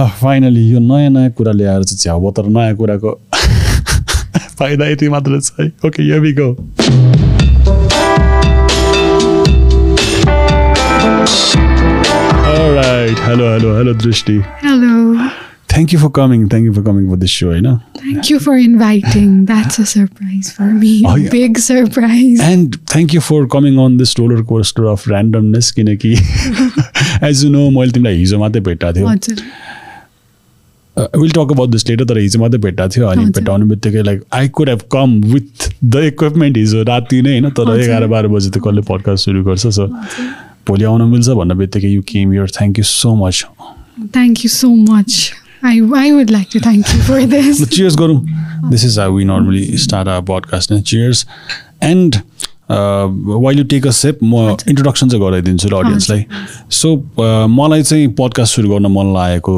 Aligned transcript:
Finally 0.20 0.60
यो 0.70 0.78
नयाँ 0.80 1.10
नयाँ 1.10 1.30
कुरा 1.30 1.52
ल्याएर 1.52 1.82
चाहिँ 1.84 1.98
छ्याउ 1.98 2.30
तर 2.32 2.46
नयाँ 2.48 2.76
कुराको 2.76 3.12
फाइदा 4.58 4.86
यति 4.86 5.08
मात्र 5.08 5.40
छ 5.40 5.52
है 5.60 5.66
ओके 5.86 6.02
यो 6.02 6.20
be 6.20 6.32
go 6.32 6.48
right 12.76 13.20
hello 13.20 13.52
hello 13.52 13.76
hello 13.76 13.94
Drishti 14.00 14.40
Hello. 14.64 15.28
Thank 15.70 15.92
you 15.94 15.98
for 16.00 16.08
coming 16.16 16.48
thank 16.48 16.66
you 16.66 16.72
for 16.72 16.82
coming 16.82 17.08
for 17.10 17.16
this 17.16 17.38
so 17.38 17.46
होइन 17.46 17.78
Thank 18.00 18.28
you 18.30 18.38
for 18.40 18.54
inviting. 18.56 19.32
That's 19.44 19.78
a 19.78 19.84
surprise 19.84 20.50
for 20.50 20.68
me. 20.74 20.92
Oh, 21.04 21.10
a 21.10 21.18
yeah. 21.18 21.30
big 21.30 21.58
surprise. 21.58 22.40
And 22.42 22.76
thank 22.92 23.14
you 23.14 23.20
for 23.20 23.46
coming 23.52 23.76
on 23.84 23.96
this 23.98 24.18
roller 24.18 24.42
coaster 24.50 24.84
of 24.92 25.08
randomness 25.08 25.70
किनकि 25.72 26.12
as 27.28 27.44
you 27.44 27.50
know 27.50 27.68
मैले 27.70 27.92
तिमीलाई 27.92 28.16
हिजो 28.16 28.38
मात्रै 28.38 28.62
भेट्टाएको 28.62 29.16
थियो 29.18 29.68
will 30.98 31.30
talk 31.30 31.52
about 31.52 31.68
this 31.70 31.88
later 31.88 32.04
तर 32.04 32.18
हिजो 32.18 32.40
मात्रै 32.40 32.58
भेट्टाएको 32.60 32.94
थियो 32.96 33.06
अनि। 33.06 33.24
भेटाउने 33.38 33.64
बित्तिकै 33.66 34.02
like 34.02 34.22
I 34.34 34.48
could 34.48 34.68
have 34.68 34.80
come 34.92 35.20
with 35.32 35.68
the 35.84 36.04
equipment 36.06 36.56
हिजो 36.56 36.82
राति 36.88 37.22
नै 37.22 37.30
होइन 37.30 37.50
तर। 37.58 37.78
एघार 37.80 38.06
बाह्र 38.06 38.28
बजी 38.28 38.50
त 38.50 38.62
कसले 38.66 38.82
पडकास्ट 38.88 39.24
सुरु 39.24 39.44
गर्छ 39.44 39.66
सो 39.78 39.86
भोलि 40.68 40.84
आउन 40.84 41.02
मिल्छ 41.10 41.28
भन्ने 41.28 41.54
बित्तिकै 41.54 41.88
you 41.88 42.02
came 42.08 42.34
yeah 42.34 42.50
thank 42.58 42.78
you 42.78 42.84
so 42.94 43.14
much 43.24 43.44
Thank 44.12 44.42
you 44.42 44.48
so 44.50 44.68
much. 44.74 45.14
I, 45.62 45.72
I 46.02 46.12
would 46.12 46.30
like 46.30 46.48
to 46.50 46.60
thank 46.66 46.92
you 46.92 47.00
for 47.06 47.16
this. 47.32 47.58
Cheers 47.68 47.96
गरौँ 47.96 48.70
this 48.70 48.84
is 48.84 48.98
how 48.98 49.16
we 49.16 49.24
normally 49.24 49.64
start 49.78 50.08
our 50.08 50.24
podcast 50.28 50.72
cheers 50.74 51.26
and 51.84 52.16
while 52.70 53.58
you 53.58 53.64
take 53.72 53.86
a 53.86 53.90
sip 53.98 54.18
म 54.24 54.56
introduction 54.68 55.08
चाहिँ 55.08 55.24
गराइदिन्छु 55.24 55.68
ल 55.68 55.72
अडियन्सलाई 55.78 56.24
so 56.78 56.94
मलाई 57.56 57.82
चाहिँ 57.82 58.08
podcast 58.20 58.56
सुरु 58.56 58.70
गर्न 58.70 58.86
मन 58.96 59.12
लागेको 59.14 59.56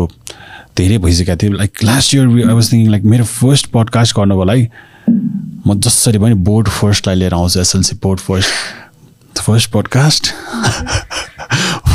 धेरै 0.77 0.99
भइसकेको 0.99 1.37
थियो। 1.37 1.53
Like 1.53 1.85
last 1.85 2.15
year 2.15 2.27
I 2.27 2.55
was 2.55 2.73
thinking 2.73 2.91
like 2.91 3.05
मेरो 3.05 3.25
फर्स्ट 3.25 3.67
पडकास्ट 3.67 4.17
गर्नको 4.17 4.45
लागि 4.45 4.69
म 5.67 5.75
जसरी 5.81 6.19
पनि 6.19 6.35
बोर्ड 6.47 6.69
फर्स्टलाई 6.69 7.17
लिएर 7.17 7.35
आउँछु 7.35 7.61
SLC 7.61 7.97
board 8.03 8.21
first 8.21 9.41
first 9.41 9.71
podcast 9.71 10.27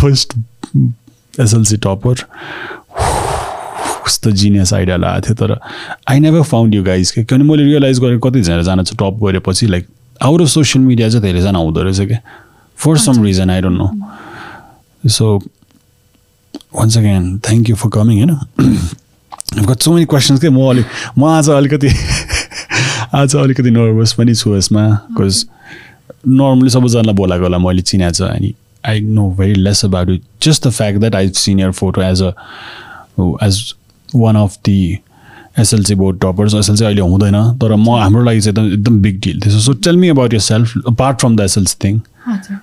first 0.01 0.33
SLC 1.39 1.77
topper 1.77 2.23
कस्तो 4.05 4.31
जिनियस 4.31 4.73
आइडिया 4.73 4.97
लागेको 4.97 5.33
थियो 5.33 5.47
तर 5.47 5.59
I 6.09 6.19
never 6.19 6.41
found 6.43 6.75
you 6.75 6.83
guys 6.83 7.11
के 7.11 7.23
किनभने 7.23 7.49
मैले 7.49 7.63
रियलाइज 7.63 7.99
गरेँ 7.99 8.19
कतिजना 8.23 8.61
चाहिँ 8.63 8.85
टप 8.93 9.19
गरेपछि 9.23 9.67
like 9.67 9.87
out 10.21 10.41
of 10.41 10.47
social 10.47 10.85
media 10.85 11.09
चाहिँ 11.09 11.21
धेरैजना 11.21 11.59
हुँदो 11.59 11.81
रहेछ 11.81 12.07
क्या 12.07 12.19
for 12.77 12.97
some 12.97 13.23
reason 13.23 13.49
I 13.49 13.61
don't 13.61 13.77
know 13.77 15.09
so 15.09 15.37
once 16.77 16.97
again 16.97 17.37
thank 17.47 17.69
you 17.69 17.75
for 17.75 17.89
coming 17.97 18.17
होइन 18.23 19.65
गट 19.65 19.79
सो 19.81 19.93
मेनी 19.93 20.05
क्वेसन्स 20.13 20.41
के 20.41 20.49
म 20.49 20.69
अलिक 20.69 20.85
म 21.17 21.25
आज 21.25 21.49
अलिकति 21.49 21.89
आज 23.15 23.35
अलिकति 23.35 23.71
नर्भस 23.71 24.13
पनि 24.17 24.35
छु 24.35 24.55
यसमा 24.55 24.87
बिकज 25.17 25.45
नर्मली 26.27 26.69
सबैजनालाई 26.69 27.15
बोलाएको 27.15 27.43
होला 27.43 27.57
मैले 27.65 27.81
चिनाएको 27.91 28.13
छ 28.17 28.29
अनि 28.29 28.53
I 28.83 28.99
know 29.17 29.29
very 29.39 29.53
less 29.67 29.83
about 29.85 30.09
it 30.09 30.21
just 30.43 30.67
the 30.67 30.71
fact 30.71 30.99
that 30.99 31.15
I 31.15 31.29
senior 31.45 31.71
photo 31.81 32.01
as 32.01 32.21
a 32.21 32.31
as 33.47 33.61
one 34.09 34.35
of 34.35 34.57
the 34.65 34.77
SLC 35.59 35.95
board 35.95 36.19
toppers 36.21 36.53
SLC 36.55 36.85
अहिले 36.85 37.01
हुँदैन 37.01 37.35
तर 37.61 37.75
म 37.75 37.95
हाम्रो 37.99 38.23
लागि 38.23 38.41
चाहिँ 38.41 38.51
एकदम 38.53 38.73
एकदम 38.73 38.99
बिग 39.01 39.19
डिल 39.23 39.39
थियो 39.45 39.59
so 39.59 39.73
tell 39.87 39.97
me 39.97 40.09
about 40.09 40.33
yourself 40.47 40.73
apart 40.87 41.19
from 41.19 41.35
the 41.35 41.41
SLC 41.41 41.75
thing 41.83 41.99
हजुर. 42.27 42.57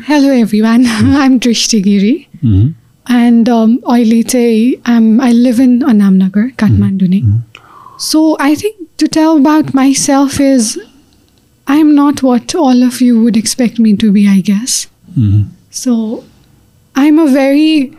Hello, 0.00 0.30
everyone. 0.30 0.84
I'm 0.86 1.38
Drishti 1.38 1.82
Giri. 1.82 2.28
Mm-hmm. 2.42 2.70
And 3.08 3.48
um, 3.48 3.80
um, 3.84 5.20
I 5.20 5.32
live 5.32 5.60
in 5.60 5.80
Anamnagar, 5.80 6.54
Kathmandu. 6.56 7.08
Mm-hmm. 7.08 7.98
So 7.98 8.36
I 8.40 8.54
think 8.54 8.96
to 8.96 9.06
tell 9.06 9.36
about 9.36 9.74
myself 9.74 10.40
is 10.40 10.80
I'm 11.66 11.94
not 11.94 12.22
what 12.22 12.54
all 12.54 12.82
of 12.82 13.00
you 13.00 13.22
would 13.22 13.36
expect 13.36 13.78
me 13.78 13.96
to 13.98 14.10
be, 14.10 14.26
I 14.26 14.40
guess. 14.40 14.86
Mm-hmm. 15.10 15.50
So 15.70 16.24
I'm 16.96 17.18
a 17.18 17.26
very, 17.26 17.96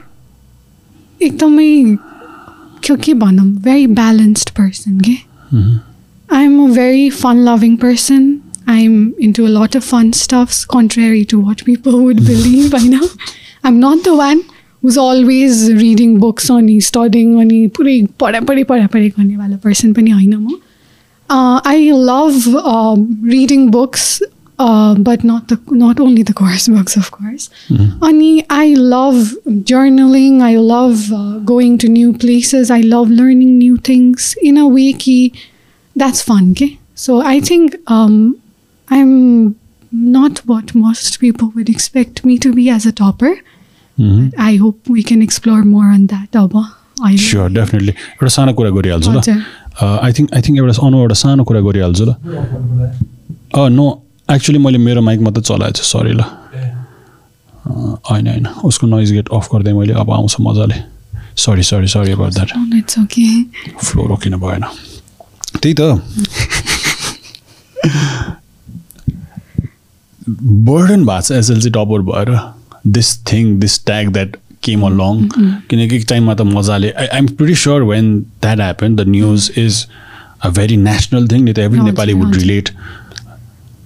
very 3.60 3.86
balanced 3.86 4.56
person. 4.56 4.98
Okay? 4.98 5.26
Mm-hmm. 5.52 5.78
I'm 6.30 6.60
a 6.60 6.74
very 6.74 7.10
fun 7.12 7.46
loving 7.46 7.78
person. 7.78 8.42
I'm 8.67 9.15
into 9.19 9.47
a 9.47 9.53
lot 9.57 9.75
of 9.75 9.85
fun 9.85 10.13
stuffs, 10.13 10.65
contrary 10.67 11.25
to 11.27 11.41
what 11.41 11.65
people 11.65 12.01
would 12.05 12.25
believe. 12.27 12.75
I 12.75 12.87
know. 12.87 13.09
I'm 13.65 13.81
not 13.81 14.05
the 14.05 14.15
one 14.15 14.43
who's 14.83 14.97
always 14.97 15.73
reading 15.73 16.19
books 16.21 16.51
अनि 16.51 16.79
studying 16.89 17.37
अनि 17.41 17.67
पुरै 17.77 18.01
पढापढी 18.21 18.65
पढापढी 18.65 19.09
गर्नेवाला 19.09 19.57
person 19.65 19.93
पनि 19.93 20.11
होइन 20.11 20.35
म 20.35 20.59
I 21.67 21.91
love 22.11 22.43
reading 23.31 23.67
books 23.71 24.07
but 24.61 25.25
not 25.25 25.53
the 25.53 25.59
not 25.83 26.01
only 26.01 26.23
the 26.23 26.33
course 26.37 26.69
books 26.71 26.99
of 26.99 27.09
course 27.11 27.51
अनि 28.09 28.31
I 28.51 28.75
love 28.95 29.25
journaling 29.69 30.41
I 30.43 30.57
love 30.71 31.05
going 31.47 31.77
to 31.79 31.89
new 31.93 32.13
places 32.25 32.71
I 32.73 32.83
love 32.83 33.11
learning 33.11 33.57
new 33.59 33.77
things 33.89 34.35
in 34.43 34.61
a 34.61 34.69
way 34.75 34.93
कि 35.05 35.21
that's 35.97 36.23
fun 36.27 36.51
okay 36.51 36.79
so 36.95 37.21
i 37.21 37.41
think 37.41 37.77
um 37.95 38.19
i'm 38.96 39.12
not 40.16 40.42
what 40.52 40.68
most 40.76 41.20
people 41.24 41.48
would 41.56 41.70
expect 41.74 42.24
me 42.30 42.38
to 42.46 42.50
be 42.60 42.66
as 42.76 42.86
a 42.92 42.94
topper 43.02 43.34
but 43.98 44.40
i 44.46 44.56
hope 44.62 44.94
we 44.98 45.02
can 45.10 45.22
explore 45.22 45.64
more 45.64 45.90
on 45.96 46.08
that. 46.14 46.30
I 47.06 47.16
sure 47.18 47.50
definitely 47.54 47.92
एउटा 47.92 48.28
सानो 48.34 48.54
कुरा 48.54 48.70
गरिहाल्छु 48.70 49.12
ल. 49.12 49.14
I 49.82 50.12
think 50.18 50.34
I 50.36 50.42
think 50.42 50.58
एउटा 50.58 50.74
अनु 50.88 50.98
एउटा 51.04 51.16
सानो 51.22 51.44
कुरा 51.50 51.62
गरिहाल्छु 51.68 52.06
ल। 52.06 52.12
नो 53.78 53.86
एक्चुली 54.32 54.60
मैले 54.66 54.78
मेरो 54.78 55.02
माइक 55.02 55.20
मात्रै 55.28 55.44
चलाएको 55.50 55.74
छु 55.78 55.84
सरी 55.84 56.14
ल। 56.14 56.22
अँ, 56.22 57.98
होइन 58.10 58.28
होइन। 58.28 58.48
उसको 58.70 58.88
नोइज 58.88 59.12
गेट 59.14 59.28
अफ 59.34 59.46
गरिदिएँ 59.54 59.76
मैले 59.78 59.94
अब 60.04 60.12
आउँछ 60.12 60.34
मजाले। 60.42 60.78
Sorry 61.46 61.64
sorry 61.64 61.88
sorry 61.96 62.12
about 62.12 62.32
that 62.34 62.50
flow 63.84 64.02
रोकिनु 64.14 64.38
भएन। 64.46 64.64
त्यही 65.62 65.74
त। 65.80 65.82
बर्डन 70.30 71.06
भएको 71.06 71.22
छ 71.22 71.32
एसएलसी 71.32 71.70
टपर 71.78 72.02
भएर 72.12 72.30
this 72.88 73.18
thing 73.32 73.60
this 73.60 73.86
tag 73.86 74.12
that 74.14 74.36
came 74.64 74.82
along 74.88 75.28
किनकि 75.70 75.96
एक 75.96 76.06
टाइममा 76.10 76.34
त 76.34 76.42
मजाले 76.50 76.90
I 76.92 77.08
I'm 77.20 77.28
pretty 77.40 77.56
sure 77.62 77.84
when 77.92 78.18
that 78.20 78.60
happen 78.60 78.96
the 78.96 79.08
news 79.08 79.52
is 79.58 79.86
a 80.42 80.50
very 80.60 80.78
national 80.78 81.28
thing 81.28 81.44
नि 81.44 81.54
त 81.54 81.60
एभ्री 81.60 81.80
नेपाली 81.80 82.14
वुड। 82.14 82.36
रिलेट 82.36 82.70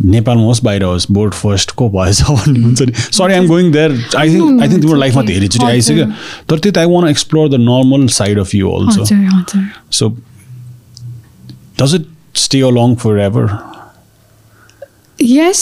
नेपालमा 0.06 0.44
होस् 0.44 0.64
बाहिर 0.64 0.84
होस् 0.84 1.06
बोर्ड 1.12 1.34
फर्स्ट 1.34 1.72
को 1.78 1.90
भएछ 1.90 2.22
भन्ने 2.30 2.60
हुन्छ 2.64 2.82
नि 2.82 2.92
sorry 2.98 3.34
I'm 3.34 3.48
going 3.48 3.72
there 3.72 3.92
I 4.18 4.36
think 4.36 4.62
I 4.62 4.68
think 4.70 4.82
तिम्रो 4.82 4.98
लाइफमा. 5.00 5.22
धेरैचोटि। 5.24 5.66
आइसक्यो 5.66 6.06
तर 6.50 6.60
त्यो 6.60 6.72
त 6.72 6.78
I 6.78 6.86
want 6.92 7.08
explore 7.10 7.50
the 7.50 7.60
normal 7.62 8.08
side 8.18 8.40
of 8.40 8.56
you 8.56 8.72
also 8.72 9.02
हजुर 9.02 9.18
हजुर 9.34 9.64
So, 9.90 10.12
does 11.80 11.94
it 11.94 12.06
stay 12.34 12.60
along 12.68 12.96
forever? 13.02 13.44
yes 15.20 15.60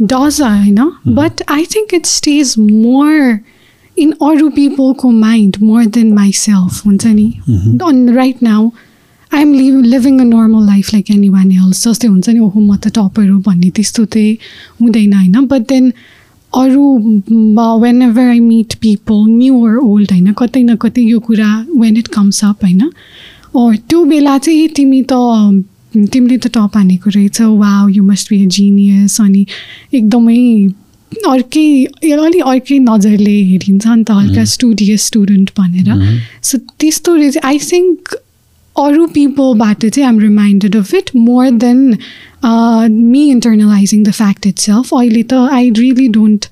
i 0.00 0.70
know 0.70 0.90
but 1.04 1.42
i 1.48 1.64
think 1.64 1.92
it 1.92 2.06
stays 2.06 2.56
more 2.58 3.40
in 3.96 4.14
other 4.20 4.50
peopleको 4.50 5.10
mind 5.12 5.60
more 5.60 5.86
than 5.86 6.14
myself 6.14 6.84
हुन्छ 6.86 7.06
नि 7.06 7.26
on 7.82 8.06
right 8.14 8.40
now 8.42 8.72
i'm 9.32 9.52
li- 9.52 9.88
living 9.94 10.20
a 10.20 10.24
normal 10.24 10.62
life 10.62 10.92
like 10.96 11.10
anyone 11.16 11.50
else 11.58 11.88
जस्तै 11.88 12.08
हुन्छ 12.08 12.28
नि 12.28 12.38
ओहो 12.38 12.60
म 12.60 12.76
त 12.76 12.88
topper 12.88 13.28
हो 13.28 13.38
भन्ने 13.38 13.70
त्यस्तो 13.70 14.04
चाहिँ 14.04 14.36
हुँदैन 14.82 15.12
होइन 15.12 15.46
बट 15.46 15.68
देन 15.68 15.92
अरू 16.52 16.98
whenever 18.02 18.28
I 18.28 18.40
meet 18.40 18.74
people 18.74 19.24
new 19.28 19.66
or 19.66 19.76
old 19.76 20.12
होइन 20.12 20.32
कतै 20.32 20.62
न 20.62 20.76
कतै 20.76 21.02
यो 21.02 21.20
कुरा 21.20 21.66
वेन 21.76 21.96
इट 21.96 22.08
कम्स 22.08 22.44
अप 22.44 22.64
होइन 22.64 22.80
अर 22.80 23.76
त्यो 23.76 24.04
बेला 24.04 24.38
चाहिँ 24.38 24.68
तिमी 24.68 25.02
त 25.02 25.12
तिमीले 25.94 26.36
त 26.38 26.46
टप 26.54 26.76
हानेको 26.76 27.10
रहेछ। 27.10 27.40
वा 27.40 27.72
you 27.90 28.02
must 28.04 28.30
be 28.30 28.44
a 28.44 28.48
genius 28.56 29.20
अनि 29.20 29.42
एकदमै 29.94 30.40
अर्कै 31.28 31.68
अलिक 31.84 32.42
अर्कै 32.46 32.78
नजरले 32.78 33.36
हेरिन्छ 33.50 33.86
नि 33.86 34.04
त 34.04 34.10
हल्का 34.10 34.44
स्टुडियस 34.54 35.06
स्टुडेन्ट 35.06 35.50
भनेर। 35.58 35.88
सो 36.42 36.58
त्यस्तो 36.58 37.14
रहेछ। 37.14 37.38
आई 37.44 37.58
थिङ्क 37.70 38.14
अरू 38.76 39.06
पिपलबाट 39.14 39.84
चाहिँ 39.86 40.06
I'm 40.08 40.18
reminded 40.20 40.76
of 40.76 40.94
it 40.94 41.10
more 41.16 41.50
than 41.64 41.80
me 42.44 43.22
internalizing 43.30 44.02
the 44.04 44.10
fact 44.18 44.46
itself 44.66 44.94
अहिले 44.94 45.22
त 45.22 45.34
I 45.56 45.70
really 45.78 46.08
don't 46.18 46.46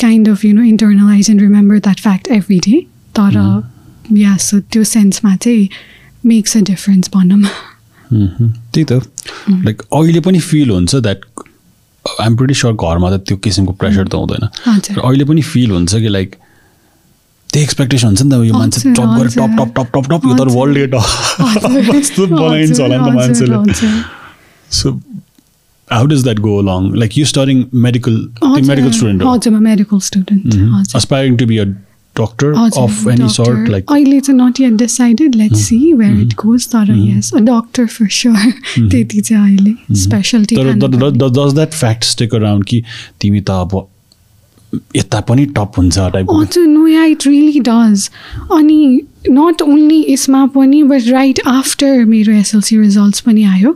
kind 0.00 0.28
of 0.28 0.44
you 0.44 0.52
know 0.54 0.62
internalize 0.62 1.30
and 1.30 1.40
remember 1.42 1.78
that 1.78 2.00
fact 2.00 2.28
every 2.38 2.58
day 2.66 2.80
तर 3.18 3.38
या 4.18 4.36
सो 4.46 4.60
त्यो 4.72 4.84
सेन्समा 4.94 5.36
चाहिँ 5.36 5.68
मेक्स 6.26 6.56
अ 6.56 6.60
डिफरेन्स 6.72 7.10
भनौँ। 7.14 7.42
त्यही 8.12 8.84
त। 8.84 8.92
लाइक 9.64 9.82
अहिले 9.82 10.20
पनि 10.20 10.38
फिल 10.40 10.70
हुन्छ 10.70 10.94
द्याट 10.96 11.20
आइम 12.20 12.36
प्रिटी 12.36 12.54
स्योर 12.54 12.72
घरमा 12.72 13.08
त 13.16 13.20
त्यो 13.26 13.36
किसिमको 13.44 13.72
प्रेसर 13.80 14.08
त 14.08 14.14
हुँदैन। 14.14 14.48
हजुर। 14.66 14.96
र 14.96 15.00
अहिले 15.00 15.24
पनि 15.24 15.42
फिल 15.42 15.70
हुन्छ 15.70 15.94
कि 15.94 16.08
लाइक 16.08 16.30
त्यही 17.50 17.64
एक्सपेक्टेसन 17.64 18.06
हुन्छ 18.06 18.22
नि 18.22 18.30
त 18.30 18.34
यो 18.44 18.54
मान्छे 18.54 18.92
टप 18.92 19.08
गरेर। 19.16 19.30
Top 19.30 19.50
top 19.58 19.70
top 19.76 19.88
top 19.94 20.04
top 20.10 20.22
यो 20.26 20.34
त। 20.34 20.40
वर्ल्ड 20.58 20.76
यस्तो 21.94 22.26
बनाइन्छ 22.26 22.80
होला 22.80 22.96
नि 22.96 23.02
त 23.04 23.14
मान्छेले। 23.14 23.56
So 24.70 24.86
how 25.92 26.06
does 26.06 26.22
that 26.22 26.38
go 26.38 26.52
along 26.62 26.94
like 26.98 27.18
you 27.18 27.24
studying 27.24 27.64
medical 27.86 28.14
medical 28.42 28.90
student 28.90 29.22
हो? 29.22 29.32
हजुर 29.32 29.52
म 29.52 29.62
medical 29.62 29.98
of 32.20 33.06
any 33.06 33.16
doctor. 33.16 33.28
sort 33.28 33.68
like 33.68 33.84
अहिले 33.90 34.20
चाहिँ 34.20 34.40
not 34.40 34.60
yet 34.60 34.76
decided 34.76 35.34
let's 35.34 35.64
see 35.70 35.94
where 35.94 36.20
it 36.26 36.36
goes 36.36 36.66
तर 36.66 36.92
a 37.36 37.40
doctor 37.40 37.86
for 37.86 38.08
sure 38.08 38.52
त्यति 38.90 39.20
चाहिँ 39.20 39.58
अहिले 39.58 39.94
स्पेसलिटी 39.94 40.56
तर 40.56 40.72
does 41.30 41.54
that 41.54 41.72
fact 41.72 42.04
stick 42.04 42.34
around 42.34 42.64
कि 42.64 42.82
तिमी 43.20 43.40
त 43.40 43.50
अब 43.50 43.88
यता 44.96 45.20
पनि 45.28 45.46
टप 45.56 45.72
हुन्छ 45.78 46.58
no 46.58 46.86
yeah 46.86 47.04
it 47.04 47.26
really 47.26 47.60
does 47.60 48.08
अनि 48.52 49.00
नट 49.30 49.62
ओन्ली 49.62 50.04
यसमा 50.08 50.44
पनि 50.54 50.82
बट 50.82 51.08
राइट 51.08 51.40
आफ्टर 51.46 52.04
मेरो 52.04 52.32
एसएलसी 52.32 52.78
रिजल्ट्स 52.78 53.20
पनि 53.20 53.44
आयो। 53.44 53.70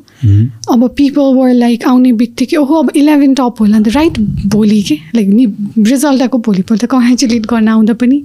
अब 0.72 0.88
पिपल 0.96 1.34
वर 1.34 1.52
लाइक 1.54 1.84
आउने 1.88 2.12
बित्तिकै 2.12 2.56
ओहो 2.56 2.74
अब 2.82 2.90
इलेभेन 2.96 3.34
टप 3.34 3.60
होला 3.60 3.78
नि 3.78 3.84
त। 3.84 3.94
राइट 3.94 4.18
भोलि 4.54 4.82
के? 4.82 4.94
लाइक 5.14 5.28
नि 5.28 5.46
रिजल्ट 5.90 6.22
आएको 6.22 6.38
भोलिपल्ट 6.38 6.84
कङ्ग्रेचुलेट 6.86 7.46
गर्न 7.46 7.68
आउँदा 7.68 7.94
पनि 8.02 8.22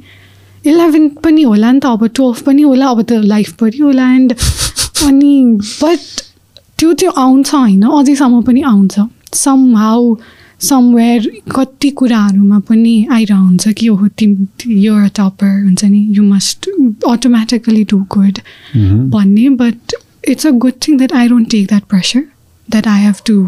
इलेभेन 0.66 1.08
पनि 1.24 1.42
होला 1.44 1.72
नि 1.72 1.80
त 1.80 1.86
अब 1.86 2.08
टुवेल्भ 2.08 2.44
पनि 2.46 2.62
होला 2.62 2.88
अब 2.88 3.02
त 3.02 3.12
लाइफ 3.24 3.52
पनि 3.62 3.78
होला 3.78 4.12
एन्ड 4.14 4.34
अनि 5.08 5.34
बट 5.56 6.00
त्यो 6.80 6.94
त्यो 6.94 7.12
आउँछ 7.12 7.54
होइन 7.54 7.84
अझैसम्म 7.84 8.42
पनि 8.42 8.62
आउँछ। 8.62 9.00
सम 9.34 9.76
हाउ 9.78 10.16
समवेयर 10.64 11.30
कति 11.56 11.90
कुराहरूमा 11.90 12.60
पनि 12.68 12.96
आइरहन्छ 13.12 13.74
कि 13.78 13.90
ओहो 13.90 14.08
तिम 14.20 14.36
यो 14.68 14.96
टपर 15.18 15.64
हुन्छ 15.64 15.84
नि 15.86 16.06
you 16.18 16.24
must 16.24 16.70
automatically 17.10 17.84
do 17.84 17.98
good 18.12 18.40
भन्ने 19.14 19.50
but 19.62 19.96
it's 20.30 20.48
a 20.48 20.52
good 20.66 20.74
thing 20.88 20.98
that 20.98 21.14
I 21.14 21.28
don't 21.28 21.50
take 21.52 21.68
that 21.68 21.84
pressure 21.90 22.26
that 22.70 22.88
I 22.88 23.04
have 23.04 23.16
to 23.26 23.40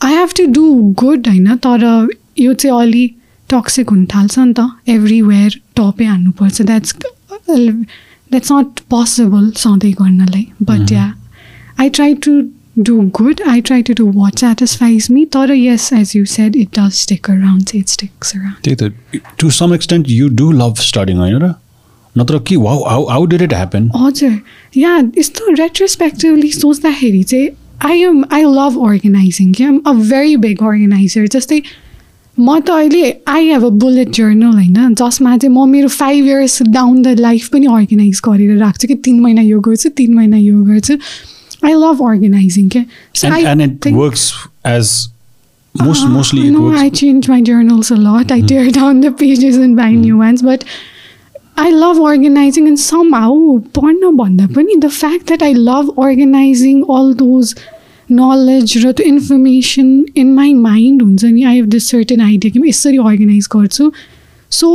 I 0.00 0.14
have 0.14 0.30
to 0.36 0.46
do 0.52 0.72
good 1.02 1.28
होइन 1.28 1.56
तर 1.66 2.08
यो 2.38 2.54
चाहिँ 2.54 2.80
अलि 2.80 3.04
टक्सिक 3.50 3.90
हुन 3.90 4.06
थाल्छ 4.14 4.38
नि 4.38 4.54
त 4.58 4.70
एभ्रिवेयर 4.88 5.60
टपै 5.76 6.04
हान्नुपर्छ. 6.04 6.62
द्याट्स 6.62 6.96
द्याट्स 7.50 8.52
नट 8.52 8.80
पोसिबल 8.90 9.50
सधैँ 9.56 9.92
गर्नलाई 9.92 10.46
but 10.62 10.92
yeah 10.92 11.12
I 11.78 11.86
try 11.96 12.12
to 12.24 12.34
do 12.76 13.10
good. 13.10 13.40
I 13.42 13.60
try 13.60 13.82
to 13.82 13.94
do 13.94 14.06
what 14.06 14.38
satisfies 14.38 15.08
me. 15.08 15.26
Tara, 15.26 15.54
yes, 15.54 15.92
as 15.92 16.14
you 16.14 16.26
said, 16.26 16.56
it 16.56 16.72
does 16.72 16.98
stick 16.98 17.28
around. 17.28 17.74
It 17.74 17.88
sticks 17.88 18.34
around. 18.34 18.56
Some 19.50 19.74
extent 19.74 20.10
you 20.10 20.28
do 20.40 20.50
love 20.52 20.74
studying 20.80 21.16
होइन 21.18 21.36
र 21.42 21.54
नत्र 22.16 22.38
कि 22.48 22.54
how 22.56 22.82
how 22.84 23.04
how 23.06 23.24
did 23.26 23.42
it 23.42 23.52
happen 23.54 23.90
हजुर 23.96 24.38
yeah 24.76 24.96
यस्तो 25.18 25.52
retrospectively 25.54 26.50
सोच्दाखेरि 26.52 27.22
चाहिँ 27.22 27.48
I 27.84 28.02
am 28.02 28.24
I 28.32 28.42
love 28.42 28.78
organizing 28.88 29.52
कि 29.52 29.64
am 29.64 29.80
a 29.86 29.92
very 29.92 30.36
big 30.44 30.62
organizer 30.62 31.26
जस्तै 31.34 31.60
म 32.38 32.58
त 32.60 32.70
अहिले 32.70 33.12
I 33.28 33.46
have 33.48 33.64
a 33.64 33.68
bullet 33.82 34.10
journal 34.16 34.54
होइन 34.54 34.94
जसमा 34.94 35.36
चाहिँ 35.36 35.54
म 35.54 35.68
मेरो 35.70 35.88
five 35.88 36.26
years 36.26 36.62
down 36.62 37.02
the 37.02 37.18
life 37.20 37.48
पनि 37.52 37.66
अर्गनाइज 37.66 38.20
गरेर 38.24 38.56
राख्छु 38.58 38.88
कि 38.88 38.94
तिन 39.08 39.20
महिना 39.20 39.42
यो 39.42 39.60
गर्छु 39.60 39.88
तिन 39.96 40.14
महिना 40.14 40.36
यो 40.36 40.62
गर्छु 40.64 40.98
आई 41.65 41.73
लभ 41.73 42.01
अर्गनाइजिङ 42.09 42.69
क्या 42.75 42.83
So 43.21 43.31
I 43.39 43.43
and 43.53 43.61
it 43.61 43.79
think- 43.85 43.97
works 43.97 44.31
as 44.67 44.93
most 45.75 46.03
Uh, 46.05 46.09
mostly 46.11 46.47
it 46.47 46.53
no, 46.53 46.61
I 46.69 46.71
works 46.77 46.99
change 47.01 47.27
my 47.33 47.41
journals 47.49 47.91
a 47.97 47.99
lot. 48.05 48.31
I 48.37 48.41
tear 48.53 48.71
down 48.79 49.03
the 49.03 49.11
pages 49.25 49.59
and 49.65 49.77
buy 49.81 49.91
new 49.99 50.17
ones. 50.21 50.41
But 50.47 50.65
I 51.61 51.69
love 51.83 51.99
organizing, 52.07 52.67
and 52.71 52.79
somehow, 52.81 53.31
पढ्न 53.77 54.11
भन्दा 54.17 54.47
पनि 54.57 54.75
the 54.85 54.89
fact 54.97 55.31
that 55.31 55.43
I 55.47 55.51
love 55.69 55.89
organizing 56.07 56.81
all 56.95 57.13
those 57.21 57.53
knowledge 58.09 58.75
र 58.85 58.91
त्यो 58.99 59.05
information 59.13 59.91
in 60.23 60.33
my 60.37 60.47
mind 60.63 61.01
हुन्छ 61.01 61.23
नि 61.35 61.43
I 61.45 61.53
have 61.59 61.69
this 61.75 61.89
certain 61.95 62.21
idea 62.27 62.51
कि 62.51 62.59
म 62.59 62.65
यसरी 62.65 62.97
organize 63.11 63.47
गर्छु 63.55 63.91
सो 64.59 64.71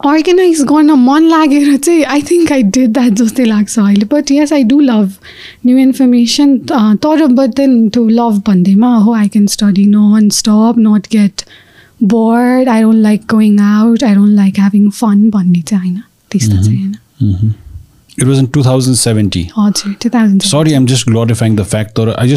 अर्गनाइज 0.00 0.60
गर्न 0.62 0.90
मन 1.00 1.22
लागेर 1.28 1.76
चाहिँ 1.76 2.02
I 2.04 2.22
think 2.22 2.52
I 2.52 2.62
did 2.62 2.90
that 2.92 3.12
जस्तै 3.20 3.44
लाग्छ 3.44 3.78
अहिले। 3.78 4.04
But 4.12 4.30
yes 4.32 4.52
I 4.52 4.62
do 4.64 4.80
love 4.80 5.12
new 5.66 5.78
information 5.78 6.58
तर 6.68 7.26
बट 7.26 7.56
देन 7.56 7.88
टु 7.88 8.08
लभ 8.08 8.42
भन्दैमा 8.46 8.94
हो 8.96 9.14
I 9.14 9.28
can 9.28 9.46
study 9.46 9.86
non 9.86 10.28
stop 10.34 10.74
not 10.78 11.06
get 11.12 11.42
bored 12.02 12.68
I 12.68 12.82
don't 12.82 13.02
like 13.02 13.22
going 13.30 13.58
out 13.60 14.04
I 14.04 14.14
don't 14.14 14.36
like 14.36 14.58
having 14.58 14.90
fun 14.90 15.28
भन्ने 15.30 15.62
चाहिँ 15.62 15.90
होइन। 15.90 16.02
त्यस्तो 16.30 16.62
चाहिँ 16.64 16.94
होइन। 17.22 17.54
इन 18.38 18.46
टु 18.46 18.64
थाउजन्ड 18.64 18.96
सेभेन्टी 18.96 19.48
हजुर 19.58 19.94
two 20.02 20.08
thousand 20.08 20.42
sorry 20.42 20.72
I'm 20.72 20.86
just 20.86 21.08
glorifying 21.08 21.56
the 21.56 21.62
fact 21.64 21.90
तर 21.90 22.14
I 22.18 22.28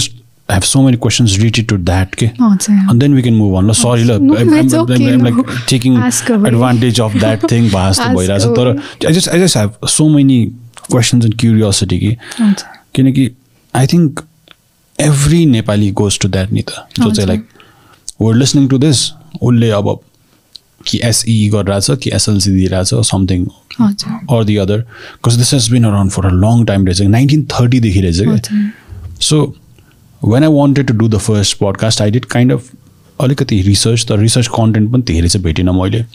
just 0.51 0.55
have 0.55 0.61
so 0.61 0.81
many 0.81 0.97
questions 0.97 1.37
related 1.37 1.67
to 1.67 1.77
that 1.77 2.15
के 2.15 2.25
हजुर 2.25 2.89
And 2.91 3.01
then 3.01 3.15
we 3.15 3.21
can 3.21 3.35
move 3.37 3.53
on. 3.55 3.69
ल 3.69 3.73
सरी 3.73 4.03
ल 4.03 4.11
No, 4.11 4.35
I'm, 4.35 4.49
I'm, 4.49 4.65
it's 4.65 4.73
I'm, 4.73 4.81
okay, 4.81 5.13
I'm 5.13 5.19
no. 5.19 5.29
like 5.29 5.65
taking 5.65 5.97
advantage 6.45 6.99
of 6.99 7.13
that 7.19 7.41
thing. 7.49 7.75
I 7.75 9.11
just 9.11 9.27
I 9.27 9.37
just 9.37 9.55
have 9.55 9.71
so 9.87 10.09
many 10.09 10.53
questions 10.91 11.25
and 11.25 11.37
curiosity 11.37 11.99
कि 11.99 12.15
किनकि 12.95 13.31
I 13.75 13.87
think 13.87 14.19
every 15.01 15.45
Nepali 15.45 15.91
goes 15.91 16.19
to 16.19 16.27
that 16.27 16.51
नि 16.51 16.61
त 16.61 16.69
जो। 16.99 17.11
चाहिँ 17.11 17.27
like 17.27 17.45
were 18.21 18.35
listening 18.35 18.67
to 18.67 18.77
this 18.77 19.11
उसले 19.41 19.69
अब 19.69 19.99
कि 20.87 20.99
एसई 21.03 21.49
गरिरहेछ 21.53 21.91
कि 22.03 22.11
एसएलसी 22.13 22.51
दिइरहेछ 22.51 22.93
something 22.93 23.45
or 24.31 24.43
the 24.43 24.57
other 24.57 24.77
because 24.77 25.35
this 25.35 25.53
has 25.53 25.71
been 25.71 25.83
around 25.83 26.11
for 26.11 26.25
a 26.25 26.29
long 26.29 26.65
time 26.65 26.85
रहेछ 26.85 27.01
नाइन्टिन 27.01 27.43
थर्टीदेखि 27.43 28.01
रहेछ 28.01 28.19
क्या 28.19 28.71
so 29.21 29.55
when 30.25 30.43
I 30.43 30.49
wanted 30.49 30.87
to 30.87 30.93
do 30.93 31.07
the 31.09 31.17
first 31.17 31.57
podcast 31.57 32.01
I 32.01 32.11
did 32.11 32.25
kind 32.25 32.51
of 32.53 32.69
अलिकति 33.21 33.61
रिसर्च 33.61 34.05
तर 34.09 34.19
रिसर्च 34.19 34.47
कन्टेन्ट 34.47 34.91
पनि 34.91 35.01
धेरै 35.01 35.27
चाहिँ 35.27 35.43
भेटिनँ 35.45 35.73
मैले। 35.73 36.05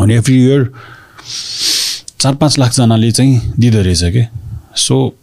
अनि 0.00 0.14
एभ्री 0.14 0.44
इयर 0.44 0.72
चार 2.20 2.34
पाँच 2.34 2.58
लाखजनाले 2.58 3.10
चाहिँ 3.12 3.52
दिँदो 3.58 3.80
रहेछ 3.80 4.02
कि? 4.04 4.26
So 4.76 5.14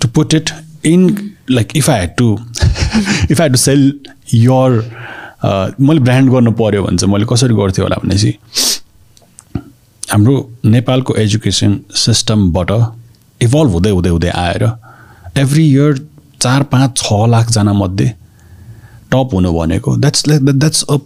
to 0.00 0.08
put 0.08 0.34
it 0.34 0.50
in 0.84 1.30
like 1.50 1.76
if 1.76 1.90
I 1.90 2.00
had 2.00 2.16
to 2.16 2.38
if 3.30 3.40
I 3.40 3.44
had 3.44 3.52
to 3.52 3.58
sell 3.58 4.00
your 4.34 4.80
मैले 5.80 6.00
ब्रान्ड 6.00 6.32
गर्नु 6.32 6.52
पऱ्यो 6.52 6.82
भने 6.82 6.98
चाहिँ 6.98 7.12
मैले 7.12 7.26
कसरी 7.32 7.54
गर्थेँ 7.54 7.82
होला 7.82 7.96
भनेपछि 8.04 8.34
हाम्रो 10.12 10.50
नेपालको 10.64 11.14
एजुकेसन 11.14 11.80
सिस्टमबाट 11.94 12.70
इभल्भ 13.42 13.70
हुँदै 13.70 13.90
हुँदै 13.90 14.10
हुँदै 14.10 14.28
आएर 14.28 14.72
एभ्री 15.36 15.70
इयर 15.72 16.13
चार 16.44 16.62
पाँच 16.72 16.96
छ 16.98 17.26
लाखजना 17.30 17.72
मध्ये 17.72 18.12
टप 19.12 19.30
हुनु 19.34 19.52
भनेको। 19.52 19.96
That's 19.96 20.26
like 20.28 20.40
that's 20.44 20.84
a 20.84 20.96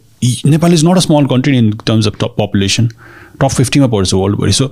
Nepal 0.46 0.72
is 0.74 0.84
not 0.84 0.96
a 0.96 1.00
small 1.00 1.26
country 1.30 1.56
in 1.58 1.70
terms 1.86 2.06
of 2.06 2.16
top 2.20 2.34
population 2.38 2.88
top 3.40 3.50
फिफ्टीमा 3.50 3.86
पर्छ 3.86 4.14
वर्ल्डभरि 4.14 4.52
सो 4.52 4.66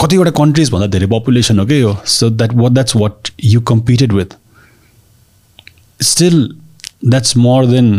कतिवटा 0.00 0.30
कन्ट्रिजभन्दा 0.36 0.86
धेरै 0.92 1.06
पपुलेसन 1.08 1.58
हो 1.58 1.64
कि 1.66 1.80
यो? 1.80 1.96
So 2.06 2.30
that 2.30 2.54
what 2.54 2.72
that's 2.72 2.96
what 2.96 3.28
you 3.44 3.60
competed 3.70 4.12
with 4.12 4.36
still 6.00 6.36
that's 7.04 7.36
more 7.36 7.66
than 7.66 7.92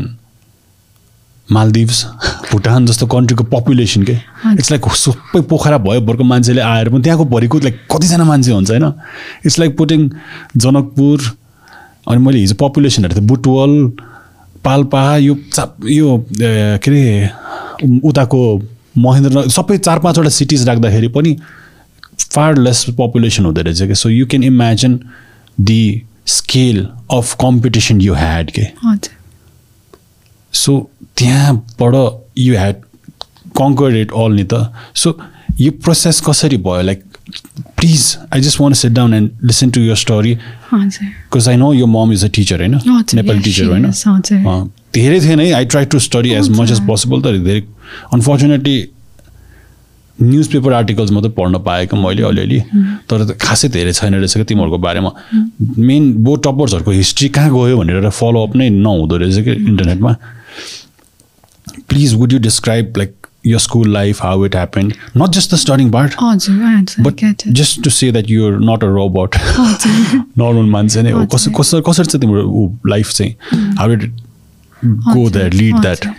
Maldives 1.51 2.05
Bhutan 2.51 2.85
जस्तो 2.85 3.05
कन्ट्रीको 3.07 3.43
population 3.43 4.03
के? 4.03 4.13
It's 4.59 4.71
like 4.71 4.87
सबै 4.95 5.41
पोखरा 5.49 5.77
भयो 5.77 6.01
भरको 6.01 6.23
मान्छेले 6.23 6.61
आएर 6.61 6.89
पनि 6.89 7.01
त्यहाँको 7.03 7.25
भरिको 7.25 7.59
लाइक 7.59 7.79
कतिजना 7.91 8.23
मान्छे 8.23 8.51
हुन्छ 8.51 8.71
होइन? 8.71 8.85
इट्स 9.45 9.59
लाइक 9.59 9.77
पुटिङ 9.77 10.09
जनकपुर 10.57 11.21
अनि 12.07 12.21
मैले 12.23 12.39
हिजो 12.39 12.55
पपुलेसन 12.61 13.03
हेरेको 13.03 13.19
थिएँ 13.19 13.27
बुटवल 13.27 13.73
पाल्पा 14.63 15.03
यो 15.17 15.35
चा 15.53 15.63
यो 15.89 16.17
के 16.31 16.75
अरे 16.77 17.29
उताको 18.07 18.39
महेन्द्र 18.97 19.49
सबै 19.49 19.77
चार 19.77 19.99
पाँचवटा 19.99 20.29
सिटिज 20.29 20.67
राख्दाखेरि 20.69 21.07
पनि 21.17 21.35
फार 22.31 22.57
लेस 22.57 22.85
पपुलेसन 22.99 23.45
हुँदो 23.45 23.61
रहेछ 23.61 23.81
कि? 23.81 23.95
So 23.95 24.09
you 24.09 24.25
can 24.25 24.43
imagine 24.43 24.99
the 25.57 26.01
scale 26.27 26.87
of 27.11 27.33
competition 27.41 28.01
you 28.01 28.13
had 28.15 28.51
के? 28.51 28.67
सो 30.53 30.77
त्यहाँबाट 31.17 31.95
you 32.39 32.53
had 32.55 32.75
conquer 33.57 33.95
it 33.97 34.11
all 34.15 34.31
नि 34.33 34.43
त 34.43 34.71
सो 34.95 35.17
यो 35.61 35.71
प्रोसेस 35.83 36.21
कसरी 36.27 36.57
भयो? 36.57 36.81
Like 36.81 37.03
please 37.77 38.05
I 38.33 38.41
just 38.41 38.59
want 38.61 38.73
sit 38.73 38.91
down 38.91 39.13
and 39.13 39.29
listen 39.43 39.69
to 39.71 39.81
your 39.81 39.95
story 39.95 40.33
because 40.73 41.49
I 41.49 41.55
know 41.57 41.73
यो 41.73 41.85
mom 41.87 42.13
is 42.13 42.25
a 42.25 42.27
teacher 42.35 42.59
होइन 42.59 42.79
Nepali 43.15 43.39
teacher 43.41 43.65
होइन 43.65 44.71
धेरै 44.93 45.19
थिएन 45.21 45.39
है 45.39 45.51
I 45.53 45.65
try 45.65 45.85
to 45.85 45.99
study 45.99 46.31
as 46.31 46.49
much 46.59 46.71
as. 46.71 46.79
Possible 46.87 47.21
तर 47.21 47.37
धेरै 47.45 47.61
अनफर्चुनेटली 48.13 48.75
न्युज 50.19 50.47
पेपर 50.47 50.73
आर्टिकल्स 50.73 51.11
मात्रै 51.11 51.31
पढ्न 51.37 51.59
पाएको 51.65 51.97
मैले 51.97 52.23
अलिअलि 52.23 52.59
तर 53.09 53.25
खासै 53.41 53.67
धेरै 53.69 53.93
छैन 53.93 54.13
रहेछ 54.15 54.33
क्या 54.33 54.43
तिमीहरूको 54.51 54.77
बारेमा। 54.77 55.11
मेन 55.79 56.13
बो 56.23 56.35
टपर्सहरूको 56.45 56.91
हिस्ट्री 56.91 57.29
कहाँ 57.37 57.49
गयो 57.53 57.77
भनेर 57.77 58.09
फलोअप 58.09 58.55
नै 58.55 58.69
नहुँदो 58.69 59.17
रहेछ 59.17 59.43
कि 59.45 59.51
इन्टरनेटमा 59.51 60.15
please 61.89 62.13
would 62.13 62.33
you 62.33 62.39
describe 62.39 62.93
like 62.97 63.15
your 63.45 63.59
school 63.59 63.87
life, 63.87 64.19
how 64.19 64.43
it 64.43 64.53
happened, 64.53 64.93
not 65.15 65.33
just 65.33 65.49
the 65.49 65.57
starting 65.57 65.91
part, 65.91 66.13
but 67.03 67.23
just 67.51 67.83
to 67.83 67.91
say 67.91 68.09
that 68.09 68.29
you're 68.29 68.59
not 68.59 68.83
a 68.83 68.89
robot, 68.89 69.35
normal 70.37 70.69
मान्छे 70.75 71.01
नै 71.03 71.11
हो. 71.11 71.25
कसरी 71.25 71.53
कसरी 71.59 71.81
कसरी 71.81 72.05
चाहिँ 72.05 72.21
तिम्रो 72.21 72.79
लाइफ 72.87 73.11
चाहिँ 73.11 73.35
there, 75.31 75.49
lead 75.49 75.81
that? 75.81 76.05
हजुर. 76.05 76.15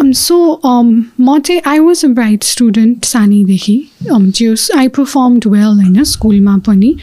Um, 0.00 0.12
so, 0.14 0.60
um, 0.64 1.04
म 1.20 1.38
चाहिँ 1.38 1.62
I 1.66 1.78
was 1.78 2.04
a 2.04 2.08
bright 2.08 2.42
student 2.42 3.04
सानैदेखि 3.04 3.90
um, 4.12 4.30
just 4.42 4.76
I 4.76 4.88
performed 4.88 5.46
well 5.46 5.64
होइन 5.64 6.04
स्कुलमा 6.04 6.56
पनि 6.56 6.96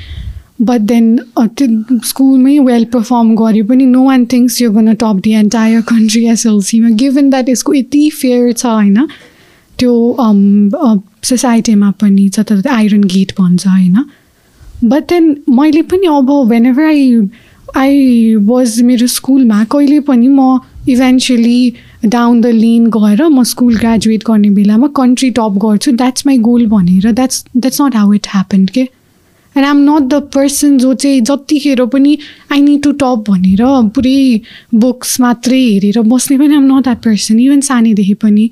बट 0.59 0.81
देन 0.83 1.17
त्यो 1.37 1.99
स्कुलमै 2.03 2.57
वेल 2.61 2.85
पर्फर्म 2.93 3.33
गरे 3.35 3.61
पनि 3.63 3.85
नो 3.87 4.03
वान 4.03 4.25
थिङ्स 4.25 4.61
यो 4.61 4.71
गर्न 4.71 4.93
टप 4.95 5.19
दि 5.23 5.33
एन्टायर 5.35 5.81
कन्ट्री 5.87 6.25
एसएलसीमा 6.27 6.89
गिभन 6.97 7.29
द्याट 7.29 7.49
यसको 7.49 7.73
यति 7.73 8.09
फेयर 8.11 8.51
छ 8.53 8.65
होइन 8.67 9.07
त्यो 9.77 9.93
सोसाइटीमा 11.25 11.91
पनि 12.01 12.27
जता 12.29 12.61
आइरन 12.75 13.03
गेट 13.07 13.33
भन्छ 13.39 13.67
होइन 13.67 14.03
बट 14.85 15.09
देन 15.09 15.35
मैले 15.51 15.81
पनि 15.83 16.07
अब 16.07 16.31
when 16.49 16.65
ever 16.65 16.83
I 16.85 17.11
I 17.77 18.35
was 18.43 18.81
मेरो 18.81 19.07
स्कुलमा 19.09 19.63
कहिले 19.71 19.99
पनि 20.01 20.27
म 20.29 20.59
इभेन्चुली 20.89 21.73
डाउन 22.05 22.41
द 22.41 22.47
लेन 22.55 22.85
गएर 22.89 23.23
म 23.23 23.43
स्कुल 23.45 23.75
ग्रेजुएट 23.77 24.23
गर्ने 24.27 24.49
बेलामा 24.51 24.87
कन्ट्री 24.95 25.29
टप 25.31 25.57
गर्छु 25.61 25.91
द्याट्स 25.93 26.25
माई 26.27 26.37
गोल 26.41 26.65
भनेर 26.67 27.11
that's 27.11 27.45
that's 27.57 27.81
not 27.81 27.95
how 27.95 28.13
it 28.13 28.27
happened 28.27 28.69
के 28.69 28.87
and 29.57 29.65
I 29.65 29.71
am 29.71 29.83
not 29.89 30.09
the 30.13 30.21
person 30.35 30.77
जो 30.77 30.93
चाहिँ 30.93 31.21
जतिखेर 31.21 31.85
पनि 31.85 32.17
आई 32.51 32.61
निड 32.61 32.83
टु 32.83 32.91
टप 33.03 33.23
भनेर 33.29 33.63
पुरै 33.95 34.41
बुक्स 34.75 35.19
मात्रै 35.21 35.61
हेरेर 35.61 36.01
बस्ने 36.01 36.37
पनि 36.37 36.55
I'm 36.55 36.65
not 36.73 36.83
that 36.83 36.97
person 37.05 37.39
even 37.39 37.61
सानैदेखि 37.71 38.13
पनि 38.13 38.49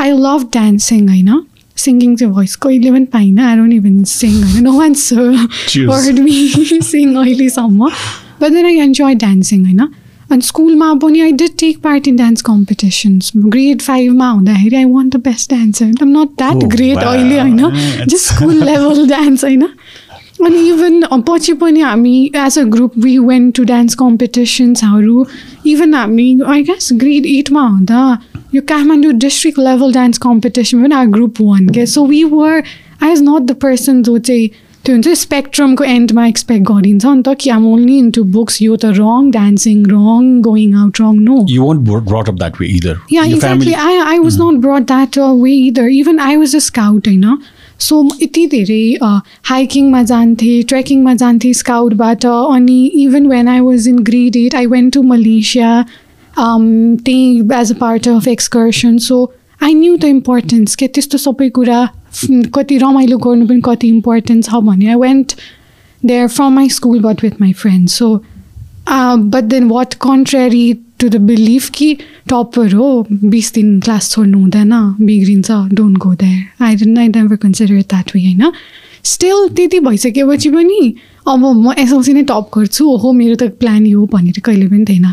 आई 0.00 0.10
लभ 0.10 0.48
डान्सिङ 0.54 1.08
होइन? 1.08 1.42
सिङ्गिङ 1.76 2.14
चाहिँ 2.16 2.32
भोइस 2.32 2.56
कहिले 2.56 2.90
पनि 2.90 3.04
पाइनँ. 3.12 3.42
आई 3.44 3.56
डोन्ट 3.56 3.72
इभन 3.72 4.04
सिङ 4.04 4.42
होइन? 4.42 4.64
No 4.64 4.72
Cheers. 5.68 5.88
Word 5.88 6.18
me 6.18 6.80
sing 6.82 7.14
अहिलेसम्म. 7.14 7.88
But 8.40 8.52
then 8.52 8.66
I 8.66 8.76
enjoy 8.80 9.14
dancing 9.14 9.64
होइन? 9.64 9.88
अनि 10.32 10.42
स्कुलमा 10.42 10.92
पनि 11.02 11.20
I 11.20 11.32
did 11.32 11.56
take 11.58 11.78
part 11.78 12.08
in 12.08 12.16
dance 12.16 12.42
competitions 12.42 13.32
grade 13.36 13.82
फाइभमा 13.82 14.28
हुँदाखेरि 14.30 14.76
I 14.76 14.84
want 14.84 15.16
the 15.16 15.20
best 15.26 15.50
dancer 15.50 15.86
not 16.02 16.30
that 16.38 16.64
great. 16.72 16.96
अहिले 16.96 17.40
होइन? 17.40 17.60
जस्ट 18.08 18.32
स्कुल 18.32 18.64
लेभल 18.64 19.06
डान्स 19.08 19.44
होइन? 19.44 19.68
अनि 20.44 20.68
इभन 20.68 21.02
पछि 21.28 21.52
पनि 21.60 21.80
हामी 21.80 22.14
as 22.36 22.58
a 22.58 22.62
group 22.74 22.92
we 23.04 23.16
went 23.18 23.50
to 23.58 23.64
dance 23.70 23.94
कम्पिटिसन्सहरू 24.02 25.26
even 25.72 25.94
हामी 25.94 26.28
आई 26.54 26.62
गेस 26.62 26.88
ग्रेड 27.02 27.26
एटमा 27.26 27.62
हुँदा 27.68 28.02
यो 28.54 28.62
Kathmandu 28.68 29.12
district 29.24 29.58
level 29.58 29.92
dance 29.92 30.18
competition 30.26 30.82
पनि 30.82 30.94
आर 30.94 31.06
ग्रुप 31.16 31.40
वान 31.40 31.68
के 31.78 31.86
so 31.96 32.06
we 32.06 32.22
were 32.36 32.52
I 33.02 33.08
was 33.08 33.22
not 33.28 33.42
the 33.50 33.54
person 33.62 34.02
जो 34.02 34.18
चाहिँ 34.18 34.48
त्यो 34.84 34.94
हुन्छ 34.94 35.08
स्पेक्ट्रमको 35.18 35.84
एन्डमा 35.84 36.26
एक्सपेक्ट 36.26 36.64
गरिन्छ 36.66 37.04
नि 37.06 37.22
त 37.26 37.34
कि 37.40 37.50
आम 37.50 37.66
ओन्ली 37.72 37.96
इन्टु 37.98 38.22
बुक्स 38.36 38.60
यो 38.62 38.76
त 38.82 38.92
wrong 38.98 39.30
dancing 39.36 39.82
wrong 39.92 40.28
going 40.42 40.74
out 40.82 41.00
wrong 41.00 41.16
no 41.28 41.38
You 41.54 41.64
weren't 41.68 41.84
bro- 41.88 42.04
brought 42.10 42.28
up 42.32 42.38
that 42.44 42.60
way 42.60 42.68
either. 42.76 42.94
Yeah, 43.14 43.24
Your 43.24 43.38
exactly. 43.38 43.72
family- 43.72 43.74
I, 43.74 44.14
I 44.16 44.18
was 44.26 44.38
not 44.42 44.60
brought 44.66 44.86
that 44.92 45.18
uh, 45.24 45.32
way 45.44 45.54
either. 45.64 45.86
Even 46.00 46.20
I 46.28 46.36
was 46.44 46.54
a 46.60 46.62
scout, 46.68 47.08
होइन 47.12 47.26
so 47.80 48.02
यति 48.22 48.46
धेरै 48.46 48.84
हाइकिङमा 49.44 50.02
जान्थेँ 50.02 50.62
ट्रेकिङमा 50.62 51.14
जान्थेँ 51.14 51.52
स्काउटबाट 51.52 52.26
अनि 52.26 52.84
even 52.96 53.26
when 53.26 53.48
I 53.48 53.60
was 53.60 53.88
in 53.88 53.98
grade 54.04 54.36
eight 54.36 54.54
I 54.54 54.66
went 54.66 54.94
to 54.94 55.02
Malaysia 55.04 55.84
त्यही 56.38 57.38
as 57.60 57.72
a 57.72 57.78
part 57.80 58.08
of 58.08 58.28
excursion 58.28 58.96
so 59.00 59.24
I 59.62 59.74
knew 59.74 59.96
the 59.96 60.04
importance 60.04 60.74
के 60.76 60.88
त्यस्तो 60.88 61.18
सबै 61.18 61.48
कुरा 61.50 61.84
कति 62.54 62.78
रमाइलो 62.78 63.18
गर्नु 63.18 63.46
पनि 63.46 63.60
कति 63.64 63.88
इम्पोर्टेन्ट 63.88 64.44
छ 64.44 64.60
भने 64.64 64.88
I 64.88 64.94
went 65.00 65.32
there 66.02 66.26
from 66.28 66.52
my 66.54 66.68
school 66.70 67.00
but 67.00 67.22
with 67.24 67.40
my 67.40 67.52
friend 67.52 67.88
so 67.88 68.14
but 68.88 69.44
then 69.44 69.68
what 69.68 69.94
contrary 70.00 70.66
to 70.98 71.08
the 71.08 71.16
belief 71.16 71.70
कि 71.70 71.94
टपर 72.28 72.72
हो 72.72 73.06
बिस 73.12 73.52
दिन 73.54 73.80
क्लास 73.80 74.10
छोड्नु 74.10 74.38
हुँदैन 74.38 74.72
बिग्रिन्छ 75.00 75.50
don't 75.50 75.98
go 75.98 76.14
there 76.14 76.64
I 76.64 76.76
don't 76.76 76.98
I 76.98 77.08
never 77.08 77.36
consider 77.36 77.80
that 77.82 78.10
way 78.14 78.22
होइन 78.22 78.52
स्टिल 79.04 79.48
त्यति 79.56 79.80
भइसकेपछि 79.80 80.50
पनि 80.50 80.94
अब 81.28 81.38
म 81.38 81.72
एसएलसी 81.78 82.12
नै 82.12 82.22
टप 82.22 82.50
गर्छु 82.54 82.86
ओहो 82.90 83.12
मेरो 83.12 83.34
त 83.34 83.50
प्लान 83.60 83.86
यो 83.86 84.06
भनेर 84.12 84.40
कहिले 84.40 84.68
पनि 84.68 84.84
थिएन। 84.88 85.12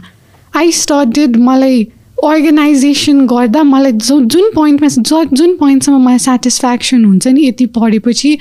आई 0.58 0.72
स्टडेड 0.72 1.38
मलाई 1.38 1.84
अर्गनाइजेसन 2.24 3.26
गर्दा 3.28 3.64
मलाई 3.64 3.92
जो 3.92 4.20
जुन 4.26 4.52
पोइन्टमा 4.56 4.88
ज 4.88 5.28
जुन 5.34 5.56
पोइन्टसम्म 5.58 6.06
मलाई 6.06 6.20
सेटिस्फ्याक्सन 6.20 7.06
हुन्छ 7.06 7.28
नि 7.28 7.48
यति 7.48 7.66
पढेपछि 7.66 8.38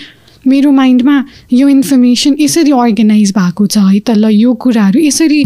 मेरो 0.47 0.71
माइन्डमा 0.71 1.25
यो 1.53 1.69
इन्फर्मेसन 1.69 2.37
यसरी 2.41 2.71
अर्गनाइज 2.71 3.33
भएको 3.39 3.67
छ 3.67 3.79
है 3.79 4.01
त 4.01 4.11
ल 4.11 4.31
यो 4.33 4.55
कुराहरू 4.55 5.01
यसरी 5.01 5.45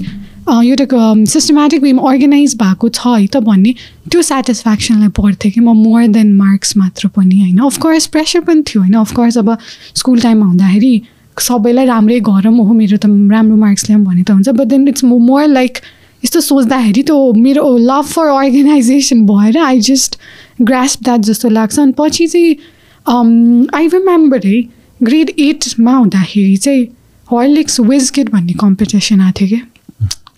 एउटा 0.48 1.24
सिस्टमेटिक 1.26 1.82
वेमा 1.82 2.02
अर्गनाइज 2.10 2.54
भएको 2.56 2.88
छ 2.88 3.06
है 3.06 3.26
त 3.26 3.36
भन्ने 3.42 3.74
त्यो 4.10 4.22
सेटिस्फ्याक्सनलाई 4.22 5.08
पढ्थेँ 5.16 5.50
कि 5.52 5.60
म 5.60 5.74
मोर 5.76 6.06
देन 6.08 6.32
मार्क्स 6.36 6.76
मात्र 6.76 7.08
पनि 7.16 7.40
होइन? 7.40 7.58
अफकोर्स 7.66 8.06
प्रेसर 8.14 8.40
पनि 8.46 8.62
थियो 8.62 8.82
होइन? 8.82 8.94
अफकोर्स 8.94 9.38
अब 9.38 9.56
स्कुल 9.94 10.20
टाइममा 10.20 10.46
हुँदाखेरि 10.46 11.02
सबैलाई 11.38 11.86
राम्रै 11.86 12.20
गरौँ 12.30 12.54
ओहो 12.60 12.74
मेरो 12.74 12.96
त 12.96 13.06
राम्रो 13.06 13.56
मार्क्स 13.56 13.88
ल्याऊँ 13.90 14.04
भने 14.04 14.22
त 14.22 14.30
हुन्छ 14.30 14.48
but 14.48 14.66
then 14.68 14.88
it's 14.88 15.04
more 15.04 15.46
like 15.48 15.78
यस्तो 16.22 16.40
सोच्दाखेरि 16.40 17.02
त्यो 17.02 17.18
मेरो 17.42 17.76
लभ 17.90 18.04
फर 18.14 18.26
अर्गनाइजेसन 18.38 19.26
भएर 19.26 19.58
आई 19.58 19.80
जस्ट 19.90 20.16
ग्रास्प 20.62 21.02
द्याट 21.04 21.20
जस्तो 21.28 21.48
लाग्छ। 21.58 21.78
अनि 21.78 21.92
पछि 21.98 22.26
चाहिँ 22.26 22.52
आई 23.74 23.88
रिमेम्बर 23.94 24.46
है 24.46 24.62
ग्रेड 25.02 25.30
एटमा 25.38 25.96
हुँदाखेरि 25.96 26.56
चाहिँ 26.56 26.84
हर्लिक्स 27.28 27.80
विजकिट 27.80 28.30
भन्ने 28.32 28.52
कम्पिटिसन 28.60 29.20
आएको 29.20 29.40
थियो 29.40 29.48
कि? 29.48 29.62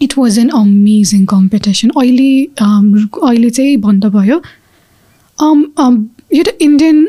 It 0.02 0.19
was 0.19 0.38
an 0.38 0.49
amazing 0.59 1.25
competition 1.26 1.88
अहिले 1.97 2.31
um, 2.62 2.87
अहिले 3.23 3.50
चाहिँ 3.50 3.76
बन्द 3.87 4.05
भयो। 4.17 4.40
Um, 5.38 5.64
um, 5.81 5.97
यो 6.35 6.43
त 6.43 6.57
इन्डियन 6.61 7.07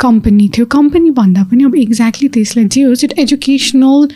कम्पनी 0.00 0.48
थियो। 0.56 0.66
कम्पनी 0.66 1.10
भन्दा 1.16 1.42
पनि 1.50 1.64
अब 1.64 1.74
एक्ज्याक्टली 1.76 2.28
त्यसलाई 2.28 2.64
जे 2.74 2.82
होस् 2.82 3.04
एउटा 3.04 3.22
एजुकेसनल 3.22 4.08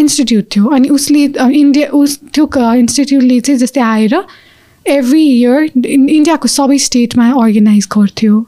इन्स्टिट्युट 0.00 0.44
थियो। 0.56 0.66
अनि 0.76 0.88
उसले 0.96 1.24
इन्डिया 1.60 1.86
उस 1.98 2.18
त्यो 2.34 2.48
इन्स्टिट्युटले 2.74 3.40
चाहिँ 3.40 3.58
जस्तै 3.60 3.80
आएर 3.80 4.14
एभ्री 4.86 5.22
इयर 5.28 5.70
इन्डियाको 5.86 6.48
सबै 6.48 6.78
स्टेटमा 6.86 7.30
अर्गनाइज 7.44 7.88
गर्थ्यो। 7.96 8.40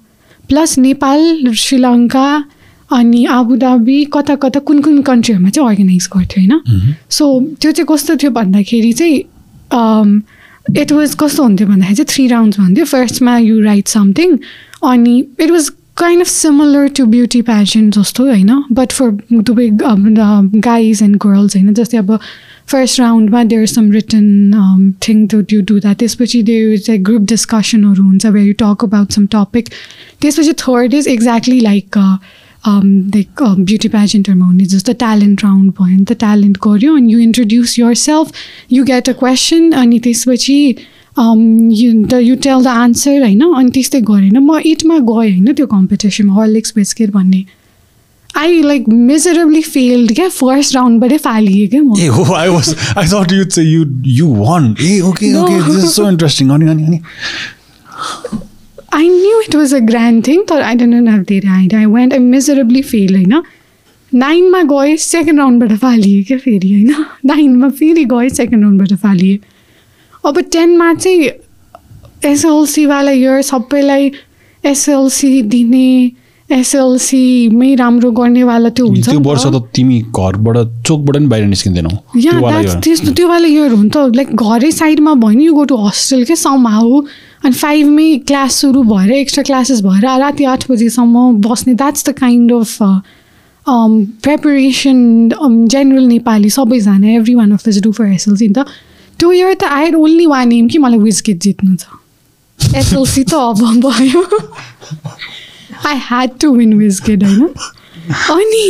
प्लस 0.49 0.79
नेपाल 0.79 1.53
श्रीलङ्का 1.63 2.29
अनि 2.91 3.25
आबुधाबी 3.37 4.05
कता 4.13 4.35
कता 4.43 4.61
कुन 4.61 4.81
कुन 4.83 5.01
कन्ट्रीहरूमा 5.03 5.51
चाहिँ 5.51 5.69
अर्गनाइज 5.69 6.09
गर्थ्यो 6.17 6.43
होइन? 6.43 6.95
सो 7.11 7.25
त्यो 7.61 7.73
चाहिँ 7.73 7.87
कस्तो 7.89 8.17
थियो 8.17 8.31
भन्दाखेरि 8.31 8.93
चाहिँ 8.93 9.17
इट 10.77 10.93
वाज 10.93 11.15
कस्तो 11.21 11.43
हुन्थ्यो 11.43 11.67
भन्दाखेरि 11.69 11.95
चाहिँ 11.95 12.15
थ्री 12.15 12.27
राउन्ड्स 12.29 12.61
भन्थ्यो 12.61 12.85
फर्स्टमा 12.85 13.37
यु 13.39 13.61
राइट 13.63 13.89
समथिङ 13.89 14.39
अनि 14.85 15.19
it 15.41 15.51
was 15.51 15.71
kind 15.97 16.21
of 16.23 16.29
similar 16.29 16.89
to 16.97 17.05
beauty 17.07 17.41
pageant 17.43 17.91
जस्तो 17.91 18.25
होइन? 18.25 18.51
बट 18.73 18.93
फर 18.93 19.11
दुवै 19.33 19.69
गाइज 19.73 21.03
एन्ड 21.03 21.17
गर्ल्स 21.25 21.57
होइन? 21.57 21.73
जस्तै 21.75 21.99
अब 21.99 22.19
फर्स्ट 22.69 23.01
राउन्डमा 23.01 23.43
there 23.45 23.67
some 23.67 23.91
written 23.93 24.93
thing 25.09 25.27
to 25.29 25.41
do 25.51 25.61
do 25.69 25.79
that 25.81 25.99
त्यसपछि 25.99 26.43
देयर 26.43 26.79
चाहिँ 26.79 27.03
ग्रुप 27.05 27.23
डिस्कसनहरू 27.29 28.03
हुन्छ 28.03 28.27
where 28.27 28.47
you 28.47 28.53
talk 28.59 28.85
about 28.85 29.13
some 29.13 29.27
topic 29.33 29.69
त्यसपछि 30.21 30.53
third 30.67 30.95
is 30.95 31.09
exactly 31.09 31.61
like 31.61 31.99
like 32.67 33.43
beauty 33.43 33.89
प्याजेन्टहरूमा 33.89 34.47
हुने 34.47 34.65
जस्तो 34.67 34.93
ट्यालेन्ट 34.93 35.45
राउन्ड 35.45 35.73
भयो 35.73 35.97
नि 35.97 36.05
त 36.05 36.13
ट्यालेन्ट 36.19 36.59
गऱ्यो 36.67 36.97
अनि 36.97 37.13
you 37.13 37.19
introduce 37.19 37.79
yourself 37.95 38.33
you 38.73 38.85
get 38.85 39.09
a 39.09 39.13
question 39.13 39.71
अनि 39.73 39.99
त्यसपछि 39.99 40.59
you 41.19 41.93
the 42.05 42.19
you 42.23 42.35
tell 42.37 42.65
the 42.65 42.67
answer 42.67 43.21
होइन 43.21 43.41
अनि 43.43 43.71
त्यस्तै 43.71 44.01
गरेन 44.01 44.39
म 44.39 44.59
एटमा 44.67 44.99
गएँ 44.99 45.15
होइन 45.15 45.53
त्यो 45.53 45.67
कम्पिटिसनमा 45.67 46.43
हर्लिक्स 46.43 46.73
बिस्किट 46.77 47.11
भन्ने 47.11 47.45
आई 48.37 48.61
लाइक 48.63 48.89
मिजरेबली 48.89 49.63
फेल्ड 49.63 50.13
क्या 50.15 50.29
राउन्डबाटै 50.75 51.19
फालिएँ 51.19 51.69
क्या 51.69 51.83
म 51.83 51.99
ए 52.01 52.07
हो 52.07 52.35
I 52.35 52.49
was 52.49 52.75
I 52.97 53.07
thought 53.07 53.33
you 53.33 53.45
चाहिँ 53.45 53.71
you 53.71 53.85
you 54.07 54.35
won 54.35 54.75
A 54.81 55.01
okay 55.01 55.33
No. 55.33 55.43
Okay 55.43 55.63
this 55.63 55.85
is 55.85 55.91
so 55.91 56.09
interesting 56.09 56.51
अनि 56.51 56.69
अनि 56.69 56.85
अनि 56.85 57.01
I 58.95 59.09
knew 59.09 59.41
it 59.41 59.55
was 59.57 59.75
a 59.75 59.79
grand 59.87 60.27
thing 60.27 60.43
तर 60.49 60.63
आई 60.63 60.75
डोन्ट 60.75 61.09
हेभ 61.09 61.23
धेरै 61.29 61.49
idea 61.57 61.81
I 61.81 61.87
went 61.87 62.13
I 62.13 62.19
miserably 62.19 62.83
fail 62.83 63.15
होइन 63.15 63.43
नाइनमा 64.13 64.63
गएँ 64.73 64.97
second 64.97 65.41
राउन्डबाट 65.41 65.73
फालिएँ 65.79 66.23
क्या 66.25 66.39
फेरि 66.39 66.73
होइन 66.73 66.95
नाइनमा 67.27 67.69
फेरि 67.81 68.05
गएँ 68.13 68.29
सेकेन्ड 68.29 68.65
राउन्डबाट 68.65 68.99
फालिएँ 69.03 69.39
अब 70.25 70.41
टेनमा 70.53 70.93
चाहिँ 70.95 71.29
एसएलसीवाला 72.25 73.11
इयर 73.11 73.43
सबैलाई 73.43 74.11
एसएलसी 74.65 75.43
दिने 75.43 75.91
एसएलसीमै 76.51 77.75
राम्रो 77.75 78.11
गर्नेवाला 78.11 78.69
त्यो 78.69 78.87
हुन्छ 78.87 79.09
त्यो। 79.09 79.21
वर्ष 79.21 79.47
त 79.47 79.63
तिमी 79.77 80.01
घरबाट 80.01 80.57
चोकबाट 80.87 81.17
पनि 81.17 81.27
बाहिर 81.27 81.47
निस्किँदैनौ 81.47 81.91
या। 82.17 82.81
त्यस्तो 82.85 83.13
त्यो 83.13 83.29
वाला 83.29 83.49
इयर 83.49 83.71
हो 83.73 83.83
नि 83.83 83.91
त 83.95 83.97
लाइक 84.17 84.35
घरै 84.35 84.71
साइडमा 84.73 85.15
भयो 85.15 85.39
नि 85.39 85.47
यु 85.47 85.55
गो 85.55 85.65
टु 85.65 85.77
हस्टेल 85.87 86.25
क्या 86.25 86.37
सम 86.37 86.67
हाउ 86.67 87.01
अनि 87.45 87.55
फाइभमै 87.55 88.17
क्लास 88.27 88.55
सुरु 88.61 88.83
भएर 88.83 89.13
एक्स्ट्रा 89.13 89.43
क्लासेस 89.45 89.81
भएर 89.83 90.05
राति 90.21 90.45
आठ 90.45 90.71
बजीसम्म 90.71 91.33
बस्ने 91.49 91.75
that's 91.75 92.09
the 92.09 92.13
kind 92.19 92.53
of 92.53 92.77
preparation 94.23 95.29
general 95.71 96.05
Nepali 96.09 96.51
सबैजना 96.51 97.09
every 97.15 97.35
one 97.35 97.53
of 97.53 97.69
the 97.69 97.83
do 97.85 97.93
for 97.93 98.07
SLC 98.07 98.49
नि 98.49 98.55
त. 98.55 98.67
त्यो 99.19 99.33
इयर 99.33 99.55
त 99.55 99.65
I 99.65 99.85
had 99.85 99.95
only 99.95 100.27
one 100.27 100.53
aim 100.53 100.69
कि 100.69 100.79
मलाई 100.79 100.99
विस्किट 100.99 101.41
जित्नु 101.43 101.77
छ। 101.77 101.85
एसएलसी 102.77 103.25
त 103.25 103.35
अब 103.35 103.63
भयो। 103.87 104.23
I 105.87 105.97
had 106.09 106.31
to 106.41 106.55
win 106.55 106.75
Wizkid 106.79 107.25
होइन? 107.25 107.49
अनि 108.31 108.67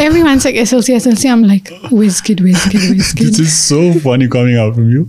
every 0.00 0.22
one 0.22 0.38
like 0.38 0.56
SLC 0.56 0.92
SLC 0.92 1.28
um 1.28 1.44
like 1.44 1.68
Wizkid 1.92 2.40
Wizkid 2.40 2.80
Wizkid 2.90 3.46
so 3.54 3.80
funny 4.06 4.28
coming 4.28 4.56
out 4.64 4.74
from 4.74 4.88
you. 4.96 5.02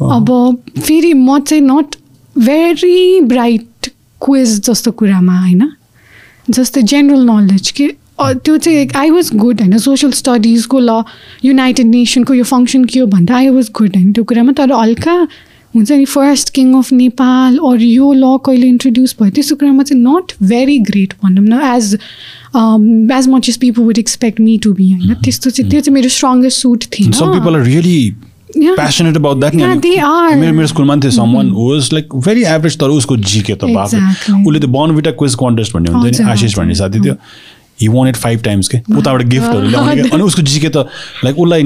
अब 0.00 0.62
फेरि 0.78 1.12
म 1.14 1.38
चाहिँ 1.38 1.62
नट 1.62 1.96
भेरी 2.36 3.20
ब्राइट 3.20 3.90
क्विज 4.24 4.60
जस्तो 4.66 4.90
कुरामा 4.92 5.40
होइन? 5.40 5.68
जस्तै 6.50 6.82
जेनरल 6.82 7.24
नलेज 7.30 7.70
के? 7.70 7.88
त्यो 8.18 8.56
चाहिँ 8.56 8.88
आई 8.96 9.10
वाज 9.10 9.30
गुड 9.34 9.60
होइन? 9.60 9.78
सोसियल 9.78 10.12
स्टडिजको 10.12 10.78
ल 10.78 11.02
युनाइटेड 11.44 11.86
नेसनको 11.86 12.34
यो 12.34 12.44
फङ्सन 12.44 12.84
के 12.84 13.00
हो 13.00 13.06
भन्दा 13.06 13.36
आई 13.36 13.48
वाज 13.48 13.70
गुड 13.74 13.96
होइन? 13.96 14.12
त्यो 14.12 14.24
कुरामा। 14.24 14.52
तर 14.52 14.72
हल्का 14.72 15.16
हुन्छ 15.74 15.90
नि 15.92 16.04
फर्स्ट 16.04 16.50
किङ 16.54 16.72
अफ 16.74 16.92
नेपाल 16.92 17.58
अरू 17.58 17.84
यो 17.84 18.12
ल 18.12 18.36
कहिले 18.46 18.66
इन्ट्रोड्युस 18.68 19.14
भयो 19.20 19.30
त्यस्तो 19.30 19.56
कुरामा 19.56 19.82
चाहिँ 19.82 20.02
नट 20.02 20.32
भेरी 20.42 20.78
ग्रेट 20.88 21.12
भनौँ 21.24 21.44
न 21.44 21.60
as 21.74 21.94
as 23.18 23.28
much 23.28 23.48
as 23.48 23.56
people 23.66 23.82
would 23.82 23.98
expect 23.98 24.40
me 24.40 24.56
to 24.64 24.72
be 24.72 24.90
होइन? 24.92 25.14
त्यस्तो 25.24 25.50
चाहिँ 25.50 25.70
त्यो 25.70 25.80
चाहिँ 25.80 25.94
मेरो 25.94 26.08
स्ट्रङ्गेस्ट 26.08 26.58
सुट 26.58 26.84
थिएन। 26.98 27.12
अनि 29.64 29.80
they 29.80 29.98
are. 29.98 30.34
मेरो 30.36 30.52
मेरो 30.54 30.66
स्कुलमा 30.66 30.96
थियो 30.96 31.10
someone 31.10 31.50
was 31.56 31.88
like 31.92 32.14
very 32.26 32.42
average 32.54 32.78
तर 32.80 32.88
उसको 32.98 33.16
जिके 33.16 33.54
त 33.54 33.64
Exactly. 33.94 34.46
उसले 34.46 34.60
त्यो 34.60 34.70
बर्नभिटा 34.78 35.10
क्विज 35.20 35.34
कन्टेस्ट 35.44 35.74
भन्ने 35.74 35.92
हुन्थ्यो 35.92 36.24
नि 36.24 36.30
आशिष. 36.32 36.58
भन्ने 36.58 36.74
साथी 36.74 37.00
थियो 37.04 37.14
he 37.80 37.88
won 37.88 38.08
eight 38.08 38.16
five 38.16 38.42
times 38.44 38.68
के 38.68 38.78
उताबाट 38.98 39.22
गिफ्टहरू 39.22 39.68
ल्याउने 39.68 40.08
अनि 40.10 40.22
उसको 40.22 40.42
जिके 40.42 40.68
त 40.76 40.86
लाइक 41.24 41.38
उसलाई 41.38 41.62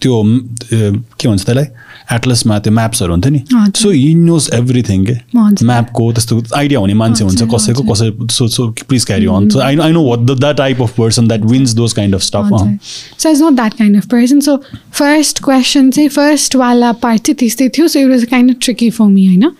त्यो 0.00 0.22
के 0.22 1.28
भन्छ 1.28 1.44
त्यसलाई 1.44 1.64
एटलसमा 2.12 2.58
त्यो 2.58 2.72
म्याप्सहरू 2.72 3.12
हुन्थ्यो 3.12 3.32
नि. 3.32 3.40
सो 3.76 3.90
हि 3.90 4.14
नोज 4.14 4.48
एभ्रिथिङ 4.54 5.04
के. 5.06 5.14
म्यापको 5.34 6.12
त्यस्तो 6.12 6.42
आइडिया 6.56 6.80
हुने 6.80 6.94
मान्छे 6.94 7.24
हुन्छ 7.24 7.42
कसैको. 7.54 7.82
कसै 7.92 8.10
so 8.32 8.48
so 8.48 8.68
please 8.88 9.04
carry 9.04 9.26
on 9.26 9.48
so 9.50 9.60
I 9.60 9.76
I 9.78 9.92
know 9.92 10.02
what 10.04 10.18
the 10.30 10.54
type 10.58 10.82
of 10.82 10.96
person 10.98 11.28
that 11.28 11.44
wins 11.50 11.74
those 11.74 11.92
kind 11.92 12.14
of 12.14 12.22
stuff 12.22 12.48
so 13.18 13.30
is 13.30 13.42
not 13.42 13.52
that 13.52 13.74
kind 13.74 13.96
of 13.96 14.06
person 14.10 14.40
so 14.40 14.56
first 14.92 15.42
question 15.44 15.90
चाहिँ 15.90 16.08
फर्स्टवाला 16.08 16.92
part 17.04 17.22
चाहिँ 17.22 17.36
त्यस्तै 17.38 17.68
थियो। 17.68 17.88
So 17.88 17.98
it 18.00 18.10
was 18.10 18.24
kind 18.30 18.50
of 18.50 18.56
tricky 18.62 18.90
for 18.90 19.06
me 19.06 19.26
होइन? 19.26 19.50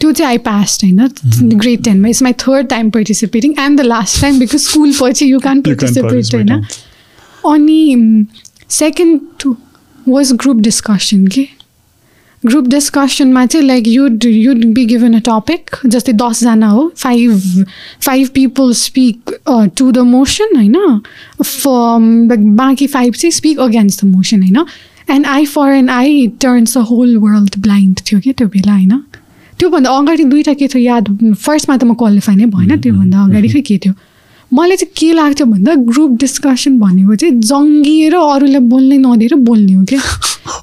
त्यो 0.00 0.12
चाहिँ 0.12 0.30
I 0.30 0.38
passed 0.38 0.84
होइन? 0.84 1.08
Grade 1.54 1.84
टेनमा 1.84 2.08
it's 2.08 2.22
my 2.22 2.32
third 2.40 2.66
time 2.68 2.90
participating 2.90 3.54
and 3.60 3.80
the 3.80 3.84
last 3.84 4.20
time 4.20 4.38
because 4.38 4.60
school 4.60 4.92
पछि 5.00 5.30
you 5.30 5.38
can 5.38 5.62
You 5.66 5.76
can't 5.76 6.02
participate 6.02 6.50
होइन? 6.50 6.64
अनि 7.46 8.26
सेकेन्ड 8.70 9.54
वाज 10.08 10.32
ग्रुप 10.32 10.56
डिस्कसन 10.60 11.26
के 11.26 11.46
group 12.46 12.66
डिस्कसनमा 12.68 13.44
चाहिँ 13.46 13.66
like 13.66 13.88
you'd 13.88 14.24
you'd 14.24 14.64
be 14.64 14.84
given 14.86 15.14
a 15.14 15.20
topic 15.26 15.70
जस्तै 15.86 16.12
दसजना 16.12 16.66
हो 16.66 16.92
five 16.96 17.64
five 18.00 18.28
people 18.34 18.72
speak 18.72 19.30
to 19.76 19.90
the 19.92 19.98
motion 19.98 20.56
होइन 20.56 21.00
फर 21.42 22.36
बाँकी 22.60 22.86
फाइभ 22.86 23.14
चाहिँ 23.14 23.32
स्पिक 23.32 23.60
अगेन्स्ट 23.60 24.04
द 24.04 24.08
मोसन 24.08 24.42
होइन 24.42 24.64
and 25.10 25.26
eye 25.26 25.46
for 25.46 25.72
and 25.72 25.90
eye 25.90 26.26
turns 26.40 26.78
the 26.78 26.80
whole 26.80 27.16
world 27.16 27.58
blind 27.58 28.00
थियो 28.06 28.20
कि? 28.20 28.32
त्यो 28.32 28.48
बेला 28.48 28.72
होइन 28.72 29.02
त्योभन्दा 29.58 29.90
अगाडि 29.90 30.24
दुइटा 30.24 30.54
के 30.54 30.66
थियो 30.68 30.82
याद? 30.82 31.34
फर्स्टमा 31.34 31.76
त 31.76 31.84
म 31.84 31.94
क्वालिफाई 31.94 32.36
नै 32.36 32.46
भएन 32.46 32.80
त्योभन्दा 32.80 33.24
अगाडि 33.24 33.48
खै 33.48 33.60
के 33.60 33.78
थियो? 33.78 33.94
मलाई 34.52 34.76
चाहिँ 34.76 34.92
के 34.96 35.12
लाग्थ्यो 35.12 35.46
भन्दा 35.46 35.74
ग्रुप 35.74 36.10
डिस्कसन 36.20 36.78
भनेको 36.78 37.14
चाहिँ 37.14 37.34
जङ्गिएर 37.40 38.14
अरूलाई 38.14 38.58
बोल्नै 38.64 38.98
नदिएर 38.98 39.34
बोल्ने 39.34 39.72
हो 39.72 39.84
क्या। 39.84 40.00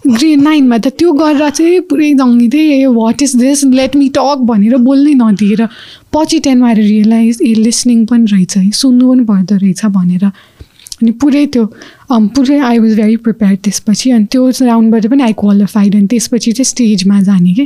ग्रेड 0.08 0.41
नाइनमा 0.41 0.78
त 0.78 0.88
त्यो 0.98 1.12
गरेर 1.13 1.50
चाहिँ 1.50 1.80
पुरै 1.89 2.13
जङ्गिँदै 2.13 2.86
what 2.89 3.21
is 3.21 3.36
this 3.36 3.63
let 3.69 3.95
me 3.95 4.10
talk 4.10 4.38
भनेर 4.41 4.76
बोल्नै 4.88 5.13
नदिएर। 5.13 5.67
पछि 6.13 6.39
टेनमा 6.39 6.67
आएर 6.67 6.78
रियलाइज 6.78 7.41
ए 7.41 7.54
लिसनिङ 7.54 8.06
पनि 8.06 8.26
रहेछ 8.32 8.58
है 8.58 8.71
सुन्नु 8.71 9.12
पनि 9.12 9.24
पर्दो 9.24 9.56
रहेछ 9.56 9.86
भनेर। 9.86 10.26
अनि 10.26 11.12
पुरै 11.12 11.45
त्यो 11.54 11.65
पुरै 12.10 12.58
आई 12.60 12.80
वाज 12.80 12.95
भेरी 12.95 13.17
प्रिपेयर 13.17 13.56
त्यसपछि। 13.63 14.12
अनि 14.12 14.26
त्यो 14.32 14.50
राउन्डबाट 14.62 15.08
पनि 15.08 15.24
आई 15.24 15.34
क्वालिफाइड 15.34 15.95
अनि 15.95 16.08
त्यसपछि 16.08 16.52
चाहिँ 16.52 16.65
स्टेजमा 16.65 17.21
जाने 17.21 17.54
कि। 17.54 17.65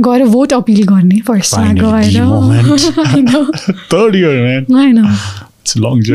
गएर 0.00 0.26
भोट 0.26 0.52
अपिल 0.52 0.82
गर्ने 0.84 1.20
फर्स्टमा. 1.20 1.72
गएर। 1.78 2.18
होइन 4.74 4.98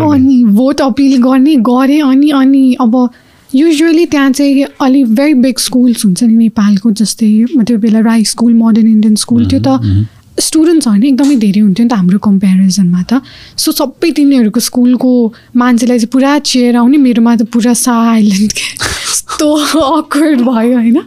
अनि 0.03 0.43
भोट 0.43 0.81
अपिल 0.81 1.17
गर्ने 1.17 1.55
गरेँ 1.55 2.01
अनि 2.01 2.29
अनि 2.29 2.73
अब 2.81 3.09
युजली 3.55 4.05
त्यहाँ 4.05 4.31
चाहिँ 4.31 4.63
अलिक 4.81 5.15
भेरी 5.15 5.33
बिग 5.33 5.57
स्कुल्स 5.57 6.05
हुन्छ 6.05 6.23
नि 6.23 6.33
नेपालको 6.33 6.91
जस्तै 6.91 7.45
त्यो 7.63 7.77
बेला 7.77 7.99
Rai 7.99 8.23
school 8.23 8.53
modern 8.53 8.87
Indian 8.87 9.15
school 9.15 9.45
त्यो 9.45 9.59
त 9.59 10.07
स्टुडेन्ट्सहरू 10.39 10.99
नै 10.99 11.07
एकदमै 11.07 11.35
धेरै 11.35 11.59
हुन्थ्यो 11.59 11.83
नि 11.85 11.89
त 11.89 11.93
हाम्रो 11.93 12.17
कम्पेरिजनमा 12.19 13.03
त। 13.03 13.21
सो 13.57 13.71
सबै 13.71 14.11
तिनीहरूको 14.11 14.59
स्कुलको 14.59 15.11
मान्छेलाई 15.55 15.99
चाहिँ 15.99 16.11
पुरा 16.11 16.39
चेयर 16.39 16.75
आउने 16.75 16.97
मेरोमा 16.97 17.35
त 17.35 17.41
पुरा 17.41 17.73
साइलेन्ट 17.73 18.51
के 18.51 18.67
यस्तो 18.75 19.47
अक्वर्ड 19.81 20.41
भयो 20.41 20.75
होइन। 20.75 20.99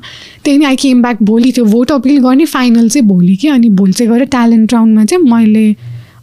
त्यही 0.44 0.58
नै 0.58 0.64
आई 0.64 0.76
केम 0.76 1.02
ब्याक 1.02 1.22
भोलि 1.22 1.52
त्यो 1.52 1.64
भोट 1.64 1.92
अपिल 1.92 2.18
गर्ने 2.18 2.44
फाइनल 2.44 2.88
चाहिँ 2.88 3.06
भोलि 3.08 3.37
कि 3.37 3.48
अनि 3.48 3.68
भोलि 3.68 3.92
चाहिँ 3.92 4.12
गएर 4.12 4.24
ट्यालेन्ट 4.24 4.72
राउन्डमा 4.72 5.04
चाहिँ 5.04 5.24
मैले 5.24 5.66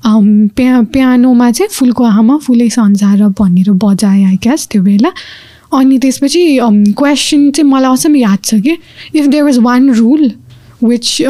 प्या 0.07 0.81
पियानोमा 0.93 1.51
चाहिँ 1.51 1.69
फुलको 1.69 2.03
आमा 2.03 2.37
फुलै 2.37 2.69
संसार 2.69 3.27
भनेर 3.39 3.71
बजाएँ 3.71 4.25
आई 4.25 4.37
क्यास 4.37 4.67
त्यो 4.71 4.81
बेला। 4.83 5.11
अनि 5.73 5.97
त्यसपछि 5.97 6.59
क्वेसन 6.97 7.51
चाहिँ 7.51 7.71
मलाई 7.71 7.93
असम 7.93 8.15
याद 8.15 8.39
छ 8.43 8.55
कि 8.55 8.77
if 9.15 9.25
there 9.27 9.43
was 9.43 9.57
one 9.57 9.93
rule 9.93 10.31
which 10.83 11.21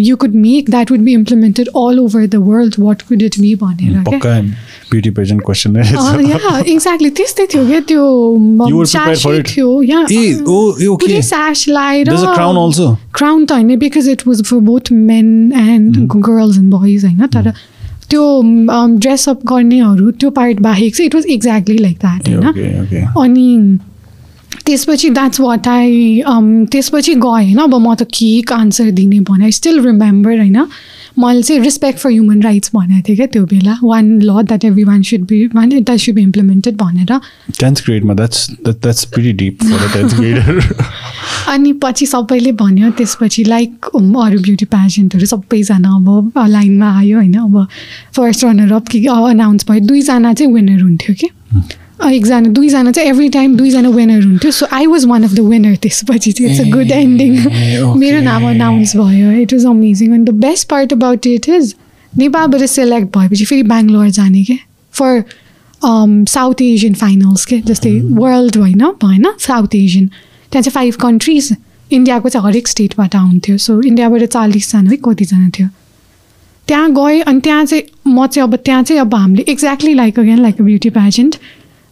you 0.00 0.16
could 0.16 0.34
make 0.34 0.70
that 0.70 0.90
would 0.90 1.00
be 1.00 1.12
implemented 1.12 1.68
all 1.68 1.98
over 1.98 2.26
the 2.26 2.34
world 2.34 2.74
what 2.78 3.02
could 3.02 3.22
it 3.22 3.38
be 3.40 3.54
भनेर 3.54 3.92
एक्ज्याक्टली 6.68 7.10
त्यस्तै 7.10 7.46
थियो 7.46 7.66
क्या 7.66 7.80
त्यो? 7.80 8.04
थियो 9.48 9.68
लाएर. 11.68 12.06
क्राउन 13.14 13.44
त 13.44 13.52
होइन 13.52 13.78
because 13.78 14.08
it 14.08 14.22
was 14.26 14.42
for 14.42 14.58
both 14.70 14.92
men 14.92 15.52
and 15.56 15.96
girls 15.98 16.56
and 16.58 16.70
boys 16.70 17.04
होइन 17.04 17.26
तर 17.26 17.52
त्यो 18.10 18.40
ड्रेसअप 18.98 19.40
गर्नेहरू 19.46 20.10
त्यो 20.10 20.30
पार्ट 20.30 20.60
बाहेक 20.60 20.96
चाहिँ 20.96 21.06
it 21.06 21.14
was 21.14 21.26
exactly 21.26 21.78
like 21.78 21.98
that 22.00 22.28
होइन? 22.28 23.06
अनि 23.18 23.76
त्यसपछि 24.66 25.08
द्याट्स 25.08 25.40
वाट 25.40 25.68
आई 25.68 26.20
त्यसपछि 26.72 27.14
गएँ 27.14 27.30
होइन? 27.30 27.58
अब 27.58 27.74
म 27.74 27.94
त 27.94 28.02
के 28.02 28.42
आन्सर 28.54 28.90
दिने 28.90 29.20
भने 29.20 29.44
आई 29.44 29.52
स्टिल 29.52 29.80
रिमेम्बर 29.86 30.38
होइन? 30.38 30.58
मैले 31.18 31.42
चाहिँ 31.42 31.60
रेस्पेक्ट 31.62 31.98
फर 31.98 32.10
ह्युमन 32.10 32.42
राइट्स 32.42 32.70
भनेको 32.74 33.02
थिएँ 33.08 33.16
क्या 33.16 33.26
त्यो 33.26 33.44
बेला 33.46 33.76
one 33.82 34.20
law 34.22 34.42
that 34.42 34.64
every 34.64 34.84
one 34.84 35.02
should 35.02 35.20
be 35.20 35.44
one 35.46 35.68
that 35.68 35.98
should 35.98 36.14
be 36.14 36.22
implemented 36.22 36.76
भनेर 36.76 37.18
टेन्थ 37.60 37.84
ग्रेडमा 37.84 38.14
द्याट्स 38.14 39.06
डिप 39.16 39.62
अनि 41.48 41.72
पछि 41.72 42.06
सबैले 42.06 42.52
भन्यो 42.52 42.90
त्यसपछि 42.90 43.44
लाइक 43.44 43.86
अरू 43.94 44.38
ब्युटी 44.40 44.64
पेजेन्टहरू 44.64 45.26
सबैजना 45.26 45.94
अब 45.96 46.32
लाइनमा 46.48 46.90
आयो 46.98 47.16
होइन 47.16 47.34
अब 47.34 47.66
फर्स्ट 48.16 48.44
रनर 48.44 48.72
अप 48.72 48.88
कि 48.88 49.06
अनाउन्स 49.06 49.70
भयो 49.70 49.86
दुईजना 49.86 50.32
चाहिँ 50.32 50.52
विनर 50.52 50.80
हुन्थ्यो 50.82 51.14
कि 51.20 51.28
एकजना 52.08 52.48
दुईजना 52.48 52.90
चाहिँ 52.90 53.08
एभ्री 53.10 53.28
टाइम 53.28 53.54
दुईजना 53.56 53.88
विनर 53.88 54.22
हुन्थ्यो. 54.24 54.50
So 54.50 54.66
I 54.72 54.86
was 54.86 55.04
one 55.06 55.24
of 55.24 55.32
the 55.34 55.40
winner 55.48 55.74
त्यसपछि 55.82 56.32
चाहिँ 56.32 56.52
इट्स 56.52 56.60
अ 56.60 56.70
गुड 56.70 56.90
एन्डिङ. 56.92 57.32
मेरो 57.98 58.20
नाम 58.22 58.48
अनाउन्स 58.50 58.96
भयो. 58.96 59.30
It 59.42 59.52
was 59.52 59.66
amazing 59.66 60.14
and 60.14 60.28
the 60.28 60.34
best 60.44 60.68
part 60.68 60.92
about 60.92 61.26
it 61.26 61.48
is 61.48 61.74
नेपालबाट 62.12 62.64
सेलेक्ट 62.70 63.16
भएपछि 63.16 63.44
फेरि 63.44 63.62
बेङ्गलोर 63.62 64.08
जाने 64.10 64.42
के? 64.44 64.58
फर 64.94 65.22
साउथ 66.28 66.62
एसियन 66.62 66.94
फाइनल्स 66.94 67.44
के? 67.46 67.60
जस्तै 67.66 67.90
वर्ल्ड 68.14 68.56
होइन 68.56 68.84
भएन? 69.04 69.26
साउथ 69.40 69.74
एसियन 69.74 70.06
त्यहाँ 70.06 70.62
चाहिँ 70.62 70.74
फाइभ 70.74 70.94
कन्ट्रिज 71.02 71.56
इन्डियाको 71.90 72.28
चाहिँ 72.28 72.46
हरेक 72.46 72.68
स्टेटबाट 72.68 73.14
आउँथ्यो 73.16 73.56
सो 73.58 73.80
इन्डियाबाट 73.82 74.24
चालिसजना 74.24 74.90
है 74.90 74.96
कतिजना 75.04 75.48
थियो. 75.58 75.68
त्यहाँ 76.68 76.90
गएँ 76.94 77.20
अनि 77.20 77.40
त्यहाँ 77.40 77.64
चाहिँ 77.64 77.82
म 78.06 78.26
चाहिँ 78.26 78.48
अब 78.48 78.56
त्यहाँ 78.56 78.82
चाहिँ 78.82 79.00
अब 79.00 79.14
हामीले 79.14 79.44
exactly 79.52 79.94
like 79.94 80.18
again 80.18 80.38
like 80.38 80.60
a 80.60 80.64
beauty 80.64 80.90
pageant 80.90 81.36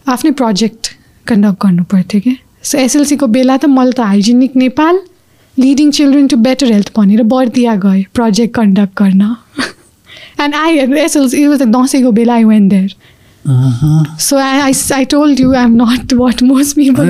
आफ्नै 0.08 0.30
प्रोजेक्ट 0.40 0.82
कन्डक्ट 1.26 1.58
गर्नु 1.64 1.82
पर्थ्यो 1.92 2.20
कि? 2.20 2.36
सो 2.62 2.78
एसएलसीको 2.78 3.26
बेला 3.36 3.56
त 3.56 3.64
मैले 3.78 3.92
त 3.92 4.00
hygienic 4.12 4.56
Nepal 4.56 5.00
leading 5.56 5.90
children 5.90 6.26
to 6.28 6.36
better 6.46 6.72
health 6.72 6.88
भनेर 6.96 7.22
बर्दिया 7.34 7.74
गएँ 7.84 8.02
प्रोजेक्ट 8.14 8.54
कन्डक्ट 8.54 8.92
गर्न। 9.02 9.22
एन्ड 10.40 10.54
आई 10.54 10.76
एसएलसी 11.04 11.46
वाज 11.46 11.62
दसैँको 11.76 12.10
बेला 12.18 12.34
I 12.34 12.44
went 12.44 12.68
there 12.68 12.94
so 14.20 14.36
I 14.36 14.58
I 14.60 14.72
I 14.94 15.04
told 15.12 15.40
you 15.40 15.52
I 15.52 15.64
am 15.64 15.74
not 15.82 16.12
what 16.14 16.42
most 16.42 16.76
people 16.76 17.06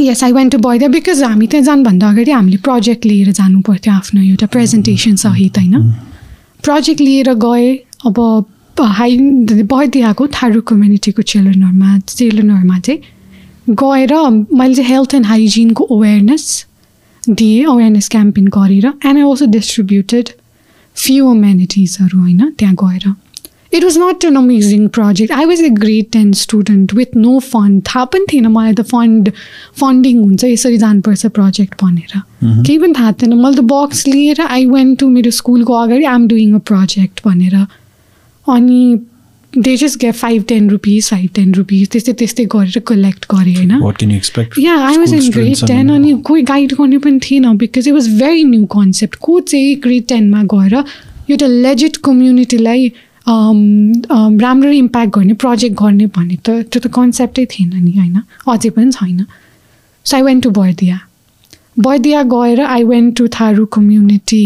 yes 0.00 0.22
I 0.24 0.32
went 0.32 0.52
to 0.52 0.58
Bardiya 0.58 0.88
because 0.88 1.22
हामी 1.22 1.46
त्यहाँ 1.46 1.64
जानुभन्दा 1.64 2.08
अगाडि 2.10 2.30
हामीले 2.30 2.56
प्रोजेक्ट 2.64 3.06
लिएर 3.06 3.32
जानु 3.32 3.60
पर्थ्यो 3.66 3.92
आफ्नो 3.94 4.22
एउटा 4.22 4.46
प्रेजेन्टेसन 4.46 5.14
सहित 5.16 5.58
होइन? 5.58 5.74
प्रोजेक्ट 6.62 7.00
लिएर 7.00 7.32
गएँ 7.44 7.76
अब 8.06 8.18
हाई 8.78 9.18
बर्दियाको 9.72 10.26
थारू 10.36 10.60
कम्युनिटीको 10.70 11.22
चिल्ड्रेनहरूमा 11.22 11.98
चिल्ड्रेनहरूमा 12.08 12.78
चाहिँ 12.78 13.00
गएर 13.82 14.14
मैले 14.58 14.74
चाहिँ 14.74 14.90
हेल्थ 14.90 15.14
एन्ड 15.14 15.26
हाइजिनको 15.26 15.84
अवेरनेस 15.96 16.64
दिएँ 17.22 17.64
अवेरनेस 17.66 18.08
क्याम्पेन 18.08 18.46
गरेर 18.56 18.86
and 18.86 19.16
I 19.18 19.22
also 19.22 19.46
distributed 19.52 20.28
few 20.96 21.30
अमेनिटिजहरू 21.30 22.18
होइन 22.18 22.50
त्यहाँ 22.58 22.74
गएर। 22.82 23.14
It 23.74 23.84
was 23.84 23.96
not 23.98 24.24
an 24.24 24.36
amazing 24.36 24.86
project 24.88 25.32
I 25.32 25.44
was 25.44 25.62
a 25.62 25.68
grade 25.78 26.10
ten 26.12 26.32
student 26.42 26.94
with 26.94 27.16
no 27.16 27.38
fund 27.48 27.82
थाहा 27.88 28.04
पनि 28.12 28.26
थिएन 28.32 28.46
मलाई 28.48 28.74
त 28.74 28.82
फन्ड 28.92 29.32
फन्डिङ 29.80 30.20
हुन्छ 30.20 30.44
यसरी 30.44 30.78
जानुपर्छ 30.84 31.26
प्रोजेक्ट 31.38 31.74
भनेर। 31.82 32.20
केही 32.44 32.78
पनि 32.78 32.92
थाहा 32.98 33.12
थिएन। 33.12 33.34
मैले 33.34 33.56
त 33.56 33.66
बक्स 33.72 34.06
लिएर 34.06 34.40
आई 34.42 34.66
वेन्ट 34.66 34.98
टु 35.00 35.08
मेरो 35.16 35.30
स्कुलको 35.40 35.72
अगाडि 35.80 36.04
I 36.04 36.14
am 36.14 36.28
doing 36.28 36.54
a 36.54 36.62
project 36.70 37.20
भनेर 37.26 37.56
अनि 38.48 38.98
they 39.52 39.76
just 39.76 39.98
gave 40.00 40.10
five 40.12 40.42
ten 40.48 40.68
rupees 40.70 41.08
five 41.10 41.30
ten 41.34 41.52
rupees 41.54 41.88
त्यस्तै 41.90 42.12
त्यस्तै 42.12 42.44
गरेर 42.54 42.78
कलेक्ट 42.86 43.26
गरेँ 43.30 43.54
होइन? 43.56 43.72
Yeah 44.58 44.74
I 44.86 44.96
was 44.96 45.14
in 45.14 45.30
grade 45.32 45.66
ten 45.66 45.90
अनि 45.90 46.12
कोही 46.26 46.42
गाइड 46.50 46.72
गर्ने 46.80 46.98
पनि 46.98 47.18
थिएन 47.24 47.56
because 47.58 47.88
it 47.88 47.94
was 47.94 48.08
very 48.20 48.44
new 48.44 48.64
concept 48.74 49.16
को 49.22 49.40
चाहिँ 49.40 49.74
ग्रेड 49.84 50.04
टेनमा 50.08 50.42
गएर 50.54 50.74
एउटा 51.30 51.46
लेजिट 51.46 51.96
कम्युनिटीलाई 52.04 52.88
राम्ररी 53.28 54.78
इम्प्याक्ट 54.78 55.14
गर्ने 55.14 55.34
प्रोजेक्ट 55.42 55.74
गर्ने 55.82 56.06
भन्ने 56.16 56.36
त 56.36 56.48
त्यो 56.70 56.80
त 56.80 56.86
कन्सेप्टै 56.94 57.44
थिएन 57.52 57.70
नि 57.84 57.92
होइन? 57.92 58.16
अझै 58.48 58.70
पनि 58.70 58.90
छैन। 58.92 59.24
So 60.06 60.16
I 60.16 60.22
went 60.22 60.42
to 60.42 60.50
Bardiya 60.58 60.98
Bardiya 61.78 62.22
गएर 62.34 62.60
I 62.60 62.84
went 62.84 63.16
to 63.18 63.26
Tharu 63.38 63.64
community 63.78 64.44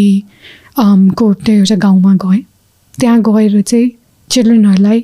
को 0.79 1.33
त्यो 1.35 1.55
एउटा 1.55 1.77
गाउँमा 1.77 2.15
गएँ। 2.25 2.43
त्यहाँ 3.01 3.21
गएर 3.23 3.61
चाहिँ 3.63 3.91
चिल्ड्रेनहरूलाई 4.31 5.01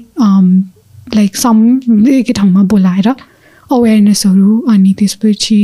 लाइक 1.14 1.36
सम 1.36 1.58
एकै 2.08 2.32
ठाउँमा 2.32 2.62
बोलाएर 2.72 3.08
अवेरनेसहरू 3.70 4.50
अनि 4.68 4.92
त्यसपछि 4.98 5.58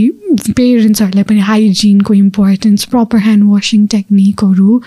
पेरेन्ट्सहरूलाई 0.57 1.25
पनि 1.25 1.41
हाइजिनको 1.41 2.15
importance 2.15 2.85
proper 2.85 3.19
hand 3.19 3.45
washing 3.45 3.87
टेक्निकहरू 3.87 4.79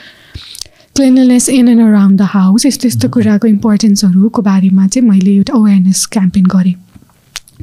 cleanliness 0.95 1.49
in 1.49 1.67
and 1.67 1.81
around 1.81 2.19
the 2.19 2.27
house 2.33 2.65
यस्तो 2.65 2.87
यस्तो 2.87 3.09
कुराको 3.09 3.47
इम्पोर्टेन्सहरूको 3.47 4.41
बारेमा 4.41 4.87
चाहिँ 4.87 5.09
मैले 5.09 5.35
एउटा 5.35 5.53
अवेरनेस 5.53 6.05
क्याम्पेन 6.05 6.45
गरेँ। 6.45 6.75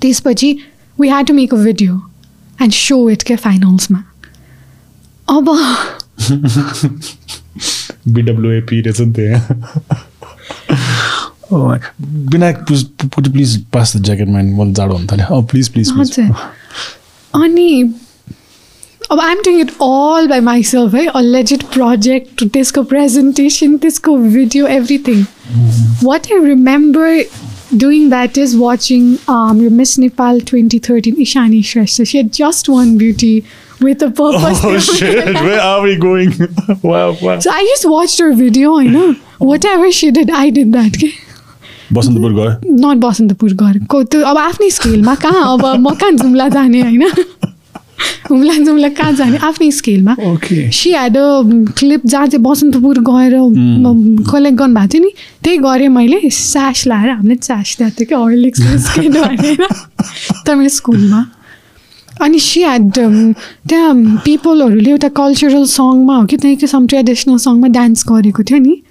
त्यसपछि 0.01 0.53
we 1.01 1.09
had 1.09 1.27
to 1.27 1.35
make 1.35 1.55
a 1.55 1.57
video 1.57 1.95
and 2.63 2.73
so 2.73 3.09
it 3.11 3.23
के 3.23 3.37
फाइनल्समा 3.37 4.05
अब 5.29 5.47
बिडब्लुएपी 8.09 8.81
रहेछ 8.81 9.01
नि 9.01 9.13
त्यहाँ 9.13 9.69
Vinayak 12.33 12.65
please 13.17 13.57
pass 13.73 13.97
the 13.97 14.03
jacket 14.05 14.29
mine 14.29 14.55
मलाई 14.55 14.73
जाडो 14.73 14.95
हुन 14.95 15.07
थाल्यो 15.07 15.41
प्लिज 15.51 15.69
प्लिज 15.73 15.93
हजुर 15.99 16.35
अनि 17.35 17.83
अब 19.13 19.21
I'm 19.21 19.39
doing 19.45 19.61
it 19.61 19.71
all 19.83 20.29
by 20.29 20.41
myself 20.41 20.95
है 20.95 21.07
अलेजेड 21.21 21.63
प्रोजेक्ट 21.73 22.45
त्यसको 22.53 22.83
प्रेजेन्टेसन 22.93 23.77
त्यसको 23.77 24.17
video 24.17 24.67
everything 24.81 25.25
what 26.05 26.33
I 26.33 26.45
remember 26.47 27.25
doing 27.73 28.11
that 28.11 28.37
is 28.37 28.55
watching 28.55 29.19
um, 29.27 29.61
your 29.61 29.71
Miss 29.71 29.97
Nepal 29.97 30.41
2013 30.41 31.17
Ishani 31.17 31.61
Shrestha. 31.61 32.07
She 32.07 32.19
had 32.19 32.33
just 32.33 32.69
one 32.69 32.99
beauty 32.99 33.45
with 33.83 34.03
a 34.03 34.11
purpose. 34.11 34.61
Oh 34.65 34.79
shit! 34.93 35.35
Where 35.35 35.61
are 35.61 35.83
we 35.83 35.97
going? 35.97 36.33
wow, 36.83 37.17
wow. 37.21 37.39
So 37.41 37.51
I 37.51 37.65
just 37.65 37.89
watched 37.89 38.19
her 38.21 38.33
video. 38.35 38.79
I 38.79 38.87
know 38.87 39.15
whatever 39.39 39.93
she 39.93 40.11
did, 40.11 40.31
I 40.31 40.51
did 40.51 40.73
that. 40.73 40.97
Okay? 40.97 41.13
Basantapur 41.93 42.33
गयो 42.33 42.51
not 42.81 42.97
Basantapur 43.05 43.53
गएको 43.63 44.03
त्यो 44.13 44.21
अब 44.25 44.39
आफ्नै 44.39 44.69
स्केलमा 44.71 45.15
कहाँ 45.25 45.43
अब 45.53 45.65
म 45.77 45.95
कहाँ 46.01 46.13
जुम्ला 46.13 46.49
जाने 46.49 46.81
होइन 46.81 47.03
हुम्ला 48.31 48.55
जुम्ला 48.65 48.89
कहाँ 48.97 49.13
जाने 49.13 49.39
आफ्नै 49.49 49.71
स्केलमा 49.79 50.15
सी 50.17 50.91
ह्याड 50.91 51.17
क्लिप 51.79 52.07
जहाँ 52.07 52.27
चाहिँ 52.27 52.43
बसन्तपुर 52.45 52.99
गएर 53.09 53.37
कलेक्ट 54.31 54.59
गर्नुभएको 54.59 54.89
थियो 54.93 55.03
नि 55.05 55.13
त्यही 55.45 55.59
गरेँ 55.69 55.89
मैले 55.99 56.31
स्यास 56.33 56.87
लाएर 56.87 57.09
हामीले 57.11 57.37
स्यास 57.43 57.77
ल्याएको 57.81 57.97
थियो 57.99 58.09
कि 58.09 58.25
हर्लिक्स 58.25 58.61
भनेर 59.19 60.57
मेरो 60.57 60.69
स्कुलमा 60.79 61.25
अनि 62.21 62.39
सी 62.39 62.61
ह्याड 62.63 62.91
त्यहाँ 62.93 63.95
पिपलहरूले 64.25 64.91
एउटा 64.91 65.09
कल्चरल 65.17 65.65
सङमा 65.67 66.17
हो 66.17 66.25
कि 66.27 66.37
त्यहाँको 66.37 66.67
सम 66.67 66.87
ट्रेडिसनल 66.87 67.37
सङमा 67.49 67.69
डान्स 67.79 68.05
गरेको 68.09 68.43
थियो 68.43 68.59
नि। 68.59 68.83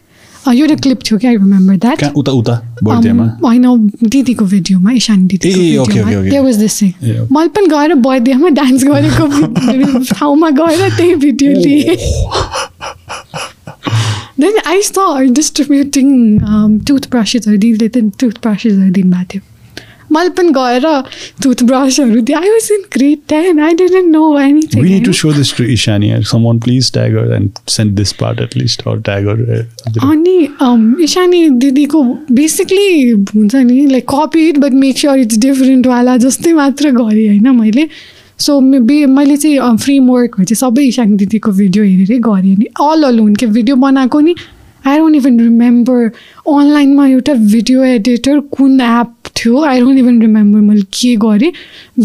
एउटा 0.47 0.75
क्लिप 0.75 0.99
थियो 1.05 1.17
कि 1.19 1.27
आई 1.27 1.35
रिमेम्बर 1.35 1.75
द्याट 1.77 2.03
उता 2.17 2.31
उता 2.31 2.53
होइन 2.83 3.65
दिदीको 4.03 4.45
भिडियोमा 4.45 4.91
इशानी 4.91 5.25
दिदीको 5.27 6.43
वाज 6.43 6.55
दिस 6.57 6.81
मैले 6.83 7.49
पनि 7.57 7.67
गएर 7.73 7.93
बर्दियामा 8.07 8.49
डान्स 8.57 8.83
गरेको 8.83 9.27
ठाउँमा 10.13 10.49
गएर 10.49 10.89
त्यही 10.97 11.15
भिडियो 11.15 11.51
लिएँ। 11.51 11.95
Then 14.41 14.57
I 14.65 14.81
saw 14.81 14.93
distributing 15.37 16.07
tooth 16.89 17.09
ब्रसेसहरू 17.11 17.57
दिदीले 17.57 17.87
त 17.89 17.97
टुथ 18.19 18.41
ब्रसेसहरू 18.43 18.91
दिनुभएको 18.91 19.25
थियो। 19.33 19.41
मैले 20.11 20.29
पनि 20.37 20.51
गएर 20.57 20.87
टुथब्रसहरू 21.43 22.21
दिएँ 22.21 22.37
I 22.37 22.49
was 22.49 22.69
in 22.71 22.83
grade 22.93 23.19
ten 23.29 23.59
I 23.59 23.73
didn't 23.83 24.11
know 24.11 24.23
anything 24.39 25.09
Ishani. 25.71 26.25
Someone 26.25 26.59
please 26.59 26.89
tag 26.89 27.11
her 27.13 27.31
and 27.31 27.59
send 27.67 27.97
this 27.97 28.13
part 28.13 28.39
at 28.39 28.55
least 28.55 28.85
or 28.85 28.97
tag 28.99 29.25
her. 29.25 29.65
अनि 30.03 30.37
इशानी 31.03 31.49
दिदीको 31.49 32.03
बेसिकली 32.31 33.09
हुन्छ 33.11 33.55
नि 33.55 33.85
like 33.87 34.05
copy 34.09 34.51
but 34.57 34.73
make 34.83 34.97
sure 34.97 35.19
it's 35.19 35.37
डिफरेन्टवाला 35.39 36.17
जस्तै 36.25 36.53
मात्र 36.53 36.91
गरेँ 36.91 37.27
होइन 37.27 37.55
मैले 37.59 37.87
सो 38.39 38.59
बे 38.61 39.05
मैले 39.05 39.37
चाहिँ 39.37 39.77
फ्रेम 39.77 40.09
वर्कहरू 40.11 40.45
चाहिँ 40.45 40.59
सबै 40.59 40.85
इशानी 40.87 41.15
दिदीको 41.17 41.51
भिडियो 41.51 41.83
हेरेरै 41.83 42.17
गरेँ 42.27 42.55
नि 42.57 42.67
अल 42.81 43.03
अलोन 43.11 43.35
के 43.35 43.45
भिडियो 43.57 43.75
बनाएको 43.85 44.19
नि 44.19 44.35
आई 44.87 44.97
डोन्ट 44.97 45.15
इभन 45.15 45.39
रिमेम्बर 45.39 46.05
अनलाइनमा 46.49 47.07
एउटा 47.07 47.33
भिडियो 47.33 47.83
एडिटर 47.85 48.39
कुन 48.57 48.81
एप 48.81 49.13
थियो? 49.37 49.63
आई 49.63 49.79
डोन्ट 49.79 49.99
इभन 49.99 50.21
रिमेम्बर 50.21 50.59
मैले 50.59 50.81
के 50.93 51.15
गरेँ। 51.15 51.51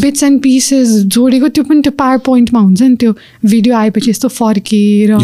बिट्स 0.01 0.23
एन्ड 0.23 0.41
पिसेस 0.43 0.89
जोडेको 1.17 1.49
त्यो 1.49 1.65
पनि 1.65 1.81
त्यो 1.83 1.93
पावर 1.99 2.19
पोइन्टमा 2.27 2.61
हुन्छ 2.61 2.83
नि 2.83 2.97
त्यो 2.97 3.13
भिडियो 3.45 3.75
आएपछि 3.77 4.11
यस्तो 4.11 4.29
फर्केर 4.29 5.19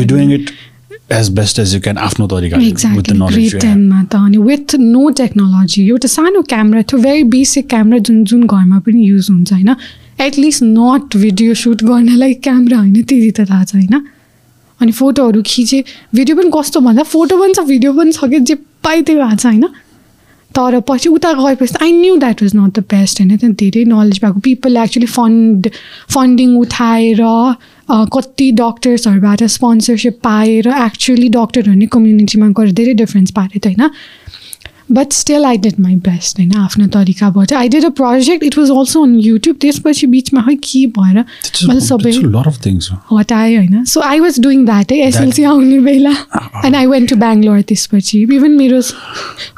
as 1.12 1.28
best 1.36 1.58
as 1.58 1.74
you 1.74 1.80
can 1.80 1.98
आफ्नो 1.98 2.26
तरिका 2.26 2.58
एक्ज्याक्टली 2.66 3.18
ग्रेड 3.18 3.60
टेनमा 3.60 4.02
त। 4.02 4.14
अनि 4.16 4.38
विथ 4.38 4.74
नो 4.80 5.08
टेक्नोलोजी 5.18 5.88
एउटा 5.88 6.08
सानो 6.08 6.42
क्यामेरा 6.48 6.82
थियो 6.82 7.00
भेरी 7.02 7.24
बेसिक 7.34 7.68
क्यामेरा 7.68 7.98
जुन 8.08 8.24
जुन 8.24 8.46
घरमा 8.46 8.78
पनि 8.86 9.08
युज 9.08 9.28
हुन्छ 9.30 9.52
होइन? 9.52 9.74
At least 10.20 10.62
not 10.62 11.16
video 11.16 11.54
shoot 11.54 11.82
गर्नलाई 11.84 12.34
क्यामेरा 12.46 12.78
होइन 12.78 12.92
त्यति 12.94 13.30
त 13.30 13.48
थाहा 13.50 13.64
छ 13.64 13.74
होइन 13.74 14.04
अनि 14.82 14.92
फोटोहरू 14.92 15.42
खिचेँ। 15.46 15.82
भिडियो 16.14 16.36
पनि 16.36 16.50
कस्तो 16.54 16.80
भन्दा 16.80 17.02
फोटो 17.06 17.40
पनि 17.40 17.54
छ 17.54 17.60
भिडियो 17.70 17.92
पनि 17.92 18.12
छ 18.12 18.30
कि 18.30 18.40
जे 18.40 18.54
पाइ 18.84 19.02
त्यो 19.02 19.16
भएको 19.18 19.36
छ 19.36 19.46
होइन? 19.46 19.66
तर 20.54 20.80
पछि 20.88 21.08
उता 21.08 21.32
गएपछि 21.32 21.78
I 21.82 21.92
knew 21.92 22.16
that 22.22 22.42
was 22.42 22.54
not 22.56 22.78
the 22.78 22.84
best 22.90 23.20
होइन? 23.20 23.36
त्यहाँ 23.36 23.54
धेरै 23.56 23.84
नलेज 23.88 24.18
भएको। 24.24 24.40
पिपलले 24.40 24.82
एक्चुली 24.82 25.06
फन्ड 25.08 25.68
फन्डिङ 26.14 26.56
उठाएर 26.58 27.22
कति 28.12 28.50
डक्टर्सहरूबाट 28.58 29.42
स्पोन्सरसिप 29.54 30.18
पाएर 30.24 30.68
एक्चुली 30.68 31.28
डक्टरहरू 31.38 31.78
नै 31.78 31.86
कम्युनिटीमा 31.92 32.48
गएर 32.58 32.70
धेरै 32.72 32.94
डिफ्रेन्स 33.00 33.30
पारेको 33.38 33.68
थियो 33.68 33.80
होइन? 33.80 33.90
But 34.92 35.12
still 35.12 35.44
I 35.44 35.56
did 35.64 35.80
my 35.80 35.94
best 36.06 36.38
होइन 36.38 36.52
आफ्नो 36.56 36.86
तरिकाबाट 36.94 37.52
I 37.52 37.68
did 37.68 37.84
a 37.84 37.88
project 38.00 38.44
it 38.44 38.58
was 38.58 38.70
also 38.70 39.02
on 39.04 39.14
YouTube 39.20 39.56
त्यसपछि 39.60 40.06
बिचमा 40.14 40.40
खै 40.42 40.54
के 40.64 40.84
भएर 40.98 41.18
मैले 41.68 41.80
सबै 41.80 42.12
हटाएँ 43.12 43.56
होइन। 43.56 43.84
So 43.84 44.00
I 44.00 44.20
was 44.20 44.40
doing 44.40 44.64
that 44.66 44.92
है 44.92 44.98
एसएलसी 45.06 45.42
आउने 45.52 45.78
बेला। 45.80 46.14
And 46.64 46.76
I 46.76 46.86
went 46.86 47.08
to 47.10 47.16
Bangalore 47.16 47.60
त्यसपछि। 47.68 48.18
इभन 48.22 48.52
मेरो 48.58 48.78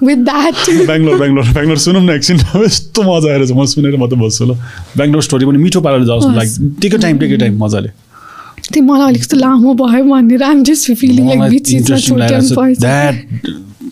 विथ 0.06 0.16
द्याट 0.30 0.54
बेङ्गलोर 0.86 1.18
बेङ्गलोर 1.20 1.44
बेङ्गलोर 1.58 1.78
सुनौँ 1.86 2.02
न 2.02 2.10
एकछिन। 2.10 2.36
यस्तो 2.64 3.02
मजा 3.02 3.32
आएर 3.32 3.42
म 3.52 3.64
सुनेर 3.74 3.96
म 3.96 4.06
त 4.08 4.14
बस्छु 4.22 4.44
ल। 4.44 4.52
बेङ्गलोर 4.96 5.22
स्टोरी 5.22 5.44
पनि 5.46 5.58
मिठो 5.58 5.80
पाराले 5.80 6.06
जाओस् 6.06 6.26
like 6.36 6.50
take 6.82 6.92
time 7.02 7.14
take 7.18 7.38
time 7.40 7.54
मजाले। 7.64 7.90
त्यो 8.72 8.82
मलाई 8.82 9.06
अलिक 9.08 9.22
जस्तो 9.22 9.36
लामो 9.36 9.74
भयो 9.76 10.04
भनेर। 10.04 10.42
I'm 10.42 10.62
just 10.64 10.92
feeling 10.94 11.24
like 11.28 11.40
which 11.50 11.66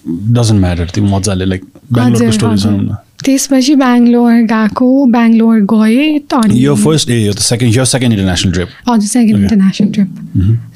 doesn't 0.06 0.60
matter 0.60 0.86
त्यो 0.94 1.04
मजाले 1.04 1.44
लाइक 1.52 1.62
बेङ्गलोरको 1.94 2.32
स्टोरी 2.32 2.58
सुनौँ 2.66 2.82
न 2.82 2.96
त्यसपछि 3.24 3.74
बेङ्गलोर 3.80 4.32
गएको 4.52 4.86
बेङ्गलोर 5.14 5.58
गएँ 5.72 6.18
अनि 6.38 6.58
यो 6.64 6.74
फर्स्ट 6.84 7.10
ए 7.10 7.18
यो 7.24 7.32
त 7.32 7.38
सेकेन्ड 7.48 7.76
यो 7.76 7.84
सेकेन्ड 7.94 8.12
इन्टरनेसनल 8.14 8.52
ट्रिप 8.52 8.68
हजुर 8.88 9.08
second 9.08 9.42
international 9.42 9.88
trip 9.96 10.08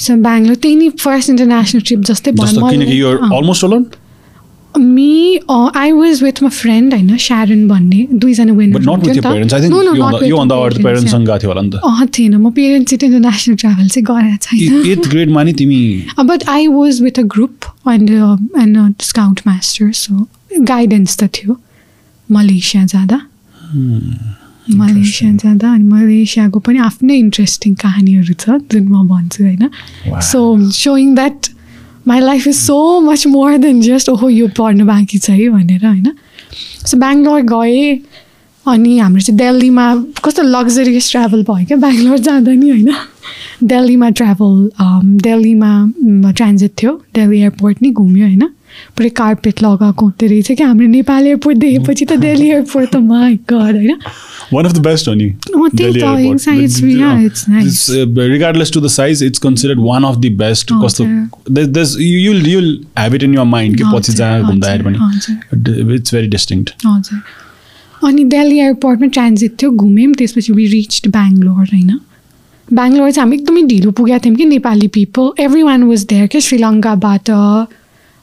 so 0.06 0.16
Bangalore 0.28 0.56
त्यही 0.62 0.76
नि 0.82 0.88
फर्स्ट 1.04 1.30
इन्टरनेसनल 1.30 1.80
ट्रिप 1.86 2.00
जस्तै 2.10 2.32
भयो। 2.40 2.68
किनकि 2.70 3.00
यो 3.00 3.16
almost 3.38 3.64
alone 3.64 3.86
me 4.78 5.40
I 5.76 5.92
was 5.92 6.22
with 6.22 6.42
my 6.42 6.50
friend 6.50 6.94
होइन 6.94 7.16
स्यारन 7.16 7.68
भन्ने 7.68 8.06
दुईजना 8.12 8.52
थिएन। 12.18 12.34
म 12.36 12.50
पेरेन्ट्स 12.50 12.92
इन्टरनेसनल 12.92 13.56
ट्राभल 13.56 13.88
चाहिँ 13.88 14.04
गरेको 14.04 14.36
छैन। 14.42 16.26
But 16.26 16.48
I 16.48 16.66
was 16.66 17.02
with 17.02 17.18
a 17.18 17.22
group 17.22 17.56
and 17.92 18.10
and 18.10 18.94
scout 19.02 19.40
master 19.46 19.92
so 19.92 20.26
guidance 20.60 21.16
त 21.16 21.24
थियो। 21.36 21.56
मलेसिया 22.30 22.84
जाँदा। 22.84 23.20
मलेसिया 24.74 25.30
जाँदा 25.32 25.72
अनि 25.72 25.84
मलेसियाको 25.84 26.58
पनि 26.58 26.78
आफ्नै 26.78 27.16
इन्ट्रेस्टिङ 27.16 27.74
कहानीहरू 27.74 28.34
छ 28.34 28.44
जुन 28.72 28.84
म 28.88 29.06
भन्छु 29.08 29.44
होइन। 29.44 29.64
So 30.22 30.70
showing 30.70 31.14
that 31.14 31.46
my 32.08 32.20
life 32.20 32.46
is 32.46 32.56
so 32.56 33.00
much 33.00 33.26
more 33.26 33.56
than 33.58 33.80
just 33.80 34.08
ओहो 34.08 34.28
यो 34.28 34.48
पढ्नु 34.58 34.86
बाँकी 34.86 35.18
छ 35.18 35.30
है 35.30 35.48
भनेर 35.50 35.86
होइन? 35.86 36.12
सो 36.86 36.96
बेङ्गलोर 36.96 37.40
गएँ 37.52 37.98
अनि 38.66 38.98
हाम्रो 38.98 39.20
चाहिँ 39.20 39.38
दिल्लीमा 39.38 39.94
कस्तो 40.24 40.42
लग्जरियस 40.42 41.10
ट्राभल 41.10 41.42
भयो 41.50 41.66
क्या? 41.66 41.76
बेङ्गलोर 41.76 42.18
जाँदा 42.18 42.52
नि 42.52 42.68
होइन? 42.70 42.92
दिल्लीमा 43.62 44.10
ट्राभल 44.20 44.70
दिल्लीमा 45.22 45.72
ट्रान्जिट 46.30 46.72
थियो 46.82 46.92
दिल्ली 47.14 47.40
एयरपोर्ट 47.40 47.82
नि 47.82 47.90
घुम्यो 47.90 48.26
होइन? 48.26 48.48
पुरै 48.96 49.08
कार्पेट 49.20 49.62
लगाएको 49.62 50.06
हुँदो 50.06 50.26
रहेछ 50.26 50.52
कि 50.52 50.62
हाम्रो 50.62 50.86
नेपाल 50.88 51.26
एयरपोर्ट 51.26 51.58
देखेपछि 51.58 52.04
त 52.04 52.18
दिल्ली 52.24 52.48
एयरपोर्ट 52.50 52.90
त 52.90 52.96
माई 53.06 53.38
गड 53.52 53.76
होइन. 53.76 54.00
Oh, 55.54 55.66
uh, 57.94 58.06
regardless 58.34 58.70
to 58.70 58.80
the 58.80 58.88
size, 58.88 59.22
it's 59.22 59.38
considered 59.38 59.80
one 59.80 60.04
of 60.04 60.20
the 60.22 60.28
best. 60.28 60.70
Oh, 60.70 60.76
because 60.76 60.98
the, 60.98 61.06
there's, 61.46 61.70
there's 61.70 61.96
you'll 61.96 62.46
you'll 62.46 62.70
have 62.96 63.14
it 63.14 63.22
in 63.22 63.32
your 63.32 63.46
mind. 63.46 63.76
कि 63.76 63.84
पछि 63.94 64.12
जहाँ 64.12 64.42
घुम्दाखेरि 64.52 64.82
पनि 64.84 64.96
it's 65.98 66.10
very 66.10 66.30
distinct. 66.36 66.70
हजुर 66.86 67.20
अनि 68.04 68.24
दिल्ली 68.24 68.58
एयरपोर्टमा 68.58 69.06
ट्रान्जिट 69.16 69.52
थियो 69.62 69.70
घुम्यौँ 69.70 70.12
त्यसपछि 70.14 70.52
वी 70.52 70.66
रिच्ड 70.72 71.08
बेङ्गलोर 71.16 71.64
होइन 71.72 71.98
बेङ्गलोर 72.68 73.10
चाहिँ 73.10 73.24
हामी 73.24 73.36
एकदमै 73.36 73.62
ढिलो 73.72 73.90
पुगेका 73.98 74.18
थियौँ 74.24 74.36
कि 74.36 74.44
Nepali 74.44 74.88
people 74.98 75.30
every 75.42 75.62
one 75.62 75.82
was 75.90 76.04
there 76.12 76.26
क्या 76.26 76.40
श्रीलङ्काबाट 76.40 77.30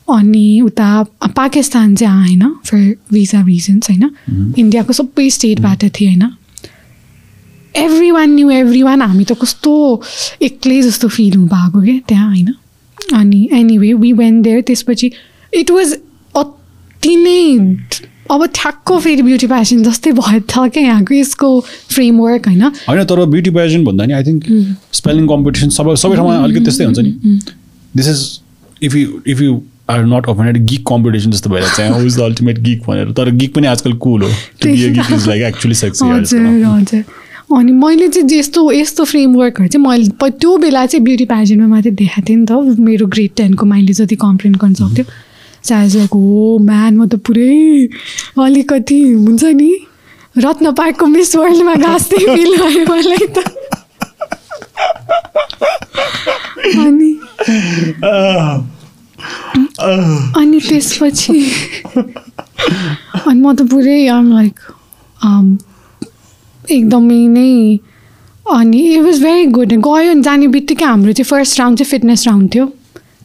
अनि 0.08 0.62
उता 0.62 1.04
पाकिस्तान 1.36 1.96
चाहिँ 1.96 2.24
आएन 2.24 2.44
फर 2.66 2.96
भिजा 3.14 3.42
रिजन्स 3.42 3.90
होइन। 3.90 4.56
इन्डियाको 4.58 4.94
सबै 4.94 5.30
स्टेटबाट 5.30 5.84
थिएँ 6.00 6.10
होइन 6.10 6.32
every 7.76 8.12
one 8.12 8.30
knew 8.30 8.50
every 8.52 8.82
one 8.84 9.02
हामी 9.02 9.24
त 9.24 9.34
कस्तो 9.42 9.72
एक्लै 10.42 10.82
जस्तो 10.82 11.08
फिल 11.10 11.38
भएको 11.38 11.82
क्या 11.82 12.00
त्यहाँ 12.08 12.30
होइन 12.30 12.54
अनि 13.16 13.50
एनिवे 13.54 13.94
वी 13.94 14.14
वेन 14.14 14.42
देयर 14.42 14.62
त्यसपछि 14.62 15.12
इट 15.54 15.72
वाज 15.72 15.94
अति 16.36 17.16
नै 17.16 17.42
अब 18.32 18.46
ठ्याक्क 18.56 18.92
फेरि 19.00 19.22
ब्युटी 19.22 19.48
पेसन 19.48 19.84
जस्तै 19.84 20.12
भयो 20.12 20.40
छ 20.50 20.70
क्या 20.70 20.84
यहाँको 20.84 21.14
यसको 21.14 21.60
फ्रेमवर्क 21.90 22.48
होइन। 22.48 22.64
होइन 22.64 23.04
तर 23.06 23.26
ब्युटी 23.26 23.50
पेसन 23.52 23.84
भन्दा 23.84 24.06
नि 24.06 24.14
आई 24.14 24.24
थिङ्क 24.24 24.46
स्पेलिङ 24.94 25.28
कम्पिटिसन 25.28 25.70
सबै 25.70 25.96
सबै 25.96 26.16
ठाउँमा 26.16 26.38
अलिकति 26.44 26.64
त्यस्तै 26.66 26.86
हुन्छ 26.86 27.00
नि। 27.00 27.40
This 27.96 28.08
is 28.08 28.22
if 28.82 28.96
you 28.96 29.22
if 29.28 29.42
you 29.42 29.62
are 29.90 30.06
not 30.06 30.26
of 30.30 30.38
geek 30.40 30.86
competition 30.88 31.32
जस्तो 31.32 31.50
भएर 31.50 31.64
चाहिँ 31.78 31.92
who 31.92 32.06
is 32.06 32.18
the 32.18 32.22
ultimate 32.22 32.60
geek 32.60 32.82
भनेर। 32.88 33.12
तर 33.12 33.30
गिक 33.32 33.54
पनि 33.56 33.68
आजकल 33.68 33.94
कुल 33.94 34.24
हो। 34.24 34.30
इज 34.68 35.28
लाइक 35.28 35.42
एक्चुली 35.44 35.76
सेक्सी 35.76 36.06
हजुर 36.06 36.40
हजुर। 36.66 37.04
अनि 37.58 37.72
मैले 37.72 38.08
चाहिँ 38.08 38.40
यस्तो 38.40 38.72
यस्तो 38.72 39.04
फ्रेमवर्कहरू 39.04 39.68
चाहिँ 39.68 39.88
मैले 39.88 40.30
त्यो 40.30 40.58
बेला 40.58 40.86
चाहिँ 40.86 41.04
ब्युटी 41.04 41.26
पेजेन्टमा 41.26 41.68
मात्रै 41.68 41.92
देखाएको 41.92 42.30
थिएँ 42.30 42.38
नि 42.38 42.46
त। 42.46 42.80
मेरो 42.80 43.08
ग्रेड 43.08 43.32
टेनको 43.38 43.66
माइन्डले 43.66 43.94
जति 43.94 44.16
कम्प्लेन 44.16 44.54
गर्न 44.56 44.74
सक्थ्यो। 44.74 45.06
चार्ज 45.64 45.98
लाइक 45.98 46.14
हो 46.14 46.58
म्यान 46.62 46.96
म 46.98 47.08
त 47.08 47.16
पुरै 47.16 47.88
अलिकति 48.40 49.02
हुन्छ 49.12 49.44
नि 49.44 49.72
रत्न 50.38 50.72
पार्कको 50.72 51.06
मिस 51.06 51.36
वर्ल्डमा 51.36 51.76
घाँस्दै 51.76 52.18
फिल 52.18 52.52
भयो 52.58 52.84
मलाई 52.94 53.28
त। 53.28 53.38
अनि 56.84 57.12
अनि 60.40 60.60
त्यसपछि 60.60 61.34
अनि 63.26 63.40
म 63.40 63.54
त 63.56 63.62
पुरै 63.72 64.08
आम 64.08 64.26
लाइक 64.34 64.56
एकदमै 66.72 67.22
नै 67.34 67.80
अनि 68.54 68.80
इट 68.94 69.02
वाज 69.06 69.18
भेरी 69.24 69.46
गुड 69.58 69.72
गयो 69.88 70.12
अनि 70.12 70.22
जाने 70.22 70.48
बित्तिकै 70.54 70.86
हाम्रो 70.86 71.12
चाहिँ 71.18 71.30
फर्स्ट 71.30 71.60
राउन्ड 71.60 71.78
चाहिँ 71.78 71.90
फिटनेस 71.90 72.28
राउन्ड 72.28 72.54
थियो। 72.54 72.66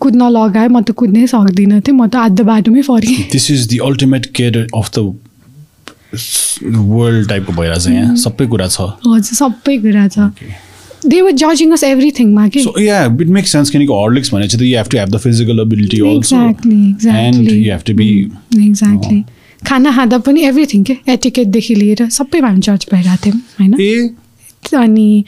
कुद्न 0.01 0.23
लगायो 0.31 0.69
म 0.71 0.81
त 0.81 0.91
कुद्नै 0.95 1.27
सक्दिनँ 1.27 1.81
थिएँ 1.83 1.97
म 1.97 2.07
त 2.07 2.15
आधा 2.17 2.43
बाटोमै 2.47 2.83
फर्केँ। 2.87 3.29
This 3.33 3.51
is 3.51 3.67
the 3.69 3.79
ultimate 3.83 4.27
care 4.37 4.67
of 4.75 4.87
the 4.95 4.99
world 6.15 7.29
टाइपको 7.29 7.53
भइरहेछ 7.53 7.87
यहाँ। 7.89 8.17
सबै 8.17 8.47
कुरा 8.47 8.69
छ। 8.69 8.81
हजुर 9.05 9.35
सबै 9.43 9.75
कुरा 9.85 10.07
छ। 10.09 10.33
दे 11.07 11.21
वर 11.23 11.31
जजिङ 11.41 11.73
अस 11.73 11.85
एभ्रिथिङमा 11.85 12.49
कि 12.49 12.63
so 12.63 12.81
yeah 12.81 13.05
it 13.07 13.29
make 13.39 13.47
sense 13.47 13.71
किनकि 13.71 13.93
हर्लिक्स 13.93 14.35
भनेपछि 14.35 14.57
त 14.57 14.63
you 14.63 14.77
have 14.79 14.89
to 14.91 14.99
have 14.99 15.09
the 15.09 15.19
physical 15.19 15.61
ability 15.61 16.01
also 16.11 16.37
exactly 16.49 17.17
and 17.19 17.51
you 17.51 17.73
have 17.73 17.83
to 17.87 17.95
be 17.95 18.09
exactly 18.69 19.23
खाना 19.67 19.91
खाँदा 19.93 20.19
पनि 20.27 20.41
एभ्रिथिङ 20.47 20.83
के? 20.85 20.97
एटिकेटदेखि 21.09 21.75
लिएर 21.75 22.09
सबैमा 22.11 22.49
हामी 22.49 22.61
जज 22.61 22.87
भइरहेको 22.93 23.25
थियौँ 23.27 23.41
होइन 23.61 24.83
अनि 24.83 25.25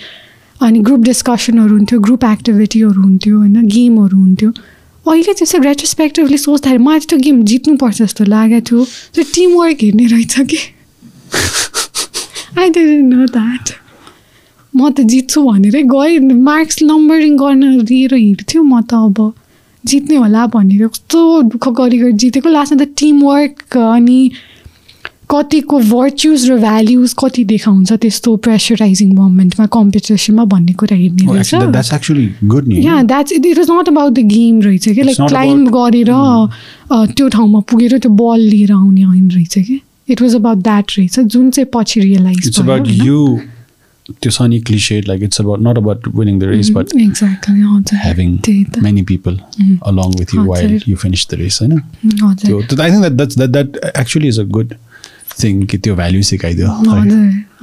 अनि 0.63 0.79
ग्रुप 0.87 1.01
डिस्कसनहरू 1.01 1.77
हुन्थ्यो 1.77 1.99
ग्रुप 2.01 2.25
एक्टिभिटीहरू 2.25 3.01
हुन्थ्यो 3.03 3.39
होइन? 3.39 3.67
गेमहरू 3.67 4.19
हुन्थ्यो। 4.19 4.51
अहिले 5.07 5.33
चाहिँ 5.33 5.65
रेट्रोस्पेक्टिभली 5.65 6.39
सोच्दाखेरि 6.39 6.83
मलाई 6.85 7.01
त्यो 7.11 7.19
गेम 7.19 7.43
जित्नुपर्छ 7.51 8.03
जस्तो 8.03 8.25
लागेको 8.25 8.61
थियो। 8.71 8.85
त्यो 9.15 9.25
टिमवर्क 9.35 9.83
हेर्ने 9.83 10.07
रहेछ 10.07 10.41
कि? 10.51 10.59
आई 12.59 12.69
डिडन्ट 12.69 13.15
नो 13.15 13.27
द्याट 13.27 13.65
म 14.77 14.91
त 14.91 15.01
जित्छु 15.13 15.43
भनेरै 15.43 15.83
गएँ। 15.83 16.19
मार्क्स 16.49 16.83
नम्बरिङ 16.83 17.37
गर्न 17.37 17.63
लिएर 17.91 18.15
हिँड्थ्यो 18.15 18.63
म 18.63 18.81
त 18.83 18.95
अब। 18.95 19.33
जित्ने 19.85 20.17
होला 20.17 20.47
भनेर 20.55 20.87
कस्तो 20.87 21.21
दुःख 21.57 21.69
गरी 21.81 21.99
गरी 21.99 22.13
जितेको 22.23 22.49
लास्टमा 22.49 22.85
त 22.85 22.89
टिमवर्क 23.01 23.77
अनि 23.77 24.21
कतिको 25.31 25.79
भर्च्युज 25.79 26.51
र 26.51 26.57
भ्याल्युज 26.59 27.15
कति 27.19 27.45
देखाउँछ 27.53 27.93
त्यस्तो 28.03 28.37
प्रेसराइजिङ 28.45 29.13
मोमेन्टमा 29.15 29.67
कम्पिटिसनमा 29.77 30.45
भन्ने 30.45 30.73
कुरा 30.73 30.97
हेर्ने 30.97 31.25
Oh, 31.27 31.35
रहेछ। 31.35 31.47
actually, 31.47 31.61
that- 31.65 31.75
that's 31.77 31.93
actually 31.97 32.27
good 32.53 32.67
news. 32.69 32.85
Yeah 32.85 33.03
that's 33.03 33.33
it 33.33 33.59
was 33.59 33.71
not 33.71 33.89
about 33.89 34.13
the 34.13 34.19
game 34.27 34.61
रहेछ 34.61 34.89
कि? 34.89 35.03
लाइक 35.03 35.17
क्लाइम्ब 35.29 35.69
गरेर 35.77 36.11
अ, 36.11 37.05
त्यो 37.17 37.29
ठाउँमा 37.29 37.61
पुगेर 37.71 37.99
त्यो 37.99 38.11
बल 38.13 38.41
लिएर 38.41 38.73
आउने 38.73 39.03
होइन 39.03 39.31
रहेछ 39.31 39.55
कि? 39.59 39.81
इट 40.09 40.23
वाज 40.23 40.35
अबाउट 40.35 40.59
द्याट 40.59 40.87
रहेछ। 40.99 41.21
जुन 41.21 41.51
चाहिँ 41.51 41.69
पछि 41.75 42.01
रियलाइज. 42.01 42.61
त्यो 44.23 44.31
छ 44.33 44.43
नि 44.51 44.59
cliched, 44.69 45.09
like 45.09 45.23
it's 45.27 45.41
about 45.43 45.61
not 45.67 45.79
about 45.81 46.07
winning 46.19 46.39
the 46.43 46.49
race, 46.51 46.71
but 46.77 46.93
exactly 46.97 47.61
हजुर. 47.63 47.99
having 48.05 48.37
त्यही 48.47 48.65
त। 48.65 48.83
many 48.83 49.03
people 49.11 49.37
along 49.93 50.17
with 50.21 50.35
you 50.37 50.45
while 50.51 50.65
हजुर। 50.65 50.89
you 50.91 50.97
finish 51.03 51.27
the 51.33 51.39
race, 51.43 51.59
होइन? 51.63 51.73
हजुर। 52.23 52.67
त्यो 52.67 52.77
think 52.77 53.03
that 53.07 53.17
that's 53.21 53.37
that 53.43 53.53
that 53.59 53.79
actually 53.95 54.29
is 54.35 54.39
a 54.39 54.47
good 54.59 54.77
thing 55.37 55.65
कि 55.67 55.79
त्यो 55.79 55.95
value 55.97 56.23
सिकाइदियो 56.33 56.69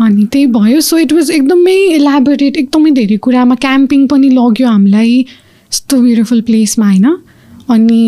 अनि 0.06 0.26
त्यही 0.32 0.46
भयो। 0.56 0.82
सो 0.82 0.98
इट 0.98 1.14
वाज 1.14 1.32
एकदमै 1.32 1.78
इलाबोरेट 1.96 2.58
एकदमै 2.58 2.92
धेरै 2.98 3.18
कुरामा 3.28 3.56
क्याम्पिङ 3.68 4.08
पनि 4.08 4.30
लग्यो 4.30 4.68
हामीलाई 4.68 5.14
यस्तो 5.20 6.02
ब्युटिफुल 6.02 6.42
प्लेसमा 6.50 6.88
होइन? 6.90 7.08
अनि 7.70 8.02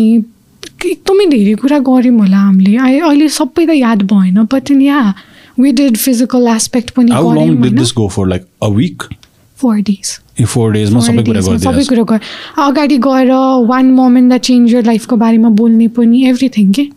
एकदमै 0.86 1.26
धेरै 1.30 1.54
कुरा 1.62 1.78
गऱ्यौँ 1.88 2.18
होला 2.18 2.36
हामीले। 2.36 2.76
अहिले 2.76 3.28
सबै 3.28 3.66
त 3.66 3.70
याद 3.76 4.02
भएन 4.12 4.38
बट 4.52 4.70
या 4.82 5.00
पनि 6.96 7.10
long 7.10 7.48
did 7.48 7.60
होइन 7.60 7.76
this 7.76 7.92
go 7.92 8.08
for? 8.08 8.28
Like 8.28 8.46
a 8.62 8.70
week? 8.70 9.02
Four 9.60 9.76
days 9.76 10.18
यो 10.40 10.46
फोर 10.46 10.72
डेजमा 10.72 11.00
सबै 11.00 11.22
कुरा 11.22 11.40
सबै 11.40 11.56
गरिदिएर 11.56 11.84
कुरा 11.84 12.02
गर 12.02 12.20
अगाडि 12.62 12.98
गएर 12.98 13.30
one 13.66 13.90
moment 13.90 14.28
that 14.28 14.40
change 14.40 14.74
your 14.74 14.84
लाइफको 14.84 15.16
बारेमा 15.16 15.48
बोल्ने 15.48 15.88
पनि 15.88 16.24
एभ्रिथिङ 16.24 16.72
के 16.72 16.88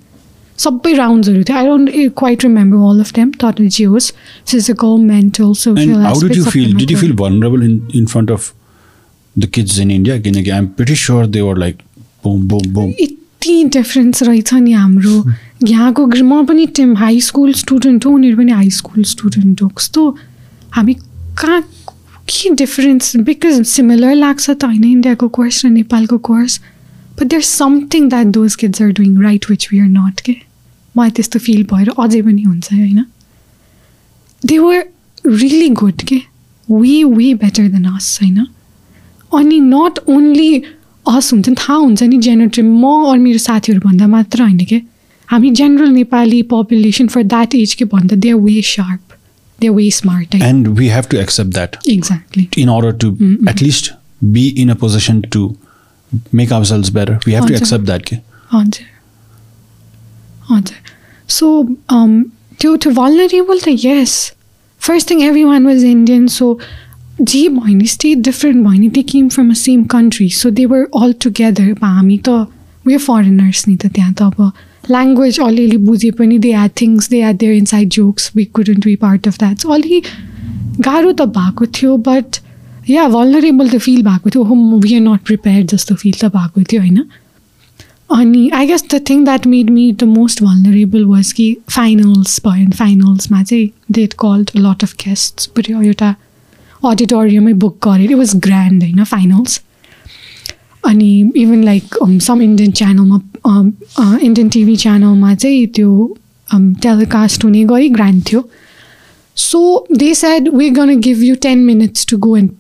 सबै 0.58 0.94
राउन्ड्सहरू 0.94 1.44
थियो 1.44 1.58
I 1.58 1.66
don't 1.66 1.90
quite 2.16 2.44
remember 2.44 2.78
all 2.78 3.00
of 3.00 3.14
them 3.14 3.32
thought 3.44 3.62
जे 3.62 3.84
होस् 3.84 4.12
फिजिकल 4.46 4.98
मेन्टल 5.04 5.54
सोसियल? 5.54 5.96
किनकि. 12.88 13.04
यति 13.04 13.64
डिफ्रेन्स 13.64 14.24
रहेछ 14.24 14.54
नि 14.54 14.72
हाम्रो 14.72 15.24
यहाँको 15.64 16.06
म 16.06 16.46
पनि 16.46 16.66
टिम 16.66 16.96
हाई 16.98 17.20
स्कुल 17.22 17.54
स्टुडेन्ट 17.54 18.06
हो 18.06 18.12
उनीहरू 18.12 18.38
पनि 18.38 18.52
हाई 18.52 18.70
स्कुल 18.70 19.04
स्टुडेन्ट 19.04 19.62
हो। 19.62 19.68
कस्तो? 19.68 20.18
हामी 20.72 20.94
कहाँ 21.40 21.62
के 22.30 22.50
डिफरेन्स 22.56 23.16
बिकज 23.18 23.64
सिमिलर 23.64 24.16
लाग्छ 24.16 24.50
त 24.50 24.64
होइन? 24.64 24.84
इन्डियाको 24.84 25.28
कोर्स 25.28 25.66
र 25.66 25.70
नेपालको 25.70 26.18
course 26.18 26.60
but 27.20 27.24
there 27.24 27.42
something 27.42 28.10
that 28.10 28.28
those 28.28 28.56
kids 28.56 28.82
are 28.82 28.92
doing 28.92 29.22
right 29.22 29.46
which 29.50 29.68
we 29.72 29.80
are 29.80 29.88
not 29.88 30.20
के? 30.20 30.36
मलाई 30.98 31.10
त्यस्तो 31.10 31.40
फिल 31.40 31.64
भएर 31.64 31.90
अझै 32.00 32.22
पनि 32.22 32.42
हुन्छ 32.44 32.74
होइन? 32.74 33.06
दे 34.46 34.58
वर 34.58 34.84
रियली 35.28 35.70
गुड 35.70 36.02
के? 36.02 36.22
Way 36.72 37.04
way 37.04 37.34
better 37.34 37.68
than 37.68 37.86
us 37.86 38.20
होइन? 38.22 38.46
अनि 39.36 39.60
नट 39.60 40.00
ओन्ली 40.08 40.64
अस 41.08 41.34
हुन्छ 41.34 41.50
नि 41.50 41.56
थाहा 41.56 41.78
हुन्छ 41.78 42.04
नि 42.04 42.18
जेनेरेटिभ 42.18 42.66
म 42.66 43.12
अरू 43.12 43.22
मेरो 43.22 43.38
साथीहरू 43.38 43.82
भन्दा 43.82 44.08
मात्र 44.08 44.42
होइन 44.42 44.58
के? 44.58 44.93
हामी 45.33 45.51
general 45.61 45.89
Nepali 45.93 46.43
population 46.53 47.07
for 47.15 47.23
that 47.35 47.55
एजकै 47.55 47.85
भन्दा 47.95 48.17
they 48.27 48.31
are 48.31 48.41
way 48.49 48.61
sharp 48.73 49.15
they 49.59 49.69
are 49.69 49.75
way 49.75 49.91
smart 50.01 50.37
And 50.51 50.69
we 50.81 50.91
have 50.97 51.09
to 51.15 51.23
accept 51.23 51.55
that 51.61 51.77
exactly 51.95 52.47
in 52.65 52.75
order 52.77 52.93
to 53.05 53.13
Mm-mm. 53.13 53.49
at 53.55 53.65
least 53.69 53.91
be 54.37 54.45
in 54.65 54.71
a 54.71 54.79
position 54.85 55.23
to 55.37 55.43
make 56.33 56.53
ourselves 56.59 56.91
better. 56.99 57.19
We 57.27 57.35
have 57.39 57.47
to 57.49 57.55
Answer. 57.55 57.65
accept 57.65 57.87
that. 57.93 58.07
ke. 58.11 58.19
हजुर 58.53 58.87
हजुर 60.51 60.77
so 61.29 61.47
त्यो 62.61 62.77
त्यो 62.77 62.93
vulnerable 62.93 63.59
त 63.65 63.75
यस 63.85 64.15
first 64.81 65.11
thing 65.11 65.23
everyone 65.45 65.67
was 65.67 65.85
Indian 65.85 66.27
so 66.37 66.47
जे 67.21 67.49
भयो 67.49 67.75
नि 67.77 67.87
state 67.93 68.19
different 68.31 68.65
भयो 68.67 68.81
नि 68.81 68.89
they 68.97 69.03
came 69.13 69.29
from 69.35 69.51
a 69.51 69.55
same 69.65 69.85
country 69.95 70.29
so 70.41 70.51
they 70.61 70.65
were 70.73 70.87
all 71.03 71.13
together 71.25 71.73
हामी 71.85 72.19
त 72.29 72.47
वे 72.87 72.97
फरेनर्स 73.07 73.67
नि 73.69 73.77
त 73.77 73.87
त्यहाँ 73.95 74.13
त 74.21 74.23
अब 74.23 74.53
ल्याङ्ग्वेज 74.84 75.40
अलिअलि 75.40 75.78
बुझे 75.80 76.12
पनि 76.14 76.38
they 76.38 76.52
had 76.52 76.72
things 76.82 77.10
they 77.10 77.18
had 77.18 77.38
their 77.38 77.54
inside 77.56 77.90
jokes 77.92 78.32
we 78.36 78.46
couldn't 78.54 78.86
be 78.86 78.96
part 79.00 79.28
of 79.28 79.38
that 79.40 79.66
अलि 79.72 80.02
गाह्रो 80.80 81.12
त 81.12 81.28
भएको 81.32 81.66
थियो 81.72 81.98
बट 82.06 82.40
या 82.90 83.08
भलरेबल 83.08 83.70
त 83.70 83.78
फिल 83.80 84.02
भएको 84.04 84.30
थियो 84.30 84.44
home 84.44 84.74
we 84.80 84.96
are 84.96 85.02
not 85.02 85.24
prepare 85.26 85.66
जस्तो 85.66 85.96
फिल 85.96 86.14
त 86.14 86.32
भएको 86.34 86.64
थियो 86.64 86.82
होइन 86.82 87.06
अनि 88.12 88.50
I 88.54 88.68
guess 88.68 88.84
the 88.86 89.00
thing 89.10 89.24
that 89.26 89.48
made 89.48 89.70
me 89.70 89.92
the 89.92 90.04
most 90.10 90.44
vulnerable 90.44 91.06
was 91.06 91.32
कि 91.34 91.46
फाइनल्स 91.70 92.40
भयो 92.46 92.70
फाइनल्समा 92.76 93.44
चाहिँ 93.44 93.70
they'd 93.92 94.14
called 94.20 94.52
lot 94.58 94.84
of 94.84 94.96
guests 95.06 95.46
पुरै 95.56 95.76
एउटा 95.86 96.16
अडिटोरियमै 96.84 97.54
बुक 97.60 97.78
गरेर 97.84 98.12
इट 98.12 98.18
वाज 98.18 98.36
ग्रान्ड 98.40 98.84
होइन 98.84 99.04
फाइनल्स 99.06 99.62
अनि 100.84 101.10
इभन 101.36 101.64
लाइक 101.64 101.96
सम 102.22 102.42
इन्डियन 102.42 102.72
च्यानलमा 102.72 103.20
इन्डियन 103.46 104.50
टिभी 104.50 104.76
च्यानलमा 104.76 105.34
चाहिँ 105.36 105.66
त्यो 105.76 106.16
टेलिकास्ट 106.84 107.44
हुने 107.46 107.64
गरी 107.66 107.90
ग्रान्ड 107.90 108.24
थियो। 108.30 108.44
So 109.38 109.60
they 109.92 110.14
said 110.16 110.50
we 110.56 110.70
gonna 110.70 111.00
give 111.00 111.24
you 111.24 111.36
ten 111.44 111.60
minutes 111.66 112.06
to 112.10 112.18
go 112.18 112.36
and 112.38 112.52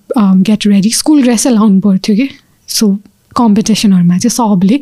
get 0.47 0.67
ready 0.67 0.89
school 0.91 1.21
ड्रेसै 1.23 1.49
लाउनु 1.49 1.79
पर्थ्यो 1.81 2.15
कि? 2.15 2.29
सो 2.69 2.97
कम्पिटिसनहरूमा 3.35 4.17
चाहिँ 4.17 4.35
सबले। 4.35 4.79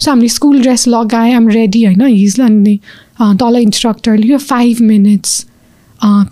सो 0.00 0.10
हामीले 0.10 0.28
स्कुल 0.28 0.60
ड्रेस 0.62 0.86
लगाएँ 0.88 1.34
आम 1.34 1.48
रेडी 1.48 1.84
होइन 1.84 2.02
हिज 2.06 2.40
अनि 2.40 2.78
तल 3.20 3.56
इन्स्ट्रक्टरले 3.60 4.26
यो 4.26 4.38
five 4.38 4.80
minutes 4.82 5.44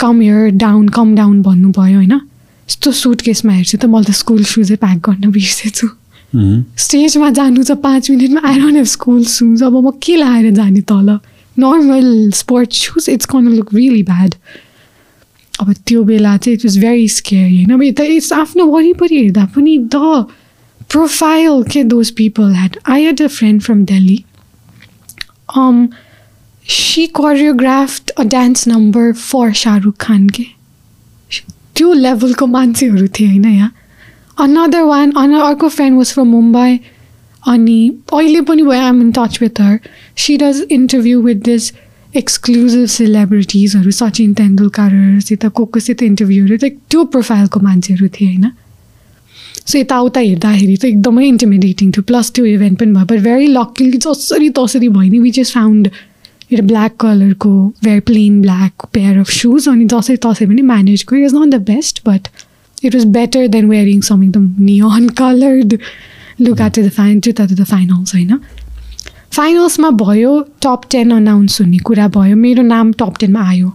come 0.00 0.20
here 0.20 0.48
down 0.56 0.88
come 0.88 1.14
down 1.16 1.42
भन्नुभयो 1.42 1.96
होइन। 1.96 2.12
यस्तो 2.12 2.92
सुट 2.92 3.20
केसमा 3.22 3.52
हेर्छु 3.52 3.78
त 3.78 3.84
मैले 3.84 4.04
त 4.04 4.16
स्कुल 4.16 4.44
सुजै 4.44 4.76
प्याक 4.76 4.98
गर्न 5.08 5.30
बिर्सेछु. 5.30 5.88
स्टेजमा 6.34 7.30
जानु 7.30 7.62
छ 7.64 7.70
पाँच 7.82 8.10
मिनटमा 8.10 8.52
डोन्ट 8.58 8.76
हेभ 8.76 8.86
स्कुल 8.86 9.24
सुज 9.24 9.62
अब 9.62 9.76
म 9.86 9.90
के 10.02 10.16
लगाएर 10.16 10.50
जाने 10.54 10.80
तल? 10.90 11.18
Normal 11.56 12.30
sports 12.34 12.76
shoes 12.86 13.08
it's 13.10 13.26
gonna 13.26 13.48
look 13.48 13.74
really 13.74 14.02
bad 14.02 14.34
अब 15.60 15.72
त्यो 15.86 16.02
बेला 16.10 16.36
चाहिँ 16.36 16.56
इट 16.58 16.64
वाज 16.64 16.78
भेरी 16.78 17.08
स्केयर 17.08 17.50
होइन? 17.50 17.70
अब 17.74 17.82
यता 17.82 18.04
इट्स 18.16 18.32
आफ्नो 18.32 18.66
वरिपरि 18.66 19.16
हेर्दा 19.16 19.44
पनि 19.56 19.78
द 19.94 20.26
प्रोफाइल 20.90 21.62
के 21.72 21.82
those 21.84 22.10
people 22.18 22.52
had 22.54 22.76
I 22.90 23.04
had 23.04 23.22
a 23.22 23.26
friend 23.38 23.62
from 23.62 23.84
Delhi 23.84 24.22
she 26.70 27.02
choreographed 27.18 28.10
a 28.22 28.24
dance 28.32 28.66
number 28.70 29.04
for 29.18 29.52
Shahrukh 29.60 29.94
Khan 30.00 30.28
के 30.28 30.44
त्यो 31.74 31.92
लेभलको 31.92 32.46
मान्छेहरू 32.46 33.06
थिए 33.08 33.26
होइन 33.26 33.44
यहाँ? 33.44 33.72
अनदर 34.38 34.82
वान 34.84 35.12
अन 35.16 35.34
अर्को 35.40 35.68
फ्रेन्ड 35.70 35.96
वाज 35.96 36.12
फ्रम 36.12 36.28
मुम्बई 36.28 36.78
अनि 37.42 37.78
अहिले 38.12 38.40
पनि 38.42 38.62
भयो 38.62 38.82
I'm 38.82 39.00
in 39.00 39.12
touch 39.12 39.38
with 39.42 39.60
her 39.60 39.78
she 40.16 40.36
does 40.36 40.66
interview 40.70 41.20
with 41.22 41.44
this 41.44 41.72
exclusive 42.16 42.86
सेलिब्रिटिजहरू 42.88 43.90
Sachin 43.90 44.32
तेन्दुलकरहरूसित 44.34 45.46
को 45.54 45.64
कोसित 45.66 46.02
इन्टरभ्यूहरू 46.02 46.56
त 46.56 46.70
त्यो 46.90 47.04
प्रोफाइलको 47.12 47.60
मान्छेहरू 47.60 48.08
थिए 48.08 48.28
होइन 48.28 48.50
सो 49.66 49.78
यताउता 49.78 50.20
हेर्दाखेरि 50.20 50.76
त 50.76 50.84
एकदमै 50.86 51.26
इन्टिमिडेटिङ 51.28 51.90
थियो 51.92 52.02
प्लस 52.02 52.30
त्यो 52.30 52.44
इभेन्ट 52.48 52.78
पनि 52.80 52.92
भयो 52.92 53.06
बट 53.06 53.20
भेरी 53.22 53.46
लक्किली 53.52 53.98
जसरी 53.98 54.50
तसरी 54.56 54.88
भयो 54.88 55.10
नि 55.10 55.18
विच 55.20 55.38
इज 55.38 55.52
फाउन्ड 55.52 55.90
एउटा 56.50 56.64
ब्ल्याक 56.64 56.96
कलरको 57.00 57.54
very 57.84 58.00
plain 58.06 58.40
black 58.42 58.86
pair 58.92 59.18
of 59.18 59.30
shoes 59.32 59.68
अनि 59.68 59.84
जसरी 59.86 60.16
तसरी 60.24 60.46
पनि 60.46 60.62
म्यानेज 60.70 61.04
गयो 61.10 61.26
is 61.26 61.34
not 61.34 61.54
the 61.54 61.60
best 61.66 62.00
but 62.06 62.28
it 62.84 62.94
was 62.94 63.04
better 63.16 63.46
than 63.56 63.68
wearing 63.68 64.00
some 64.10 64.22
एकदम 64.24 64.54
neon 64.60 65.08
coloured 65.22 65.78
look 66.40 66.60
at 66.60 66.78
the 66.78 66.88
fine 66.96 67.20
त्यो 67.20 67.32
त 67.32 67.64
फाइनल्स 67.64 68.14
होइन 68.14 68.38
फाइनल्समा 69.32 69.90
भयो 70.04 70.38
टप 70.62 70.80
टेन 70.90 71.10
अनाउन्स 71.16 71.60
हुने 71.60 71.78
कुरा 71.90 72.08
भयो 72.16 72.36
मेरो 72.36 72.62
नाम 72.76 72.92
टप 73.02 73.16
टेनमा 73.20 73.48
आयो 73.48 73.72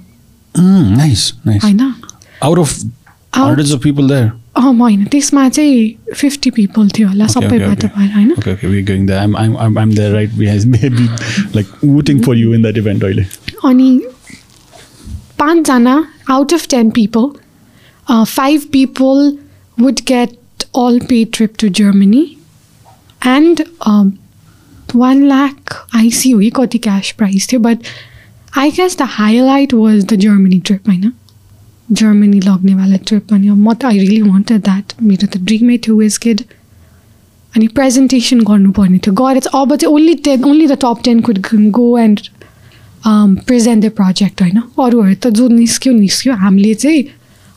Mm, 0.56 0.90
nice, 0.98 1.22
nice. 1.46 1.64
होइन 1.64 1.80
Out 2.48 2.60
of 2.60 2.74
hundreds 3.34 3.72
of 3.76 3.80
people 3.86 4.08
there. 4.08 4.26
अँ 4.58 4.74
होइन 4.80 5.06
त्यसमा 5.14 5.48
चाहिँ 5.50 6.14
फिफ्टी 6.16 6.50
पिपल 6.58 6.90
थियो 6.98 7.08
होला 7.08 7.28
सबैबाट 7.28 7.84
okay. 7.84 7.90
भएर 7.96 8.12
होइन 8.16 8.32
Okay, 8.34 8.52
okay, 8.54 8.70
we're 8.74 8.86
going 8.90 9.08
there. 9.08 9.22
I'm, 9.22 9.36
I'm, 9.36 9.56
I'm, 9.58 9.78
I'm 9.84 9.94
there, 10.00 10.12
right? 10.16 10.36
We 10.42 10.50
has 10.50 10.68
maybe 10.74 11.08
like 11.56 11.72
rooting 11.82 12.22
for 12.28 12.36
you 12.42 12.54
in 12.58 12.62
that 12.68 12.78
event, 12.84 13.04
really. 13.08 13.26
अनि 13.66 13.90
पाँचजना 15.40 15.96
out 16.32 16.54
of 16.54 16.68
ten 16.70 16.90
people 17.00 17.30
five 18.07 18.69
people 18.73 19.37
would 19.79 20.01
get 20.09 20.65
all 20.79 20.99
pay 21.09 21.25
trip 21.33 21.55
to 21.59 21.69
Germany 21.79 22.27
and 23.27 23.63
one 24.97 25.25
lakh 25.29 25.75
I see 25.97 26.31
हो 26.31 26.41
कि 26.41 26.51
कति 26.57 26.79
cash 26.79 27.15
price 27.19 27.49
थियो 27.53 27.61
but 27.61 27.79
I 28.59 28.71
guess 28.71 28.97
the 28.99 29.07
highlight 29.11 29.75
was 29.75 30.05
the 30.05 30.15
Germany 30.19 30.61
trip 30.61 30.89
होइन 30.89 31.13
Germany 31.93 32.41
लग्नेवाला 32.41 32.97
trip 33.07 33.33
अनि 33.35 33.49
अब 33.49 33.59
म 33.59 33.73
त 33.73 33.85
I 33.85 33.99
really 33.99 34.23
wanted 34.23 34.63
that 34.63 34.93
मेरो 35.03 35.27
त 35.27 35.39
ड्रिमै 35.43 35.77
थियो 35.79 35.97
वेज 35.97 36.17
किड 36.19 36.41
अनि 37.55 37.67
प्रेजेन्टेसन 37.77 38.41
गर्नुपर्ने 38.45 38.99
थियो 38.99 39.15
गएर 39.17 39.39
चाहिँ 39.41 39.63
अब 39.63 39.77
चाहिँ 39.77 39.95
only 39.95 40.15
ten 40.27 40.45
only 40.45 40.67
the 40.67 40.79
top 40.83 41.01
ten 41.05 41.21
could 41.21 41.39
go 41.73 41.87
and 41.99 42.21
present 43.05 43.85
the 43.85 43.91
project 43.93 44.43
होइन 44.43 44.59
अरूहरू 44.59 45.15
त 45.15 45.29
जो 45.33 45.49
निस्क्यो 45.51 45.93
निस्क्यो 45.95 46.35
हामीले 46.37 46.75
चाहिँ 46.77 47.05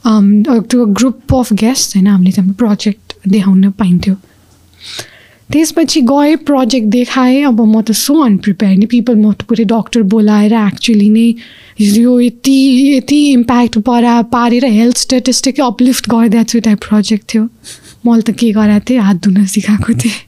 um, 0.06 0.26
त्यो 0.44 0.84
ग्रुप 0.86 1.34
अफ 1.34 1.52
गेस्ट 1.52 1.96
होइन 1.96 2.06
हामीले 2.06 2.32
चाहिँ 2.32 2.52
प्रोजेक्ट 2.54 3.14
देखाउन 3.28 3.70
पाइन्थ्यो 3.70 4.14
त्यसपछि 5.50 6.00
गएँ 6.00 6.36
प्रोजेक्ट 6.46 6.86
देखाएँ 6.88 7.42
अब 7.44 7.60
म 7.60 7.80
त 7.80 7.92
सो 7.92 8.14
अनप्रिपेयर 8.22 8.76
नि 8.76 8.86
पिपल 8.86 9.14
म 9.14 9.32
त 9.32 9.42
पुरै 9.42 9.64
डक्टर 9.64 10.02
बोलाएर 10.14 10.52
एक्चुली 10.52 11.08
नै 11.10 11.28
यो 11.80 12.20
यति 12.20 12.56
यति 12.96 13.18
इम्प्याक्ट 13.32 13.78
परा 13.86 14.14
पारेर 14.32 14.64
हेल्थ 14.64 14.96
स्टेटिस्टिक 14.98 15.60
अपलिफ्ट 15.60 16.10
गरिदिएको 16.10 16.44
छु 16.44 16.60
टाइप 16.60 16.78
प्रोजेक्ट 16.88 17.24
थियो। 17.34 17.44
मैले 18.06 18.22
त 18.22 18.36
के 18.38 18.50
गराएको 18.52 18.84
थिएँ 18.90 19.00
हात 19.00 19.22
धुन 19.24 19.44
सिकाएको 19.46 19.92
थिएँ 19.94 20.18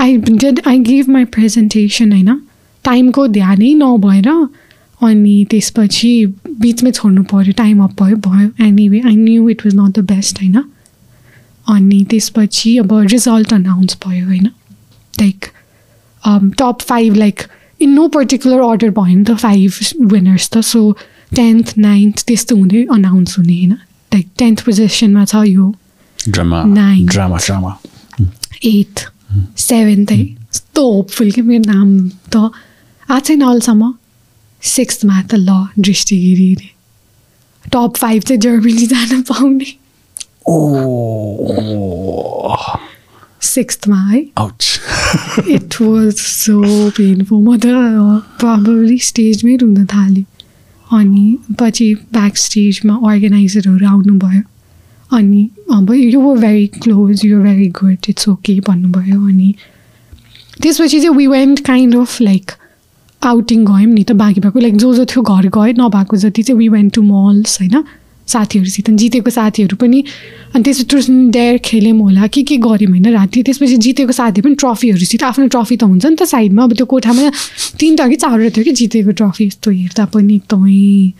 I 0.00 0.16
did 0.16 0.60
I 0.66 0.78
give 0.86 1.08
my 1.08 1.24
presentation 1.34 2.12
होइन 2.12 2.40
टाइमको 2.84 3.26
ध्यानै 3.28 3.74
नभएर 3.74 4.28
अनि 5.00 5.46
त्यसपछि 5.50 6.10
बिचमै 6.60 6.90
छोड्नु 6.90 7.22
पऱ्यो 7.32 7.52
टाइम 7.56 7.82
अप 7.84 8.02
भयो 8.02 8.16
भयो। 8.26 8.48
Anyway 8.66 9.00
I 9.00 9.16
knew 9.16 9.48
it 9.48 9.66
was 9.66 9.74
not 9.74 9.98
the 9.98 10.04
best 10.12 10.42
होइन? 10.42 10.62
अनि 11.66 12.04
त्यसपछि 12.10 12.76
अब 12.78 12.92
रिजल्ट 13.12 13.52
अनाउन्स 13.54 13.96
भयो 14.06 14.26
होइन? 14.26 14.46
Like 15.14 15.46
top 16.58 16.78
five 16.82 17.14
like 17.14 17.40
in 17.80 17.90
no 17.94 18.06
particular 18.08 18.60
order 18.60 18.90
भयो 18.98 19.16
नि 19.16 19.24
त 19.24 19.36
फाइभ 19.38 19.70
विनर्स 20.12 20.50
त 20.50 20.60
सो 20.64 20.80
टेन्थ 21.34 21.74
नाइन्थ 21.78 22.24
त्यस्तो 22.26 22.56
हुँदै 22.56 22.86
अनाउन्स 22.92 23.38
हुने 23.38 23.54
होइन? 23.54 23.72
लाइक 24.12 24.26
टेन्थ 24.38 24.64
पोजिसनमा 24.64 25.24
छ 25.24 25.44
यो 25.46 25.74
drama. 26.26 26.60
एट 28.64 29.00
सेभेन्थ 29.58 30.10
है। 30.10 30.18
यस्तो 30.20 30.82
होपफुल 30.92 31.30
कि 31.30 31.42
मेरो 31.42 31.72
नाम 31.72 32.08
त 32.08 32.36
आएको 32.36 33.20
छैन 33.20 33.40
अहिलेसम्म। 33.40 33.92
सिक्स्थमा 34.66 35.20
त 35.22 35.34
ल 35.34 35.66
दृष्टिगिरी 35.78 36.52
अरे 36.54 36.70
टप 37.72 37.96
फाइभ 37.96 38.22
चाहिँ 38.22 38.40
जर्मनी 38.40 38.86
जान 38.86 39.22
पाउने। 39.30 39.70
सिक्स्थमा 43.42 44.00
है. 44.08 44.20
इट 45.54 45.80
वाज 45.80 46.14
सो 46.14 46.90
पेनफुल 46.96 47.42
म 47.42 47.56
त 47.56 47.66
प्रब्लली 48.40 48.98
स्टेजमै 49.08 49.56
रुन 49.62 49.84
थालेँ। 49.86 50.24
अनि 50.86 51.26
पछि 51.60 51.94
ब्याक 52.12 52.36
स्टेजमा 52.36 52.94
अर्गनाइजरहरू 53.10 53.86
आउनुभयो। 53.86 54.42
अनि 55.10 55.42
अब 55.72 55.90
you 55.94 56.20
were 56.20 56.38
very 56.40 56.66
close 56.82 57.24
you 57.24 57.42
very 57.42 57.68
good 57.78 57.98
it's 58.08 58.28
okay 58.28 58.58
भन्नुभयो। 58.68 59.20
अनि 59.28 59.54
त्यसपछि 60.62 61.00
चाहिँ 61.00 61.16
we 61.16 61.26
went 61.26 61.60
kind 61.66 61.96
of 61.96 62.20
like 62.20 62.50
outing 63.26 63.64
गयौँ 63.64 63.92
नि 63.92 64.04
त 64.04 64.12
बाँकी 64.12 64.40
भएको 64.40 64.58
लाइक 64.58 64.76
जो 64.76 64.94
जो 64.94 65.04
थियो 65.04 65.22
घर 65.22 65.48
गयो 65.48 65.72
नभएको 65.82 66.16
जति 66.16 66.42
चाहिँ 66.42 66.58
वी 66.58 66.68
वेन्ट 66.68 66.94
टु 66.94 67.02
मल्स 67.02 67.60
होइन? 67.60 67.84
साथीहरूसित 68.26 68.90
जितेको 68.90 69.30
साथीहरू 69.30 69.76
पनि। 69.76 70.04
अनि 70.54 70.62
त्यसपछि 70.64 70.84
ट्रुस 70.84 71.10
डेयर 71.10 71.58
खेल्यौँ 71.58 71.98
होला। 71.98 72.26
के 72.26 72.42
के 72.42 72.56
गऱ्यौँ 72.56 72.90
होइन? 72.90 73.06
राति 73.14 73.42
त्यसपछि 73.42 73.76
जितेको 73.76 74.12
साथी 74.12 74.40
पनि 74.40 74.54
ट्रफीहरूसित 74.54 75.22
आफ्नो 75.22 75.46
ट्रफी 75.46 75.76
त 75.76 75.82
हुन्छ 75.84 76.06
नि 76.06 76.16
त 76.16 76.22
साइडमा। 76.22 76.62
अब 76.62 76.74
त्यो 76.74 76.86
कोठामा 76.86 77.30
तिनवटा 77.78 78.08
कि 78.08 78.16
चारवटा 78.16 78.50
थियो 78.56 78.64
कि 78.64 78.72
जितेको 78.72 79.10
ट्रफी 79.10 79.46
यस्तो 79.46 79.70
हेर्दा 79.70 80.04
पनि 80.04 80.34
एकदमै 80.34 81.12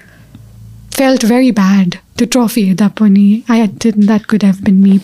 फेल्ट 0.96 1.26
भेरी 1.26 1.50
ब्याड 1.52 1.94
त्यो 2.18 2.26
ट्रफी 2.26 2.62
हेर्दा 2.62 2.88
पनि। 2.88 3.42
I 3.50 3.66
that 3.66 4.26
could 4.26 4.44
have 4.44 4.56
been 4.64 4.74
me 4.74 4.98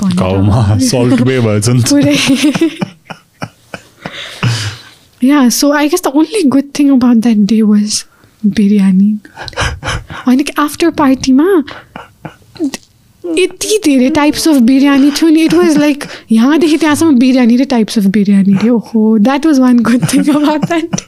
पुरै। 1.91 2.17
Yeah 5.25 5.49
so 5.49 5.73
I 5.73 5.89
guess 5.89 6.03
the 6.05 6.13
only 6.15 6.43
good 6.49 6.71
thing 6.79 6.91
about 6.93 7.17
that 7.17 7.37
day 7.49 7.61
was 7.63 8.05
biryani 8.47 9.17
अनि 10.27 10.45
आफ्टर 10.59 10.91
पार्टीमा 10.91 11.63
यति 13.25 13.79
धेरै 13.85 14.09
टाइप्स 14.11 14.49
अफ 14.49 14.57
बिरयानी 14.63 15.11
थियो 15.11 15.29
नि 15.31 15.43
इट 15.45 15.55
वाज 15.55 15.77
लाइक 15.79 16.05
यहाँदेखि 16.33 16.77
त्यहाँसम्म 16.77 17.19
बिरयानी 17.19 17.57
र 17.57 17.65
टाइप्स 17.65 17.99
अफ 17.99 18.05
बिरयानी 18.17 18.55
थियो 18.55 18.79
हो 18.87 19.19
that 19.19 19.47
was 19.47 19.59
one 19.61 19.79
good 19.79 20.07
thing 20.13 20.25
about 20.35 20.67
that 20.67 21.01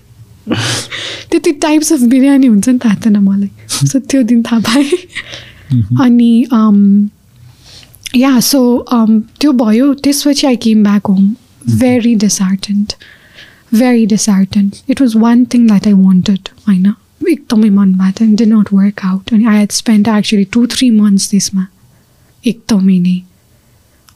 त्यति 1.31 1.53
टाइप्स 1.53 1.93
अफ 1.93 2.01
बिरयानी 2.01 2.47
हुन्छ 2.47 2.69
नि 2.69 2.79
थाहा 2.85 2.95
थिएन 2.95 3.17
मलाई 3.17 3.87
सो 3.87 3.99
त्यो 4.01 4.23
दिन 4.23 4.43
थाहा 4.43 4.61
पाएँ 4.61 4.91
अनि 6.01 7.09
या 8.17 8.39
सो 8.41 8.63
त्यो 9.41 9.53
भयो 9.65 9.93
त्यसपछि 9.95 10.47
I 10.47 10.57
came 10.57 10.83
back 10.83 11.07
home 11.07 11.35
very 11.79 12.15
disheartened 12.15 12.93
very 13.75 14.07
disheartened 14.07 14.91
it 14.91 15.01
was 15.01 15.17
one 15.17 15.45
thing 15.55 15.67
that 15.67 15.87
I 15.87 15.93
wanted 15.95 16.49
होइन 16.69 16.93
एकदमै 17.29 17.71
मन 17.71 17.93
भएको 17.95 18.19
थियो 18.19 18.37
डि 18.37 18.47
नट 18.47 18.73
वर्क 18.73 19.05
आउट 19.05 19.33
अनि 19.33 19.45
I 19.45 19.59
had 19.59 19.73
spend 19.73 20.09
actually 20.09 20.45
two 20.53 20.67
three 20.75 20.91
months 20.93 21.31
त्यसमा 21.31 21.67
एकदमै 22.45 22.99
नै 22.99 23.19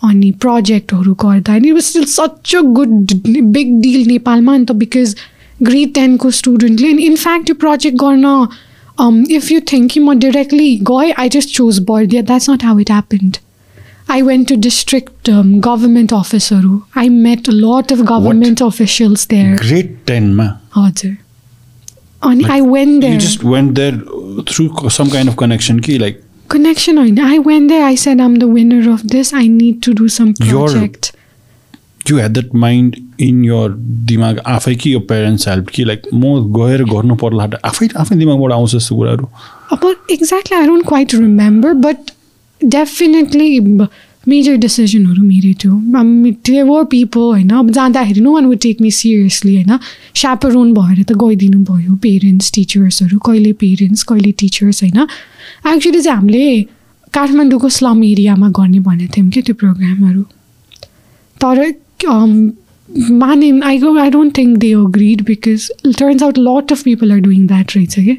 अनि 0.03 0.31
प्रोजेक्टहरू 0.41 1.15
गर्दा 1.23 1.55
अनि 1.55 1.71
was 1.73 1.83
still 1.83 2.05
such 2.11 2.55
a 2.55 2.61
good 2.73 3.13
big 3.53 3.81
deal 3.81 4.07
नेपालमा 4.07 4.55
अन्त 4.55 4.73
बिकज 4.83 5.15
ग्रेड 5.63 5.95
टेनको 5.95 6.31
स्टुडेन्टले 6.33 6.91
अनि 6.91 7.03
इनफ्याक्ट 7.05 7.47
त्यो 7.47 7.55
प्रोजेक्ट 7.57 7.97
गर्न 7.99 9.27
इफ 9.33 9.51
यु 9.53 9.61
थिङ्क 9.73 9.91
कि 9.93 10.01
म 10.01 10.19
डिरेक्टली 10.19 10.75
गएँ 10.91 11.13
I 11.19 11.29
just 11.31 11.55
choose 11.55 11.79
Bardiya 11.89 12.23
that's 12.23 12.51
not 12.51 12.65
how 12.65 12.79
it 12.79 12.91
happened 12.91 13.37
I 14.10 14.22
went 14.22 14.48
to 14.50 14.58
district 14.58 15.30
um, 15.30 15.52
government 15.68 16.12
officeहरू 16.20 16.82
I 16.96 17.10
met 17.10 17.48
a 17.48 17.56
lot 17.60 17.94
of 17.96 18.04
government 18.14 18.62
officials 18.62 19.26
there. 19.28 19.56
Grade 19.64 19.96
10 20.12 20.34
ma. 20.36 20.48
हजुर 20.76 21.16
अनि 22.22 22.46
I 22.50 22.62
went 22.62 23.02
there. 23.02 23.14
You 23.14 23.24
just 23.26 23.44
went 23.56 23.76
there 23.76 23.98
through 24.52 24.90
some 25.00 25.10
kind 25.18 25.34
of 25.34 25.36
connection 25.44 25.80
कि 25.88 25.98
like 26.06 26.22
connection 26.50 26.98
होइन 26.98 27.20
I 27.32 27.40
went 27.50 27.74
there 27.74 27.84
I 27.90 27.96
said 28.06 28.24
I'm 28.28 28.40
the 28.46 28.54
winner 28.60 28.84
of 28.94 29.08
this 29.16 29.34
I 29.34 29.48
need 29.48 29.84
to 29.90 29.94
do 30.04 30.10
some 30.20 30.34
project. 30.46 31.12
you 32.10 32.18
had 32.18 32.34
that 32.34 32.54
mind 32.54 32.96
in 33.26 33.44
your 33.44 33.70
दिमाग 34.08 34.40
आफै 34.54 34.74
कि 34.76 34.94
यो 34.94 35.00
parents 35.12 35.48
help 35.48 35.70
कि 35.76 35.84
like 35.84 36.08
म 36.14 36.34
गएर 36.58 36.84
गर्नु 36.90 37.16
पर्ला 37.22 37.48
आफै 37.70 37.88
आफ्नै 38.02 38.18
दिमागबाट 38.18 38.52
आउँछ 38.52 38.76
यस्तो 38.76 38.96
कुराहरू 38.96 39.30
अब 39.76 39.86
exactly 40.12 40.58
I 40.58 40.66
don't 40.68 40.88
quite 40.88 41.14
remember 41.16 41.74
but 41.86 42.12
Definitely 42.61 43.61
major 44.27 44.57
डिसिजनहरू 44.57 45.23
मेरै 45.23 45.53
थियो 45.55 46.03
देवर 46.45 46.85
पिपल 46.87 47.21
होइन 47.23 47.51
अब 47.59 47.71
जाँदाखेरि 47.71 48.21
no 48.21 48.33
one 48.33 48.47
would 48.47 48.59
take 48.63 48.81
me 48.81 48.91
seriously 48.93 49.55
होइन 49.55 49.79
स्यापरोन 50.15 50.73
भएर 50.75 51.03
त 51.03 51.17
गइदिनु 51.19 51.61
भयो 51.65 51.95
पेरेन्ट्स 52.03 52.53
टिचर्सहरू 52.53 53.19
कहिले 53.27 53.53
पेरेन्ट्स 53.61 54.03
कहिले 54.05 54.33
टिचर्स 54.39 54.83
होइन 54.83 54.99
एक्चुली 55.01 56.01
चाहिँ 56.01 56.17
हामीले 56.17 56.45
काठमाडौँको 57.13 57.69
स्लम 57.71 58.05
एरियामा 58.05 58.49
गर्ने 58.53 58.81
भनेको 58.83 59.13
थियौँ 59.17 59.31
कि 59.31 59.43
त्यो 59.43 59.55
प्रोग्रामहरू 59.57 60.23
तर 61.37 61.65
माने 63.15 63.51
I 63.65 63.79
go 63.79 63.97
I 63.99 64.11
don't 64.11 64.37
think 64.39 64.59
they 64.59 64.73
agreed 64.75 65.23
because 65.25 65.71
turns 65.89 66.23
out 66.23 66.39
lot 66.41 66.73
of 66.73 66.83
people 66.83 67.13
are 67.13 67.19
doing 67.21 67.47
that 67.47 67.77
रहेछ 67.77 67.95
कि 68.01 68.17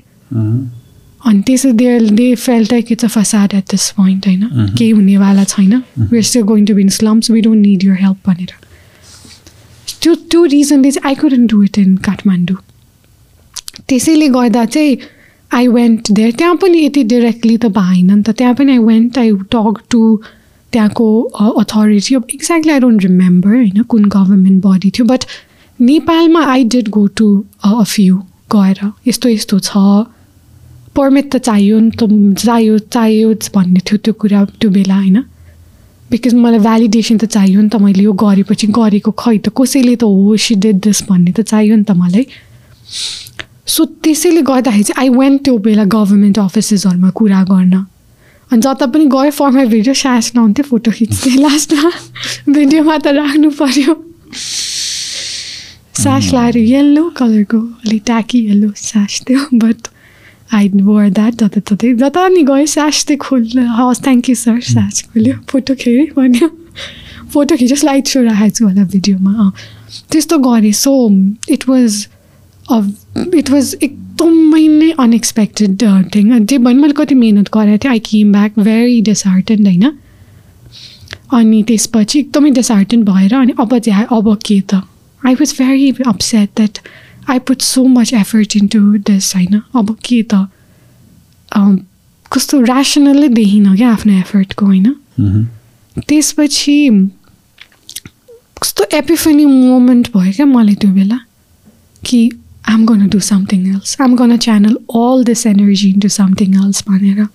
अनि 1.26 1.42
त्यसो 1.48 1.72
they 1.72 2.00
they 2.00 2.34
felt 2.36 2.72
like 2.72 2.92
it's 2.92 3.06
a 3.06 3.08
facade 3.10 3.54
at 3.54 3.64
this 3.72 3.90
point 3.98 4.28
होइन? 4.28 4.74
केही 4.78 4.90
हुनेवाला 4.90 5.44
छैन। 5.44 5.74
We're 6.00 6.24
still 6.24 6.44
going 6.52 6.66
to 6.66 6.74
be in 6.76 6.90
slums 6.98 7.32
we 7.32 7.42
don't 7.42 7.62
need 7.62 7.84
your 7.84 7.96
help 8.02 8.18
भनेर। 8.28 8.54
त्यो 10.02 10.16
त्यो 10.16 10.44
रिजनले 10.46 10.92
चाहिँ 10.92 11.10
I 11.10 11.16
couldn't 11.22 11.50
do 11.52 11.64
it 11.64 11.78
in 11.78 11.96
Kathmandu 12.06 12.58
त्यसैले 13.88 14.28
गर्दा 14.30 14.66
चाहिँ 14.66 14.98
आई 15.52 15.68
वेन्ट 15.68 16.12
देयर 16.12 16.32
त्यहाँ 16.38 16.56
पनि 16.62 16.86
यति 16.86 17.04
डिरेक्टली 17.04 17.58
त 17.58 17.66
भएन 17.78 18.12
नि 18.12 18.22
त। 18.24 18.30
त्यहाँ 18.38 18.54
पनि 18.56 18.72
I 18.72 18.78
went 18.80 19.18
I 19.18 19.32
talk 19.52 19.82
to 19.90 20.02
त्यहाँको 20.74 21.08
अथोरिटी 21.60 22.16
अब 22.16 22.28
एक्ज्याक्टली 22.34 22.72
आई 22.74 22.80
डोन्ट 22.80 23.04
रिमेम्बर 23.04 23.56
होइन 23.56 23.82
कुन 23.90 24.06
गभर्मेन्ट 24.06 24.64
बडी 24.66 24.92
थियो। 24.98 25.06
बट 25.08 25.26
नेपालमा 25.80 26.46
I 26.52 26.64
did 26.76 26.90
go 26.90 27.06
to 27.18 27.28
a 27.66 27.84
few 27.84 28.18
गएर 28.56 28.92
यस्तो 29.08 29.30
यस्तो 29.30 29.60
छ। 29.60 29.72
पर्मिट 31.00 31.26
त 31.34 31.38
चाहियो 31.50 31.80
नि 31.80 31.92
त 32.00 32.02
चाहियो 32.46 32.78
चाहियो 32.96 33.34
भन्ने 33.56 33.80
थियो 33.88 33.98
त्यो 34.06 34.14
कुरा 34.22 34.44
त्यो 34.60 34.70
बेला 34.78 34.96
होइन? 34.96 35.18
बिकज 36.12 36.34
मलाई 36.34 36.60
भ्यालिडेसन 36.60 37.18
त 37.18 37.26
चाहियो 37.36 37.62
नि 37.62 37.70
त 37.70 37.76
मैले 37.82 38.04
यो 38.04 38.14
गरेपछि 38.24 38.68
गरेको 38.78 39.12
खै 39.24 39.38
त 39.38 39.54
कसैले 39.58 39.96
त 39.96 40.04
हो 40.04 40.38
सी 40.46 40.56
डेड 40.66 40.78
दिस 40.86 41.02
भन्ने 41.10 41.32
त 41.32 41.42
चाहियो 41.52 41.76
नि 41.76 41.84
त 41.84 41.92
मलाई। 42.02 42.26
सो 43.70 43.86
त्यसैले 43.86 44.42
गर्दाखेरि 44.50 44.84
चाहिँ 44.84 45.00
आई 45.02 45.10
वेन्ट 45.18 45.44
त्यो 45.46 45.58
बेला 45.68 45.84
गभर्मेन्ट 45.96 46.40
अफिसेसहरूमा 46.40 47.10
कुरा 47.20 47.42
गर्न। 47.52 47.76
अनि 48.52 48.62
जता 48.66 48.86
पनि 48.90 49.06
गयो 49.14 49.32
फर्मा 49.38 49.64
भिडियो 49.76 49.94
सास 49.94 50.32
नहुन्थ्यो 50.36 50.66
फोटो 50.70 50.92
खिच्थेँ 50.92 51.38
लास्टमा 51.38 51.92
भिडियोमा 52.50 52.98
त 52.98 53.14
राख्नु 53.20 53.50
पऱ्यो 53.62 53.94
सास 56.02 56.34
लाएर 56.34 56.58
यल्लो 56.58 57.04
कलरको 57.18 57.60
अलिक 57.86 58.02
ट्याकी 58.06 58.40
यल्लो 58.50 58.70
सास 58.76 59.22
थियो 59.30 59.46
बट 59.62 59.88
आई 60.50 60.70
वर 60.84 61.10
द्याट 61.10 61.34
जताततै 61.36 61.94
जता 61.96 62.28
नि 62.30 62.44
गयो 62.44 62.66
सास 62.68 63.04
चाहिँ 63.06 63.18
खोल 63.20 63.44
हवस् 63.78 64.04
थ्याङ्क 64.04 64.30
यू 64.30 64.36
सर 64.38 64.60
सास 64.68 65.02
खोल्यो 65.14 65.36
फोटो 65.50 65.76
खेरेँ 65.82 66.08
भन्यो 66.16 66.48
फोटो 67.34 67.56
खिच्यो 67.56 67.78
स्लाइड 67.78 68.06
सो 68.08 68.22
राखेको 68.24 68.56
छु 68.56 68.66
होला 68.66 68.84
भिडियोमा 68.92 69.34
अँ 69.40 69.52
त्यस्तो 70.12 70.38
गरेँ 70.40 70.72
so 70.76 70.94
it 71.50 71.68
was 71.70 72.06
it 73.36 73.50
was 73.50 73.76
एकदमै 73.82 74.68
नै 74.70 74.92
अनएक्सपेक्टेड 75.00 75.84
थिङ 76.16 76.30
त्यही 76.40 76.58
भयो 76.60 76.76
मैले 76.76 76.94
कति 76.98 77.16
मिहिनेत 77.16 77.50
गरेको 77.54 77.84
थिएँ 77.84 77.92
I 77.92 78.00
came 78.06 78.32
back 78.32 78.60
very 78.62 79.02
disheartened 79.04 79.68
होइन 79.68 79.92
अनि 81.34 81.64
त्यसपछि 81.68 82.20
एकदमै 82.20 82.52
डिसहार्टेन्ड 82.52 83.10
भएर 83.10 83.36
अनि 83.36 83.54
अब 83.60 83.78
चाहिँ 83.80 84.06
अब 84.12 84.36
के 84.46 84.60
त 84.70 84.82
I 85.22 85.34
was 85.36 85.54
very 85.60 85.90
upset 86.08 86.50
that 86.58 86.80
I 87.30 87.40
put 87.48 87.62
so 87.62 87.84
much 87.88 88.14
effort 88.14 88.56
into 88.58 88.80
this 89.10 89.36
होइन 89.36 89.62
अब 89.76 89.96
के 90.06 90.22
त 90.34 90.48
कस्तो 92.32 92.62
ऱ्यासनलै 92.64 93.30
देखिनँ 93.30 93.76
क्या 93.76 93.90
आफ्नो 93.92 94.14
एफर्टको 94.20 94.66
होइन 94.66 95.48
त्यसपछि 96.08 96.78
कस्तो 98.62 98.84
एपिफनी 98.98 99.46
मोमेन्ट 99.46 100.10
भयो 100.16 100.32
क्या 100.36 100.46
मलाई 100.46 100.76
त्यो 100.82 100.92
बेला 100.94 101.20
कि 102.06 102.20
I'm 102.70 102.86
gonna 102.86 103.08
do 103.10 103.20
something 103.28 103.68
else 103.68 103.98
I'm 104.02 104.16
gonna 104.16 104.38
channel 104.38 104.76
all 105.02 105.24
this 105.26 105.46
energy 105.48 105.90
into 105.90 106.10
something 106.16 106.56
else 106.64 106.84
भनेर। 106.90 107.26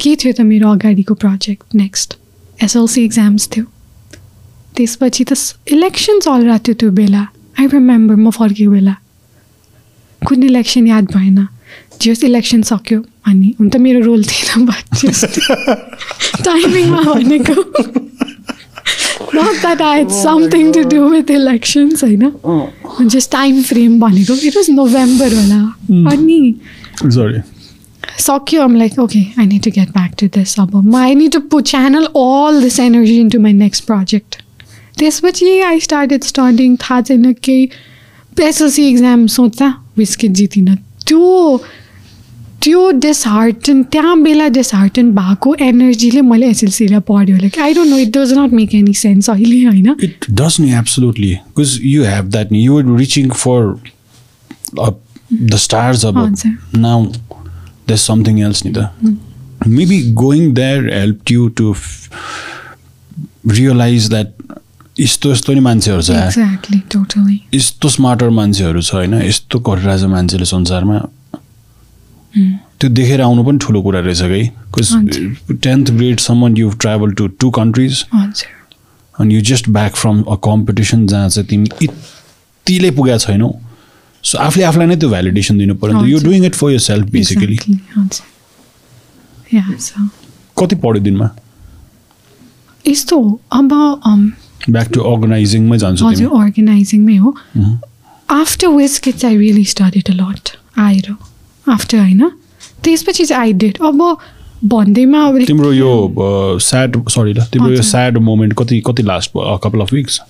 के 0.00 0.14
थियो 0.16 0.32
त 0.32 0.40
मेरो 0.50 0.70
अगाडिको 0.72 1.14
प्रोजेक्ट 1.22 1.74
नेक्स्ट 1.74 2.14
एसएलसी 2.62 3.04
इक्जाम्स 3.04 3.48
थियो। 3.56 3.64
त्यसपछि 4.76 5.24
त 5.24 5.32
इलेक्सन 5.74 6.20
चलिरहेको 6.26 6.64
थियो 6.66 6.74
त्यो 6.80 6.90
बेला। 7.00 7.22
आई 7.60 7.66
रिमेम्बर 7.74 8.16
म 8.16 8.30
फर्केको 8.30 8.70
बेला। 8.70 8.94
कुन 10.26 10.42
इलेक्सन 10.42 10.86
याद 10.86 11.04
भएन। 11.14 11.46
जस 12.02 12.24
इलेक्सन 12.24 12.62
सक्यो 12.62 13.00
अनि 13.26 13.54
हुन 13.60 13.68
त 13.68 13.76
मेरो 13.76 14.00
रोल 14.04 14.24
थिएन 14.24 14.66
बट 14.66 14.84
टाइमिङमा 16.44 17.02
भनेको। 17.02 17.62
Not 19.34 19.60
that 19.60 19.82
I 19.82 19.98
had 19.98 20.10
something 20.10 20.72
to 20.72 20.82
do 20.88 21.08
with 21.10 21.30
elections 21.30 22.04
होइन। 22.04 22.30
जस्ट 23.14 23.30
टाइम 23.32 23.62
फ्रेम 23.62 23.98
भनेको 24.00 24.34
इट 24.46 24.56
वाज 24.56 24.70
नोभेम्बर 24.70 25.34
होला। 25.34 25.60
अनि 26.12 26.40
सक्यो 28.20 28.62
आम 28.62 28.76
like 28.76 28.98
okay 28.98 29.20
I 29.38 29.46
need 29.46 29.62
to 29.64 29.70
get 29.70 29.88
back 29.96 30.14
to 30.20 30.26
this 30.38 30.58
अब 30.60 30.76
म 30.76 30.96
I 30.96 31.14
need 31.14 31.32
to 31.32 31.40
Pu 31.50 31.60
channel 31.72 32.04
all 32.22 32.62
this 32.62 32.78
energy 32.80 33.18
into 33.30 33.40
my 33.40 33.52
next 33.52 33.84
project 33.86 34.42
त्यसपछि 34.98 35.58
I 35.60 35.80
started 35.80 36.24
studying 36.24 36.76
थाहा 36.76 37.00
छैन 37.00 37.32
केही 37.32 37.68
एसएलसी 38.40 38.88
इक्जाम 38.88 39.26
सोच्दा। 39.26 39.68
विस्केट 39.98 40.30
जितिनँ 40.40 40.76
त्यो 41.06 41.62
त्यो 42.62 42.90
डिसहार्टन 42.90 43.82
त्यहाँ 43.92 44.20
बेला 44.22 44.48
डिसहार्टन 44.48 45.10
भएको 45.14 45.54
एनर्जीले 45.60 46.20
मैले 46.20 46.46
एसएलसीलाई 46.50 47.00
पढ्यो. 47.08 47.36
Like 47.36 47.58
I 47.58 47.74
don't 47.74 47.90
know 47.90 47.98
it 47.98 48.16
does 48.16 48.32
not 48.38 48.52
make 48.52 48.74
any 48.74 48.94
sense 48.94 49.30
अहिले 49.30 49.62
होइन? 49.64 49.94
इट 50.02 50.26
डज 50.30 50.56
नि 50.60 50.72
absolutely 50.78 51.32
because 51.34 51.78
you 51.84 52.04
have 52.04 52.30
that 52.30 52.52
नि 52.52 52.66
you 52.66 52.80
reaching 52.96 53.30
for 53.30 53.74
the 55.32 55.56
stars 55.56 56.04
अब 56.06 56.18
नाउ 56.76 57.06
दस 57.88 58.06
समथिङ 58.06 58.40
एल्स 58.40 58.64
नि 58.66 58.72
त 58.78 58.90
going 60.14 60.50
there 60.56 60.82
helped 60.90 61.30
you 61.32 61.44
to 61.60 61.70
f- 61.70 62.10
realize 63.58 64.04
that 64.12 64.28
यस्तो 65.00 65.30
यस्तो 65.32 65.52
नि 65.54 65.60
मान्छेहरू 65.60 66.02
छ. 66.02 66.10
यस्तो 67.54 67.88
स्मार्टर 67.88 68.30
मान्छेहरू 68.30 68.80
छ 68.82 68.94
होइन? 68.94 69.14
यस्तो 69.22 69.58
गरिरहेछ 69.68 70.02
मान्छेले 70.14 70.44
संसारमा। 70.44 70.98
त्यो 72.80 72.88
देखेर 72.90 73.20
आउनु 73.20 73.42
पनि 73.44 73.58
ठुलो 73.62 73.82
कुरा 73.82 74.00
रहेछ 74.00 74.22
हजुर। 74.22 75.56
Tenth 75.62 75.90
ग्रेडसम्म 75.90 76.56
you 76.58 76.70
travel 76.82 77.12
to 77.18 77.26
two 77.40 77.50
countries 77.50 78.04
अनि 79.20 79.34
you 79.34 79.40
just 79.50 79.68
back 79.70 79.96
from 79.96 80.22
a 80.22 80.34
competition 80.44 81.06
जहाँ 81.06 81.28
चाहिँ 81.28 81.46
तिमी 81.48 81.68
यतिले 81.82 82.90
पुगेका 82.90 83.18
छैनौ। 83.18 83.50
सो 84.24 84.38
आफूले 84.38 84.64
आफूलाई 84.64 84.86
नै 84.86 84.96
त्यो 84.96 85.08
भ्यालिडेसन 85.10 85.58
दिनु 85.58 85.74
पऱ्यो 85.74 86.04
you. 86.06 86.18
Doing 86.24 86.44
it 86.46 86.54
for 86.54 86.70
yourself 86.80 87.06
basically 87.10 87.56
कति 90.58 90.76
पढ्यो 90.76 91.02
दिनमा? 91.02 91.28
यस्तो 92.84 93.16
अब 93.52 93.72
um, 94.06 94.22
ब्याक 94.70 94.88
टु 94.94 95.00
अर्गनाइजिङमै 95.10 95.78
जान्छु 95.78 96.06
हजुर 96.06 96.40
अर्गनाइजिङमै 96.40 97.16
हो. 97.16 97.34
After 98.30 98.68
west 98.76 99.02
kits 99.04 99.24
I 99.24 99.36
really 99.36 99.64
studied 99.66 100.10
a 100.10 100.14
lot 100.14 100.56
आएर 100.78 101.14
आफ्टर 101.66 101.98
होइन 101.98 102.30
त्यसपछि 102.84 103.24
चाहिँ 103.24 103.42
आई 103.42 103.52
डिड 103.62 103.78
अब 103.86 104.00
भन्दैमा 104.64 105.20
तिम्रो 105.46 105.72
यो 105.72 106.58
स्याड 106.60 106.96
सरी 107.08 107.32
ल 107.32 107.44
तिम्रो 107.52 107.72
यो। 107.72 107.82
स्याड 107.84 108.18
मोमेन्ट 108.18 108.54
कति 108.58 108.80
कति 108.86 109.02
लास्ट 109.02 109.30
भयो? 109.36 109.56
कपाल 109.64 109.80
of 109.80 109.92
weeks 109.92 110.20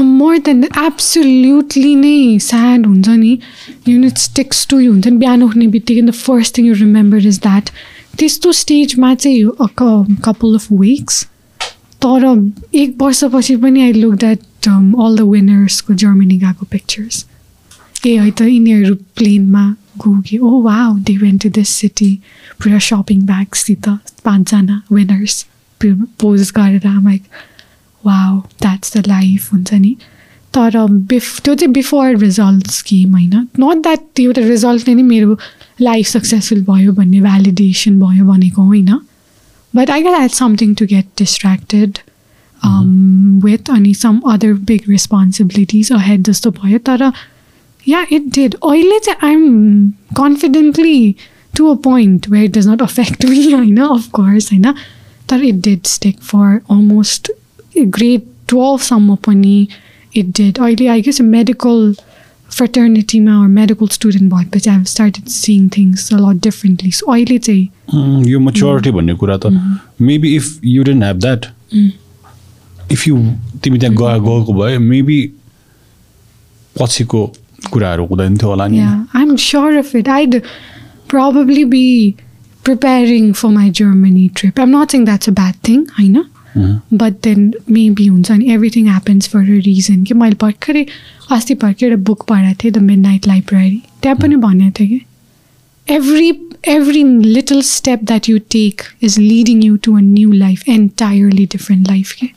more 0.00 0.38
than 0.38 0.64
absolutely 0.64 1.94
नै 1.94 2.38
स्याड 2.40 2.86
हुन्छ 2.86 3.08
नि। 3.08 3.38
टु 3.86 4.76
हुन्छ 4.78 5.06
नि। 5.06 5.16
बिहान 5.16 5.42
उठ्ने 5.42 5.66
बित्तिकै 5.68 6.02
the 6.02 6.10
first 6.10 6.56
thing 6.58 6.66
you 6.66 6.74
remember 6.74 7.26
is 7.26 7.38
that 7.38 7.70
त्यस्तो 8.18 8.52
स्टेजमा 8.52 9.14
चाहिँ 9.14 9.44
कपाल 10.24 10.54
अफ 10.54 10.66
विक्स 10.72 11.26
तर 12.04 12.24
एक 12.74 12.96
वर्षपछि 13.02 13.56
पनि 13.56 13.82
I 13.82 13.92
look 13.92 14.14
that 14.14 14.68
all 14.68 15.16
the 15.16 15.20
विनर्सको 15.20 15.94
Germany 15.94 16.38
गएको 16.38 16.66
पिक्चर्स 16.70 17.24
ए 18.06 18.16
है 18.16 18.30
त 18.30 18.42
यिनीहरू 18.42 18.94
प्लेनमा 19.16 19.64
गयो 20.06 20.46
ओ 20.46 20.60
wow 20.62 20.76
they 21.06 21.16
went 21.16 21.42
to 21.42 21.48
this 21.60 21.68
city 21.68 22.14
पुरा 22.62 22.78
सपिङ 22.88 23.22
ब्याग्ससित 23.26 23.88
पाँचजना 24.24 24.80
विनर्स 24.92 25.44
पोज 26.20 26.50
गरेर 26.56 26.86
like 26.86 27.22
wow 28.04 28.38
that's 28.62 28.96
the 28.96 29.06
life 29.06 29.52
हुन्छ 29.52 29.72
नि। 29.74 29.96
तर 30.54 30.76
बिफ 31.10 31.40
त्यो 31.40 31.54
चाहिँ 31.54 31.72
बिफोर 31.72 32.16
रिजल्ट्स 32.18 32.82
गेम 32.88 33.12
होइन। 33.12 33.34
नट 33.60 33.82
द्याट 33.82 34.20
एउटा 34.20 34.42
रिजल्टले 34.48 34.94
नै 34.94 35.02
मेरो 35.02 35.38
लाइफ 35.80 36.06
सक्सेसफुल 36.06 36.62
भयो 36.64 36.92
भन्ने 36.92 37.20
भ्यालिडेसन 37.20 37.98
भयो 38.00 38.24
भनेको 38.24 38.62
होइन। 38.62 38.98
but 39.73 39.89
I 39.89 40.03
get 40.03 40.15
had 40.15 40.31
something 40.33 40.73
to 40.75 40.85
get 40.85 41.05
distracted 41.17 41.97
with 43.43 43.69
अनि 43.69 43.93
some 43.93 44.19
other 44.31 44.53
big 44.69 44.89
responsibilities 44.89 45.91
ahead 45.93 46.23
जस्तो 46.23 46.51
भयो 46.51 46.77
तर 46.85 47.11
या 47.87 48.05
इट 48.11 48.29
डिड 48.35 48.55
अहिले 48.55 48.99
चाहिँ 48.99 49.29
I'm 49.29 49.89
confidently 50.17 51.15
to 51.57 51.71
a 51.71 51.75
point 51.83 52.29
where 52.29 52.43
it 52.45 52.57
does 52.57 52.67
not 52.67 52.81
affect 52.81 53.25
me 53.25 53.51
होइन 53.51 53.77
अफकोर्स 53.79 54.51
होइन 54.51 54.73
तर 55.29 55.43
it 55.43 55.61
did 55.63 55.85
stake 55.87 56.19
for 56.21 56.55
almost 56.71 57.31
grade 57.77 58.21
टुवेल्भसम्म 58.49 59.15
पनि 59.25 59.67
इट 60.15 60.25
डिड 60.37 60.59
अहिले 60.59 60.87
I 60.87 61.01
guess 61.01 61.21
medical 61.21 61.93
फ्रटर्निटीमा 62.56 63.36
medical 63.48 63.86
student 63.96 64.32
भएपछि 64.32 64.70
I 64.70 64.84
started 64.94 65.28
seeing 65.34 65.68
things 65.76 66.12
a 66.14 66.16
lot 66.20 66.42
differently 66.44 66.90
so 67.00 67.12
अहिले 67.12 67.38
चाहिँ 67.48 68.24
यो 68.30 68.40
maturity 68.48 68.90
भन्ने 68.98 69.14
कुरा 69.22 69.36
त 69.44 69.52
maybe 70.10 70.34
if 70.36 70.58
you 70.64 70.82
didn't 70.88 71.02
have 71.02 71.18
that 71.26 71.46
if 72.92 73.06
you 73.08 73.16
तिमी 73.64 73.78
त्यहाँ 73.78 73.96
गए 74.02 74.18
गएको 74.28 74.52
भए 74.60 74.76
मेबी 74.90 75.20
पछिको 76.76 77.26
कुराहरू 77.72 78.04
हुँदैन 78.10 78.36
थियो 78.36 78.48
होला 78.50 78.66
नि 78.66 78.78
Yeah, 78.78 79.00
I'm 79.22 79.36
sure 79.36 79.78
of 79.80 79.94
it. 79.94 80.08
I'd 80.08 80.36
probably 81.08 81.64
be 81.72 82.16
preparing 82.64 83.32
for 83.40 83.50
my 83.56 83.68
Germany 83.80 84.28
trip. 84.40 84.58
I'm 84.58 84.72
not 84.76 84.90
saying 84.94 85.04
that's 85.10 85.28
a 85.28 85.34
bad 85.40 85.56
thing, 85.68 85.82
I 85.98 86.08
know. 86.08 86.24
Mhm. 86.56 86.98
But 87.02 87.22
then 87.22 87.52
maybe 87.68 88.06
हुन्छ 88.08 88.30
नि 88.30 88.50
everything 88.54 88.86
happens 88.86 89.26
for 89.26 89.40
a 89.42 89.60
reason 89.68 90.04
कि 90.06 90.14
मैले 90.14 90.36
भर्खरै 90.40 90.86
अस्ति 91.32 91.54
भर्खर 91.62 91.86
एउटा 91.86 91.96
book 92.10 92.26
पढाएको 92.28 92.58
थिएँ 92.64 92.72
द 92.72 92.78
मिड 92.88 92.98
नाइट 92.98 93.26
लाइब्रेरी 93.28 93.82
त्यहाँ 94.02 94.16
पनि 94.22 94.36
भनेको 94.46 94.70
थियो 94.80 94.88
कि 94.88 95.00
every 95.88 96.32
every 96.72 97.02
little 97.36 97.62
step 97.68 98.02
that 98.10 98.28
you 98.30 98.38
take 98.54 98.82
is 99.06 99.16
leading 99.18 99.62
you 99.62 99.78
to 99.86 99.96
a 99.96 100.02
new 100.02 100.32
life 100.42 100.62
entirely 100.74 101.46
different 101.54 101.88
life 101.92 102.12
के 102.20 102.28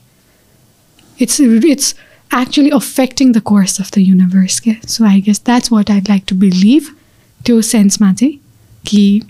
it's 1.19 1.39
it's 1.73 1.93
actually 2.31 2.71
affecting 2.77 3.31
the 3.33 3.41
course 3.51 3.79
of 3.79 3.91
the 3.91 4.01
universe 4.05 4.59
के 4.59 4.75
so 4.95 5.05
I 5.05 5.19
guess 5.19 5.39
that's 5.49 5.71
what 5.75 5.91
I'd 5.95 6.09
like 6.09 6.25
to 6.31 6.39
believe 6.45 6.89
त्यो 7.45 7.61
सेन्समा 7.61 8.13
चाहिँ 8.13 8.33
कि 8.87 9.21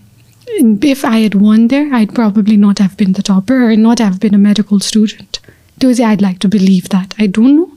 if 0.93 1.05
I 1.05 1.19
had 1.19 1.35
won 1.47 1.69
there 1.75 1.89
I'd 2.01 2.15
probably 2.15 2.57
not 2.67 2.79
have 2.85 2.97
been 3.03 3.13
the 3.19 3.23
topper 3.23 3.59
or 3.67 3.77
not 3.77 3.99
have 4.07 4.19
been 4.25 4.35
a 4.35 4.43
medical 4.47 4.79
student 4.91 5.41
त्यो 5.81 5.93
चाहिँ 5.93 6.13
I'd 6.13 6.25
like 6.29 6.39
to 6.47 6.49
believe 6.57 6.89
that 6.97 7.15
I 7.19 7.29
don't 7.39 7.55
know 7.57 7.71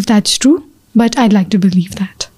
if 0.00 0.04
that's 0.12 0.32
true 0.46 0.58
but 0.94 1.18
I'd 1.24 1.36
like 1.40 1.50
to 1.56 1.58
believe 1.68 1.92
that 2.02 2.28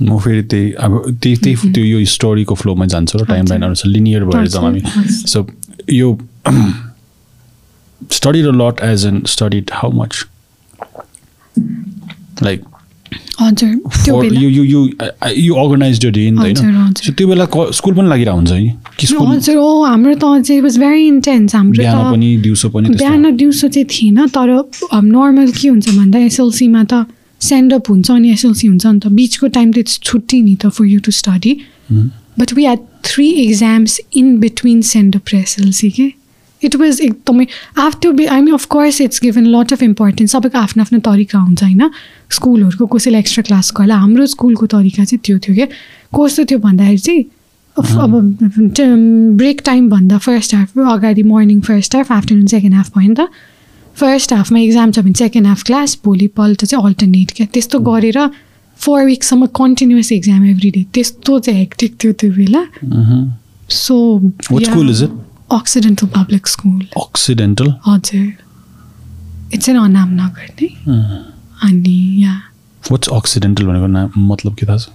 म 0.00 0.18
फेरि 0.18 0.42
त्यही 0.42 0.72
अब 0.84 0.92
त्यही 1.22 1.36
त्यही 1.44 1.72
त्यो 1.74 1.84
यो 1.84 2.04
स्टोरीको 2.12 2.54
फ्लोमा 2.60 2.86
जान्छ 2.92 3.16
र 3.16 3.24
टाइम 3.24 3.44
लाइन 3.48 3.62
अनुसार 3.64 3.90
लिनियर 3.90 4.24
भएर 4.24 4.46
जाउँ 4.54 4.64
हामी 4.64 4.80
हजुर। 4.86 5.28
सो 5.28 5.46
यो 5.92 6.08
studied 8.12 8.46
a 8.46 8.50
lot 8.54 8.80
as 8.84 9.06
an 9.06 9.22
studied 9.34 9.70
how 9.72 9.90
much 10.00 10.24
like 12.42 12.64
हजुर 13.39 13.71
you 14.33 14.49
you 14.49 14.63
you 14.63 14.81
you 15.37 15.53
organise 15.55 15.99
day 16.05 16.09
होइन 16.09 16.37
हजुर, 16.39 16.71
हजुर। 16.71 17.05
सो 17.05 17.11
त्यो 17.13 17.27
बेला 17.27 17.45
स्कुल 17.79 17.93
पनि 17.95 18.09
लागिरहेको 18.09 18.37
हुन्छ 18.37 18.51
नि 18.51 18.69
कि 18.99 19.07
स्कुल? 19.07 19.27
हजुर 19.27 19.57
ओ 19.57 19.83
हाम्रो 19.83 20.13
त 20.15 20.23
अझै 20.23 20.59
वाज 20.61 20.77
भेरी 20.79 21.07
इन्टेन्स 21.07 21.55
हाम्रो 21.55 21.77
बिहान 21.79 22.03
त 22.03 22.11
पनि 22.11 22.35
दिउँसो 22.43 22.69
पनि? 22.69 22.89
बिहान 22.89 23.35
दिउँसो 23.35 23.67
चाहिँ 23.67 23.87
थिएन 23.87 24.27
तर 24.35 24.49
नर्मल 24.93 25.51
के 25.51 25.67
हुन्छ 25.67 25.89
भन्दा 25.89 26.19
एसएलसीमा 26.19 26.83
त 26.83 27.05
सेन्डअप 27.41 27.89
हुन्छ 27.89 28.11
अनि 28.11 28.31
एसएलसी 28.31 28.67
हुन्छ 28.67 28.85
नि 28.85 28.99
त। 28.99 29.07
बिचको 29.15 29.47
टाइम 29.47 29.71
त 29.73 29.77
इट्स 29.77 29.99
छुट्टी 30.03 30.41
नि 30.43 30.55
त 30.55 30.69
for 30.75 30.85
you 30.85 30.99
to 30.99 31.11
study. 31.11 31.53
But 32.39 32.53
we 32.53 32.63
had 32.63 32.79
three 33.05 33.27
exams 33.47 33.99
in 34.15 34.37
between 34.39 34.81
send up 34.81 35.23
र 35.33 35.35
एसएलसी 35.37 35.89
के? 35.91 36.07
इट 36.63 36.75
वाज 36.75 37.01
एकदमै 37.01 37.45
after 37.77 38.11
be 38.11 38.25
I 38.25 38.41
mean 38.41 38.53
of course 38.53 39.01
it's 39.01 39.19
given 39.23 39.45
lot 39.55 39.73
of 39.73 39.83
importance 39.83 40.31
सबैको 40.31 40.57
आफ्नो 40.59 40.83
आफ्नो 40.83 40.99
तरिका 41.09 41.39
हुन्छ 41.39 41.63
होइन 41.63 41.89
स्कुलहरूको 42.31 42.85
कसैले 42.95 43.19
एक्स्ट्रा 43.19 43.43
क्लास 43.47 43.73
गर्ला 43.77 43.95
हाम्रो 43.97 44.25
स्कुलको 44.35 44.65
तरिका 44.75 45.03
चाहिँ 45.03 45.21
त्यो 45.25 45.37
थियो 45.37 45.55
क्या 45.55 45.67
कस्तो 46.15 46.45
थियो 46.51 46.59
भन्दाखेरि 46.59 46.97
चाहिँ 46.97 47.23
अब 47.77 48.11
ब्रेक 49.37 49.61
टाइम 49.65 49.89
भन्दा 49.89 50.17
फर्स्ट 50.17 50.55
हाफ 50.55 50.77
अगाडि 50.93 51.23
morning 51.23 51.61
first 51.61 51.95
half 51.95 52.11
afternoon 52.11 52.45
second 52.47 52.75
half 52.75 52.97
भयो 52.97 53.09
नि 53.09 53.15
त 53.15 53.27
फर्स्ट 53.99 54.33
हाफमा 54.33 54.59
इक्जाम 54.59 54.91
छ 54.91 54.99
भने 54.99 55.13
सेकेन्ड 55.17 55.47
हाफ 55.47 55.63
क्लास 55.63 55.97
भोलिपल्ट 56.05 56.65
चाहिँ 56.65 56.85
अल्टरनेट 56.85 57.31
क्या 57.37 57.47
त्यस्तो 57.53 57.79
गरेर 57.87 58.19
फोर 58.79 59.03
विकसम्म 59.05 59.45
कन्टिन्युस 59.55 60.11
इक्जाम 60.11 60.45
एभ्री 60.49 60.69
डे 60.71 60.83
त्यस्तो 60.93 61.39
चाहिँ 61.39 61.59
हेक्टिक 61.59 61.95
थियो 62.03 62.11
त्यो 62.19 62.31
बेला. 62.33 62.61
So 63.69 63.95
occidental 65.51 66.07
public 66.07 66.47
school 66.47 66.85
Occidental? 66.99 67.69
हजुर. 67.87 68.31
इट्स 69.53 69.69
इन 69.69 69.77
अनामनगर 69.77 70.49
नै 70.61 70.67
Mhm. 70.87 71.69
अनि 71.69 72.23
या 72.23 72.41
What's 72.83 73.09
Occidental 73.13 73.65
भनेको 73.65 73.87
नाम 73.87 74.09
मतलब 74.17 74.55
के 74.55 74.65
थाहा 74.65 74.77
छ? 74.77 74.89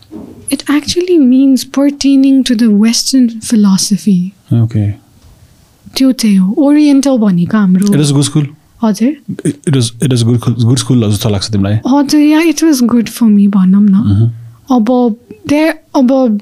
It 0.52 0.62
actually 0.70 1.18
means 1.18 1.64
pertaining 1.64 2.42
to 2.42 2.54
the 2.54 2.62
western 2.82 3.28
philosophy 3.28 4.32
okay 4.52 4.90
त्यो 5.96 6.12
चाहिँ 6.12 6.36
हो. 6.36 6.54
ओरिएन्टल 6.58 7.16
भनेको 7.18 7.56
इट 7.56 7.60
हाम्रो 7.60 8.00
इज 8.00 8.12
गुड 8.12 8.22
स्कुल 8.22 8.48
हजुर. 8.82 9.16
It 9.46 9.76
is 9.76 9.92
it 10.02 10.12
is 10.12 10.22
good 10.22 10.38
good 10.64 10.78
school 10.78 11.10
जस्तो 11.10 11.28
लाग्छ 11.28 11.50
तिमीलाई। 11.50 11.78
हजुर 11.88 12.20
yeah 12.20 12.40
it 12.40 12.64
was 12.64 12.80
good 12.82 13.08
for 13.08 13.26
me 13.26 13.48
भनौँ 13.48 13.82
न। 13.82 13.94
Mhm. 13.94 14.76
अब 14.76 15.16
देयर 15.48 15.74
अब 15.96 16.40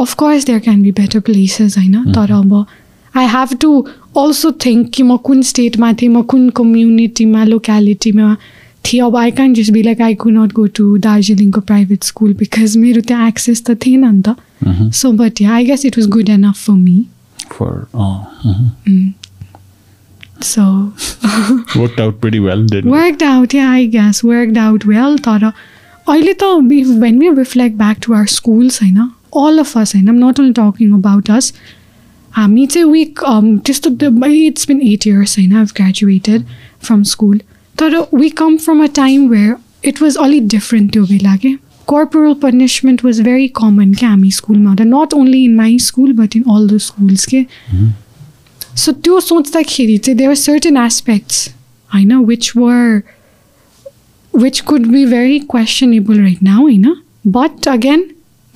of course 0.00 0.44
there 0.46 0.58
can 0.58 0.82
be 0.82 0.92
better 0.92 1.20
places 1.20 1.78
होइन? 1.78 2.12
तर 2.12 2.32
अब 2.32 2.66
I 3.14 3.26
have 3.28 3.56
to 3.60 3.70
also 4.18 4.50
think 4.66 4.90
कि 4.94 5.02
म 5.02 5.16
कुन 5.24 5.42
स्टेटमा 5.42 5.92
थिएँ 5.92 6.10
म 6.10 6.22
कुन 6.24 6.48
कम्युनिटीमा 6.56 7.44
लोक्यालिटीमा 7.44 8.36
थिएँ 8.84 9.02
अब 9.02 9.16
I 9.16 9.30
can 9.30 9.54
just 9.54 9.72
be 9.72 9.82
like 9.82 10.00
I 10.02 10.14
could 10.14 10.32
not 10.32 10.52
go 10.52 10.66
to 10.76 10.86
दार्जिलिङको 11.00 11.60
प्राइभेट 11.62 12.04
स्कुल 12.04 12.32
बिकज 12.38 12.76
मेरो 12.76 13.00
त्यहाँ 13.02 13.28
एक्सेस 13.28 13.62
त 13.64 13.76
थिएन 13.86 14.04
नि 14.06 14.22
त 14.22 14.36
Mhm. 14.64 14.90
So 14.92 15.10
but 15.12 15.40
yeah 15.40 15.52
I 15.54 15.64
guess 15.66 15.84
it 15.86 15.98
was 15.98 16.06
good 16.10 16.28
enough 16.30 16.64
for 16.66 16.74
me 16.74 17.04
For 17.48 17.72
oh, 17.94 18.12
mhm. 18.44 19.00
So 20.42 20.62
worked 21.80 22.00
out 22.00 22.14
pretty 22.22 22.40
well. 22.40 22.62
Didn't 22.64 22.86
it? 22.86 22.92
Worked 22.92 23.22
out 23.22 23.54
yeah 23.54 23.70
I 23.70 23.86
guess 23.88 24.24
worked 24.24 24.58
out 24.58 24.86
well 24.86 25.18
तर 25.26 25.44
अहिले 25.44 26.32
त 26.34 26.44
when 27.00 27.18
we 27.18 27.28
reflect 27.38 27.76
back 27.76 27.98
to 28.02 28.12
our 28.12 28.26
schools 28.32 28.80
होइन 28.82 28.98
all 29.44 29.58
of 29.58 29.76
अस 29.78 29.94
होइन 29.94 30.24
not 30.24 30.40
only 30.40 30.52
talking 30.52 30.92
about 30.94 31.30
us 31.30 31.52
हामी 32.34 32.66
चाहिँ 32.66 32.86
weak 32.86 33.20
त्यस्तो 33.66 33.90
it's 34.26 34.68
been 34.68 34.80
eight 34.82 35.06
years 35.06 35.38
होइन 35.38 35.56
I've 35.56 35.68
graduated 35.76 36.44
from 36.82 37.02
school 37.12 37.40
तर 37.78 37.98
we 38.14 38.28
come 38.38 38.56
from 38.56 38.84
a 38.84 38.88
time 38.94 39.28
where 39.28 39.54
it 39.88 40.02
was 40.02 40.16
अलिक 40.20 40.48
different 40.48 40.92
त्यो 40.92 41.04
बेला 41.04 41.36
के 41.36 41.54
corporal 41.88 42.34
punishment 42.34 43.02
was 43.04 43.18
very 43.20 43.48
common 43.48 43.94
क्या 43.96 44.08
हामी 44.08 44.30
स्कुलमा 44.30 44.74
त 44.74 44.82
not 44.86 45.14
only 45.14 45.42
in 45.44 45.54
my 45.54 45.78
school 45.78 46.12
but 46.12 46.36
in 46.36 46.42
all 46.50 46.68
the 46.68 46.78
schools 46.80 47.26
के 47.26 47.44
सो 48.76 48.92
त्यो 48.92 49.20
सोच्दाखेरि 49.20 49.96
चाहिँ 49.98 50.16
देयर 50.18 50.34
सर्टेन 50.34 50.76
एस्पेक्ट्स 50.76 51.48
होइन 51.90 52.14
which 52.26 52.50
were 52.56 53.02
which 54.34 54.60
could 54.60 54.86
be 54.86 55.04
very 55.06 55.38
questionable 55.50 56.20
right 56.20 56.42
now 56.42 56.62
होइन 56.62 56.94
बट 57.36 57.68
अगेन 57.68 58.06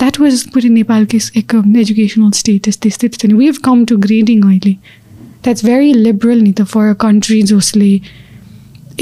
द्याट 0.00 0.20
वाज 0.20 0.46
पुरै 0.54 0.68
नेपालको 0.78 1.18
एक 1.42 1.54
एजुकेसनल 1.84 2.30
स्टेटस 2.40 2.78
त्यस्तै 2.86 3.08
थियो 3.18 3.32
नि 3.32 3.38
we 3.38 3.44
have 3.52 3.60
come 3.68 3.84
to 3.92 3.96
grading 4.06 4.42
अहिले 4.48 4.72
द्याट्स 5.44 5.64
भेरी 5.64 5.92
लिबरल 5.92 6.40
नि 6.40 6.52
त 6.52 6.62
फर 6.72 6.88
अ 6.88 6.98
कन्ट्री 7.06 7.42
जसले 7.52 7.92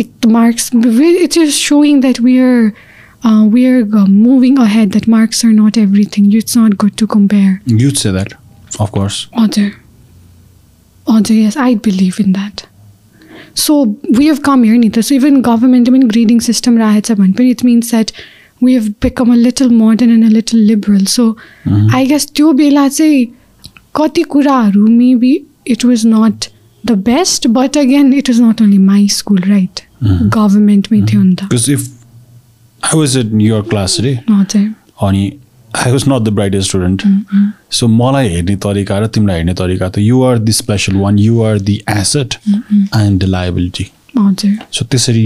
एक 0.05 0.26
marks 0.26 0.70
it's 0.74 1.36
is 1.36 1.51
showing 1.62 2.01
that 2.01 2.20
we 2.20 2.38
are 2.51 2.70
uh, 3.26 3.44
we're 3.44 3.82
uh, 3.97 4.07
moving 4.07 4.59
ahead 4.59 4.92
that 4.92 5.09
marks 5.09 5.44
are 5.44 5.53
not 5.53 5.76
everything 5.76 6.32
it's 6.32 6.57
not 6.57 6.78
good 6.78 6.97
to 6.97 7.07
compare 7.07 7.61
you'd 7.66 7.99
say 7.99 8.11
that 8.11 8.34
of 8.78 8.92
course 8.92 9.28
other 9.34 9.74
other 11.07 11.34
yes 11.34 11.57
i 11.57 11.74
believe 11.74 12.20
in 12.20 12.32
that 12.32 12.66
so 13.55 13.97
we 14.11 14.26
have 14.26 14.42
come 14.42 14.62
here 14.62 14.76
Nita. 14.76 15.03
so 15.03 15.14
even 15.14 15.42
government 15.42 15.88
I 15.88 15.92
mean 15.92 16.09
grading 16.09 16.40
system 16.40 16.78
it 16.78 17.64
means 17.64 17.90
that 17.90 18.12
we 18.12 18.22
have 18.74 18.88
become 19.00 19.30
a 19.30 19.36
little 19.36 19.70
modern 19.70 20.10
and 20.10 20.24
a 20.24 20.30
little 20.36 20.60
liberal 20.72 21.04
so 21.06 21.26
mm-hmm. 21.32 21.94
i 21.94 22.04
guess 22.12 22.26
त्यो 22.34 22.52
बेला 22.62 22.88
चाहिँ 22.88 23.26
कति 23.96 24.22
कुराहरू 24.34 24.86
maybe 25.00 25.34
it 25.76 25.84
was 25.84 26.04
not 26.14 26.48
the 26.84 26.96
best 27.10 27.52
but 27.52 27.76
again 27.76 28.12
it 28.12 28.28
was 28.28 28.40
not 28.40 28.60
only 28.60 28.78
my 28.78 29.02
school 29.18 29.44
right 29.52 29.84
mm-hmm. 30.02 30.28
government 30.40 30.90
थियो 30.92 31.22
नि 31.22 31.34
त 31.34 31.48
because 31.48 31.68
if 31.76 31.92
I 32.82 32.94
was 32.94 33.16
in 33.16 33.40
your 33.40 33.62
class 33.62 33.96
today. 33.96 34.18
अनि 35.02 35.32
I 35.76 35.92
was 35.92 36.04
not 36.08 36.22
the 36.22 36.28
bright 36.34 36.56
student 36.66 37.02
so 37.78 37.86
मलाई 37.88 38.28
हेर्ने 38.28 38.54
तरिका 38.64 38.98
र 38.98 39.06
तिमीलाई 39.14 39.36
हेर्ने 39.36 39.54
तरिका 39.54 39.88
त 39.88 39.98
you 39.98 40.22
are 40.24 40.38
the 40.38 40.52
special 40.58 40.96
one 40.96 41.18
you 41.18 41.40
are 41.48 41.58
the 41.60 41.74
asset 41.96 42.34
and 42.48 43.20
the 43.22 43.28
liability 43.34 43.86
so 44.72 44.84
त्यसरी 44.90 45.24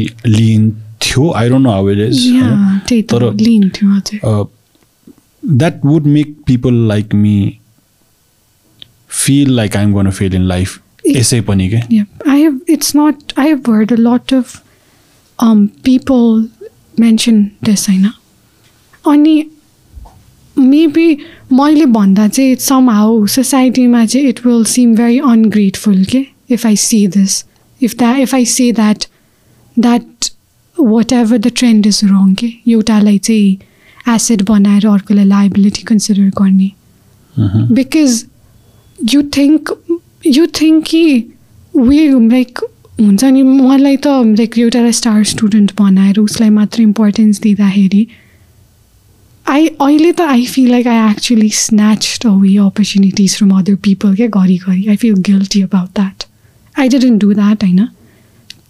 लिन्थ्यो 1.10 1.32
I 1.32 1.48
don't 1.48 1.62
know 1.62 1.70
how 1.70 1.90
it 1.90 1.98
is 1.98 3.04
तर 3.12 4.46
that 5.42 5.84
would 5.84 6.06
make 6.06 6.36
people 6.46 6.74
like 6.88 7.14
me 7.14 7.58
feel 9.10 9.54
like 9.56 9.76
I 9.76 9.84
am 9.84 9.92
gonna 9.92 10.10
fail 10.10 10.34
in 10.34 10.42
life 10.42 10.80
यसै 11.08 11.40
पनि 11.40 11.68
क्या 11.68 12.04
I 12.30 12.42
have 12.42 12.60
it's 12.70 12.92
not 12.96 13.32
I 13.38 13.48
have 13.48 13.70
heard 13.70 13.92
a 13.92 13.96
lot 13.98 14.34
of 14.34 14.60
people 15.84 16.48
mention 17.00 17.42
this 17.64 17.88
होइन 17.88 18.10
अनि 19.04 19.44
maybe 20.56 21.16
मैले 21.52 21.84
भन्दा 21.86 22.26
चाहिँ 22.28 22.54
some 22.60 22.90
how 22.90 23.26
सोसाइटीमा 23.26 24.04
चाहिँ 24.06 24.28
it 24.28 24.46
will 24.46 24.64
seem 24.64 24.94
very 24.94 25.18
ungrateful 25.26 26.04
के 26.04 26.26
if 26.50 26.66
I 26.66 26.76
see 26.76 27.06
this 27.08 27.44
if 27.80 27.96
that 27.98 28.16
if 28.16 28.34
I 28.34 28.44
say 28.46 28.70
that 28.72 29.04
that 29.76 30.02
whatever 31.12 31.38
the 31.38 31.52
trend 31.56 31.86
is 31.86 32.00
wrong 32.04 32.34
के 32.34 32.52
एउटालाई 32.68 33.18
चाहिँ 33.18 34.14
एसेड 34.14 34.42
बनाएर 34.48 34.86
अर्कोलाई 34.86 35.24
लाइबिलिटी 35.24 35.82
कन्सिडर 35.82 36.30
गर्ने। 36.40 36.70
Because 37.74 38.24
you 38.98 39.22
think 39.36 39.76
you 40.26 40.46
think 40.60 40.84
कि 40.86 41.04
वी 41.76 42.08
लाइक 42.28 42.58
हुन्छ 43.00 43.24
नि 43.24 43.42
मलाई 43.42 43.96
त 43.96 44.06
लाइक 44.38 44.58
एउटा 44.58 44.90
स्टार 44.92 45.22
स्टुडेन्ट 45.24 45.72
बनाएर 45.78 46.18
उसलाई 46.20 46.50
मात्र 46.50 46.82
इम्पोर्टेन्स 46.82 47.40
दिँदाखेरि 47.40 48.06
आई 49.46 49.66
अहिले 49.66 50.12
त 50.12 50.20
I 50.20 50.44
feel 50.46 50.70
like 50.70 50.86
I 50.86 51.10
actually 51.10 51.48
snatch 51.50 52.26
away 52.26 52.56
opportunities 52.66 53.36
from 53.36 53.50
other 53.58 53.74
people 53.84 54.14
क्या 54.16 54.26
घरिघरि। 54.26 54.86
I 54.88 54.96
feel 54.96 55.14
guilty 55.28 55.62
about 55.62 55.88
that 55.96 56.24
I 56.78 56.88
didn't 56.88 57.20
do 57.20 57.32
that 57.34 57.64
होइन? 57.64 57.86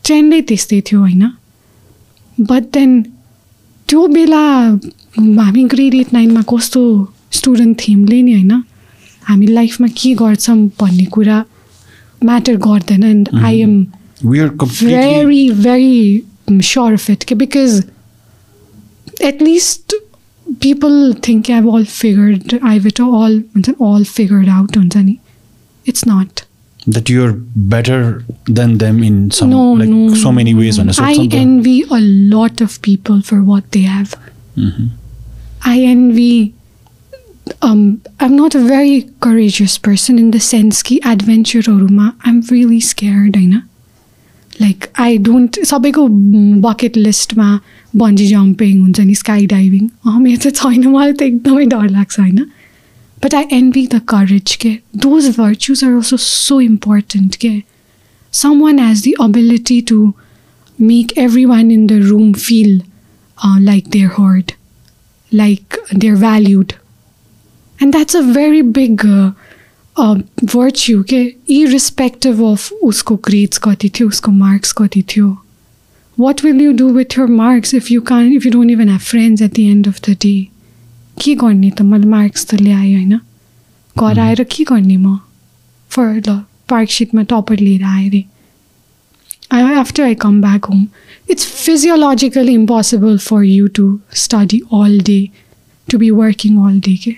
ट्रेन्डै 0.05 0.41
त्यस्तै 0.49 0.81
थियो 0.81 1.01
होइन? 1.01 1.29
बट 2.41 2.63
देन 2.73 3.03
त्यो 3.89 4.07
बेला 4.07 4.43
हामी 5.19 5.65
ग्रेड 5.65 5.95
एट 5.95 6.13
नाइनमा 6.13 6.43
कस्तो 6.55 6.83
स्टुडेन्ट 7.39 7.81
थियौँ 7.81 8.07
नि 8.09 8.33
होइन 8.33 8.63
हामी 9.29 9.47
लाइफमा 9.47 9.89
के 9.97 10.15
गर्छौँ 10.15 10.59
भन्ने 10.81 11.05
कुरा 11.05 11.45
म्याटर 12.25 12.57
गर्दैन 12.67 13.03
and 13.05 13.29
I 13.45 13.61
am 13.61 13.85
we 14.23 14.39
are 14.39 14.51
completely 14.51 14.97
very 14.97 15.49
very 15.49 16.25
sure 16.61 16.93
of 16.95 17.09
it 17.09 17.27
because 17.39 17.77
at 19.29 19.41
least 19.41 19.95
people 20.61 21.15
think 21.15 21.49
I've 21.49 21.67
all 21.67 21.85
figured 21.85 22.59
I've 22.63 22.87
it 22.87 23.01
all 23.01 23.43
all 23.79 24.05
figured 24.05 24.49
out 24.49 24.77
it's 25.87 26.05
not 26.05 26.45
that 26.87 27.09
you're 27.09 27.35
better 27.55 28.25
than 28.47 28.79
them 28.79 29.03
in 29.03 29.31
some 29.31 29.51
no, 29.51 29.73
like 29.73 29.89
no, 29.89 30.15
so 30.15 30.33
many 30.33 30.55
ways 30.55 30.79
no, 30.79 30.93
I 30.99 31.29
envy 31.31 31.83
a 31.83 32.01
lot 32.01 32.61
of 32.61 32.81
people 32.83 33.21
for 33.23 33.43
what 33.43 33.71
they 33.73 33.83
have 33.83 34.15
mm-hmm. 34.57 34.87
I 35.65 35.81
envy 35.81 36.55
um, 37.63 38.01
I'm 38.21 38.37
not 38.37 38.55
a 38.55 38.61
very 38.61 39.11
courageous 39.21 39.77
person 39.79 40.19
in 40.19 40.31
the 40.31 40.41
sense 40.41 40.83
कि 40.83 41.01
adventure 41.05 41.63
I'm 41.69 42.41
really 42.51 42.81
scared 42.81 43.37
होइन 43.37 43.63
like 44.61 44.87
I 45.01 45.19
don't 45.19 45.59
सबैको 45.65 46.07
bucket 46.61 46.97
लिस्टमा 46.97 47.61
bungee 47.97 48.27
jumping 48.27 48.81
हुन्छ 48.81 49.01
नि 49.01 49.15
sky 49.15 49.47
diving 49.47 49.89
मेरो 50.07 50.51
चाहिँ 50.51 50.77
छैन 50.77 50.89
मलाई 50.93 51.13
त 51.13 51.23
एकदमै 51.23 51.65
डर 51.67 51.89
लाग्छ 51.91 52.19
होइन 52.21 52.47
But 53.21 53.35
I 53.35 53.45
envy 53.51 53.87
the 53.87 54.01
courage. 54.01 54.59
Ke. 54.59 54.83
Those 54.95 55.29
virtues 55.29 55.83
are 55.83 55.95
also 55.95 56.17
so 56.17 56.59
important. 56.59 57.39
Ke. 57.39 57.65
Someone 58.31 58.79
has 58.79 59.03
the 59.03 59.17
ability 59.21 59.83
to 59.83 60.15
make 60.79 61.17
everyone 61.19 61.71
in 61.71 61.87
the 61.87 62.01
room 62.01 62.33
feel 62.33 62.81
uh, 63.45 63.59
like 63.61 63.91
they're 63.91 64.09
heard, 64.09 64.55
like 65.31 65.77
they're 65.93 66.17
valued. 66.17 66.75
And 67.81 67.93
that's 67.93 68.15
a 68.15 68.23
very 68.23 68.63
big 68.63 69.05
uh, 69.05 69.33
uh, 69.97 70.21
virtue, 70.43 71.05
irrespective 71.49 72.41
of 72.41 72.73
usko 72.83 73.21
grades 73.21 73.59
kati 73.59 73.93
thi, 73.93 74.05
usko 74.05 74.33
marks 74.33 74.73
kati 74.73 75.07
thi. 75.07 75.37
What 76.17 76.43
will 76.43 76.61
you 76.61 76.73
do 76.73 76.89
with 76.89 77.17
your 77.17 77.27
marks 77.27 77.73
if 77.75 77.91
you 77.91 78.03
can't, 78.03 78.33
if 78.33 78.45
you 78.45 78.51
don't 78.51 78.71
even 78.71 78.89
have 78.89 79.03
friends 79.03 79.43
at 79.43 79.53
the 79.53 79.71
end 79.71 79.87
of 79.87 80.01
the 80.03 80.15
day? 80.15 80.51
के 81.21 81.35
गर्ने 81.35 81.71
त? 81.71 81.83
मैले 81.83 82.07
marks 82.07 82.47
त 82.47 82.55
ल्याएँ 82.61 82.95
होइन। 82.95 83.21
घर 83.97 84.19
आएर 84.19 84.43
के 84.45 84.65
गर्ने 84.65 84.97
म? 84.97 85.19
फर 85.91 86.23
ल 86.29 86.41
पार्कसिटमा 86.69 87.23
टपर 87.31 87.59
लिएर 87.59 87.83
आएँ 87.85 88.23
अरे 89.51 89.75
after 89.77 90.03
I 90.03 90.15
come 90.15 90.41
back 90.41 90.65
home 90.65 90.87
it's 91.31 91.47
physiologically 91.47 92.53
impossible 92.55 93.17
for 93.19 93.43
you 93.45 93.67
to 93.77 93.87
study 94.15 94.61
all 94.73 95.01
day 95.07 95.19
to 95.89 95.99
be 95.99 96.11
working 96.11 96.59
all 96.67 96.79
day 96.81 96.95
के? 96.97 97.15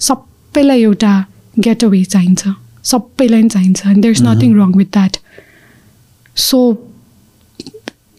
सबैलाई 0.00 0.82
एउटा 0.82 1.12
गेट 1.58 1.84
अवे 1.84 2.02
चाहिन्छ। 2.04 2.48
सबैलाई 2.84 3.40
पनि 3.40 3.48
चाहिन्छ। 3.48 3.86
And 3.86 4.02
there 4.02 4.14
is 4.14 4.22
nothing 4.22 4.54
wrong 4.58 4.72
with 4.76 4.90
that 4.92 5.16
so 6.36 6.58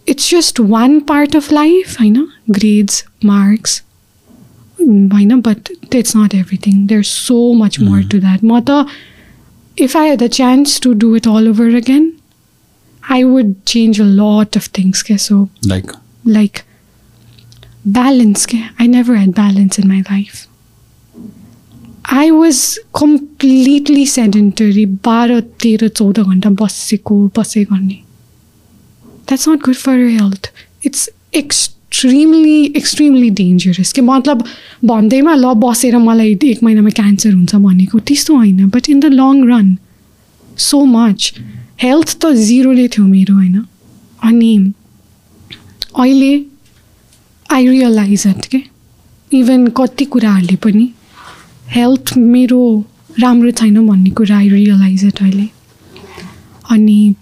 it's 0.07 0.30
just 0.32 0.59
one 0.59 0.99
part 1.09 1.36
of 1.36 1.51
life 1.51 1.99
होइन? 1.99 2.27
Grades 2.49 3.03
marks 3.25 3.82
होइन 4.82 5.39
but 5.41 5.69
it's 5.95 6.15
not 6.17 6.36
everything 6.36 6.86
there 6.88 7.03
so 7.05 7.41
much 7.55 7.80
more 7.80 8.03
to 8.03 8.19
that 8.19 8.43
म 8.43 8.59
त 8.69 8.86
if 9.77 9.97
I 9.97 10.09
had 10.09 10.23
the 10.23 10.27
chance 10.34 10.80
to 10.82 10.93
do 11.03 11.15
it 11.15 11.27
all 11.27 11.49
over 11.49 11.75
again 11.75 12.11
I 13.03 13.23
would 13.25 13.53
change 13.67 14.01
a 14.01 14.05
lot 14.05 14.57
of 14.57 14.69
things 14.77 15.01
के 15.01 15.17
so 15.19 15.47
like 15.65 15.91
like 16.27 16.59
balance 17.86 18.45
i 18.77 18.88
never 18.88 19.15
had 19.15 19.34
balance 19.34 19.80
in 19.80 19.88
my 19.88 20.03
life. 20.11 20.45
I 22.11 22.30
was 22.32 22.59
completely 22.95 24.05
sedentary 24.07 24.86
बाह्र 25.05 25.39
तेह्र 25.61 25.88
चौध 25.89 26.19
घन्टा 26.19 26.49
बसेको 26.61 27.17
बसे 27.38 27.63
गर्ने 27.63 27.99
that's 29.27 29.47
not 29.49 29.61
good 29.65 29.75
for 29.75 29.97
your 29.97 30.21
health 30.21 30.49
it's 30.86 31.09
extremely 31.89 32.63
extremely 32.77 33.29
dangerous 33.29 33.91
कि 33.93 34.01
मतलब 34.01 34.43
भन्दैमा 34.85 35.33
ल 35.35 35.53
बसेर 35.57 35.97
मलाई 35.97 36.37
एक 36.43 36.63
महिनामा 36.63 36.89
क्यान्सर 36.89 37.33
हुन्छ 37.33 37.55
भनेको 37.55 37.99
त्यस्तो 37.99 38.35
होइन 38.35 38.69
but 38.69 38.89
in 38.89 38.99
the 38.99 39.05
long 39.05 39.41
run 39.49 39.77
so 40.57 40.83
much 40.85 41.33
health 41.81 42.17
त 42.21 42.31
जिरोले 42.35 42.87
थियो 42.87 43.05
मेरो 43.05 43.35
होइन? 43.35 43.65
अनि 44.23 44.73
अहिले 45.97 46.33
आई 47.51 47.67
रियलाइज 47.67 48.23
इट 48.27 48.45
के 48.45 48.61
इभन 49.31 49.67
कति 49.67 50.05
कुराहरूले 50.05 50.55
पनि 50.55 50.89
हेल्थ 51.75 52.17
मेरो 52.17 52.61
राम्रो 53.19 53.51
छैन 53.51 53.87
भन्ने 53.87 54.09
कुरा 54.09 54.37
आई 54.37 54.49
रियलाइज 54.49 55.05
इट 55.05 55.21
अहिले. 55.21 55.47
अनि 56.71 57.15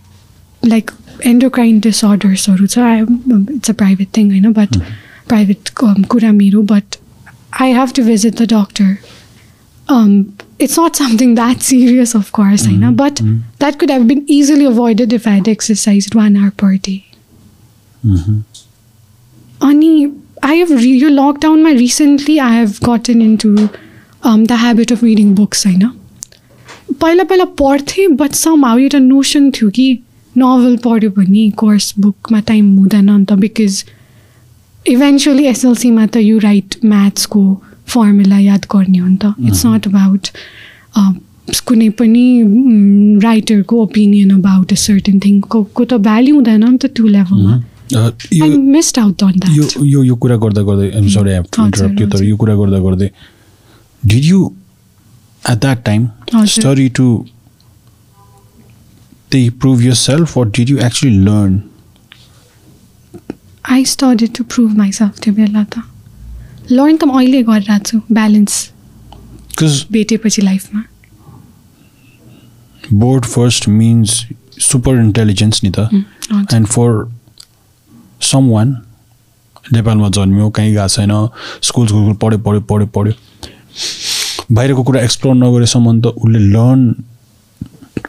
लाइक 0.65 0.91
एन्डोक्राइन 1.26 1.80
डिसअर्डर्सहरू 1.80 2.66
छ 2.66 2.78
इट्स 2.78 3.70
अ 3.70 3.74
प्राइभेट 3.82 4.08
थिङ 4.16 4.30
होइन 4.30 4.52
बट 4.52 4.76
प्राइभेट 5.28 5.68
कुरा 5.78 6.32
मेरो 6.32 6.62
but 6.74 6.96
I 7.60 7.72
have 7.72 7.92
to 7.96 8.04
visit 8.04 8.42
the 8.42 8.52
doctor 8.52 8.96
it's 10.64 10.76
not 10.78 10.98
something 10.98 11.34
that 11.36 11.62
serious, 11.68 12.14
of 12.14 12.28
course, 12.32 12.66
I 12.66 12.74
know, 12.82 12.90
but 12.98 13.20
that 13.62 13.78
could 13.78 13.90
have 13.90 14.06
been 14.10 14.20
easily 14.34 14.64
avoided 14.64 15.12
if 15.12 15.26
I 15.26 15.32
had 15.38 15.48
exercised 15.48 16.14
one 16.18 16.36
hour 16.36 16.50
per 16.62 16.76
day. 16.76 17.04
Ani, 19.60 20.12
I 20.42 20.54
have 20.54 20.70
re- 20.70 20.92
your 21.02 21.10
lockdown. 21.10 21.62
My 21.62 21.72
recently, 21.72 22.38
I 22.40 22.52
have 22.52 22.78
gotten 22.80 23.20
into 23.20 23.50
um, 24.22 24.44
the 24.52 24.56
habit 24.56 24.90
of 24.90 25.02
reading 25.02 25.34
books. 25.34 25.66
I 25.66 25.74
know. 25.82 25.92
पहिला 27.00 27.24
पहिला 27.24 27.44
पढ्थेँ 27.58 28.08
but 28.16 28.32
some 28.44 28.64
how 28.64 28.78
एउटा 28.78 28.98
notion 28.98 29.50
थियो 29.50 29.70
कि 29.76 29.86
novel 30.37 30.75
पढ्यो 30.83 31.09
भने 31.11 31.49
course 31.57 31.93
बुकमा 31.99 32.39
time 32.47 32.65
हुँदैन 32.77 33.07
अन्त 33.09 33.31
बिकज 33.43 33.83
इभेन्चुली 34.85 35.45
एसएलसीमा 35.45 36.05
त 36.05 36.17
यु 36.23 36.37
राइट 36.39 36.75
म्याथ्सको 36.85 37.41
फर्मुला 37.87 38.39
याद 38.39 38.65
गर्ने 38.71 38.97
हो 38.97 39.07
नि 39.07 39.17
त। 39.23 39.33
इट्स 39.47 39.65
नट 39.65 39.87
अबाउट 39.87 40.23
कुनै 41.67 41.89
पनि 41.99 42.25
राइटरको 43.23 43.81
ओपिनियन 43.81 44.31
अबाउट 44.31 44.71
अ 44.71 44.75
सर्टन 44.75 45.19
थिङको 45.25 45.63
को 45.73 45.83
त 45.85 45.93
भ्याल्यु 46.07 46.35
हुँदैन 46.35 46.63
नि 46.63 46.77
त 46.77 46.85
त्यो 46.95 47.07
लेभलमा 47.07 47.53
मिस्ड 48.75 48.99
आउट 48.99 49.23
अन 49.23 49.33
यो 49.55 49.63
द्याट 49.63 49.83
यो 49.83 50.03
यो 50.03 50.15
कुरा 50.23 50.37
गर्दा 50.43 50.61
गर्दै 50.69 50.89
I'm 50.91 51.07
sorry 51.09 51.31
I 51.31 51.41
to 51.51 51.65
interrupt 51.65 51.99
तर। 52.13 52.23
यो 52.23 52.35
कुरा 52.37 52.55
गर्दा 52.55 52.79
गर्दै 52.85 53.09
did 54.03 54.25
you 54.25 54.39
at 55.43 55.57
that 55.57 55.83
time. 55.85 56.07
Study 56.55 56.87
to 56.99 57.05
they 59.29 59.49
prove 59.49 59.81
yourself 59.83 60.37
or 60.37 60.45
did 60.45 60.69
you 60.69 60.79
actually 60.79 61.19
learn? 61.29 61.57
I 63.69 63.85
study 63.85 64.27
to 64.35 64.43
prove 64.51 64.77
myself 64.77 65.19
त्यो 65.23 65.33
बेला 65.33 65.63
त 65.63 65.81
लर्न 66.71 66.97
त 66.97 67.03
म 67.03 67.17
अहिले 67.19 67.41
गरिरहेको 67.49 67.83
छु 67.89 67.97
ब्यालेन्स 68.17 68.53
because 69.49 69.75
भेटेपछि 69.91 70.41
लाइफमा 70.41 70.83
board 73.01 73.25
first 73.25 73.67
means 73.79 74.13
super 74.69 74.93
intelligence 74.99 75.63
नि 75.63 75.71
त 75.77 75.87
हजुर 76.31 76.55
and 76.57 76.69
for 76.75 76.89
someone 78.31 78.75
नेपालमा 79.73 80.09
जन्मियो 80.19 80.49
कहीँ 80.57 80.73
गएको 80.73 80.87
छैन 80.95 81.13
स्कुल 81.69 81.87
स्कुल 81.87 82.13
पढ्यो 82.23 82.39
पढ्यो 82.47 82.61
पढ्यो 82.71 82.87
पढ्यो 82.95 83.13
बाहिरको 84.55 84.83
कुरा 84.89 85.01
एक्सप्लोर 85.09 85.35
नगरेसम्म 85.35 85.99
त 86.01 86.15
उसले 86.23 86.39
लर्न 86.55 86.81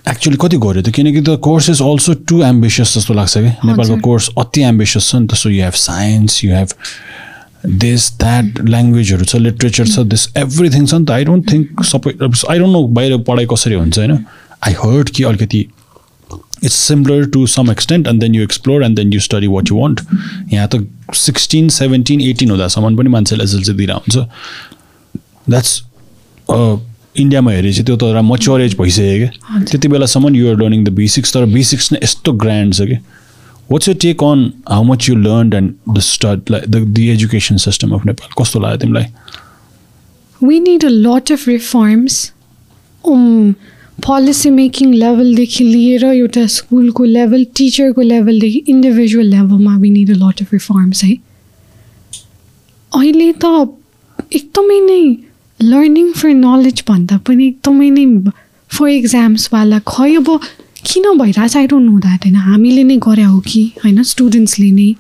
एक्चुली 0.09 0.37
कति 0.41 0.57
गऱ्यो 0.59 0.83
त? 0.83 0.91
किनकि 0.91 1.21
त 1.21 1.39
course 1.43 1.71
is 1.71 1.81
also 1.83 2.15
too 2.29 2.43
ambitious 2.45 2.95
जस्तो 2.95 3.15
लाग्छ 3.15 3.39
कि? 3.39 3.53
नेपालको। 3.67 3.97
कोर्स 4.01 4.29
अति 4.39 4.61
एम्बिसियस 4.63 5.11
छ 5.11 5.15
नि 5.17 5.27
त। 5.27 5.35
So 5.35 5.51
you 5.51 5.63
have 5.65 5.77
science 5.79 6.45
you 6.45 6.55
have 6.55 6.69
this 7.67 8.11
that 8.19 8.61
ल्याङ्ग्वेजहरू 8.69 9.25
छ 9.25 9.37
लिट्रेचर 9.37 9.87
छ 9.87 9.99
दिस 10.13 10.29
एभ्रिथिङ 10.37 10.87
छ 10.87 10.95
नि 10.95 11.05
त। 11.05 11.11
आई 11.11 11.25
डोन्ट 11.25 11.53
थिङ्क 11.53 11.83
सबै 11.85 12.13
आई 12.21 12.59
डोन्ट 12.59 12.73
नो 12.73 12.87
बाहिर 12.99 13.17
पढाइ 13.29 13.47
कसरी 13.51 13.75
हुन्छ 13.75 13.99
होइन? 13.99 14.25
आई 14.67 14.73
हर्ड 14.85 15.11
कि 15.11 15.23
अलिकति 15.25 15.67
it's 16.65 16.75
similar 16.75 17.25
to 17.35 17.47
some 17.47 17.71
extent 17.71 18.07
and 18.09 18.21
then 18.21 18.35
you 18.35 18.43
explore 18.43 18.85
and 18.85 18.97
then 18.97 19.13
you 19.13 19.21
study 19.21 19.47
what 19.47 19.71
you 19.71 19.77
want 19.79 20.01
यहाँ 20.53 20.69
त 20.75 20.87
सिक्सटिन 21.17 21.69
सेभेन्टिन 21.75 22.21
एटिन 22.21 22.51
हुँदासम्म 22.51 22.97
पनि 22.97 23.09
मान्छेले 23.09 23.45
एसएलसी 23.45 23.73
दिएर 23.73 23.93
हुन्छ। 23.93 24.17
द्याट्स 25.51 25.81
इन्डियामा 27.21 27.53
हेरेपछि 27.53 27.83
त्यो 27.83 27.97
त 27.97 28.03
एउटा 28.03 28.23
मच्योर 28.31 28.61
एज 28.63 28.77
भइसक्यो 28.81 29.17
क्या। 29.19 29.63
त्यति 29.71 29.89
बेलासम्म 29.89 30.35
युआर 30.37 30.57
लर्निङ 30.63 30.85
द 30.85 30.89
बेसिक्स 31.01 31.35
तर 31.35 31.45
बेसिक्स 31.55 31.93
नै 31.93 31.99
यस्तो 32.03 32.33
ग्रान्ड 32.45 32.75
छ 32.75 32.89
कि। 32.91 32.99
What's 33.73 33.89
you 33.89 33.95
take 34.07 34.25
on 34.25 34.51
how 34.69 34.83
much 34.93 35.09
you 35.09 35.15
learn 35.17 35.53
and 35.55 35.97
the 35.97 35.99
study 36.13 36.51
like 36.51 36.71
the 36.71 36.85
the 37.01 37.09
education 37.17 37.57
system 37.67 37.95
of 37.95 38.07
Nepal 38.07 38.43
कस्तो 38.43 38.61
लाग्यो 38.61 38.79
तिमीलाई? 38.87 39.07
Need 40.41 40.85
a 40.85 40.91
lot 40.91 41.31
of 41.35 41.45
reforms. 41.49 42.17
Um, 43.05 43.55
policy 44.05 44.51
making 44.51 44.93
लेभलदेखि 44.95 45.65
लिएर 45.65 46.05
एउटा 46.05 46.45
स्कुलको 46.57 47.05
लेभल 47.05 47.45
टिचरको 47.57 48.03
लेभलदेखि 48.03 48.59
इन्डिभिजुअल 48.69 49.27
लेभलमा 49.27 49.77
we 49.79 49.91
need 49.91 50.11
a 50.11 50.15
lot 50.19 50.43
of 50.43 50.53
reforms 50.53 51.03
है। 51.05 51.15
अहिले 52.93 53.33
त 53.45 53.45
एकदमै 54.35 54.79
नै 54.81 55.03
लर्निङ 55.63 56.13
फर 56.13 56.29
नलेज 56.29 56.83
भन्दा 56.89 57.17
पनि 57.19 57.47
एकदमै 57.47 57.91
नै 57.91 58.07
फर 58.71 58.89
इक्जाम्सवाला 58.89 59.79
खै 59.79 60.15
अब 60.17 60.41
किन 60.85 61.19
भइरहेछ? 61.19 61.57
आई 61.57 61.67
डोन्ट 61.67 61.91
नो 61.91 61.99
द्याट 61.99 62.25
होइन? 62.25 62.37
हामीले 62.37 62.83
नै 62.83 62.97
गरे 62.97 63.23
हो 63.23 63.41
कि? 63.41 63.63
होइन? 63.85 64.03
स्टुडेन्ट्सले 64.03 64.71
नै 64.71 64.95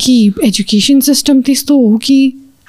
कि 0.00 0.14
एजुकेसन 0.44 1.00
सिस्टम 1.00 1.40
त्यस्तो 1.40 1.78
हो 1.78 1.96
कि? 1.96 2.18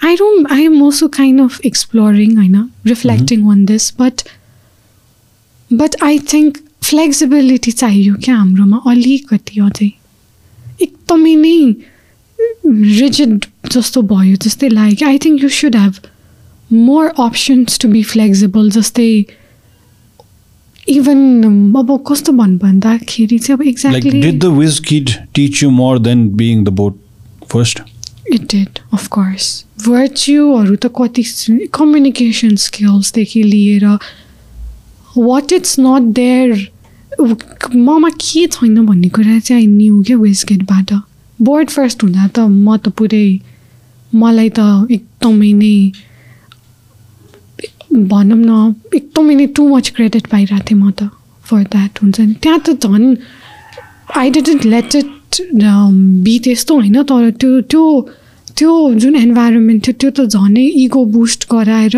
I 0.03 0.15
don't 0.15 0.51
I 0.51 0.63
am 0.63 0.81
also 0.81 1.07
kind 1.07 1.41
of 1.41 1.59
exploring 1.65 2.35
होइन? 2.37 2.57
Reflecting 2.87 3.47
on 3.51 3.65
this 3.65 3.93
but 3.99 4.21
but 5.73 5.95
I 6.03 6.19
think 6.33 6.57
flexibility 6.83 7.71
चाहियो 7.71 8.15
क्या 8.15 8.35
हाम्रोमा? 8.35 8.81
अलिकति 8.85 9.59
अझै। 9.61 9.91
एकदमै 10.81 11.35
नै 11.35 11.57
रिजिड 12.99 13.45
जस्तो 13.71 14.01
भयो 14.01 14.35
जस्तै 14.35 14.69
लाग्यो। 14.69 15.07
I 15.07 15.17
think 15.17 15.43
you 15.43 15.49
should 15.49 15.75
have 15.75 15.93
more 16.71 17.07
options 17.19 17.79
to 17.79 17.87
be 17.89 18.03
flexible 18.03 18.69
जस्तै 18.71 19.11
इभन 20.87 21.73
अब 21.77 21.91
कस्तो 22.07 22.31
भन्नु 22.31 22.57
भन्दाखेरि 22.57 23.37
चाहिँ 23.39 23.57
अब 23.57 23.67
exactly 23.67 24.21
did 24.21 24.39
the 24.39 24.45
whiz 24.57 24.79
kid 24.87 25.09
teach 25.35 25.63
you 25.63 25.69
more 25.71 25.99
than 25.99 26.27
being 26.37 26.63
the 26.63 26.69
board 26.79 26.99
first 27.51 27.81
it 28.33 28.41
did 28.51 28.79
of course 28.93 29.51
भर्च्युहरू 29.87 30.75
त 30.75 30.91
कति 30.97 31.23
कम्युनिकेसन 31.73 32.55
स्किल्सदेखि 32.63 33.43
लिएर 33.43 33.85
वाट 35.17 35.53
इट्स 35.53 35.79
नट 35.79 36.13
देयर 36.15 36.67
ममा 37.75 38.09
के 38.11 38.45
छैन 38.47 38.85
भन्ने 38.85 39.09
कुरा 39.09 39.39
चाहिँ 39.39 39.61
आई 39.61 39.67
न्यू 39.67 40.01
क्या 40.03 40.17
वेस्टगेटबाट 40.17 40.93
बोर्ड 41.39 41.69
फर्स्ट 41.69 42.03
हुँदा 42.03 42.27
त 42.27 42.39
म 42.39 42.77
त 42.77 42.89
पुरै 42.97 43.27
मलाई 44.13 44.49
त 44.49 44.87
एकदमै 44.91 45.51
नै 45.53 45.73
भनौँ 47.91 48.37
न 48.37 48.75
एकदमै 48.95 49.35
नै 49.35 49.45
टु 49.57 49.67
मच 49.69 49.89
क्रेडिट 49.95 50.27
पाइरहेको 50.27 50.65
थिएँ 50.69 50.79
म 50.79 50.91
त 50.91 51.09
फर 51.45 51.61
द्याट 51.73 51.91
हुन्छ 52.01 52.19
नि। 52.19 52.33
त्यहाँ 52.43 52.59
त 52.59 52.67
झन् 52.85 53.15
I 54.17 54.29
didn't 54.29 54.65
let 54.65 54.95
it 54.95 55.41
be 56.25 56.35
त्यस्तो 56.45 56.73
होइन 56.75 57.01
तर 57.09 57.29
त्यो 57.41 57.61
त्यो 57.71 57.83
त्यो 58.57 58.71
जुन 59.01 59.15
इन्भाइरोमेन्ट 59.15 59.81
थियो 59.85 59.93
त्यो 59.99 60.11
त 60.17 60.29
झनै 60.29 60.65
इगो 60.83 61.01
बुस्ट 61.17 61.47
गराएर 61.51 61.97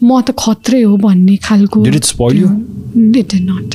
म 0.00 0.20
त 0.20 0.34
खत्रै 0.38 0.82
हो 0.82 0.96
भन्ने 0.96 1.36
खालको? 1.46 1.78
It 1.86 3.34
not 3.50 3.70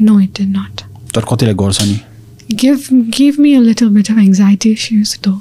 no 0.00 0.20
it 0.20 0.32
did 0.38 0.48
not 0.56 0.76
तर 1.14 1.22
कतिलाई 1.30 1.54
गर्छ 1.54 1.82
नि? 1.82 1.98
Give 2.62 2.78
give 3.16 3.34
me 3.40 3.52
a 3.54 3.60
little 3.60 3.88
bit 3.96 4.10
of 4.10 4.18
anxiety 4.18 4.70
issues 4.72 5.18
though 5.24 5.32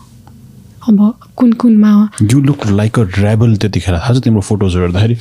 अब 0.90 0.98
कुन 1.38 1.54
कुनमा 1.64 1.92
you 2.22 2.42
look 2.42 2.68
like 2.68 3.00
a 3.00 3.04
rebel 3.20 3.56
त्यतिखेर। 3.58 3.98
थाहा 3.98 4.14
छ 4.14 4.24
तिम्रो 4.24 4.42
फोटोजहरू 4.52 4.86
हेर्दाखेरि। 4.86 5.18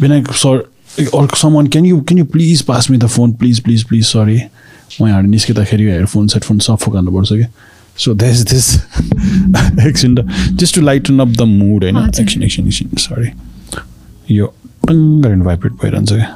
Vinayak 0.00 0.32
sir 0.44 0.62
or 1.18 1.26
someone 1.38 1.68
can 1.74 1.84
you 1.86 1.96
can 2.08 2.18
you 2.20 2.26
please 2.32 2.60
pass 2.66 2.88
me 2.90 2.96
the 3.04 3.08
phone? 3.12 3.30
Please 3.38 3.60
please 3.60 3.82
please 3.86 4.08
sorry 4.16 4.40
म 5.00 5.06
निस्किँदाखेरि 5.26 5.84
हेडफोन 5.90 6.26
सेडफोन 6.28 6.58
सब 6.66 6.76
फुकाल्नुपर्छ 6.82 7.32
कि? 7.32 7.46
सो 7.98 8.14
देस 8.14 8.40
दिस 8.50 8.66
एकछिन 9.86 10.14
just 10.60 10.74
to 10.74 10.80
lighten 10.80 11.18
up 11.20 11.28
the 11.28 11.42
mood 11.42 11.84
होइन। 11.84 11.96
एकछिन 11.98 12.42
एकछिन 12.42 12.66
एकछिन 12.66 12.88
सरी 12.98 13.28
यो 14.36 14.46
टङ्ग 14.88 15.42
भाइब्रेट 15.44 15.72
भइरहन्छ 15.82 16.12
क्या। 16.12 16.28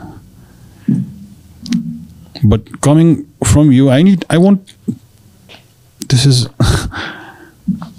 But 2.45 2.61
coming 2.83 3.15
from 3.45 3.73
you 3.73 3.89
I 3.89 4.03
need 4.03 4.25
I 4.33 4.39
want 4.39 4.61
this 6.11 6.27
is 6.27 6.47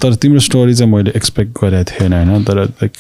तर 0.02 0.16
तिम्रो 0.16 0.40
स्टोरी 0.40 0.74
चाहिँ 0.74 0.92
मैले 0.94 1.12
एक्सपेक्ट 1.16 1.52
गरेको 1.64 1.92
थिएन 1.92 2.14
होइन? 2.14 2.44
तर 2.44 2.64
लाइक 2.64 2.92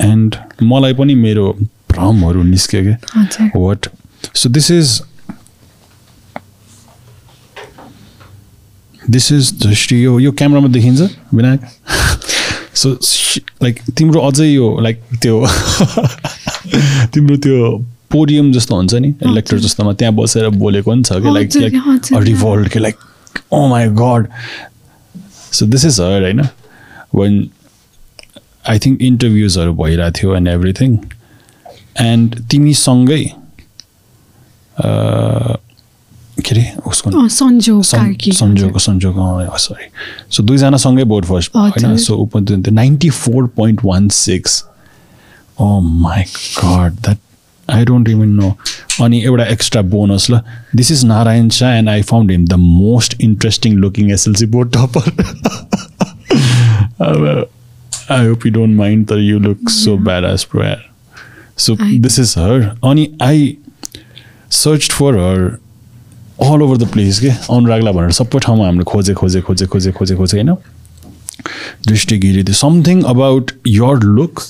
एन्ड 0.00 0.36
मलाई 0.62 0.94
पनि 0.94 1.14
मेरो 1.14 1.52
भ्रमहरू 1.92 2.42
निस्क्यो 2.42 2.82
क्या 2.82 3.50
what 3.56 3.86
so 4.34 4.48
this 4.48 4.70
is 4.70 5.00
this 9.10 9.32
is 9.32 9.52
Drishti 9.62 10.04
यो 10.04 10.18
यो 10.20 10.32
क्यामरामा 10.32 10.68
देखिन्छ 10.68 11.00
विनायक? 11.34 11.60
सो 12.74 12.90
लाइक 13.62 13.80
तिम्रो 13.98 14.20
अझै 14.20 14.46
यो 14.46 14.78
लाइक 14.80 15.02
त्यो 15.22 15.46
तिम्रो 17.14 17.36
त्यो 17.36 17.78
पोडियम 18.12 18.52
जस्तो 18.52 18.76
हुन्छ 18.76 18.94
नि 18.94 19.08
इलेक्टर 19.08 19.58
जस्तोमा 19.58 19.92
त्यहाँ 19.92 20.14
बसेर 20.14 20.48
बोलेको 20.48 20.90
पनि 20.90 21.02
छ 21.02 21.12
कि 21.12 21.34
लाइक 21.34 21.56
लाइक। 21.56 22.22
रिभोल्ट 22.22 22.68
कि 22.68 22.78
like 22.78 22.96
oh 23.52 23.66
my 23.68 23.86
god 24.00 24.26
so 25.56 25.66
this 25.66 25.84
is 25.84 26.00
her 26.00 26.22
होइन 26.22 26.42
वान 27.14 27.48
आई 28.68 28.78
थिङ्क 28.78 29.02
इन्टरभ्युजहरू 29.02 29.74
भइरहेको 29.74 30.18
थियो 30.18 30.36
एन्ड 30.36 30.48
एभ्रिथिङ 30.48 30.98
एन्ड 32.02 32.40
तिमीसँगै 32.50 33.24
के 36.38 36.54
अरे 36.54 36.64
उसको 36.86 37.28
सन्जोग 37.30 37.82
सन्जोगको 37.82 38.78
सन्जोग 38.78 39.16
सरी 39.58 39.88
सो 40.30 40.42
दुईजनासँगै 40.42 41.04
बोर्ड 41.04 41.26
फर्स्ट 41.26 41.56
होइन 41.56 41.96
सो 41.98 42.16
उप 42.16 42.36
ninety 42.70 43.10
four 43.12 43.46
point 43.56 43.80
one 43.84 44.08
six 44.16 44.64
oh 45.58 45.78
my 45.80 46.22
god 46.58 47.00
that 47.00 47.18
I 47.70 47.84
don't 47.84 48.08
even 48.08 48.28
know 48.28 48.56
अनि 49.04 49.22
एउटा 49.24 49.44
एक्स्ट्रा 49.44 49.82
बोनस 49.82 50.26
ल 50.30 50.40
this 50.76 50.90
is 50.92 51.04
Narayan 51.04 51.48
Shah 51.48 51.74
and 51.74 51.88
I 51.88 52.02
found 52.02 52.30
him 52.30 52.46
the 52.46 52.52
most 52.52 53.20
interesting 53.20 53.76
looking 53.76 54.10
SLC 54.10 54.46
board 54.46 54.72
topper 54.72 55.10
I 58.10 58.26
hope 58.26 58.46
you 58.46 58.52
don't 58.52 58.76
mind 58.76 59.06
तर 59.06 59.18
you 59.18 59.38
look 59.38 59.68
so 59.70 59.96
bad 59.96 60.24
as 60.24 60.44
pro 60.44 60.62
so 61.58 61.76
this 61.82 62.18
is 62.18 62.34
her 62.38 62.78
अनि 62.90 63.08
I 63.22 63.56
search 64.50 64.90
for 64.90 65.18
her 65.18 65.58
all 66.42 66.62
over 66.62 66.76
the 66.76 66.88
place 66.88 67.20
के 67.20 67.28
अनुरागला 67.28 67.92
भनेर 67.92 68.10
सबै 68.12 68.38
ठाउँमा 68.38 68.66
हामीले 68.66 68.84
खोजे 68.84 69.14
खोजे 69.14 69.40
खोजे 69.40 69.66
खोजे 69.66 69.92
खोजे 69.92 70.14
खोजे 70.16 70.40
होइन? 70.40 70.54
Drishti 71.88 72.18
Giri 72.18 72.52
something 72.52 73.02
about 73.02 73.50
your 73.66 74.02
look 74.04 74.40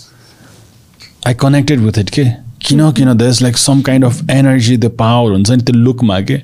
I 1.27 1.35
connected 1.35 1.81
with 1.81 1.99
it 1.99 2.11
के 2.11 2.25
किन 2.63 2.91
किन 2.93 3.13
the 3.15 3.23
is 3.23 3.43
like 3.43 3.57
some 3.59 3.81
kind 3.81 4.05
of 4.05 4.31
energy 4.31 4.77
the 4.77 4.91
power 4.99 5.33
हुन्छ 5.33 5.51
नि 5.51 5.63
त्यो 5.63 5.77
लुकमा 5.77 6.21
के? 6.21 6.41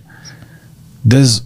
The 1.06 1.14
is 1.14 1.40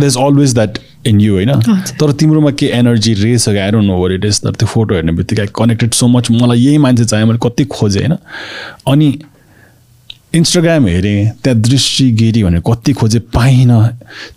the 0.00 0.04
is 0.04 0.16
always 0.16 0.54
that 0.54 0.78
in 1.06 1.20
you 1.20 1.34
होइन 1.34 1.52
तर 2.00 2.12
तिम्रोमा 2.12 2.50
के 2.50 2.66
एनर्जी 2.74 3.14
क्या? 3.14 3.64
I 3.64 3.70
don't 3.70 3.86
know 3.86 3.96
where 3.98 4.12
it 4.12 4.24
is 4.24 4.40
तर 4.42 4.54
त्यो 4.54 4.66
फोटो 4.68 4.94
हेर्ने 4.94 5.12
बित्तिकै 5.12 5.46
कनेक्टेड 5.56 5.94
सो 5.94 6.06
मच 6.08 6.30
मलाई 6.30 6.58
यही 6.58 6.78
मान्छे 6.78 7.04
चाहियो 7.04 7.26
मैले 7.26 7.38
कति 7.42 7.64
खोजेँ 7.64 8.02
होइन? 8.02 8.16
अनि 8.88 9.18
इन्स्टाग्राम 10.34 10.86
हेरेँ 10.86 11.30
त्यहाँ 11.44 11.60
दृष्टिगिरी 11.60 12.42
भनेर 12.44 12.62
कति 12.66 12.92
खोजेँ 12.92 13.20
पाइनँ। 13.34 13.88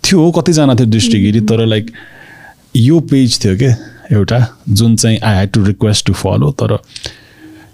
थियो 0.04 0.30
कतिजना 0.32 0.74
थियो 0.74 0.86
दृष्टिगिरी 0.86 1.40
तर 1.40 1.66
लाइक 1.66 1.90
यो 2.76 3.00
पेज 3.10 3.38
थियो 3.44 3.56
क्या 3.58 3.76
एउटा 4.12 4.46
जुन 4.68 4.96
चाहिँ 4.96 5.18
I 5.18 5.36
had 5.36 5.50
to 5.52 5.64
request 5.64 6.06
to 6.06 6.12
follow 6.12 6.50
तर 6.62 6.76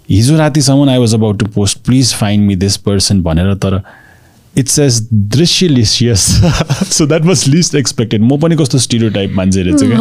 हिजो 0.09 0.37
रातिसम्म 0.37 0.89
I 0.89 0.97
was 0.97 1.13
about 1.13 1.39
to 1.39 1.45
post 1.55 1.77
please 1.85 2.13
find 2.15 2.47
me 2.47 2.55
this 2.55 2.77
person 2.87 3.21
भनेर 3.21 3.53
तर 3.65 3.81
it's 4.55 4.79
as 4.79 5.01
दृश्यलिसियस 5.13 6.21
so 6.91 7.05
that 7.07 7.25
was 7.25 7.43
least 7.47 7.75
expected 7.75 8.21
म 8.21 8.37
पनि 8.41 8.55
कस्तो 8.55 8.77
स्टिरियो 8.79 9.09
टाइप 9.17 9.33
मान्छे 9.35 9.63
रहेछ 9.63 9.83
क्या। 9.83 9.97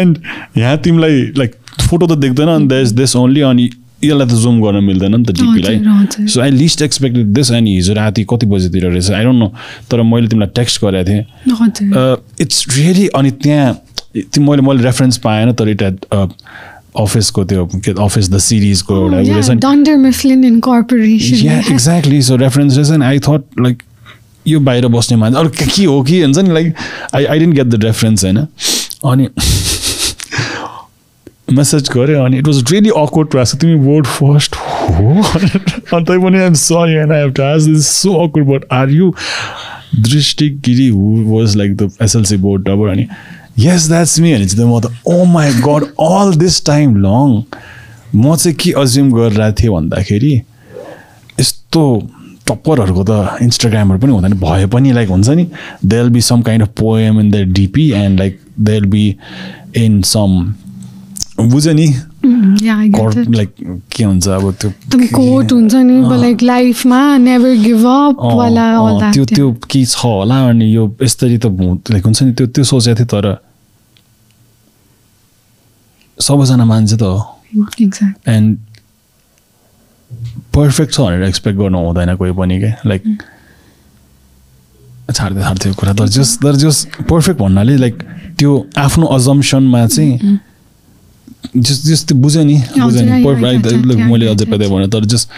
एन्ड 0.00 0.18
यहाँ 0.58 0.76
तिमीलाई 0.78 1.20
लाइक 1.38 1.54
फोटो 1.88 2.06
त 2.06 2.18
देख्दैन 2.18 2.48
अनि 2.48 2.66
द 2.68 2.72
इज 2.82 2.92
दिस 2.92 3.16
ओन्ली 3.16 3.40
अनि 3.50 3.70
यसलाई 4.04 4.26
त 4.26 4.30
जुम 4.42 4.60
गर्न 4.62 4.84
मिल्दैन 4.84 5.14
नि 5.16 5.24
त 5.24 5.30
डिपीलाई 5.40 6.26
so 6.28 6.40
I 6.40 6.50
least 6.50 6.82
expected 6.82 7.26
this 7.34 7.52
अनि 7.52 7.74
हिजो 7.74 7.94
राति 7.94 8.24
कति 8.30 8.46
बजीतिर 8.46 8.86
रहेछ 8.86 9.10
आई 9.10 9.24
डोन्ट 9.24 9.38
नो 9.38 9.48
तर 9.90 10.02
मैले 10.10 10.28
तिमीलाई 10.28 10.50
टेक्स्ट 10.56 10.84
गरेको 10.84 11.10
थिएँ। 11.10 11.22
इट्स 12.40 12.66
रियली 12.76 13.06
अनि 13.20 13.30
त्यहाँ 13.44 13.72
त्यो 14.16 14.44
मैले 14.44 14.62
मैले 14.62 14.82
रेफरेन्स 14.82 15.16
पाएन 15.16 15.52
तर 15.52 15.68
इट 15.68 15.82
एट 15.82 16.06
अफिसको 16.96 17.44
त्यो 17.44 17.66
के 17.66 17.90
अफिस 18.02 18.30
द 18.30 18.38
सिरिजको 18.38 18.96
एउटा 18.96 19.20
एक्ज्याक्टली 21.70 22.22
सो 22.22 22.36
रेफरेन्स 22.36 22.76
रहेछ 22.76 22.90
नि 22.90 23.04
आई 23.04 23.18
थट 23.18 23.44
लाइक 23.60 23.82
यो 24.46 24.60
बाहिर 24.60 24.86
बस्ने 24.86 25.16
मान्छे 25.16 25.38
अरू 25.38 25.48
के 25.48 25.84
हो 25.84 26.02
कि 26.02 26.22
हुन्छ 26.22 26.38
नि 26.38 26.50
like 26.54 26.74
I 27.14 27.24
I 27.24 27.38
didn't 27.38 27.54
get 27.54 27.66
the 27.66 27.84
reference 27.84 28.24
होइन? 28.24 28.36
अनि 29.04 29.28
मेसेज 31.52 31.90
गऱ्यो 31.90 32.24
अनि 32.24 32.38
इट 32.38 32.46
वाज 32.46 32.72
रियली 32.72 32.88
अकवर्ड 32.88 33.28
प्रास 33.28 33.56
तिमी 33.56 33.74
वर्ड 33.74 34.06
फर्स्ट 34.06 34.56
हो? 34.56 35.22
अनि 35.96 36.04
तै 36.04 36.18
पनि 36.18 36.38
I'm 36.38 36.54
sorry 36.54 36.92
and 36.92 37.12
I 37.12 37.20
have 37.20 37.32
to 37.32 37.42
this 37.72 37.86
so 37.86 38.28
awkward 38.28 38.46
but 38.46 38.64
are 38.72 38.90
you 38.90 39.14
Drishti 40.00 40.48
Giri 40.48 40.88
who 40.88 41.38
was 41.38 41.56
like 41.56 41.76
the 41.76 41.90
SLC 42.02 42.36
board 42.36 42.62
topper 42.62 42.88
अनि 42.88 43.06
यस 43.58 43.86
द्याट्स 43.88 44.18
मी 44.20 44.32
भने 44.34 44.46
चाहिँ 44.46 44.70
म 44.70 44.80
त 44.80 44.90
ओ 45.06 45.24
my 45.24 45.52
god 45.62 45.84
all 46.02 46.34
this 46.36 46.64
time 46.66 46.96
long 46.96 47.42
म 48.16 48.36
चाहिँ 48.36 48.56
के 48.56 48.72
अज्युम 48.72 49.12
गरिरहेको 49.12 49.60
थिएँ 49.60 49.72
भन्दाखेरि 49.72 50.34
यस्तो 51.40 51.84
टप्परहरूको 52.46 53.04
त 53.04 53.38
इन्स्टाग्रामहरू 53.42 54.00
पनि 54.00 54.12
हुँदैन 54.12 54.34
भए 54.40 54.66
पनि 54.66 54.92
लाइक 54.92 55.08
हुन्छ 55.08 55.28
नि 55.30 55.46
they 55.84 56.02
be 56.10 56.20
some 56.20 56.42
kind 56.42 56.62
of 56.62 56.72
poem 56.80 57.20
in 57.20 57.30
the 57.30 57.44
DP 57.52 57.90
and 57.92 58.18
like 58.18 58.40
they 58.60 58.80
be 58.86 59.04
in 59.76 60.00
some 60.02 60.54
बुझ्यो 61.38 61.72
नि? 61.72 61.86
लाइक 62.64 63.54
के 63.92 64.04
हुन्छ 64.04 64.28
अब 64.28 64.52
त्यो 64.60 64.70
कोट 65.14 65.52
हुन्छ 65.52 65.74
नि 65.74 66.20
लाइक 66.20 66.42
लाइफमा 66.42 67.00
नेभर 67.18 67.54
गिभ 67.62 67.84
अप 67.86 68.18
वाला 68.38 69.10
त्यो 69.12 69.24
त्यो 69.24 69.52
के 69.70 69.84
छ 69.84 70.04
होला 70.04 70.38
अनि 70.48 70.74
यो 70.74 70.86
यसरी 71.02 71.38
त 71.38 71.46
लाइक 71.90 72.04
हुन्छ 72.04 72.22
नि 72.22 72.32
त्यो 72.32 72.46
त्यो 72.46 72.64
सोचेको 72.64 72.96
थिएँ 72.98 73.08
तर 73.10 73.26
सबैजना 76.18 76.64
मान्छे 76.64 76.96
त 76.96 77.02
हो। 77.02 77.18
एन्ड 78.28 78.58
पर्फेक्ट 80.54 80.92
छ 80.92 81.00
भनेर 81.00 81.22
एक्सपेक्ट 81.28 81.58
गर्नु 81.58 81.78
हुँदैन 81.78 82.14
कोही 82.16 82.32
पनि 82.38 82.58
क्या 82.60 82.72
लाइक 82.86 83.02
छाड्दै 85.12 85.42
छाड्थ्यो 85.42 85.74
कुरा 85.74 85.92
तर 85.98 86.08
जस 86.08 86.38
तर 86.42 86.56
जस 86.62 86.86
पर्फेक्ट 87.10 87.40
भन्नाले 87.40 87.76
लाइक 87.76 88.02
त्यो 88.38 88.50
आफ्नो 88.78 89.06
अजम्सनमा 89.18 89.86
चाहिँ 89.86 90.38
जस 91.56 91.84
जस्तो 91.86 92.14
बुझ्यो 92.14 92.42
नि 92.44 92.56
बुझ्यो 92.78 93.02
नि। 93.02 94.02
मैले 94.04 94.26
अझै 94.28 94.44
पेदै 94.46 94.68
भने 94.68 94.88
तर 94.88 95.04
जस्ट 95.04 95.28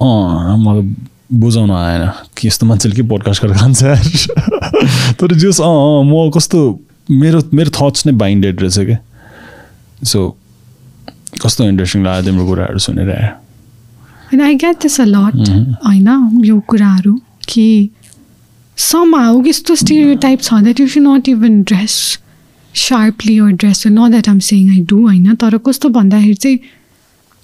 अँ 0.00 0.56
मलाई 0.58 0.82
बुझाउन 1.32 1.70
आएन। 1.70 2.08
कि 2.36 2.48
यस्तो 2.48 2.66
मान्छेले 2.66 2.96
के 2.96 3.02
पोडकास्ट 3.08 3.42
गरेर 3.44 3.56
खान्छ 3.56 3.82
तर 5.20 5.34
जस 5.34 5.60
अँ 5.60 6.04
म 6.04 6.30
कस्तो 6.36 6.58
मेरो 7.10 7.42
मेरो 7.54 7.70
थट्स 7.74 8.06
नै 8.06 8.12
बाइन्डेड 8.12 8.60
रहेछ 8.62 8.78
क्या 8.80 8.98
सो 10.04 10.18
कस्तो 11.42 11.64
इन्ट्रेस्टिङ 11.64 12.04
लाग्यो 12.04 12.22
तिम्रो 12.24 12.46
कुराहरू 12.46 12.78
सुनेर? 12.78 13.10
होइन 14.30 14.40
I 14.40 14.54
get 14.54 14.76
this 14.82 15.00
a 15.00 15.04
lot 15.06 15.48
होइन 15.86 16.08
यो 16.44 16.60
कुराहरू 16.68 17.14
कि 17.48 17.66
सम 18.78 19.14
हाउ 19.16 19.42
यस्तो 19.46 19.74
स्टिरियो 19.76 20.14
टाइप 20.22 20.40
छ 20.42 20.54
that 20.62 20.80
you 20.80 20.86
should 20.88 21.02
not 21.02 21.28
even 21.28 21.62
dress 21.62 21.94
sharply 22.74 23.40
or 23.40 23.52
dress 23.52 23.84
well. 23.84 23.94
Not 23.94 24.10
that 24.12 24.28
I'm 24.28 24.40
saying 24.40 24.70
I 24.70 24.80
do, 24.82 25.00
होइन 25.00 25.34
तर 25.36 25.58
कस्तो 25.66 25.88
भन्दाखेरि 25.88 26.34
चाहिँ 26.34 26.58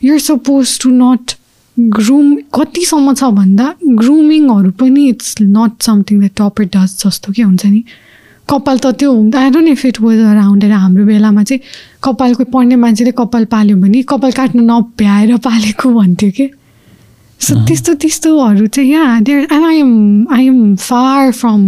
you're 0.03 0.19
suppose 0.21 0.79
to 0.83 0.91
not 0.93 1.33
groom 1.77 2.35
कतिसम्म 2.55 3.15
छ 3.15 3.25
भन्दा 3.35 3.75
ग्रुमिङहरू 4.03 4.71
पनि 4.81 5.09
it's 5.09 5.35
not 5.41 5.83
something 5.83 6.21
that 6.21 6.37
topper 6.37 6.65
does 6.77 6.97
जस्तो 7.05 7.33
के 7.33 7.43
हुन्छ 7.43 7.67
नि 7.67 7.83
कपाल 8.49 8.79
त 8.79 8.91
त्यो 8.99 9.13
हुँदा 9.13 9.41
I 9.41 9.51
don't 9.51 9.69
if 9.69 9.85
it 9.87 10.01
was 10.01 10.19
around 10.31 10.65
हाम्रो 10.65 11.05
बेलामा 11.07 11.43
चाहिँ 11.43 11.61
कपालको 12.05 12.45
पढ्ने 12.53 12.77
मान्छेले 12.85 13.13
कपाल 13.21 13.45
पाल्यो 13.53 13.77
भने 13.77 14.03
कपाल 14.11 14.33
काट्नु 14.33 14.63
नभ्याएर 14.63 15.37
पालेको 15.47 15.91
भन्थ्यो 15.95 16.31
कि 16.37 16.51
सो 17.41 17.55
त्यस्तो 17.67 17.95
त्यस्तोहरू 18.03 18.67
चाहिँ 18.67 18.91
यहाँ 18.91 19.23
there 19.23 19.47
and 19.53 19.65
I 19.67 19.79
am 19.79 20.27
I 20.35 20.47
am 20.47 20.75
far 20.77 21.31
from 21.33 21.63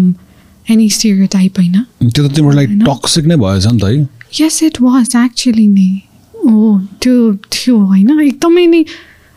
any 0.68 0.88
stereotype 0.90 1.58
होइन 1.58 2.10
त्यो 2.10 2.28
त 2.28 2.34
तिम्रो 2.34 2.52
लागि 2.52 2.78
टक्सिक 2.80 3.26
नै 3.26 3.36
भएछ 3.36 3.66
नि 3.66 3.78
त 3.78 3.84
है 3.84 4.08
यस 4.40 4.62
इट 4.62 4.80
वाज 4.80 5.16
एक्चुली 5.16 5.66
नै 5.68 5.90
हो 6.34 6.78
त्यो 7.00 7.14
थियो 7.52 7.78
होइन 7.78 8.20
एकदमै 8.20 8.66
नै 8.66 8.84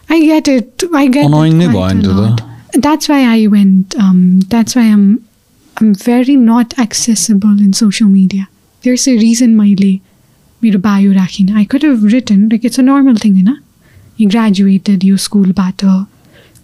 I 0.10 0.28
get 0.28 0.50
it 0.50 0.86
I 0.96 1.08
get 1.08 1.26
नै 1.26 1.68
भयो 1.68 1.94
नि 1.94 2.04
त्यो 2.04 2.14
त 2.18 2.80
that's 2.80 3.10
why 3.10 3.24
I 3.24 3.48
went 3.48 3.96
that's 4.50 4.78
why 4.78 4.88
am 4.88 5.06
am 5.78 5.92
very 5.94 6.36
not 6.36 6.74
accessible 6.80 7.60
in 7.62 7.72
social 7.72 8.10
media 8.10 8.44
there 8.84 8.94
is 8.94 9.10
a 9.10 9.22
reason 9.22 9.56
मैले 9.56 9.94
मेरो 10.62 10.80
bio 10.80 11.12
राखिनँ 11.14 11.56
I 11.56 11.66
could 11.66 11.84
have 11.84 12.06
written 12.06 12.42
like 12.44 12.66
it's 12.66 12.80
a 12.80 12.84
normal 12.84 13.18
thing 13.18 13.34
होइन 13.34 13.56
you 14.20 14.30
graduated 14.30 15.04
यो 15.04 15.18
स्कुलबाट 15.18 15.86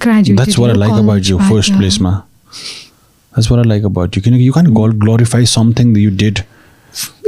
graduated 0.01 0.37
That's 3.35 3.49
what 3.49 3.59
I 3.59 3.63
like 3.63 3.83
about 3.83 4.15
you. 4.15 4.21
Can 4.21 4.33
you 4.33 4.53
can't 4.53 4.73
glorify 4.73 5.43
something 5.45 5.93
that 5.93 5.99
you 5.99 6.11
did 6.11 6.45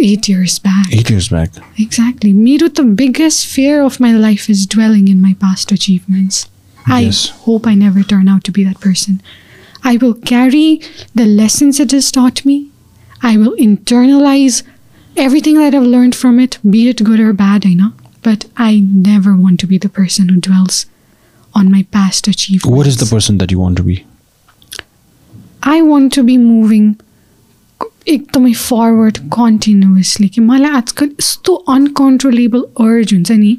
eight 0.01 0.27
years 0.27 0.59
back. 0.59 0.91
Eight 0.91 1.09
years 1.09 1.29
back. 1.29 1.51
Exactly. 1.77 2.33
Miro, 2.33 2.67
the 2.67 2.83
biggest 2.83 3.47
fear 3.47 3.81
of 3.81 3.99
my 3.99 4.11
life 4.11 4.49
is 4.49 4.65
dwelling 4.65 5.07
in 5.07 5.21
my 5.21 5.35
past 5.39 5.71
achievements. 5.71 6.49
Yes. 6.87 7.31
I 7.31 7.33
hope 7.45 7.65
I 7.65 7.75
never 7.75 8.03
turn 8.03 8.27
out 8.27 8.43
to 8.45 8.51
be 8.51 8.63
that 8.65 8.81
person. 8.81 9.21
I 9.83 9.97
will 9.97 10.13
carry 10.13 10.81
the 11.15 11.25
lessons 11.25 11.79
it 11.79 11.91
has 11.91 12.11
taught 12.11 12.45
me. 12.45 12.69
I 13.21 13.37
will 13.37 13.55
internalize 13.55 14.63
everything 15.15 15.57
that 15.57 15.73
I've 15.73 15.83
learned 15.83 16.15
from 16.15 16.39
it, 16.39 16.59
be 16.69 16.89
it 16.89 17.03
good 17.03 17.19
or 17.19 17.31
bad, 17.33 17.65
I 17.65 17.73
know. 17.73 17.93
But 18.21 18.45
I 18.57 18.79
never 18.79 19.35
want 19.35 19.59
to 19.61 19.67
be 19.67 19.77
the 19.77 19.89
person 19.89 20.29
who 20.29 20.39
dwells 20.39 20.85
on 21.53 21.71
my 21.71 21.83
past 21.91 22.27
achievements. 22.27 22.75
What 22.75 22.87
is 22.87 22.97
the 22.97 23.05
person 23.05 23.37
that 23.37 23.51
you 23.51 23.59
want 23.59 23.77
to 23.77 23.83
be? 23.83 24.05
I 25.63 25.81
want 25.81 26.13
to 26.13 26.23
be 26.23 26.37
moving 26.37 26.93
एकदमै 28.07 28.51
forward 28.53 29.17
continuously 29.33 30.27
कि 30.29 30.41
मलाई 30.41 30.71
आजकल 30.77 31.05
यस्तो 31.05 31.53
uncontrollable 31.75 32.63
urge 32.85 33.13
हुन्छ 33.13 33.31
नि 33.31 33.51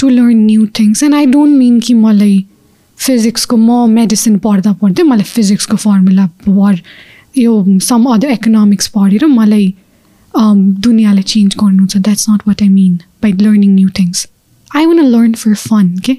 to 0.00 0.08
learn 0.08 0.36
new 0.36 0.66
things 0.78 1.02
and 1.02 1.14
I 1.14 1.26
don't 1.34 1.58
mean 1.58 1.78
कि 1.80 1.94
मलाई 1.96 2.38
फिजिक्सको 2.98 3.56
म 3.56 3.90
मेडिसिन 3.90 4.38
पढ्दा 4.46 4.72
पढ्दै 4.80 5.02
मलाई 5.10 5.30
फिजिक्सको 5.34 5.76
फर्मुला 5.84 6.26
पढ 6.48 6.80
यो 7.42 7.52
सम 7.90 8.10
अदर 8.14 8.30
इकोनोमिक्स 8.30 8.88
पढेर 8.96 9.26
मलाई 9.36 9.72
दुनियाँलाई 10.88 11.30
चेन्ज 11.34 11.56
गर्नु 11.60 11.86
छ 11.86 12.04
that's 12.08 12.28
not 12.30 12.48
what 12.48 12.62
I 12.62 12.68
mean 12.68 12.98
by 13.22 13.32
learning 13.44 13.74
new 13.74 13.88
things 13.98 14.26
I 14.70 14.86
want 14.86 15.06
learn 15.06 15.32
for 15.42 15.54
fun 15.68 15.96
के 16.06 16.16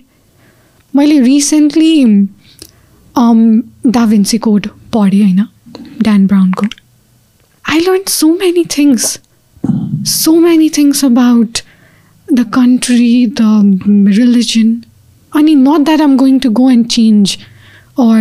मैले 0.94 1.20
रिसेन्टली 1.22 1.94
डाभिन्सी 3.96 4.38
कोड 4.46 4.76
पढेँ 4.94 5.22
होइन 5.22 5.46
Dan 6.02 6.28
ब्राउनको 6.28 6.68
I 7.66 7.80
learn 7.80 8.04
so 8.10 8.34
many 8.36 8.66
things 8.78 9.18
many 10.42 10.70
things 10.70 11.04
about 11.04 11.62
the 12.28 12.46
country, 12.46 13.26
the 13.28 13.52
religion. 14.18 14.86
I 15.34 15.44
mean, 15.44 15.64
not 15.64 15.86
that 15.86 16.02
I'm 16.02 16.18
going 16.18 16.40
to 16.42 16.50
go 16.52 16.68
and 16.68 16.90
change 16.90 17.38
or 17.98 18.18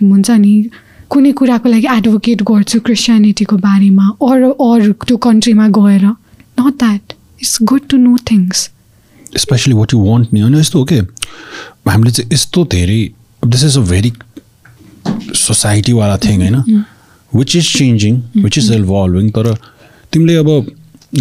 हुन्छ 0.00 0.30
नि 0.30 0.54
कुनै 1.10 1.32
कुराको 1.32 1.68
लागि 1.68 1.86
advocate 1.86 2.42
गर्छु 2.42 2.80
क्रिस्चियनिटीको 2.86 3.56
बारेमा 3.58 4.06
अरू 4.22 4.50
अरू 4.50 4.92
त्यो 5.04 5.16
कन्ट्रीमा 5.26 5.66
गएर 5.76 6.04
not 6.04 6.72
that 6.74 7.12
it's 7.40 7.58
good 7.62 7.88
to 7.90 7.96
know 7.98 8.16
things 8.30 8.70
especially 9.38 9.74
what 9.74 9.94
you 9.94 10.00
want 10.04 10.32
नि 10.32 10.40
होइन 10.40 10.54
यस्तो 10.54 10.78
हो 10.78 10.84
कि 10.92 10.98
हामीले 11.88 12.10
चाहिँ 12.10 12.30
यस्तो 12.32 12.64
धेरै 12.74 13.00
दिस 13.46 13.64
इज 13.64 13.78
अ 13.78 13.84
भेरी 13.90 14.12
सोसाइटीवाला 15.34 16.16
थिङ 16.24 16.40
होइन 16.42 16.84
which 17.32 17.56
is 17.56 17.72
changing 17.76 18.20
which 18.42 18.58
is 18.58 18.70
evolving 18.72 19.30
तर 19.38 19.54
तिमीले 20.12 20.36
अब 20.36 20.48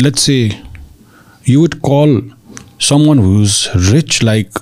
let's 0.03 0.21
say 0.21 0.37
you 1.49 1.59
would 1.59 1.73
call 1.85 2.21
some 2.89 3.05
one 3.07 3.19
whose 3.19 3.57
rich 3.91 4.23
like 4.23 4.59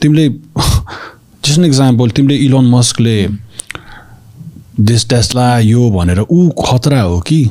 तिमीले 0.00 0.28
जस्ट 0.28 1.58
एन 1.58 1.64
इक्जाम्पल 1.64 2.10
तिमीले 2.16 2.36
इलोन 2.44 2.70
मस्कले 2.70 3.16
दिस 4.90 5.08
टेस्ला 5.08 5.46
यो 5.58 5.90
भनेर 5.90 6.20
ऊ 6.20 6.48
खतरा 6.66 7.00
हो 7.02 7.18
कि? 7.20 7.42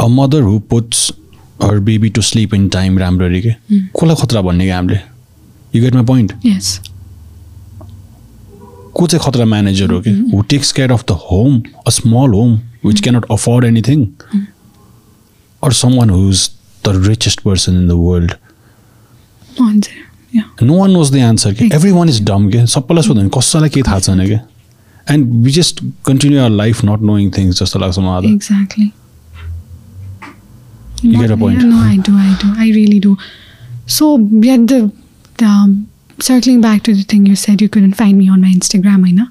A 0.00 0.06
mother 0.10 0.42
who 0.42 0.58
puts 0.70 1.10
her 1.62 1.78
baby 1.88 2.08
to 2.16 2.22
sleep 2.22 2.54
in 2.54 2.68
time 2.68 2.98
राम्ररी 2.98 3.40
के 3.42 3.50
कसलाई 3.70 4.16
खतरा 4.22 4.40
भन्ने 4.48 4.64
कि 4.64 4.70
हामीले? 4.70 4.98
यु 5.74 5.82
गेट 5.82 5.94
माई 5.94 6.04
पोइन्ट 6.04 6.32
को 8.94 9.06
चाहिँ 9.06 9.24
खतरा 9.24 9.44
म्यानेजर 9.44 9.90
हो 9.92 10.00
कि? 10.00 10.10
Who 10.34 10.42
takes 10.50 10.72
care 10.72 10.92
of 10.92 11.04
the 11.10 11.18
home 11.30 11.62
a 11.86 11.90
small 11.90 12.32
home 12.34 12.58
which 12.86 13.00
cannot 13.00 13.24
afford 13.30 13.64
anything 13.64 14.06
or 15.62 15.72
some 15.80 15.96
one 15.98 16.10
who 16.10 16.28
is 16.30 16.48
the 16.86 16.94
richest 17.08 17.40
person 17.40 17.76
in 17.82 17.88
the 17.88 17.98
world 18.06 18.32
no 20.62 20.76
one 20.76 20.90
knows 20.90 21.12
the 21.12 21.16
answer 21.28 21.54
कि 21.54 21.70
every 21.74 21.90
one 21.92 22.08
is 22.08 22.22
dumb 22.30 22.48
के 22.50 22.66
सबैलाई 22.66 23.02
सोध्यो 23.02 23.22
भने 23.22 23.30
कसैलाई 23.38 23.68
केही 23.70 23.82
थाहा 23.88 23.98
छैन 24.00 24.26
क्या 24.26 24.40
and 25.06 25.44
we 25.44 25.50
just 25.52 25.80
continue 26.06 26.40
our 26.40 26.50
life 26.50 26.84
not 26.84 27.00
knowing 27.12 27.30
things 27.38 27.62
जस्तो 27.62 27.78
लाग्छ 27.78 27.98
मलाई 27.98 28.34
Exactly. 28.34 28.90
You 31.04 31.20
get 31.20 31.32
a 31.32 31.36
point. 31.36 31.62
No, 31.68 31.78
I 31.84 31.96
do, 32.08 32.12
I 32.16 32.34
do. 32.40 32.48
I 32.64 32.66
really 32.74 32.98
do. 33.00 33.16
So, 33.86 34.08
yeah, 34.48 34.56
the, 34.56 34.76
the 35.38 35.46
um, 35.46 35.70
circling 36.22 36.60
back 36.60 36.82
to 36.84 36.94
the 36.94 37.02
thing 37.02 37.26
you 37.26 37.36
said, 37.36 37.60
you 37.60 37.68
couldn't 37.68 37.94
find 37.94 38.16
me 38.18 38.28
on 38.28 38.40
my 38.40 38.48
Instagram, 38.48 39.06
I 39.06 39.10
know. 39.10 39.26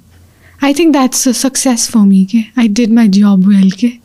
I 0.62 0.74
think 0.74 0.94
that's 0.94 1.26
a 1.26 1.34
success 1.34 1.90
for 1.90 2.06
me. 2.06 2.26
Ke? 2.26 2.52
I 2.56 2.68
did 2.68 2.92
my 2.92 3.08
job 3.08 3.46
well 3.48 3.70
ke? 3.72 4.00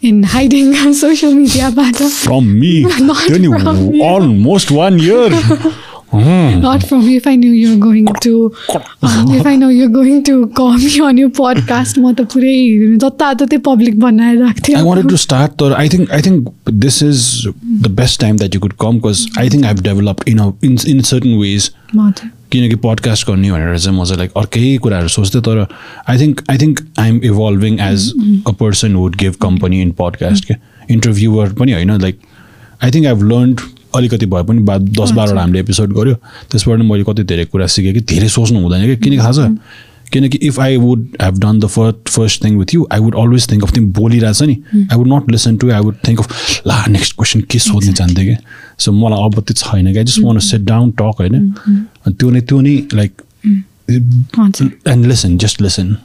in 0.00 0.24
hiding 0.24 0.74
on 0.74 0.94
social 1.06 1.32
media. 1.32 1.70
But, 1.74 2.00
uh, 2.00 2.08
From 2.08 2.58
me, 2.58 2.82
Not 3.00 3.22
from 3.22 3.94
you. 3.94 4.02
almost 4.02 4.70
one 4.70 4.98
year. 4.98 5.30
Hmm. 6.12 6.60
not 6.60 6.82
from 6.82 7.02
you. 7.02 7.16
If 7.16 7.26
I 7.26 7.36
knew 7.36 7.52
you 7.52 7.70
were 7.70 7.82
going 7.82 8.08
to, 8.24 8.54
um, 9.02 9.30
if 9.32 9.46
I 9.46 9.56
know 9.56 9.68
you're 9.68 9.88
going 9.88 10.22
to 10.24 10.46
call 10.48 10.76
me 10.76 11.00
on 11.00 11.16
your 11.16 11.30
podcast, 11.30 11.98
म 11.98 12.12
त 12.12 12.28
पुरै 12.34 12.56
जताततै 13.04 13.58
public 13.68 13.98
बनाएर 14.00 14.36
राख्थेँ 14.40 14.76
I 14.76 14.82
wanted 14.82 15.08
to 15.14 15.22
start. 15.24 15.64
I 15.84 15.88
think 15.88 16.12
I 16.12 16.20
think 16.20 16.52
this 16.84 17.00
is 17.02 17.48
the 17.86 17.92
best 18.02 18.20
time 18.20 18.44
that 18.44 18.54
you 18.54 18.60
could 18.60 18.76
come 18.84 19.00
because 19.00 19.24
I 19.38 19.48
think 19.48 19.64
I've 19.64 19.82
developed 19.82 20.28
in 20.28 20.44
a 20.44 20.52
in 20.62 20.78
in 20.94 21.02
certain 21.14 21.40
ways. 21.40 21.72
किनकि 22.52 22.76
podcast 22.76 23.26
गर्ने 23.26 23.50
भनेर 23.50 23.78
चाहिँ 23.78 23.98
म 23.98 24.04
चाहिँ 24.04 24.18
लाइक 24.18 24.32
अर्कै 24.36 24.76
कुराहरू 24.84 25.08
सोच्थेँ 25.08 25.40
तर 25.42 25.66
I 26.08 26.18
think 26.18 26.42
I 26.50 26.58
think 26.58 26.80
I 27.00 27.08
am 27.08 27.20
evolving 27.24 27.78
as 27.80 28.12
a 28.46 28.52
person 28.60 28.94
would 28.94 29.16
give 29.22 29.36
company 29.42 29.80
in 29.82 29.90
podcast 30.00 30.44
के 30.44 30.54
इन्टरभ्युवर 30.94 31.52
पनि 31.60 31.72
होइन 31.72 32.00
like 32.00 32.18
I 32.84 32.90
think 32.90 33.06
I've 33.06 33.22
learn 33.32 33.54
अलिकति 33.96 34.26
भए 34.26 34.42
पनि 34.48 34.62
बा 34.68 34.76
दस 34.78 35.10
बाह्रवटा 35.16 35.40
हामीले 35.40 35.60
एपिसोड 35.60 35.92
गऱ्यो। 35.96 36.14
त्यसबाट 36.50 36.78
मैले 36.90 37.04
कति 37.08 37.22
धेरै 37.24 37.44
कुरा 37.52 37.66
सिकेँ 37.66 37.92
कि 37.94 38.00
धेरै 38.12 38.28
सोच्नु 38.28 38.60
हुँदैन 38.60 38.84
कि। 38.86 38.96
किनकि 39.04 39.18
थाहा 39.18 39.32
छ 39.32 39.50
किनकि 40.12 40.38
if 40.46 40.58
I 40.60 40.76
would 40.76 41.06
have 41.22 41.38
done 41.40 41.58
the 41.60 41.66
first 41.74 42.08
first 42.08 42.44
thing 42.44 42.58
with 42.58 42.74
you 42.74 42.86
I 42.92 43.00
would 43.00 43.14
always 43.20 43.50
think 43.52 43.62
of 43.64 43.70
तिमी 43.74 43.86
बोलिरहेछ 43.98 44.42
नि। 44.42 44.56
I 44.74 44.96
would 44.96 45.08
not 45.12 45.30
listen 45.30 45.56
to 45.56 45.70
I 45.70 45.80
would 45.80 45.96
think 46.08 46.20
of 46.20 46.28
ला 46.66 46.84
नेक्स्ट 46.88 47.16
क्वेसन 47.16 47.40
के 47.50 47.58
सोध्ने 47.58 47.92
चाहन्थेँ 47.92 48.26
कि? 48.28 48.36
सो 48.78 48.92
मलाई 48.92 49.24
अब 49.26 49.40
त्यो 49.40 49.54
छैन 49.64 49.92
क्या 49.92 50.02
just 50.02 50.20
one 50.24 50.38
sit 50.50 50.60
down 50.70 50.90
talk 51.00 51.20
होइन? 51.20 51.34
अनि 52.06 52.14
त्यो 52.14 52.30
नै 52.30 52.40
त्यो 52.40 52.60
नै 52.60 52.76
लाइक 52.94 53.22
हजुर 54.38 54.68
and 54.86 55.06
listen, 55.06 55.38
just 55.38 55.60
listen. 55.60 55.98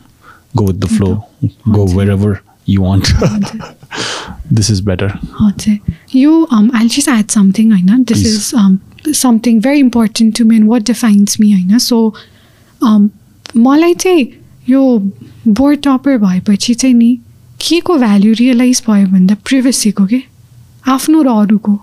Go 0.56 0.64
with 0.66 0.80
the 0.82 0.88
flow. 0.88 1.26
Go 1.72 1.86
wherever 1.98 2.42
you 2.66 2.82
want. 2.82 3.12
This 4.52 4.70
is 4.70 4.82
better. 4.82 5.10
हजुर 5.42 5.80
यो 6.16 6.48
um, 6.52 6.72
I'll 6.74 6.88
just 6.88 7.08
add 7.08 7.32
something 7.32 7.72
होइन 7.72 8.06
this 8.06 8.22
Please. 8.22 8.38
is 8.38 8.54
um, 8.54 8.82
something 9.14 9.62
very 9.62 9.80
important 9.80 10.36
to 10.36 10.46
me 10.46 10.58
and 10.58 10.68
what 10.68 10.84
defines 10.84 11.40
me 11.40 11.54
होइन 11.54 11.80
so 11.80 12.02
um, 12.82 13.10
मलाई 13.58 13.94
चाहिँ 13.94 14.28
यो 14.70 14.98
board 15.48 15.82
topper 15.84 16.18
भएपछि 16.18 16.74
चाहिँ 16.74 16.96
नि 16.96 17.20
के 17.62 17.80
को 17.82 17.98
भ्याल्यु 17.98 18.34
रियलाइज 18.34 18.82
भयो 18.88 19.08
भन्दा 19.08 19.36
प्रिभेसीको 19.46 20.06
के 20.06 20.22
आफ्नो 20.88 21.22
र 21.22 21.28
अरूको 21.28 21.76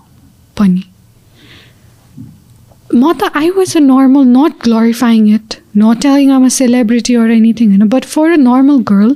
पनि 0.57 0.83
म 2.95 3.13
त 3.13 3.31
I 3.35 3.49
was 3.49 3.77
a 3.77 3.79
normal 3.79 4.25
not 4.27 4.63
glorifying 4.63 5.33
it 5.35 5.55
not 5.77 6.01
telling 6.01 6.31
I'm 6.31 6.45
a 6.45 6.49
celebrity 6.49 7.15
or 7.15 7.31
anything 7.31 7.69
होइन 7.69 7.87
but 7.89 8.05
for 8.05 8.31
a 8.31 8.35
normal 8.35 8.79
girl 8.91 9.15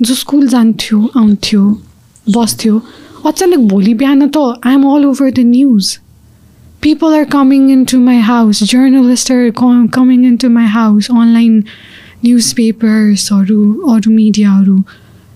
जो 0.00 0.14
स्कुल 0.14 0.46
जान्थ्यो 0.48 1.10
आउँथ्यो 1.16 1.62
बस्थ्यो 2.32 2.82
अचानक 3.26 3.68
भोलि 3.70 3.94
बिहान 3.94 4.28
त 4.28 4.46
I 4.66 4.74
am 4.74 4.86
all 4.90 5.04
over 5.06 5.30
the 5.30 5.48
news 5.48 5.96
people 6.82 7.08
are 7.10 7.26
coming 7.26 7.68
into 7.68 7.98
my 8.00 8.20
house. 8.20 8.60
Journalists 8.62 9.30
are 9.30 9.52
com- 9.52 9.88
coming 9.90 10.24
into 10.24 10.48
my 10.50 10.66
house. 10.66 11.10
Online 11.12 11.62
newspapers 12.22 13.30
अरू 13.32 13.60
अरू 13.90 14.10
मिडियाहरू 14.12 14.76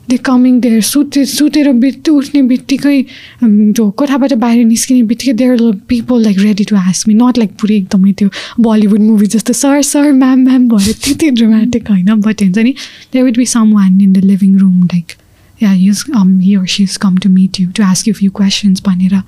दे 0.09 0.16
कमिङ 0.24 0.59
देयर 0.61 0.80
सुते 0.82 1.24
सुतेर 1.26 1.70
बित्ति 1.74 2.11
उठ्ने 2.11 2.42
बित्तिकै 2.42 2.97
um, 3.42 3.74
त्यो 3.74 3.88
कोठाबाट 3.92 4.32
बाहिर 4.42 4.64
निस्किने 4.64 5.03
बित्तिकै 5.11 5.32
there 5.32 5.57
people 5.88 6.22
like 6.22 6.38
ready 6.38 6.64
to 6.64 6.76
ask 6.76 7.09
me 7.09 7.14
not 7.14 7.38
like 7.38 7.53
पुरै 7.61 7.76
एकदमै 7.76 8.12
त्यो 8.18 8.28
बलिउड 8.61 9.01
मुभी 9.01 9.26
जस्तो 9.36 9.53
सर 9.55 9.82
सर 9.90 10.11
म्याम 10.14 10.45
म्याम 10.45 10.68
भयो 10.68 10.92
त्यति 11.05 11.30
ड्रामेटिक 11.40 11.90
होइन 11.90 12.20
बट 12.20 12.42
हुन्छ 12.42 12.59
नि 12.59 12.74
there 13.12 13.24
would 13.24 13.36
be 13.36 13.47
some 13.49 13.72
one 13.74 14.01
in 14.01 14.12
the 14.12 14.24
living 14.24 14.57
room 14.59 14.82
like 14.84 15.16
yeah 15.65 15.73
use 15.73 16.05
he 16.43 16.57
or 16.57 16.67
she 16.67 16.87
has 16.87 16.99
come 17.07 17.17
to 17.27 17.33
meet 17.39 17.61
you 17.61 17.73
to 17.79 17.87
ask 17.93 18.11
you 18.11 18.15
few 18.21 18.33
questions 18.41 18.83
भनेर 18.87 19.23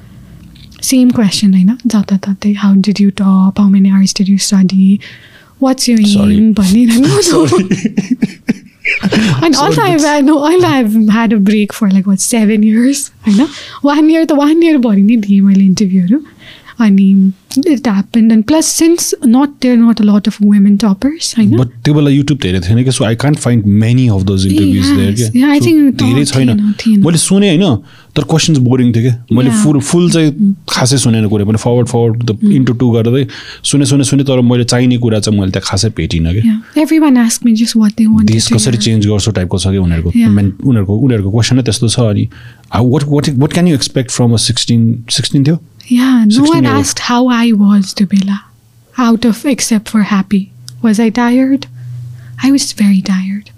same 0.82 1.10
question 1.10 1.54
होइन 1.54 1.76
जताततै 1.86 2.52
how 2.52 2.74
did 2.88 3.00
you 3.00 3.10
top 3.10 3.54
how 3.58 3.68
many 3.68 3.88
hours 3.88 4.14
did 4.16 4.28
you 4.28 4.38
study 4.38 4.98
what's 5.62 5.88
you. 5.88 5.96
Aim 5.98 6.52
भनेर 6.52 6.90
And 9.42 9.56
also 9.56 9.82
I've 9.82 10.04
had 10.06 10.26
no 10.26 10.34
also 10.48 10.68
I've 10.68 10.92
had 11.08 11.32
a 11.32 11.38
break 11.46 11.72
for 11.72 11.88
like 11.90 12.06
what 12.10 12.20
seven 12.24 12.66
years 12.66 13.00
होइन 13.26 13.40
one 13.84 14.10
year 14.10 14.24
त 14.24 14.32
one 14.32 14.62
इयरभरि 14.62 15.02
नै 15.02 15.16
दिएँ 15.16 15.40
मैले 15.40 15.64
इन्टरभ्यूहरू 15.64 16.20
अनि 16.80 17.32
it 17.58 17.88
happen 17.88 18.30
and 18.30 18.44
plus 18.44 18.66
since 18.78 19.14
not 19.26 19.50
there 19.62 19.76
not 19.76 20.00
a 20.00 20.04
lot 20.04 20.26
of 20.28 20.36
women 20.42 20.76
toppers 20.76 21.34
होइन 21.38 21.56
but 21.56 21.68
त्यो 21.84 21.94
बेला 21.94 22.10
युट्युब 22.10 22.38
धेरै 22.42 22.60
थिएन 22.60 22.82
कि 22.84 22.92
so 22.92 23.04
I 23.04 23.14
can't 23.22 23.38
find 23.38 23.66
many 23.84 24.06
of 24.08 24.22
those 24.22 24.46
interviews 24.46 25.30
क्या 25.32 25.54
think 25.66 26.02
धेरै 26.02 26.24
छैन। 26.24 26.50
मैले 27.04 27.18
सुने 27.18 27.48
होइन 27.48 27.76
तर 28.16 28.22
क्वेसन्स 28.24 28.58
बोरिङ 28.66 28.92
थियो 28.94 29.02
क्या 29.02 29.36
मैले. 29.36 29.50
फुल 29.62 29.80
फुल 29.80 30.10
चाहिँ 30.10 30.54
खासै 30.68 30.96
सुनेन 30.98 31.28
कुरा 31.28 31.44
पनि 31.44 31.58
forward 31.58 31.88
forward 31.88 32.30
the 32.30 32.52
into 32.52 32.72
two 32.72 32.90
गर्दै 32.90 33.26
सुने 33.70 33.86
सुने 33.86 34.04
सुने 34.04 34.24
तर 34.24 34.40
मैले 34.50 34.64
चाहिने 34.64 34.98
कुरा 34.98 35.20
चाहिँ 35.20 35.38
मैले 35.40 35.52
त्यहाँ 35.52 35.68
खासै 35.70 35.88
भेटिनँ 35.96 36.32
क्या. 36.32 36.60
Everyone 36.82 37.16
asked 37.24 37.46
me 37.46 37.54
just 37.62 37.76
what 37.76 37.96
they 38.00 38.06
wanted 38.10 38.32
देश 38.32 38.52
कसरी. 38.52 38.76
चेन्ज 38.78 39.06
गर्छौ 39.06 39.32
टाइपको 39.32 39.58
छ 39.58 39.66
कि 39.68 39.78
उनीहरूको. 39.78 40.10
मेन 40.36 40.52
उनीहरूको 40.64 40.96
उनीहरूको 40.96 41.30
क्वेसन 41.30 41.56
नै 41.56 41.62
त्यस्तो 41.62 41.88
छ 41.88 42.00
अनि 42.10 42.28
what 42.74 43.04
what 43.08 43.28
what 43.38 43.52
can 43.52 43.68
you 43.68 43.74
expect 43.74 44.10
from 44.10 44.32
a 44.32 44.36
sixteen 44.44 45.04
sixteen 45.10 45.44
थियो 45.46 45.58
Yeah, 45.88 46.24
no 46.24 46.30
16 46.30 46.48
one 46.48 46.64
year 46.64 46.72
old. 46.72 46.80
asked 46.80 46.98
how 47.08 47.28
I 47.28 47.52
was, 47.52 47.94
Dubila. 47.94 48.40
Out 48.98 49.24
of 49.24 49.44
except 49.46 49.88
for 49.88 50.02
happy. 50.02 50.50
Was 50.82 50.98
I 50.98 51.10
tired? 51.10 51.66
I 52.42 52.50
was 52.50 52.72
very 52.72 53.02
tired. 53.02 53.50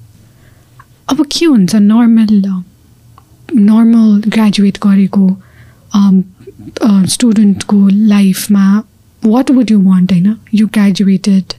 अब 1.10 1.24
के 1.32 1.46
हुन्छ 1.46 1.74
normal 1.74 2.42
normal 3.56 4.22
graduate 4.34 4.78
गरेको 4.82 5.28
स्टुडेन्टको 7.14 7.88
लाइफमा 7.88 8.66
what 9.24 9.50
would 9.50 9.70
you 9.70 9.80
want 9.82 10.12
होइन 10.12 10.36
you 10.54 10.66
graduated 10.74 11.54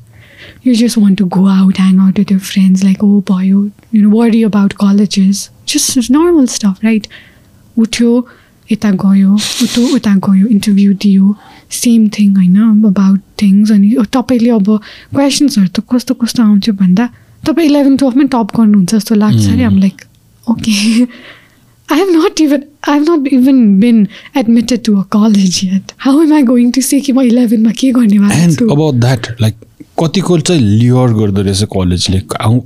you 0.65 0.73
just 0.79 0.97
want 0.97 1.17
to 1.19 1.25
go 1.35 1.41
out, 1.53 1.77
hang 1.77 1.97
out 1.99 2.19
with 2.19 2.29
your 2.33 2.39
friends, 2.49 2.83
like, 2.83 3.01
oh 3.03 3.19
boy, 3.29 3.39
you, 3.47 3.71
you 3.91 4.01
know, 4.03 4.11
worry 4.19 4.41
about 4.49 4.75
colleges. 4.83 5.41
Just 5.65 6.09
normal 6.09 6.47
stuff, 6.53 6.77
right? 6.83 7.07
उठ्यो 7.77 8.13
यता 8.71 8.91
गयो 9.03 9.33
उठो 9.63 9.81
उता 9.95 10.13
गयो 10.27 10.47
इन्टरभ्यू 10.47 10.93
दियो 11.05 11.35
same 11.79 12.07
thing 12.17 12.35
होइन 12.35 12.85
about 12.85 13.19
things 13.41 13.71
अनि 13.71 13.95
तपाईँले 14.13 14.49
अब 14.51 14.69
क्वेसन्सहरू 15.15 15.67
त 15.67 15.85
कस्तो 15.91 16.13
कस्तो 16.21 16.43
आउँथ्यो 16.43 16.73
भन्दा 16.83 17.09
तपाईँ 17.43 17.67
इलेभेन 17.69 17.97
टुवेल्भमै 17.97 18.27
टप 18.35 18.55
गर्नुहुन्छ 18.57 18.95
जस्तो 18.95 19.15
लाग्छ 19.15 19.47
अरे 19.47 19.63
हाम 19.63 19.77
like 19.79 20.07
okay 20.47 20.77
I 21.89 21.95
have 21.95 22.09
not 22.13 22.39
even 22.39 22.65
I 22.83 22.95
have 22.95 23.05
not 23.05 23.27
even 23.27 23.79
been 23.79 24.01
admitted 24.35 24.83
to 24.85 24.99
a 24.99 25.03
college 25.05 25.63
yet. 25.63 25.93
How 25.97 26.11
am 26.21 26.33
I 26.33 26.41
going 26.43 26.71
to 26.73 26.81
say 26.81 26.99
कि 27.01 27.13
म 27.13 27.21
इलेभेनमा 27.21 27.71
के 27.79 27.91
गर्ने 27.91 28.17
लाइक 29.41 29.55
कतिको 30.01 30.39
चाहिँ 30.39 30.61
लियर 30.61 31.13
गर्दो 31.13 31.41
रहेछ 31.41 31.63
कलेजले 31.73 32.21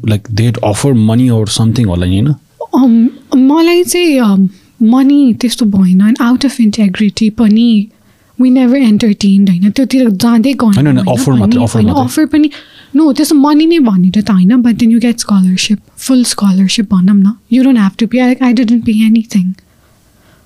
like 0.10 0.28
that 0.32 0.58
offer 0.66 0.93
money 1.08 1.30
or 1.38 1.47
something 1.58 1.86
होला 1.86 2.06
नि 2.06 2.20
होइन 2.20 2.36
Um, 2.74 3.10
मलाई 3.38 3.84
चाहिँ 3.84 4.20
मनी 4.84 5.34
त्यस्तो 5.34 5.65
भएन. 5.65 6.01
एन्ड 6.01 6.17
आउट 6.21 6.45
अफ 6.45 6.59
इन्टेग्रिटी 6.61 7.29
पनि 7.29 7.88
वी 8.39 8.49
नेभर 8.49 8.77
एन्टरटेन्ड 8.77 9.49
होइन? 9.49 9.69
त्योतिर 9.71 10.09
जाँदै 10.09 10.53
होइन, 10.63 10.97
होइन। 10.97 11.89
अफर 11.89 12.25
पनि 12.25 12.49
नो 12.95 13.11
त्यस्तो 13.11 13.36
मनी 13.36 13.65
नै 13.65 13.79
भनेर 13.79 14.21
त 14.21 14.31
होइन? 14.31 14.61
But 14.61 14.75
then 14.75 14.91
you 14.91 14.99
get 14.99 15.19
scholarship 15.19 15.79
full 15.97 16.23
scholarship 16.23 16.93
भनौँ 16.93 17.15
न. 17.15 17.34
You 17.51 17.63
don't 17.63 17.77
have 17.77 17.91
to 17.99 18.07
pay 18.07 18.17
like 18.17 18.43
I 18.43 18.53
didn't 18.53 18.86
pay 18.86 18.91
anything 18.91 19.53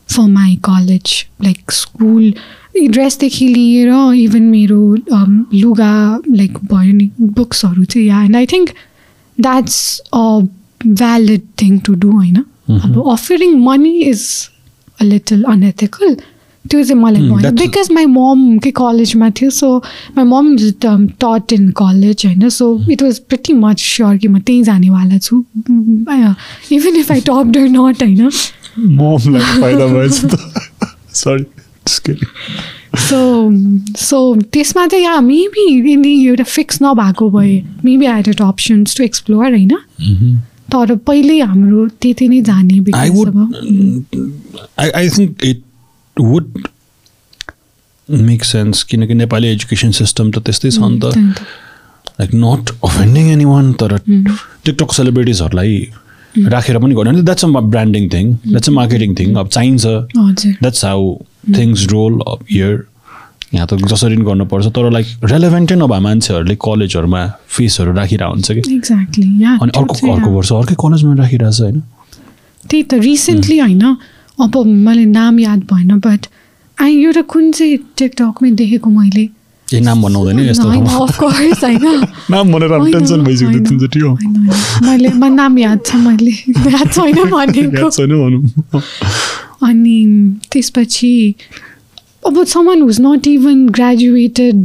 for 0.09 0.23
my 0.23 0.55
college 0.55 1.25
like 1.43 1.71
school 1.71 2.33
ड्रेसदेखि 2.91 3.47
लिएर 3.47 3.89
इभन 4.15 4.41
मेरो 4.41 4.95
um, 4.95 5.53
लुगा 5.53 6.21
लाइक 6.31 6.57
भयो 6.57 6.93
नि 6.93 7.09
बुक्सहरू 7.21 7.85
चाहिँ 7.85 8.07
yeah 8.07 8.21
and 8.23 8.35
I 8.35 8.45
think 8.45 8.69
that's 9.39 9.99
a 10.13 10.39
valid 10.85 11.41
thing 11.61 11.79
to 11.79 11.93
do 11.93 12.11
होइन? 12.11 12.43
अब 12.69 13.03
offering 13.11 13.55
money 13.63 13.99
is 14.01 14.25
a 14.99 15.03
little 15.03 15.43
unethical 15.43 16.15
त्यो 16.65 16.83
चाहिँ 16.83 17.01
मलाई 17.01 17.21
that's- 17.41 17.59
बिकज 17.59 17.91
माई 17.91 18.05
ममकै 18.05 18.71
कलेजमा 18.71 19.29
थियो 19.29 19.49
so 19.49 19.67
my 20.17 20.25
mom 20.25 20.55
taught 20.85 21.53
in 21.53 21.69
college 21.71 22.25
होइन 22.25 22.49
so 22.49 22.67
it 22.91 23.03
was 23.03 23.19
pretty 23.19 23.53
much 23.53 23.79
sure 23.81 24.17
कि 24.17 24.27
म 24.27 24.39
त्यहीँ 24.39 24.63
जानेवाला 24.63 25.17
छु 25.17 25.43
इभन 26.71 26.95
इफ 26.95 27.11
आई 27.11 27.21
टप 27.21 27.45
डर 27.51 27.67
नट 27.69 28.03
होइन 28.03 28.29
सो 32.99 33.93
सो 33.99 34.19
त्यसमा 34.53 34.85
चाहिँ 34.87 35.05
या 35.05 35.19
मेबी 35.21 35.65
यदि 35.91 36.13
एउटा 36.27 36.43
फिक्स 36.43 36.79
नभएको 36.81 37.29
भए 37.29 37.61
maybe 37.85 38.05
I 38.05 38.21
had 38.21 38.41
options 38.41 38.97
to 38.97 39.03
explore 39.03 39.45
होइन 39.45 39.71
तर 40.73 40.95
पहिल्यै 41.07 41.39
हाम्रो 41.51 41.81
त्यति 42.01 42.25
नै 42.29 42.39
जाने 42.49 42.77
I 44.77 45.05
think 45.09 45.31
it 45.51 45.59
would 46.17 46.49
make 48.09 48.43
sense 48.49 48.83
किनकि 48.89 49.13
नेपाली 49.13 49.47
एजुकेसन 49.47 49.91
सिस्टम 50.01 50.25
त 50.31 50.37
त्यस्तै 50.45 50.69
छ 50.71 50.79
नि 50.81 50.99
त। 50.99 51.05
Like 52.19 52.31
not 52.33 52.63
offending 52.89 53.25
any 53.31 53.45
one 53.45 53.65
तर 53.81 53.91
टिकटक 54.65 54.89
सेलिब्रिटिजहरूलाई 54.97 55.73
राखेर 56.53 56.77
पनि 56.83 56.93
गर्नु। 56.95 57.21
That's 57.23 57.43
a 57.45 57.47
branding 57.73 58.03
thing 58.13 58.25
that's 58.45 58.69
a 58.69 58.73
marketing 58.81 59.09
thing 59.19 59.35
अब 59.41 59.47
चाहिन्छ। 59.55 59.85
That's 60.61 60.85
how 60.85 61.01
things 61.57 61.79
roll 61.91 62.13
of 62.27 62.39
year 62.51 62.73
यहाँ 63.53 63.67
त 63.67 63.73
जसरी 63.73 64.15
पनि 64.15 64.25
गर्नुपर्छ 64.25 64.67
तर 64.67 64.89
लाइक 64.91 65.07
रेलेभेन्टै 65.23 65.75
नभए 65.75 65.99
मान्छेहरूले 65.99 66.55
कलेजहरूमा 66.59 67.21
फिसहरू 67.47 67.91
राखिरहेको 67.93 68.33
हुन्छ 68.33 68.51
कि? 68.51 68.61
एक्ज्याक्टली 68.75 69.27
अनि 69.43 69.71
अर्को 69.75 70.11
अर्को 70.13 70.29
वर्ष 70.31 70.51
अर्कै 70.51 70.75
कलेजमा 70.75 71.13
राखिरहेछ 71.13 71.61
होइन? 71.61 71.79
त्यही 72.69 72.83
त 72.83 72.93
रिसेन्टली 72.93 73.57
होइन 73.59 73.85
अब 74.39 74.57
मलाई 74.87 75.05
नाम 75.05 75.39
याद 75.39 75.59
भएन 75.71 75.99
बट 75.99 76.27
आई 76.77 77.03
एउटा 77.03 77.21
कुन 77.21 77.51
चाहिँ 77.51 77.77
टिकटकमै 77.97 78.51
देखेको 78.51 78.89
मैले? 78.89 79.29
ए 79.67 79.79
नाम 79.79 80.03
बनाउँदैन 80.03 80.39
यस्तो 80.39 80.67
होइन, 80.67 82.03
नाम 82.31 82.51
भनेर 82.53 82.71
टेन्सन 82.91 83.23
भइसक्यो 83.23 83.59
तिनचोटि 83.59 83.99
हो। 83.99 84.11
मैले 84.87 85.09
म 85.09 85.33
नाम 85.33 85.57
याद 85.59 85.79
छ 85.85 85.95
मैले। 85.95 86.31
याद 86.75 86.91
छैन 86.91 87.23
भनेको। 87.31 87.89
छैन 87.97 88.11
भनौँ 88.11 88.81
अनि 89.63 89.97
त्यसपछि 90.51 91.35
अब 92.27 92.43
someone 92.45 92.81
who's 92.81 92.99
not 93.01 93.27
even 93.27 93.67
graduated 93.69 94.63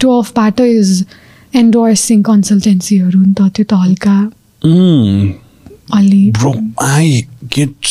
टुवेल्भबाट 0.00 0.60
is 0.60 1.04
endorsing 1.54 2.22
कन्सल्टेन्सीहरू 2.22 3.20
नि 3.20 3.32
त 3.32 3.50
त्यो 3.56 3.64
त 3.64 3.80
हल्का 3.82 4.18
अलि 5.98 6.30
bro 6.32 6.54
I 6.82 7.24
get 7.54 7.86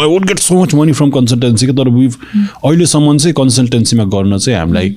I 0.00 0.06
would 0.06 0.26
get 0.26 0.38
so 0.38 0.62
much 0.62 0.74
money 0.74 0.92
from 0.92 1.10
consultancy 1.10 1.66
तर 1.72 1.88
विभ 1.90 2.16
अहिलेसम्म 2.64 3.16
चाहिँ 3.16 3.34
कन्सल्टेन्सीमा 3.34 4.04
गर्न 4.14 4.38
चाहिँ 4.38 4.58
हामीलाई 4.58 4.94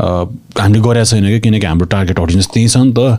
हामीले 0.00 0.80
गरेको 0.80 1.04
छैन 1.04 1.28
कि 1.28 1.40
किनकि 1.40 1.66
हाम्रो 1.66 1.86
टार्गेट 1.94 2.18
अडियन्स 2.18 2.48
त्यही 2.54 2.68
छ 2.68 2.76
नि 2.78 2.92
त 2.98 3.18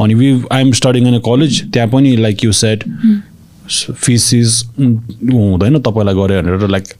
अनि 0.00 0.14
we 0.14 0.32
I 0.52 0.60
am 0.60 0.72
studying 0.80 1.08
in 1.08 1.14
a 1.14 1.22
college 1.26 1.62
त्यहाँ 1.72 1.88
पनि 1.88 2.16
like 2.16 2.44
you 2.44 2.52
set 2.62 2.84
fees 3.68 4.32
is 4.34 4.62
हुँदैन 4.80 5.78
तपाईँलाई 5.80 6.14
गऱ्यो 6.14 6.42
भनेर 6.42 6.68
लाइक 6.70 6.92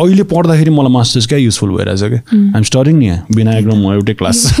अहिले 0.00 0.22
पढ्दाखेरि 0.22 0.70
मलाई 0.70 0.92
मास्टर्स 0.92 1.26
क्या 1.26 1.38
युजफुल 1.38 1.70
भइरहेछ 1.70 2.02
कि 2.02 2.36
आइएम 2.36 2.62
स्टडिङ 2.62 2.96
नि 2.96 3.06
यहाँ 3.06 3.26
विनायक 3.34 3.66
र 3.66 3.74
म 3.74 3.92
एउटै 3.92 4.14
क्लास 4.14 4.60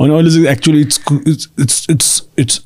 अनि 0.00 0.14
अहिले 0.14 0.30
चाहिँ 0.30 0.46
actually 0.46 0.80
it's 0.80 1.00
it's 1.28 1.50
it's 1.60 1.86
it's 1.90 2.22
it's 2.38 2.60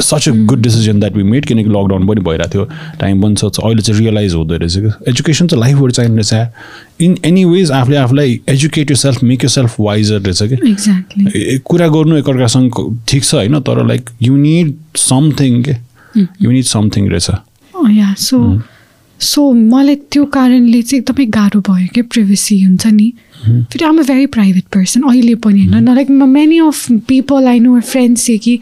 such 0.00 0.28
a 0.28 0.32
good 0.32 0.60
decision 0.62 1.00
that 1.00 1.16
we 1.16 1.22
made 1.22 1.46
किनकि 1.46 1.70
लकडाउन 1.70 2.06
पनि 2.06 2.20
भइरहेको 2.20 2.50
थियो 2.54 2.64
टाइम 3.00 3.22
पनि 3.22 3.34
छ 3.34 3.44
अहिले 3.44 3.82
चाहिँ 3.82 4.00
रियलाइज 4.00 4.34
हुँदो 4.34 4.56
रहेछ 4.56 4.76
कि 4.76 5.10
एजुकेसन 5.10 5.46
चाहिँ 5.46 5.62
लाइफभरि 5.62 5.92
चाहिने 5.92 6.16
रहेछ 6.16 7.02
इन 7.02 7.16
एनी 7.24 7.44
वेज 7.44 7.70
आफूले 7.70 7.96
आफूलाई 7.96 8.40
educate 8.48 8.90
yourself 8.96 9.22
make 9.22 9.44
yourself 9.48 9.74
wiser 9.80 10.20
रहेछ 10.20 10.42
कि 10.42 11.58
कुरा 11.64 11.88
गर्नु 11.88 12.16
एकअर्कासँग 12.16 12.98
ठिक 13.08 13.24
छ 13.24 13.34
होइन 13.34 13.60
तर 13.60 13.86
लाइक 13.86 14.10
यु 14.22 14.36
निड 14.36 14.74
समथिङ 14.96 15.62
के 15.62 15.76
यु 16.42 16.50
निड 16.50 16.64
समथिङ 16.64 17.10
रहेछ। 17.10 17.30
या 17.90 18.14
सो 19.20 19.52
मलाई 19.52 19.94
त्यो 20.12 20.24
कारणले 20.32 20.80
चाहिँ 20.82 21.00
एकदमै 21.00 21.26
गाह्रो 21.34 21.60
भयो 21.68 21.86
क्या 21.94 22.04
प्रिभेसी 22.12 22.62
हुन्छ 22.62 22.86
नि। 22.86 23.12
फेरि 23.44 23.84
I'm 23.84 23.98
a 23.98 24.02
very 24.02 24.26
private 24.34 24.64
person 24.74 25.02
अहिले 25.02 25.34
पनि 25.44 25.66
होइन। 25.66 25.94
Like 25.94 26.10
many 26.10 26.58
of 26.58 26.90
people 27.08 27.46
I 27.48 27.60
know 27.60 27.80
friends 27.80 28.26
चाहिँ 28.26 28.38
कि 28.38 28.58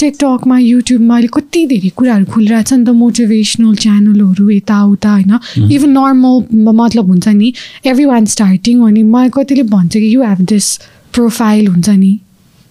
टिकटकमा 0.00 0.58
युट्युबमा 0.58 1.14
अहिले 1.14 1.28
कति 1.34 1.64
धेरै 1.66 1.88
कुराहरू 1.96 2.24
खुलिरहेछ 2.32 2.72
नि 2.72 2.84
त 2.84 2.88
मोटिभेसनल 2.98 3.74
च्यानलहरू 3.74 4.50
यताउता 4.50 5.10
होइन। 5.10 5.38
इभन 5.72 5.90
नर्मल 5.90 6.62
मतलब 6.74 7.08
हुन्छ 7.08 7.28
नि 7.28 7.52
एभ्री 7.86 8.04
वान 8.04 8.26
स्टार्टिङ 8.34 8.82
अनि 8.86 9.02
मलाई 9.02 9.30
कतिले 9.34 9.62
भन्छ 9.72 9.92
कि 9.96 10.14
यु 10.14 10.22
हेभ 10.22 10.40
दिस 10.52 10.76
प्रोफाइल 11.14 11.66
हुन्छ 11.66 11.88
नि। 11.90 12.18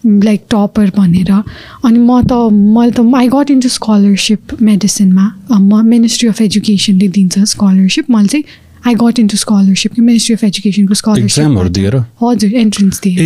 लाइक 0.05 0.41
टपर 0.51 0.89
भनेर 0.97 1.31
अनि 1.31 1.99
म 1.99 2.21
त 2.21 2.33
मैले 2.51 2.91
त 2.91 2.99
आई 3.15 3.27
गट 3.35 3.51
इन्टु 3.51 3.69
स्कलरसिप 3.69 4.41
मेडिसिनमा 4.61 5.25
म 5.51 5.85
मिनिस्ट्री 5.85 6.29
अफ 6.29 6.41
एजुकेसनले 6.41 7.07
दिन्छ 7.07 7.39
स्कलरसिप 7.53 8.05
मैले 8.11 8.27
चाहिँ 8.27 8.45
आई 8.87 8.93
गट 9.01 9.19
इन्टु 9.19 9.37
स्कलरसिप 9.37 9.93
कि 9.93 10.01
मिनिस्ट्री 10.01 10.35
अफ 10.35 10.43
एजुकेसनको 10.43 10.93
Exam-हरू 10.93 11.69
स्कलरसिप 11.69 11.71
दिएर? 11.71 11.95
हजुर 12.23 12.53
एन्ट्रेन्स 12.63 13.01
दिएर 13.03 13.19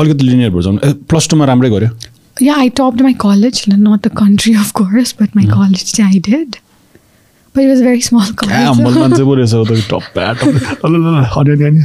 अलिकति 0.00 0.24
लिनियर 0.26 0.50
ए 0.84 0.92
प्लस 1.08 1.28
टूमा 1.30 1.44
राम्रै 1.44 1.70
गऱ्यो 1.70 1.90
yeah 2.42 2.54
I 2.56 2.68
top 2.68 3.02
my 3.02 3.12
college 3.20 3.64
not 3.68 4.00
the 4.06 4.08
country 4.18 4.54
of 4.54 4.70
course 4.72 5.14
but 5.22 5.30
my 5.36 5.46
college 5.46 5.92
चाहिँ 5.94 6.10
आई 6.12 6.18
डेड 6.30 6.50
ल, 7.56 7.58
हनी, 11.34 11.50
हनी, 11.50 11.64
हनी। 11.64 11.82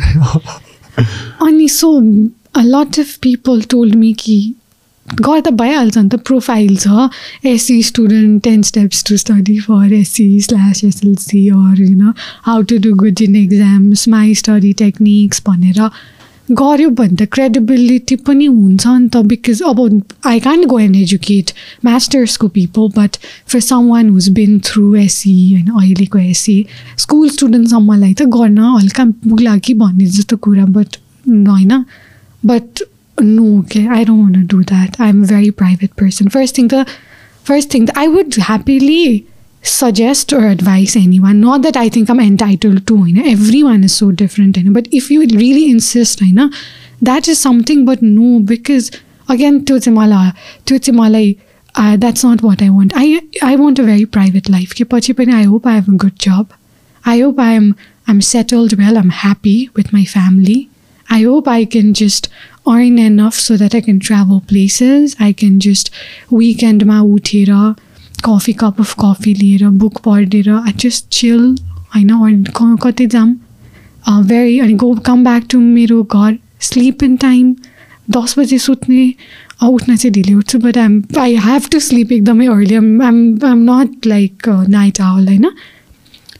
अनि 1.47 1.67
so 1.69 1.87
a 2.55 2.61
lot 2.65 2.99
of 2.99 3.15
people 3.21 3.61
told 3.69 3.95
me 3.95 4.13
कि 4.19 4.39
गर्दा 5.07 5.51
भइहाल्छ 5.55 5.97
नि 5.97 6.09
त 6.09 6.15
प्रोफाइल 6.27 6.75
छ 6.77 7.09
SEE 7.45 7.81
student 7.83 8.43
ten 8.43 8.61
steps 8.61 9.03
to 9.03 9.17
study 9.17 9.57
for 9.59 9.93
SEE 9.93 10.39
slash 10.39 10.83
SLC 10.83 11.47
or 11.49 11.81
you 11.81 12.13
how 12.45 12.61
to 12.61 12.77
do 12.77 12.93
good 12.95 13.21
in 13.21 13.35
exams 13.35 14.07
my 14.07 14.33
study 14.35 14.73
techniques 14.81 15.41
भनेर 15.47 15.79
गऱ्यो 16.49 16.89
भने 16.89 17.15
त 17.15 17.27
क्रेडिबिलिटी 17.31 18.15
पनि 18.27 18.45
हुन्छ 18.45 18.87
नि 18.87 19.07
त 19.07 19.17
बिकज 19.31 19.61
अब 19.71 19.81
I 20.27 20.39
can 20.39 20.63
go 20.65 20.79
and 20.79 20.95
educate 20.95 21.51
मास्टर्सको 21.85 22.47
people 22.57 22.87
but 22.97 23.17
for 23.47 23.59
some 23.61 23.89
one 23.89 24.09
who's 24.09 24.29
been 24.39 24.59
through 24.65 24.95
SEE 24.95 25.35
होइन 25.53 25.67
अहिलेको 25.69 26.19
एससी 26.19 26.57
स्कुल 26.97 27.29
स्टुडेन्टसम्मलाई 27.29 28.13
त 28.13 28.29
गर्न 28.37 28.59
हल्का 28.77 29.05
पुग्ला 29.25 29.57
कि 29.57 29.73
भन्ने 29.81 30.05
जस्तो 30.17 30.37
कुरा 30.37 30.65
बट 30.77 30.97
होइन? 31.27 31.83
But 32.43 32.81
no, 33.19 33.59
okay, 33.59 33.87
I 33.87 34.03
don't 34.03 34.19
want 34.19 34.35
to 34.35 34.43
do 34.43 34.63
that. 34.63 34.99
I'm 34.99 35.23
a 35.23 35.27
very 35.27 35.51
private 35.51 35.95
person. 35.95 36.29
First 36.29 36.55
thing, 36.55 36.69
the 36.69 36.89
first 37.43 37.69
thing, 37.69 37.87
I 37.95 38.07
would 38.07 38.33
happily 38.35 39.27
suggest 39.61 40.31
or 40.31 40.47
advise 40.47 40.95
anyone. 40.95 41.41
Not 41.41 41.61
that 41.63 41.75
I 41.75 41.89
think 41.89 42.09
I'm 42.09 42.19
entitled 42.19 42.87
to. 42.87 43.05
You 43.05 43.13
know, 43.15 43.29
everyone 43.29 43.83
is 43.83 43.95
so 43.95 44.11
different. 44.11 44.57
You 44.57 44.63
know, 44.63 44.73
but 44.73 44.87
if 44.91 45.11
you 45.11 45.21
really 45.21 45.69
insist, 45.69 46.21
you 46.21 46.33
know, 46.33 46.49
that 47.01 47.27
is 47.27 47.39
something. 47.39 47.85
But 47.85 48.01
no, 48.01 48.39
because 48.39 48.91
again, 49.27 49.65
Tutsimala, 49.65 50.35
Tutsimala, 50.65 51.37
uh, 51.75 51.97
that's 51.97 52.23
not 52.23 52.41
what 52.41 52.61
I 52.61 52.69
want. 52.69 52.93
I 52.95 53.21
I 53.41 53.55
want 53.55 53.79
a 53.79 53.83
very 53.83 54.05
private 54.05 54.49
life. 54.49 54.73
I 54.79 55.43
hope 55.43 55.65
I 55.65 55.73
have 55.73 55.87
a 55.89 55.91
good 55.91 56.17
job. 56.17 56.53
I 57.05 57.19
hope 57.19 57.39
I'm 57.39 57.75
I'm 58.07 58.21
settled 58.21 58.77
well. 58.77 58.97
I'm 58.97 59.09
happy 59.09 59.69
with 59.75 59.93
my 59.93 60.05
family. 60.05 60.68
I 61.09 61.21
hope 61.21 61.47
I 61.47 61.65
can 61.65 61.93
just 61.93 62.29
earn 62.67 62.99
enough 62.99 63.33
so 63.35 63.57
that 63.57 63.73
I 63.73 63.81
can 63.81 63.99
travel 63.99 64.41
places. 64.41 65.15
I 65.19 65.31
can 65.33 65.59
just 65.59 65.91
weekendमा 66.31 66.99
उठेर 67.13 67.51
coffee 68.25 68.53
cup 68.53 68.79
of 68.79 68.93
coffee 68.99 69.33
लिएर 69.33 69.67
book 69.81 69.99
पढेर 70.05 70.49
I 70.49 70.71
just 70.79 71.07
chill 71.11 71.55
होइन 71.95 72.43
कतै 72.83 73.05
जाम 73.07 73.33
very 74.27 74.59
अनि 74.59 74.73
go 74.83 74.93
come 75.05 75.23
back 75.23 75.47
to 75.51 75.59
मेरो 75.59 76.03
घर 76.03 76.37
स्लिप 76.61 77.03
इन 77.03 77.15
टाइम 77.17 77.55
दस 78.11 78.37
बजे 78.39 78.57
सुत्ने 78.59 79.13
उठ्न 79.63 79.95
चाहिँ 79.95 80.11
ढिलो 80.13 80.37
उठ्छु 80.37 80.59
but 80.59 80.77
I'm 80.77 81.01
I 81.19 81.35
have 81.45 81.67
to 81.71 81.79
sleep 81.79 82.11
एकदमै 82.11 82.47
early 82.47 82.75
um 82.75 83.01
um 83.01 83.17
um 83.45 83.63
not 83.69 84.07
like 84.07 84.49
night 84.69 85.01
owl 85.01 85.27
होइन 85.27 85.49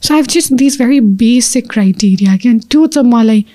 so 0.01 0.13
I 0.13 0.19
have 0.19 0.27
just 0.33 0.53
this 0.61 0.77
very 0.81 0.99
basic 1.23 1.69
criteria 1.71 2.37
क्या 2.37 2.53
त्यो 2.71 2.85
चाहिँ 2.87 3.09
मलाई 3.11 3.45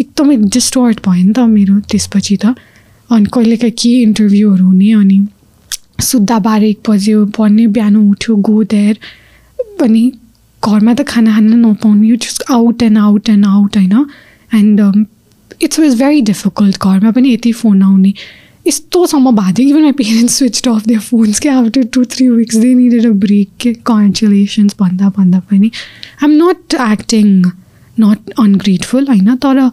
एकदमै 0.00 0.36
डिस्टर्ट 0.56 1.00
भयो 1.06 1.24
नि 1.24 1.32
त 1.32 1.38
मेरो 1.56 1.78
त्यसपछि 1.90 2.36
त। 2.36 2.54
अनि 3.10 3.26
कहिलेकाहीँ 3.34 3.76
के 3.82 3.90
इन्टरभ्यूहरू 4.02 4.64
हुने 4.64 4.92
अनि 4.92 5.18
सुत्दा 6.00 6.38
बाह्र 6.46 6.64
एक 6.64 6.78
बज्यो 6.88 7.24
पढ्ने 7.38 7.66
बिहान 7.76 7.96
उठ्यो 7.96 8.36
गो 8.48 8.62
देयर। 8.74 8.98
अनि 9.82 10.04
घरमा 10.62 10.94
त 10.94 11.02
खाना 11.08 11.32
खान 11.34 11.52
नपाउने 11.64 12.08
you 12.08 12.16
just 12.16 12.44
out 12.50 12.82
and 12.82 12.98
out 12.98 13.28
and 13.28 13.46
out 13.46 13.76
होइन? 13.76 14.06
And 14.54 15.06
it's 15.62 15.78
was 15.80 15.98
very 16.02 16.20
difficult 16.30 16.76
घरमा 16.82 17.10
पनि 17.10 17.32
यति 17.34 17.52
फोन 17.52 17.82
आउने। 17.82 18.12
यस्तोसम्म 18.66 19.30
भएको 19.36 19.52
थियो 19.58 19.68
even 19.68 19.82
my 19.82 19.92
parents 19.98 20.38
switch 20.38 20.68
off 20.68 20.86
their 20.86 21.00
phones 21.00 21.38
के 21.40 21.48
after 21.48 21.82
two 21.94 22.04
three 22.12 22.28
weeks 22.28 22.56
they 22.56 22.74
needed 22.74 23.06
a 23.06 23.10
break 23.24 23.48
के 23.60 23.72
कङ्ग्रेचुलेसन्स 23.88 24.76
भन्दा 24.80 25.08
भन्दा 25.16 25.40
पनि। 25.50 25.70
I 26.22 26.30
am 26.30 26.32
not 26.42 26.74
acting 26.92 27.42
not 27.96 28.30
ungrateful 28.38 29.06
होइन 29.08 29.34
तर 29.36 29.68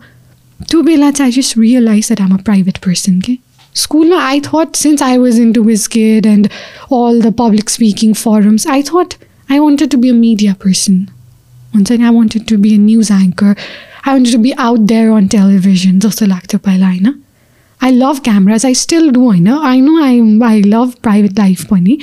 त्यो 0.60 0.82
बेला 0.82 1.12
चाहिँ 1.12 1.32
I 1.32 1.42
just 1.42 1.58
realise 1.58 2.08
that 2.08 2.22
I'm 2.22 2.34
a 2.34 2.42
private 2.44 2.78
person 2.78 3.20
के 3.22 3.38
स्कुलमा 3.76 4.22
I 4.24 4.40
thought 4.42 4.76
since 4.76 5.04
I 5.04 5.18
was 5.18 5.40
in 5.40 5.54
to 5.54 5.64
whisked 5.64 6.26
and 6.26 6.48
all 6.94 7.22
the 7.22 7.34
public 7.38 7.70
speaking 7.70 8.14
forums 8.16 8.68
I 8.68 8.84
thought 8.84 9.14
I 9.52 9.60
wanted 9.60 9.90
to 9.90 9.98
be 9.98 10.10
a 10.10 10.14
media 10.16 10.54
person 10.64 11.06
हुन्छ 11.76 11.92
नि 11.92 12.04
I 12.04 12.16
wanted 12.16 12.46
to 12.46 12.58
be 12.58 12.76
a 12.76 12.80
news 12.80 13.12
anchor 13.12 13.48
I 13.48 14.14
wanted 14.14 14.34
to 14.34 14.40
be 14.40 14.52
out 14.60 14.80
there 14.90 15.10
on 15.12 15.28
television 15.28 16.00
जस्तो 16.00 16.26
लाग्थ्यो 16.26 16.60
पहिला 16.66 16.88
होइन 16.88 17.14
I 17.82 17.92
love 17.92 18.20
cameras 18.24 18.66
I 18.66 18.74
still 18.76 19.10
do 19.10 19.22
होइन 19.22 19.48
I 19.48 19.82
know 19.82 20.02
I 20.04 20.22
I 20.44 20.62
love 20.62 20.94
private 21.04 21.40
life 21.40 21.66
पनि 21.66 21.98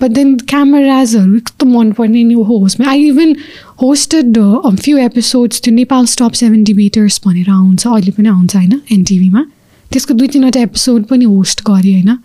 but 0.00 0.10
then 0.10 0.36
क्यामराजहरू 0.48 1.36
यस्तो 1.36 1.66
मनपर्ने 1.68 2.24
नि 2.24 2.34
होस्टमा 2.48 2.90
I 2.90 3.08
even 3.08 3.34
hosted 3.82 4.38
few 4.80 4.96
episodes 4.98 5.60
त्यो 5.60 5.74
नेपाल 5.74 6.06
स्टप 6.06 6.32
सेभेन 6.34 6.64
डिबेटर्स 6.64 7.20
भनेर 7.26 7.50
आउँछ 7.50 7.86
अहिले 7.86 8.12
पनि 8.12 8.28
आउँछ 8.28 8.56
होइन 8.56 8.80
एनटिभीमा 8.92 9.44
त्यसको 9.90 10.14
दुई 10.14 10.28
तिनवटा 10.28 10.60
एपिसोड 10.60 11.04
पनि 11.04 11.24
होस्ट 11.26 11.62
गरेँ 11.66 11.92
होइन 11.92 12.18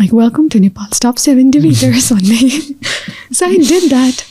like 0.00 0.14
welcome 0.14 0.48
to 0.48 0.58
Nepal 0.58 0.86
stop 0.92 1.16
seven 1.18 1.50
debaters 1.50 2.12
भन्ने 2.12 2.50
सो 3.32 3.46
आई 3.46 3.56
डिड 3.58 3.88
द्याट 3.88 4.22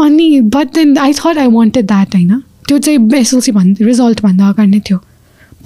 अनि 0.00 0.40
but 0.54 0.74
then 0.74 0.96
I 0.98 1.12
thought 1.14 1.38
I 1.38 1.46
wanted 1.50 1.86
that 1.86 2.14
होइन 2.14 2.40
त्यो 2.68 2.78
चाहिँ 2.78 2.98
एसएलसी 3.16 3.52
भन्दा 3.52 3.86
रिजल्टभन्दा 3.86 4.48
अगाडि 4.48 4.70
नै 4.70 4.80
थियो 4.80 5.00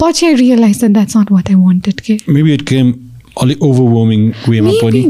पछि 0.01 0.25
I 0.25 0.33
realize 0.35 0.79
that 0.79 0.91
that's 0.91 1.17
not 1.17 1.31
what 1.31 1.49
I 1.49 1.55
wanted 1.55 1.99
के 2.01 2.17
मेबी 2.29 2.53
इट 2.53 2.61
केम 2.61 2.93
अलिक 3.41 3.63
ओभरवर्मिङ 3.63 4.31
वेमा 4.49 4.71
पनि 4.81 5.01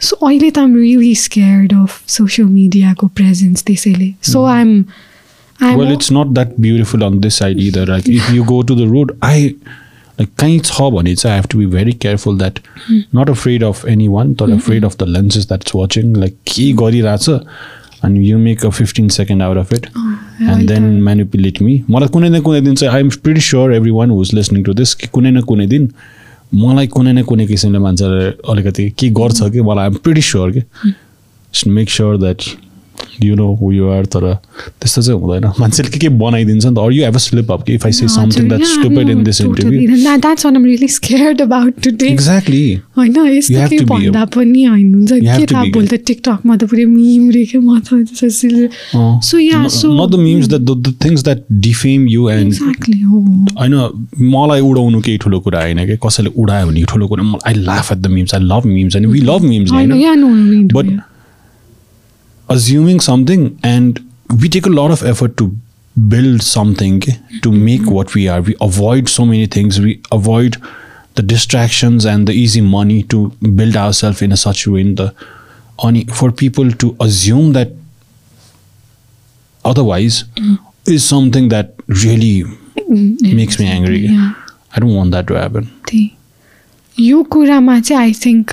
सो 0.00 0.16
अहिले 0.26 0.50
त 0.50 0.58
am 0.58 0.76
really 0.76 1.14
scared 1.22 1.72
of 1.74 2.02
social 2.08 2.48
मिडियाको 2.48 3.06
प्रेजेन्स 3.20 3.64
त्यसैले 3.64 4.12
so 4.32 4.44
I'm 4.56 4.84
well 5.78 5.90
it's 5.94 6.10
not 6.10 6.30
that 6.36 6.54
beautiful 6.62 7.04
on 7.06 7.18
this 7.24 7.36
side 7.40 7.58
either 7.64 7.82
like 7.86 8.06
if 8.12 8.30
you 8.36 8.44
go 8.44 8.62
to 8.70 8.76
the 8.78 8.86
road 8.92 9.10
i 9.22 9.34
like 10.18 10.30
kaहीँ 10.38 10.58
छ 10.60 10.88
भने 10.94 11.14
चाहिँ 11.14 11.32
I 11.34 11.40
have 11.40 11.46
to 11.50 11.58
be 11.58 11.66
very 11.66 11.92
careful 12.04 12.38
that 12.38 12.58
not 13.16 13.30
afraid 13.30 13.64
of 13.64 13.84
any 13.88 14.08
one 14.08 14.32
तर 14.40 14.50
afraid 14.52 14.84
of 14.84 14.96
the 15.02 15.08
lenses 15.08 15.46
that's 15.48 15.74
watching 15.74 16.16
like 16.16 16.36
के 16.48 16.72
गरिरहेछ 16.82 17.28
अनि 18.04 18.28
you 18.28 18.38
make 18.38 18.64
a 18.66 18.68
fifteen 18.70 19.08
second 19.16 19.42
out 19.42 19.56
of 19.56 19.72
it 19.74 19.86
and 19.86 20.68
then 20.68 20.90
manipulate 21.02 21.62
me 21.62 21.82
मलाई 21.90 22.08
कुनै 22.08 22.28
न 22.28 22.40
कुनै 22.40 22.60
दिन 22.60 22.74
चाहिँ 22.74 22.94
I'm 22.94 23.08
pretty 23.22 23.40
sure 23.50 23.74
every 23.74 23.90
one 23.90 24.10
who's 24.10 24.34
listening 24.34 24.64
to 24.64 24.74
this 24.74 24.94
कि 24.94 25.08
कुनै 25.12 25.30
न 25.30 25.40
कुनै 25.52 25.66
दिन 25.66 25.88
मलाई 26.54 26.86
कुनै 26.96 27.12
न 27.12 27.22
कुनै 27.30 27.46
किसिमले 27.46 27.78
मान्छेले 27.86 28.26
अलिकति 28.52 28.90
के 28.98 29.08
गर्छ 29.20 29.50
कि 29.52 29.60
मलाई 29.70 29.84
आइएम 29.84 30.02
प्रिटी 30.04 30.22
स्योर 30.30 30.50
कि 30.52 31.70
make 31.70 31.90
sure 31.90 32.18
that 32.18 32.42
you 33.22 33.34
know 33.36 33.72
you 33.72 33.88
are 33.90 34.04
तर 34.14 34.24
त्यस्तो 34.80 35.02
चाहिँ 35.02 35.20
हुँदैन। 35.20 35.44
मान्छेले 35.60 35.90
के 35.90 35.98
के 35.98 36.08
बनाइदिन्छ 36.22 36.64
नि 36.66 36.74
त? 36.74 36.78
Are 36.78 36.92
you 36.92 37.04
have 37.04 37.14
a 37.14 37.18
slip 37.18 37.50
up 37.52 37.62
कि 37.66 37.74
if 37.74 37.86
I 37.86 37.92
say 37.92 38.08
something 38.08 38.48
that 38.48 38.62
stupid 38.72 39.10
in 39.10 39.22
this 39.24 39.40
interview 39.40 39.96
that's 39.96 40.46
what 40.46 40.54
am 40.56 40.64
really 40.64 40.88
scared 40.88 41.42
about 41.42 41.82
today 41.84 42.06
exactly 42.08 42.62
होइन 42.98 43.16
यस्तो 43.26 43.68
के 43.68 43.84
भन्दा 43.84 44.24
पनि 44.36 44.64
होइन 44.64 44.94
हुन्छ 44.94 45.12
के 45.12 45.46
थाहा 45.52 45.64
भोलि 45.74 45.86
त 45.86 46.00
टिकटकमा 46.06 46.56
त 46.56 46.64
पुरै 46.72 46.84
मिम 46.84 47.30
रेख्यो 47.30 47.60
म 47.60 47.80
त 47.80 47.88
so 49.22 49.38
yeah 49.38 49.66
so 49.68 49.92
not 49.92 50.10
the 50.10 50.18
memes 50.24 50.48
that 50.48 50.62
the 50.62 50.94
things 51.04 51.24
that 51.24 51.44
defame 51.68 52.08
you 52.08 52.28
and 52.30 52.52
exactly 52.52 53.00
हो 53.00 53.20
होइन 53.60 53.74
मलाई 54.34 54.60
उडाउनु 54.60 55.00
केही 55.00 55.18
ठुलो 55.18 55.40
कुरा 55.40 55.60
होइन 55.62 55.86
कि? 55.86 55.96
कसैले 56.06 56.30
उडायो 56.36 56.66
भने 56.66 56.82
ठुलो 56.88 57.06
कुरा। 57.08 57.22
I 57.46 57.54
laugh 57.54 57.92
at 57.92 57.98
the 57.98 58.06
memes 58.16 58.34
I 58.34 58.40
love 58.42 58.66
memes 58.66 58.96
अनि 58.96 59.06
वी 59.06 59.20
लभ 59.20 59.42
मिम्स 59.44 59.72
होइन? 59.72 60.68
But 60.74 60.86
assuming 62.51 62.99
something 62.99 63.59
and 63.63 63.99
we 64.41 64.49
take 64.49 64.65
a 64.65 64.69
lot 64.69 64.91
of 64.91 65.03
effort 65.03 65.37
to 65.37 65.51
build 66.09 66.43
something 66.43 67.01
to 67.41 67.51
make 67.51 67.85
what 67.85 68.13
we 68.13 68.27
are 68.27 68.41
we 68.41 68.55
avoid 68.61 69.09
so 69.09 69.25
many 69.25 69.47
things 69.47 69.79
we 69.79 70.01
avoid 70.11 70.57
the 71.15 71.21
distractions 71.21 72.05
and 72.05 72.27
the 72.27 72.33
easy 72.33 72.61
money 72.61 73.01
to 73.03 73.29
build 73.55 73.75
ourselves 73.75 74.21
in 74.21 74.31
a 74.31 74.37
such 74.37 74.67
way 74.67 74.81
in 74.81 74.95
the 74.95 75.13
only 75.79 76.03
for 76.05 76.31
people 76.31 76.71
to 76.71 76.95
assume 76.99 77.53
that 77.53 77.71
otherwise 79.65 80.23
mm. 80.35 80.57
is 80.85 81.03
something 81.03 81.49
that 81.49 81.73
really 81.87 82.43
mm, 82.43 83.35
makes 83.35 83.59
me 83.59 83.65
angry 83.65 83.99
yeah. 83.99 84.33
i 84.75 84.79
don't 84.79 84.95
want 84.95 85.11
that 85.11 85.27
to 85.27 85.33
happen 85.33 85.69
यो 86.99 87.21
कुरामा 87.23 87.79
चाहिँ 87.79 88.01
I 88.01 88.13
think 88.25 88.51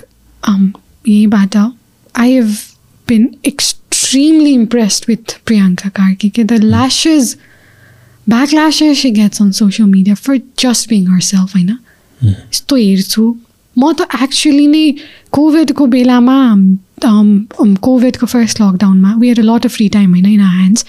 यहीँबाट 1.09 1.57
I 1.57 2.33
have 2.33 2.57
been 3.09 3.35
x 3.47 3.75
extremely 4.10 4.56
impressed 4.56 5.08
with 5.08 5.24
Priyanka 5.46 5.92
Karki. 5.92 6.32
The 6.48 6.58
lashes, 6.60 7.38
backlashes 8.28 8.96
she 8.96 9.12
gets 9.12 9.40
on 9.40 9.54
social 9.54 9.86
media 9.86 10.16
for 10.16 10.40
just 10.58 10.90
being 10.90 11.06
herself, 11.08 11.54
होइन 11.54 11.78
यस्तो 12.22 12.76
हेर्छु 12.76 13.26
म 13.78 13.92
त 13.94 14.08
actually 14.24 14.66
नै 14.68 14.86
कोभिडको 15.38 15.86
बेलामा 15.94 16.38
कोभिडको 17.86 18.26
फर्स्ट 18.34 18.62
लकडाउनमा 18.62 19.14
we 19.20 19.30
are 19.30 19.40
a 19.40 19.46
lot 19.52 19.66
of 19.66 19.76
free 19.76 19.88
time 19.98 20.10
होइन 20.14 20.26
इन 20.26 20.42
ह्यान्ड्स 20.42 20.86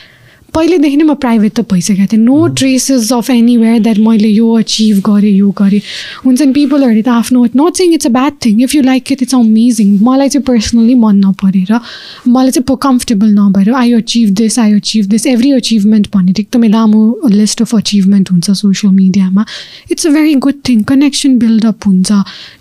पहिलेदेखि 0.55 0.97
नै 0.97 1.05
म 1.05 1.15
प्राइभेट 1.15 1.53
त 1.55 1.61
भइसकेको 1.71 2.07
थिएँ. 2.13 2.21
No 2.21 2.47
traces 2.59 3.13
of 3.13 3.31
anywhere 3.31 3.79
that 3.81 3.99
मैले 3.99 4.29
यो 4.29 4.53
अचिभ 4.59 4.99
गरेँ 5.07 5.33
यो 5.33 5.51
गरेँ. 5.59 5.81
हुन्छ 6.25 6.43
नि 6.43 6.53
पिपलहरूले 6.53 7.03
त 7.03 7.09
आफ्नो 7.09 7.45
not 7.57 7.75
saying 7.77 7.95
it's 7.95 8.07
a 8.07 8.11
bad 8.11 8.33
thing 8.45 8.63
if 8.63 8.75
you 8.75 8.83
like 8.83 9.13
it 9.13 9.23
it's 9.23 9.35
amazing 9.35 9.97
मलाई 10.03 10.29
चाहिँ 10.29 10.45
पर्सनली 10.45 10.95
मन 10.95 11.17
नपरेर 11.27 11.73
मलाई 12.29 12.51
चाहिँ 12.51 12.77
कम्फर्टेबल 12.83 13.29
नभएर 13.39 13.73
I 13.75 13.93
achieve 13.93 14.29
this 14.41 14.59
I 14.59 14.73
achieve 14.75 15.07
this 15.11 15.27
every 15.27 15.51
achievement 15.53 16.09
भनेर 16.15 16.41
एकदमै 16.41 16.69
लामो 16.69 17.03
लिस्ट 17.31 17.63
अफ 17.63 17.75
अचिभमेन्ट 17.77 18.31
हुन्छ 18.31 18.51
सोसियल 18.51 18.93
मिडियामा 18.95 19.45
it's 19.91 20.07
a 20.07 20.11
very 20.11 20.35
good 20.47 20.61
thing 20.69 20.83
connection 20.93 21.39
build up 21.39 21.87
हुन्छ. 21.87 22.13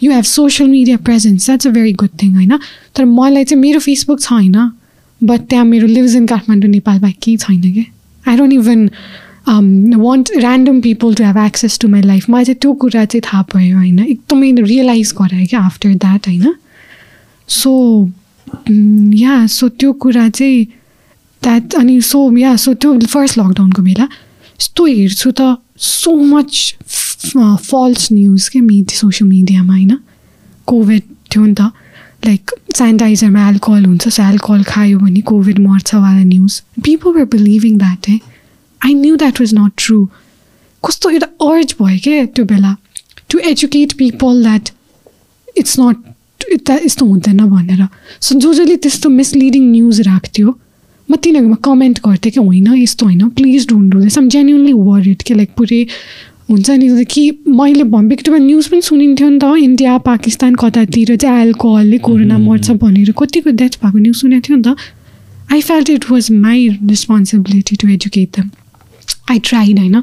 You 0.03 0.11
have 0.11 0.23
social 0.23 0.69
media 0.69 0.97
presence 0.97 1.45
that's 1.45 1.67
a 1.67 1.71
very 1.71 1.93
good 1.93 2.09
thing 2.21 2.35
होइन? 2.35 2.57
तर 2.95 3.05
मलाई 3.05 3.43
चाहिँ 3.43 3.61
मेरो 3.61 3.79
फेसबुक 3.79 4.21
छ 4.21 4.31
होइन 4.31 4.71
बट 5.21 5.41
त्यहाँ 5.49 5.65
मेरो 5.65 5.87
लिभ्स 5.87 6.15
इन 6.15 6.25
काठमाडौँ 6.25 6.69
नेपालमा 6.69 7.09
केही 7.11 7.37
छैन 7.37 7.61
क्या 7.61 7.83
I 8.25 8.37
don't 8.37 8.53
even 8.53 8.87
want 9.97 10.29
random 10.37 10.79
people 10.81 11.13
to 11.15 11.23
have 11.23 11.37
access 11.37 11.77
to 11.79 11.87
my 11.87 12.01
life 12.01 12.29
मलाई 12.29 12.45
चाहिँ 12.45 12.57
त्यो 12.61 12.73
कुरा 12.75 13.05
चाहिँ 13.05 13.21
थाहा 13.25 13.43
भयो 13.53 13.77
होइन 13.77 13.99
एकदमै 13.99 14.51
रियलाइज 14.61 15.13
गरायो 15.21 15.45
क्या 15.49 15.59
आफ्टर 15.61 15.93
द्याट 15.95 16.27
होइन 16.27 16.55
सो 17.49 17.73
या 19.15 19.45
सो 19.49 19.69
त्यो 19.69 19.93
कुरा 19.99 20.27
चाहिँ 20.29 20.65
द्याट 21.41 21.75
अनि 21.75 21.99
सो 22.01 22.37
या 22.37 22.55
सो 22.55 22.73
त्यो 22.73 22.99
फर्स्ट 23.07 23.39
लकडाउनको 23.39 23.81
बेला 23.81 24.03
यस्तो 24.03 24.85
हेर्छु 24.85 25.31
त 25.31 25.55
सो 25.79 26.15
मच 26.15 26.75
फल्स 27.61 28.07
न्युज 28.11 28.47
के 28.49 28.59
मिड 28.61 28.89
सोसियल 28.91 29.29
मिडियामा 29.29 29.73
होइन 29.73 29.97
कोभिड 30.67 31.03
थियो 31.31 31.45
नि 31.45 31.53
त 31.53 31.71
लाइक 32.25 32.51
सेनिटाइजरमा 32.77 33.47
एल्कोहल 33.49 33.85
हुन्छ 33.85 34.07
सो 34.07 34.23
एल्कोहल 34.23 34.63
खायो 34.63 34.99
भने 34.99 35.21
कोभिड 35.21 35.59
मर्छ 35.59 35.93
वाला 35.95 36.23
news 36.23 36.59
people 36.83 37.11
were 37.11 37.25
believing 37.31 37.77
that 37.77 38.09
है 38.09 38.19
I 38.85 38.93
knew 38.93 39.15
that 39.15 39.41
was 39.41 39.53
not 39.53 39.71
true 39.77 40.05
कस्तो 40.83 41.09
एउटा 41.09 41.27
अर्ज 41.47 41.75
भयो 41.81 41.99
क्या 42.03 42.25
त्यो 42.25 42.45
बेला। 42.45 42.75
To 43.29 43.39
educate 43.49 43.93
people 43.93 44.41
that 44.43 44.69
it's 45.57 45.79
not 45.79 45.97
यस्तो 46.69 47.05
हुँदैन 47.05 47.45
भनेर 47.49 47.87
सो 48.21 48.39
जो 48.39 48.53
जसले 48.53 48.75
त्यस्तो 48.75 49.09
मिसलिडिङ 49.09 49.71
न्युज 49.71 50.01
राख्थ्यो 50.01 50.57
म 51.09 51.15
तिनीहरूमा 51.15 51.55
कमेन्ट 51.63 51.99
गर्थेँ 52.05 52.31
कि 52.31 52.39
होइन 52.39 52.73
यस्तो 52.75 53.05
होइन 53.05 53.29
please 53.29 53.67
don't 53.67 53.93
do 53.93 54.01
this 54.01 54.17
am 54.17 54.29
genuinely 54.29 54.73
worried 54.73 55.21
कि 55.23 55.33
लाइक 55.33 55.53
पुरै 55.57 55.85
हुन्छ 56.49 56.69
नि 56.71 57.05
कि 57.05 57.23
मैले 57.47 57.83
बिकटमा 57.83 58.37
न्युज 58.37 58.67
पनि 58.67 58.81
सुनिन्थ्यो 58.81 59.29
नि 59.29 59.39
त 59.39 59.43
इन्डिया 59.63 59.97
पाकिस्तान 60.05 60.55
कतातिर 60.55 61.15
चाहिँ 61.15 61.41
एल्कोहलले 61.41 61.97
कोरोना 62.07 62.37
मर्छ 62.37 62.71
भनेर 62.81 63.11
कतिको 63.19 63.49
डेथ 63.59 63.77
भएको 63.83 63.97
न्युज 63.99 64.15
सुनेको 64.15 64.47
थियो 64.47 64.57
नि 64.57 64.63
त। 64.63 64.75
I 65.53 65.61
felt 65.61 65.89
it 65.89 66.09
was 66.11 66.31
my 66.31 66.67
responsibility 66.89 67.75
to 67.75 67.87
educate 67.89 68.39
them 68.39 68.49
I 69.31 69.39
tried 69.45 69.79
होइन। 69.79 70.01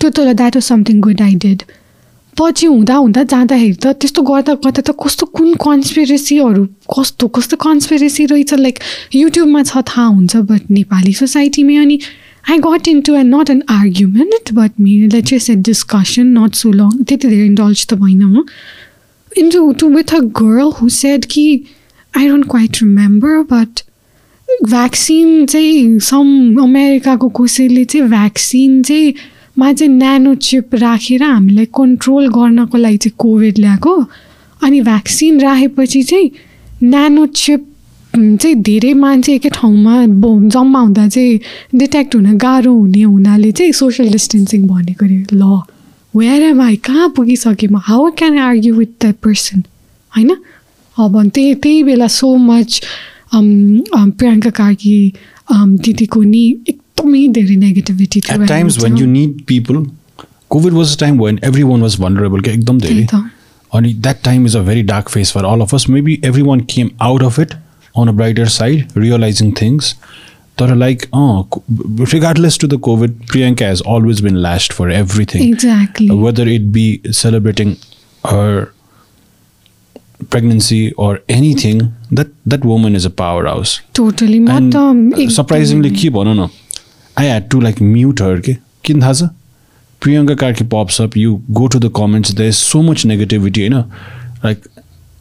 त्यो 0.00 0.10
तर 0.10 0.32
that 0.32 0.56
was 0.56 0.64
something 0.64 1.00
good 1.00 1.22
I 1.22 1.34
did 1.42 1.62
पछि 2.36 2.66
हुँदा 2.66 2.94
हुँदा 2.94 3.22
जाँदाखेरि 3.34 3.74
त 3.74 3.86
त्यस्तो 4.00 4.22
गर्दा 4.22 4.54
गर्दा 4.64 4.82
त 4.82 4.94
कस्तो 5.02 5.26
कुन 5.26 5.54
कन्सपिरेसीहरू 5.60 6.64
कस्तो 6.94 7.28
कस्तो 7.36 7.56
कन्सपिरेसी 7.66 8.26
रहेछ 8.26 8.54
लाइक 8.54 8.78
युट्युबमा 9.14 9.62
छ 9.62 9.82
थाहा 9.90 10.06
हुन्छ 10.06 10.36
बट 10.48 10.70
नेपाली 10.70 11.12
सोसाइटीमै 11.12 11.76
अनि 11.76 11.98
I 12.49 12.57
got 12.59 12.87
into 13.01 13.15
and 13.15 13.35
not 13.35 13.49
an 13.49 13.61
argument 13.69 14.53
but 14.53 14.79
me 14.79 14.97
like 15.13 15.25
just 15.25 15.49
a 15.49 15.55
discussion 15.69 16.27
not 16.37 16.55
so 16.55 16.71
long 16.71 16.91
त्यति 17.03 17.27
धेरै 17.27 17.45
इन्डल्ज 17.45 17.85
त 17.87 17.93
भएन 18.03 18.23
म 18.23 18.45
into 19.31 19.71
to 19.79 19.89
with 19.89 20.13
a 20.15 20.19
girl 20.41 20.71
who 20.79 20.89
said 20.97 21.25
कि 21.31 21.45
I 22.13 22.27
don't 22.27 22.45
quite 22.49 22.81
remember 22.83 23.41
but 23.51 23.81
vaccine 24.47 25.45
चाहिँ 25.45 25.99
some 25.99 26.27
अमेरिकाको 26.63 27.29
कसैले 27.39 27.83
चाहिँ 27.85 28.07
भ्याक्सिन 28.09 28.81
चाहिँ 28.83 29.13
मा 29.59 29.71
चाहिँ 29.73 29.91
न्यानो 29.93 30.33
चिप 30.47 30.75
राखेर 30.75 31.23
हामीलाई 31.23 31.65
कन्ट्रोल 31.77 32.27
गर्नको 32.29 32.77
लागि 32.77 32.97
चाहिँ 32.97 33.15
कोभिड 33.19 33.59
ल्याएको 33.59 33.95
अनि 34.61 34.81
भ्याक्सिन 34.81 35.39
राखेपछि 35.41 36.03
चाहिँ 36.03 36.29
न्यानो 36.83 37.25
चिप 37.35 37.67
चाहिँ 38.14 38.54
धेरै 38.62 38.92
मान्छे 38.94 39.34
एकै 39.34 39.48
ठाउँमा 39.54 39.94
जम्मा 40.54 40.80
हुँदा 40.80 41.06
चाहिँ 41.08 41.38
डिटेक्ट 41.78 42.14
हुन 42.14 42.36
गाह्रो 42.38 42.72
हुने 42.74 43.02
हुनाले 43.02 43.50
चाहिँ 43.52 43.72
सोसियल 43.72 44.10
डिस्टेन्सिङ 44.12 44.66
भनेको 44.66 45.04
अरे 45.06 45.24
ल 45.32 45.60
वेयर 46.14 46.42
एम 46.42 46.60
आई 46.60 46.76
कहाँ 46.86 47.08
पुगिसकेँ 47.16 47.68
म? 47.70 47.78
How 47.78 48.10
can 48.18 48.38
argue 48.38 48.74
with 48.74 49.04
the 49.04 49.12
person 49.22 49.62
होइन? 50.12 50.30
अब 50.96 51.30
त्यही 51.34 51.54
त्यही 51.54 51.82
बेला 51.82 52.06
सो 52.10 52.34
मच 52.36 52.80
प्रियङ्का 53.34 54.50
कार्की 54.50 54.96
दिदीको 55.52 56.22
नि 56.22 56.44
एकदमै 56.68 57.26
धेरै 57.38 57.56
negativity 57.56 58.20
At 58.28 58.46
times 58.48 58.78
when 58.82 58.96
you 58.96 59.06
need 59.06 59.46
people, 59.46 59.86
COVID 60.50 60.72
was 60.72 60.94
a 60.94 60.98
time 60.98 61.16
when 61.18 61.38
everyone 61.50 61.80
was 61.80 61.94
vulnerable. 62.04 62.42
के 62.44 62.50
एकदम 62.50 62.80
धेरै। 62.80 63.06
अनि 63.72 63.94
that 63.94 64.22
time 64.24 64.46
is 64.46 64.56
a 64.56 64.60
very 64.68 64.82
dark 64.82 65.08
phase 65.08 65.32
for 65.32 65.44
all 65.44 65.60
of 65.60 65.74
us 65.74 65.88
maybe 65.90 66.20
every 66.24 66.42
one 66.42 66.60
came 66.70 66.90
out 67.02 67.22
of 67.22 67.38
it 67.40 67.54
on 68.00 68.08
a 68.08 68.12
brighter 68.14 68.48
side 68.56 68.98
realizing 68.98 69.52
things 69.60 69.94
तर 70.58 70.74
like 70.76 71.06
regardless 72.14 72.58
to 72.58 72.68
the 72.68 72.80
covid 72.88 73.14
Priyanka 73.30 73.66
has 73.66 73.82
always 73.88 74.20
been 74.22 74.36
last 74.48 74.72
for 74.72 74.92
everything 74.92 75.48
exactly 75.48 76.20
whether 76.24 76.46
it 76.50 76.68
be 76.74 76.86
celebrating 77.22 77.74
her 78.24 78.68
pregnancy 80.28 80.92
or 80.94 81.20
anything 81.30 81.82
that 82.12 82.32
that 82.46 82.64
woman 82.64 82.94
is 82.94 83.06
a 83.06 83.12
powerhouse. 83.12 83.76
Totally 83.94 84.38
म 84.38 84.48
and 84.50 84.74
uh, 84.74 85.28
surprisingly 85.32 85.90
के 86.00 86.10
भनौँ 86.10 86.34
न 86.34 86.48
I 87.16 87.26
had 87.26 87.48
to 87.50 87.60
like 87.60 87.82
mute 87.82 88.22
her 88.22 88.40
के 88.40 88.56
किन 88.84 89.00
थाहा 89.02 89.12
छ 89.12 89.28
Priyanka 90.02 90.34
Karki 90.34 90.64
pops 90.74 91.00
up 91.00 91.16
you 91.16 91.38
go 91.52 91.66
to 91.66 91.78
the 91.78 91.90
comments 91.96 92.34
the 92.34 92.40
is 92.40 92.54
so 92.56 92.82
much 92.82 93.04
negativity 93.06 93.60
होइन 93.60 93.74
like 94.44 94.68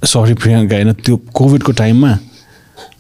sorry 0.08 0.34
Priyanka 0.44 0.76
होइन 0.76 0.94
त्यो 1.06 1.18
कोभिडको 1.34 1.72
टाइममा 1.82 2.18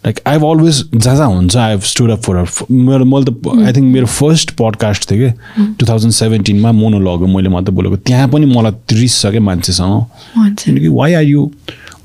लाइक 0.05 0.19
आई 0.27 0.33
हेभ 0.33 0.45
अलवेज 0.45 0.83
जहाँ 0.95 1.15
जहाँ 1.15 1.27
हुन्छ 1.29 1.55
I 1.57 1.71
have 1.71 1.81
stood 1.81 2.11
up 2.11 2.19
for 2.19 2.45
मेरो 2.71 3.05
मैले 3.05 3.31
त 3.31 3.65
आई 3.65 3.73
थिङ्क 3.73 3.93
मेरो 3.93 4.05
फर्स्ट 4.05 4.51
पडकास्ट 4.59 5.11
थियो 5.11 5.29
कि 5.29 5.73
टु 5.79 5.85
थाउजन्ड 5.85 6.13
सेभेन्टिनमा 6.13 6.71
मोनोलग 6.71 7.27
मैले 7.35 7.49
मात्रै 7.49 7.75
बोलेको। 7.75 7.95
त्यहाँ 7.95 8.27
पनि 8.29 8.45
मलाई 8.45 8.95
रिस 8.99 9.19
छ 9.21 9.31
क्या 9.31 9.41
मान्छेसँग 9.41 10.55
किनकि 10.63 10.87
why 10.87 11.13
are 11.13 11.23
you 11.23 11.49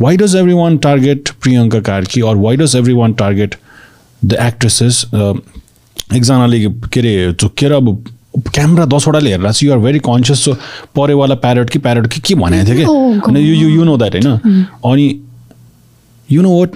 why 0.01 0.16
does 0.16 0.35
every 0.37 0.53
one 0.53 0.77
target 0.87 1.29
Priyanka 1.43 1.81
Karki 1.91 2.21
or 2.21 2.37
why 2.37 2.57
does 2.57 2.77
every 2.77 2.93
one 2.93 3.12
target 3.12 3.55
the 4.25 4.33
actresses 4.41 5.05
एकजनाले 5.15 6.61
के 6.61 7.01
अरे 7.01 7.33
झुक्केर 7.41 7.73
अब 7.73 8.05
क्यामेरा 8.55 8.85
दसवटाले 8.85 9.31
हेरेर 9.31 9.51
चाहिँ 9.53 9.69
युआर 9.69 9.85
भेरी 9.85 9.99
कन्सियस 9.99 10.41
सो 10.45 10.53
परेवाला 10.97 11.35
प्यारेट 11.35 11.71
कि 11.71 11.79
प्यारेट 11.79 12.07
कि 12.07 12.21
के 12.21 12.35
भनेको 12.35 12.69
थियो 12.69 12.77
कि? 12.77 12.85
Oh, 12.85 13.29
होइन 13.29 13.37
यु 13.37 13.69
यु 13.69 13.85
नो 13.85 13.97
द्याट 13.97 14.15
होइन? 14.15 14.65
अनि 14.87 15.07
you 16.33 16.43
know 16.43 16.59
what 16.59 16.71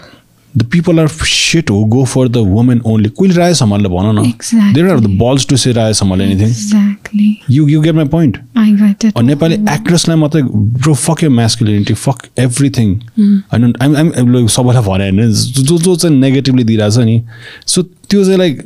the 0.59 0.67
people 0.73 1.01
are 1.01 1.09
shit 1.25 1.71
who 1.71 1.85
go 1.95 2.05
for 2.05 2.29
the 2.29 2.37
women 2.49 2.81
only 2.87 3.09
कुइल 3.19 3.33
Rai 3.33 3.55
समालले 3.55 3.89
भन 3.89 4.19
न 4.19 4.25
Exactly. 4.25 4.75
There 4.75 4.91
are 4.91 5.01
the 5.01 5.11
balls 5.21 5.47
to 5.47 5.57
say 5.57 5.73
Rai 5.73 5.95
Samal 5.95 6.21
anything 6.21 6.49
exactly 6.49 7.37
you 7.51 7.69
you 7.69 7.81
get 7.81 7.95
my 7.95 8.09
point 8.15 8.39
I 8.59 8.73
got 8.73 9.05
it 9.05 9.19
Nepali 9.25 9.55
एक्ट्रेसलाई 9.75 10.17
मात्रै 10.17 10.43
bro 10.43 10.95
fuck 11.05 11.23
यो 11.25 11.31
masculinity 11.31 11.95
fuck 11.95 12.27
everything 12.39 12.95
होइन 13.19 13.73
I'm 13.83 13.97
I'm 13.97 14.47
सबैलाई 14.47 14.83
भने 14.83 15.11
होइन। 15.11 15.33
जो 15.33 15.79
जो 15.79 15.97
चाहिँ 15.97 16.17
नेगेटिभली 16.17 16.65
दिइरहेछ 16.65 16.99
नि 17.07 17.23
सो 17.67 17.83
त्यो 17.83 18.25
चाहिँ 18.25 18.39
लाइक 18.39 18.61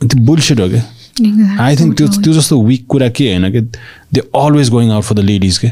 त्यो 0.00 0.22
बुलसेट 0.24 0.60
हो 0.60 0.68
क्या। 0.68 0.82
आई 1.64 1.76
थिङ्क 1.76 1.96
त्यो 1.96 2.06
त्यो 2.22 2.32
जस्तो 2.32 2.62
विक 2.62 2.86
कुरा 2.88 3.08
के 3.18 3.28
होइन 3.28 3.50
कि 3.52 3.60
they 4.14 4.20
always 4.36 4.70
going 4.70 4.90
out 4.90 5.04
for 5.04 5.14
the 5.16 5.24
ladies 5.24 5.58
के 5.58 5.70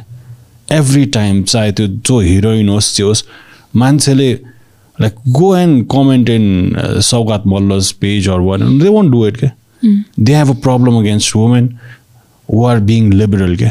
एभ्री 0.68 1.04
टाइम 1.14 1.42
चाहे 1.42 1.72
त्यो 1.72 1.86
जो 1.86 2.18
हिरोइन 2.20 2.68
होस् 2.68 2.96
जे 2.96 3.02
होस् 3.02 3.24
मान्छेले 3.76 4.28
like 5.00 5.14
go 5.38 5.56
and 5.56 5.84
comment 5.92 6.28
in 6.30 7.00
Saugat 7.04 7.46
Malla's 7.46 7.90
page 8.00 8.28
or 8.28 8.40
one 8.40 8.78
they 8.78 8.88
won't 8.88 9.10
do 9.10 9.26
it 9.26 9.36
के 9.36 9.50
they 10.20 10.34
have 10.34 10.50
a 10.50 10.60
problem 10.62 10.98
against 10.98 11.36
women 11.36 11.68
who 12.48 12.64
are 12.66 12.80
being 12.90 13.12
liberal 13.12 13.56
के 13.56 13.70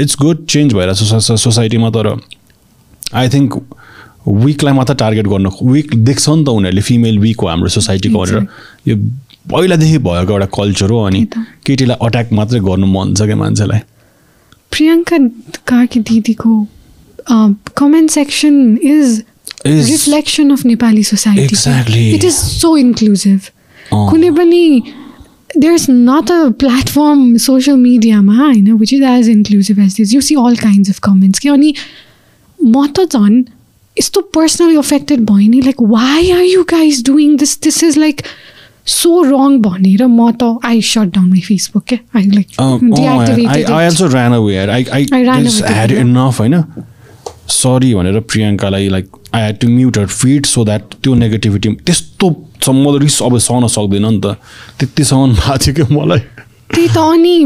इट्स 0.00 0.16
गुड 0.20 0.44
चेन्ज 0.46 0.74
भइरहेको 0.74 1.20
छ 1.20 1.38
सोसाइटीमा 1.42 1.90
तर 1.90 2.14
आई 3.14 3.28
थिङ्क 3.28 3.60
विकलाई 4.28 4.74
मात्र 4.74 4.94
टार्गेट 4.94 5.26
गर्नु 5.26 5.50
विक 5.72 5.94
देख्छ 6.04 6.28
नि 6.28 6.44
त 6.44 6.48
उनीहरूले 6.48 6.82
फिमेल 6.88 7.18
विक 7.18 7.40
हो 7.40 7.48
हाम्रो 7.48 7.68
सोसाइटीको 7.76 8.18
भनेर 8.18 8.46
यो 8.88 8.96
पहिलादेखि 9.52 9.98
भएको 9.98 10.32
एउटा 10.32 10.46
कल्चर 10.56 10.90
हो 10.90 11.02
अनि। 11.02 11.26
केटीलाई 11.66 12.06
अट्याक 12.06 12.32
मात्रै 12.40 12.60
गर्नु 12.60 12.86
मन 12.86 13.14
छ 13.14 13.22
क्या 13.30 13.36
मान्छेलाई 13.36 13.80
प्रियङ्का 14.72 15.18
कार्की 15.72 16.00
दिदीको 16.10 16.66
comment 17.76 18.10
section 18.10 18.78
is 18.82 19.04
Is- 19.04 19.22
reflection 19.66 20.50
of 20.50 20.64
Nepali 20.66 21.02
society. 21.04 22.10
It 22.14 22.24
is 22.24 22.32
so 22.32 22.76
inclusive. 22.76 23.40
कुनै 23.92 24.30
पनि 24.30 24.82
there 25.56 25.74
is 25.74 25.86
not 25.90 26.30
a 26.30 26.48
platform 26.58 27.36
social 27.36 27.76
मिडियामा 27.76 28.36
होइन 28.38 28.72
which 28.72 28.92
is 28.92 29.02
as 29.02 29.28
inclusive 29.28 29.78
as 29.78 29.94
this 29.96 30.14
you 30.14 30.20
see 30.20 30.34
all 30.34 30.56
kinds 30.56 30.90
of 30.90 30.98
comments 31.04 31.38
कि 31.38 31.48
अनि 31.48 31.74
म 32.58 32.86
त 32.86 32.98
झन् 33.12 33.42
यस्तो 33.96 34.20
पर्सनली 34.34 34.76
अफेक्टेड 34.76 35.20
भयो 35.30 35.48
नि 35.50 35.60
like 35.60 35.76
why 35.80 36.30
are 36.30 36.42
you 36.42 36.62
guys 36.70 37.02
doing 37.06 37.36
this 37.36 37.60
this 37.62 37.82
is 37.84 37.98
like 37.98 38.22
so 38.86 39.22
wrong 39.22 39.58
भनेर 39.62 40.06
म 40.06 40.30
त 40.32 40.42
I 40.64 40.80
shut 40.82 41.08
down 41.14 41.28
my 41.28 41.40
Facebook 41.40 41.84
क्या 41.88 41.98
आई 42.16 42.24
लाइक 42.30 42.46
सरी 47.48 47.94
भनेर 47.94 48.20
प्रियङ्कालाई 48.20 48.88
like 48.88 49.06
I 49.34 49.40
had 49.40 49.58
to 49.58 49.68
mute 49.68 49.98
her 49.98 50.06
feed 50.06 50.46
so 50.46 50.64
that 50.64 50.82
त्यो 51.02 51.14
negativity 51.14 51.68
त्यस्तो 51.86 52.30
छ 52.62 52.68
म 52.68 52.96
त 52.96 53.02
रिस 53.02 53.22
अब 53.22 53.38
सहन 53.38 53.66
सक्दैन 53.66 54.06
नि 54.06 54.20
त। 54.20 54.36
त्यतिसम्म 54.78 55.32
भएको 55.34 55.58
थियो 55.58 55.74
कि 55.74 55.94
मलाई। 55.94 56.18
त्यही 56.74 56.88
त 56.88 56.98
अनि 56.98 57.36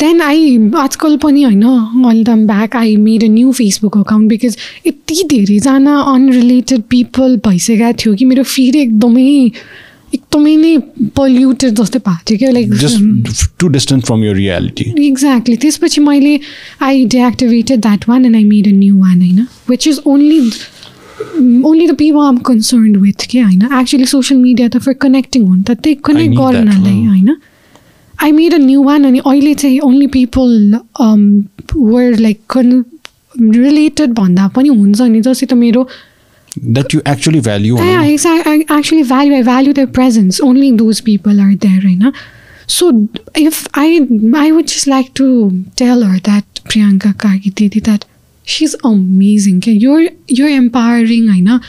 देन 0.00 0.20
आई 0.22 0.70
आजकल 0.78 1.16
पनि 1.16 1.42
होइन 1.42 1.62
all 2.10 2.22
them 2.24 2.46
back 2.46 2.76
I 2.76 2.96
made 2.96 3.24
a 3.24 3.28
new 3.28 3.52
Facebook 3.52 3.98
account 3.98 4.28
because 4.28 4.56
यति 4.86 5.22
धेरैजना 5.30 5.94
अनरिलेटेड 6.14 6.82
पिपल 6.90 7.36
भइसकेको 7.46 7.92
थियो 7.92 8.14
कि 8.14 8.24
मेरो 8.24 8.42
फिड 8.42 8.76
एकदमै 8.76 9.30
एकदमै 10.14 10.54
नै 10.56 10.76
पल्युटेड 11.16 11.80
जस्तै 11.80 11.98
भएको 11.98 12.24
थियो 12.30 12.38
क्या 12.38 12.50
like 12.50 12.74
just 12.82 13.50
to 13.60 13.68
distant 13.76 14.04
from 14.06 14.24
your 14.24 14.34
reality 14.36 14.84
exactly 15.06 15.56
त्यसपछि 15.64 16.00
मैले 16.00 16.38
I 16.82 17.04
deactivated 17.16 17.80
that 17.80 18.08
one 18.08 18.24
and 18.24 18.36
I 18.36 18.44
made 18.44 18.68
a 18.68 18.76
new 18.76 18.98
one 18.98 19.20
होइन 19.20 19.46
which 19.70 19.88
is 19.88 20.00
only 20.06 20.40
only 21.64 21.86
the 21.86 21.94
people 21.96 22.18
am 22.18 22.36
concern 22.46 22.96
with 22.96 23.26
के 23.30 23.40
होइन 23.40 23.62
एक्चुली 23.80 24.06
सोसियल 24.06 24.40
मिडिया 24.40 24.68
त 24.68 24.78
फर 24.84 24.92
कनेक्टिङ 25.02 25.42
हो 25.48 25.54
नि 25.54 25.62
त 25.62 25.70
त्यही 25.82 25.94
कनेक्ट 26.04 26.34
गर्नलाई। 26.36 27.04
होइन 27.06 27.36
I 28.22 28.32
made 28.32 28.54
a 28.54 28.58
new 28.58 28.82
one 28.84 29.04
अनि 29.04 29.18
अहिले 29.18 29.54
चाहिँ 29.54 29.78
only 29.80 30.06
people 30.16 30.50
were 31.74 32.18
like 32.20 32.38
related 33.36 34.10
भन्दा 34.12 34.48
पनि 34.56 34.68
हुन्छ 34.68 35.00
नि। 35.02 35.20
जस्तै 35.20 35.46
त 35.46 35.52
मेरो 35.54 35.86
That 36.55 36.93
you 36.95 37.01
actually 37.11 37.39
value 37.47 37.77
actually 37.77 39.03
value 39.03 39.35
I 39.35 39.41
value 39.43 39.73
the 39.73 39.87
presence 39.95 40.41
only 40.41 40.71
those 40.83 40.99
people 41.09 41.39
are 41.39 41.53
there 41.65 41.85
होइन 41.85 42.11
so 42.77 42.89
if 43.39 43.67
I 43.79 43.99
I 44.37 44.51
would 44.51 44.65
just 44.75 44.87
like 44.87 45.09
to 45.15 45.27
tell 45.77 46.03
her 46.03 46.17
that 46.29 46.59
Priyanka 46.69 47.11
Karki 47.25 47.49
didi 47.57 47.79
that 47.89 48.03
see 48.47 48.65
is 48.65 48.75
amazing 48.85 49.59
के 49.59 49.71
यो 49.71 49.99
यो 50.39 50.47
empowering 50.61 51.27
होइन 51.29 51.59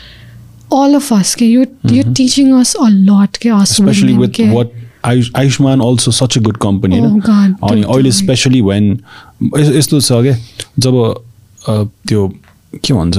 all 0.76 0.94
of 0.97 1.06
us 1.16 1.28
okay 1.35 1.47
you're 1.51 1.66
you're 1.93 2.06
Mhm. 2.06 2.14
teaching 2.16 2.48
us 2.56 2.70
a 2.86 2.89
lot 3.05 3.36
okay 3.39 3.52
us 3.59 3.70
especially 3.74 4.16
women, 4.16 4.22
with 4.22 4.32
okay? 4.32 4.48
what 4.56 4.72
Ayush, 5.10 5.28
Ayushman 5.40 5.85
also 5.85 6.12
such 6.16 6.35
a 6.36 6.43
good 6.48 6.59
company 6.64 6.98
oh 6.98 7.05
होइन 7.05 7.20
god 7.28 7.70
अनि 7.70 7.82
अहिले 7.82 7.86
totally. 7.86 8.12
Specially 8.16 8.60
when 8.66 8.90
यस्तो 9.78 10.01
छ 10.01 10.18
क्या 10.26 10.35
जब 10.86 10.98
a, 10.98 11.76
त्यो 12.09 12.26
के 12.85 12.94
भन्छ 12.94 13.16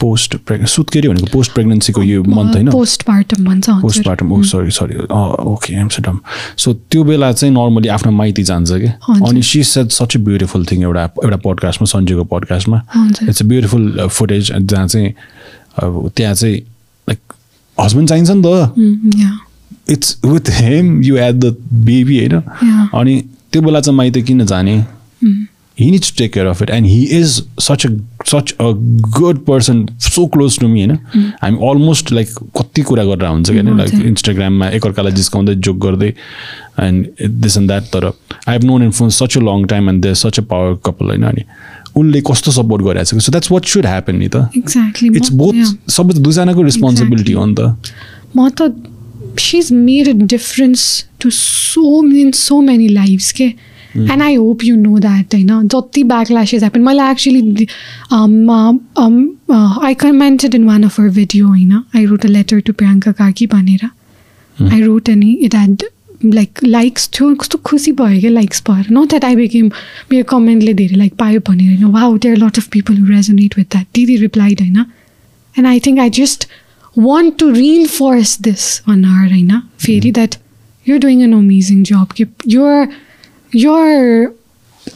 post 0.00 0.36
प्रेग्ने 0.46 0.66
सुत्केरी 0.66 1.08
भनेको 1.08 1.26
पोस्ट 1.32 1.52
प्रेग्नेन्सीको 1.52 2.02
यो 2.02 2.22
मन्थ 2.22 2.54
होइन 2.54 2.68
postpartum 2.70 3.40
भन्छ। 3.46 3.70
Postmortem 3.82 4.32
oh 4.32 4.42
sorry 4.42 4.70
sorry 4.70 4.94
okay 5.52 5.74
एमसेडम 5.80 6.18
सो 6.56 6.72
त्यो 6.74 7.04
बेला 7.04 7.32
चाहिँ 7.32 7.54
नर्मली 7.54 7.88
आफ्नो 7.96 8.12
माइती 8.12 8.42
जान्छ 8.42 8.70
हजुर। 8.70 9.28
अनि 9.28 9.42
she 9.42 9.62
said 9.64 9.88
such 9.98 10.16
a 10.16 10.18
beautiful 10.28 10.66
thing 10.70 10.82
एउटा 10.82 11.04
एउटा 11.24 11.36
पोडकास्टमा 11.44 11.86
सन्जुको 11.92 12.24
पोडकास्टमा। 12.32 12.82
इट्स 13.28 13.42
अ 13.42 13.46
ब्युटिफुल 13.46 14.08
फुटेज 14.08 14.52
जहाँ 14.52 14.86
चाहिँ 14.86 15.14
अब 15.82 16.10
त्यहाँ 16.16 16.34
चाहिँ 16.34 16.56
लाइक 16.56 17.20
हस्बेन्ड 17.78 18.08
चाहिन्छ 18.08 18.30
नि 18.30 18.42
त. 18.44 18.48
It's 19.90 20.16
with 20.24 20.50
him 20.60 21.00
you 21.02 21.16
at 21.28 21.34
the 21.34 21.56
baby 21.90 22.18
होइन. 22.18 22.40
अनि 22.94 23.22
त्यो 23.52 23.62
बेला 23.62 23.80
चाहिँ 23.80 23.96
माइत 23.96 24.18
किन 24.26 24.46
जाने 24.46 24.84
Mm. 25.22 25.34
he 25.78 25.84
needs 25.90 26.08
to 26.10 26.14
take 26.16 26.32
care 26.34 26.46
of 26.50 26.60
it 26.64 26.70
and 26.76 26.86
he 26.86 26.96
is 27.16 27.34
such 28.26 28.40
a 28.40 28.44
such 28.44 28.54
a 28.60 28.74
good 29.20 29.46
person 29.46 29.88
so 29.98 30.28
close 30.28 30.58
to 30.58 30.68
me 30.68 30.86
होइन 30.86 30.98
हामी 31.42 31.56
अलमोस्ट 31.70 32.12
लाइक 32.12 32.28
कति 32.30 32.82
कुरा 32.82 33.04
गरेर 33.04 33.26
हुन्छ 33.26 33.50
क्या 33.50 33.62
लाइक। 33.62 33.94
इन्स्टाग्राममा 33.94 34.68
एकअर्कालाई 34.68 35.12
जिस्काउँदै 35.12 35.54
जोक 35.54 35.76
गर्दै 35.76 36.14
एन्ड 36.80 37.06
दिस 37.30 37.56
एन्ड 37.56 37.68
द्याट 37.68 37.82
तर 37.82 38.04
I 38.04 38.52
have 38.52 38.64
known 38.64 38.82
in 38.82 38.90
phone 38.90 39.10
such 39.10 39.38
a 39.38 39.40
long 39.40 39.64
time 39.64 39.88
and 39.88 40.02
there 40.02 40.14
such 40.14 40.40
a 40.40 40.42
power 40.42 40.74
couple 40.74 41.08
होइन 41.08 41.22
अनि 41.22 41.42
उनले 41.96 42.20
कस्तो 42.20 42.52
सपोर्ट 42.52 42.82
गरिरहेको 42.82 43.20
छ 43.20 43.22
so 43.22 43.32
that's 43.32 43.52
what 43.52 43.64
should 43.64 43.86
happen 43.86 44.16
नि 44.16 44.28
त. 44.28 44.48
इट्स 44.56 45.32
म- 45.32 45.36
बोथ. 45.36 45.90
सबै 45.90 46.14
दुईजनाको 46.14 46.62
रेस्पोन्सिबिलिटी 46.62 47.32
हो 47.32 47.46
नि 47.46 47.54
त। 47.54 47.76
म 48.36 48.48
त 48.48 48.74
she's 49.36 49.72
made 49.72 50.08
a 50.08 50.14
difference 50.14 51.04
to 51.18 51.30
so 51.30 52.02
in 52.04 52.32
so 52.32 52.60
many 52.60 52.88
lives 52.88 53.32
के? 53.32 53.71
And 53.94 54.22
I 54.22 54.34
hope 54.34 54.64
you 54.64 54.76
know 54.76 54.98
that 54.98 55.34
होइन 55.34 55.68
जति 55.68 56.04
backlashes 56.04 56.62
happen 56.62 56.82
मलाई 56.82 57.14
actually 57.14 57.68
um, 58.10 58.36
um, 58.50 58.80
um, 58.96 59.18
uh, 59.48 59.78
I 59.80 59.94
commented 59.94 60.54
in 60.54 60.66
one 60.66 60.84
of 60.84 60.96
her 60.96 61.08
video 61.10 61.48
होइन 61.48 61.84
I 61.94 62.04
wrote 62.06 62.24
a 62.24 62.32
letter 62.36 62.60
to 62.60 62.72
Priyanka 62.72 63.16
Kaki 63.16 63.48
भनेर 63.48 63.90
I 64.58 64.82
wrote 64.82 65.08
अनि 65.08 65.34
it 65.40 65.54
had 65.54 65.84
like 66.22 66.62
likes 66.62 67.08
थियो 67.18 67.34
कस्तो 67.36 67.58
खुसी 67.66 67.92
भयो 68.00 68.20
क्या 68.20 68.30
लाइक्स 68.30 68.60
पाएर 68.66 68.90
नट 68.92 69.08
द्याट 69.08 69.24
आई 69.24 69.36
बेकेम 69.36 69.70
मेरो 70.12 70.24
कमेन्टले 70.30 70.74
धेरै 70.74 70.96
लाइक 70.96 71.14
पायो 71.18 71.40
भनेर 71.48 71.76
होइन 71.76 71.92
wow 71.92 72.18
there 72.18 72.36
lot 72.38 72.58
of 72.58 72.68
people 72.72 72.98
who 72.98 73.06
resonate 73.06 73.58
with 73.58 73.64
that 73.72 73.86
दिदी 73.94 74.16
रिप्लाइड 74.16 74.60
होइन 74.60 74.76
and 74.78 75.66
I 75.66 75.80
think 75.86 75.98
I 76.00 76.10
just 76.20 76.48
want 76.96 77.38
to 77.38 77.52
reinforce 77.52 78.36
this 78.36 78.82
on 78.86 79.04
her 79.04 79.28
होइन 79.28 79.60
फेरि 79.78 80.12
that 80.12 80.36
you're 80.86 80.98
doing 80.98 81.22
an 81.22 81.32
amazing 81.32 81.84
job 81.90 82.12
कि 82.12 82.26
you're 82.46 82.86
you're 83.52 84.32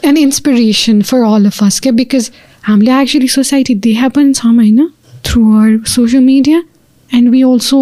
an 0.05 0.17
inspiration 0.17 1.03
for 1.03 1.25
all 1.25 1.47
of 1.47 1.61
us 1.63 1.81
के 1.81 1.93
because 1.97 2.31
हामीले 2.63 2.93
actually 2.93 3.29
society 3.29 3.75
देखा 3.89 4.09
पनि 4.09 4.33
छौँ 4.33 4.55
होइन 4.55 4.89
through 5.25 5.53
our 5.61 5.71
social 5.93 6.27
media 6.31 6.63
and 7.11 7.31
we 7.31 7.45
also 7.45 7.79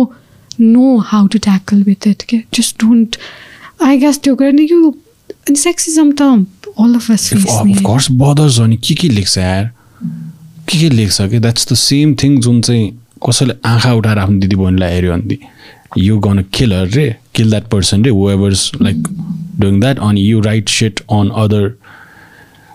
know 0.59 0.99
how 1.13 1.27
to 1.27 1.39
tackle 1.47 1.83
with 1.87 2.07
it 2.07 2.27
के 2.29 2.43
just 2.59 2.79
don't 2.79 3.17
I 3.83 3.97
guess 4.03 4.19
त्यो 4.19 4.35
गर्ने 4.37 4.67
यो 4.71 4.95
sexism 5.63 6.13
त 6.21 6.47
all 6.77 6.95
of 6.97 7.09
us 7.15 7.29
face 7.33 7.63
नि 7.65 7.73
अफ 7.73 7.83
कोर्स 7.87 8.11
बदर्स 8.23 8.59
हो 8.59 8.67
नि 8.67 8.77
के 8.89 8.95
के 8.95 9.09
लेख्छ 9.09 9.37
यार 9.39 9.71
के 10.69 10.79
के 10.79 10.89
लेख्छ 10.91 11.21
कि 11.31 11.39
द्याट्स 11.39 11.73
द 11.73 11.75
सेम 11.77 12.15
थिङ 12.23 12.41
जुन 12.47 12.61
चाहिँ 12.63 12.91
कसैले 13.29 13.55
आँखा 13.65 13.93
उठाएर 13.95 14.19
आफ्नो 14.19 14.41
दिदी 14.41 14.57
बहिनीलाई 14.57 14.95
हेऱ्यो 14.95 15.17
भने 15.17 15.39
यु 15.99 16.19
गन 16.27 16.45
किल 16.55 16.73
हर 16.75 16.89
रे 16.99 17.15
किल 17.35 17.51
द्याट 17.51 17.69
पर्सन 17.71 18.05
रे 18.05 18.11
वेभर्स 18.11 18.71
लाइक 18.83 19.09
डुइङ 19.61 19.81
द्याट 19.81 19.99
अनि 20.09 20.21
you 20.31 20.41
write 20.41 20.69
set 20.69 21.01
on 21.13 21.31
other 21.45 21.69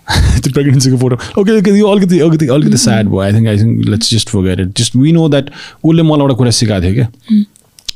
त्यो 0.09 0.51
प्रेग्नेन्सीको 0.53 0.97
फोटो 0.97 1.15
ओके 1.41 1.57
ओके 1.59 1.77
यो 1.79 1.87
अलिकति 1.87 2.19
अलिकति 2.19 2.47
अलिकति 2.53 2.77
स्याड 2.77 3.07
भयो 3.07 3.19
I 3.19 3.33
think 3.33 3.47
I 3.47 3.57
think 3.57 3.87
let's 3.89 4.13
just 4.13 4.29
forget 4.29 4.59
it 4.59 4.77
just 4.77 4.95
we 4.95 5.11
know 5.11 5.27
that 5.29 5.49
उसले 5.83 6.03
मलाई 6.03 6.21
एउटा 6.21 6.35
कुरा 6.35 6.51
सिकाएको 6.59 6.85
थियो 6.85 6.93
क्या? 6.93 7.07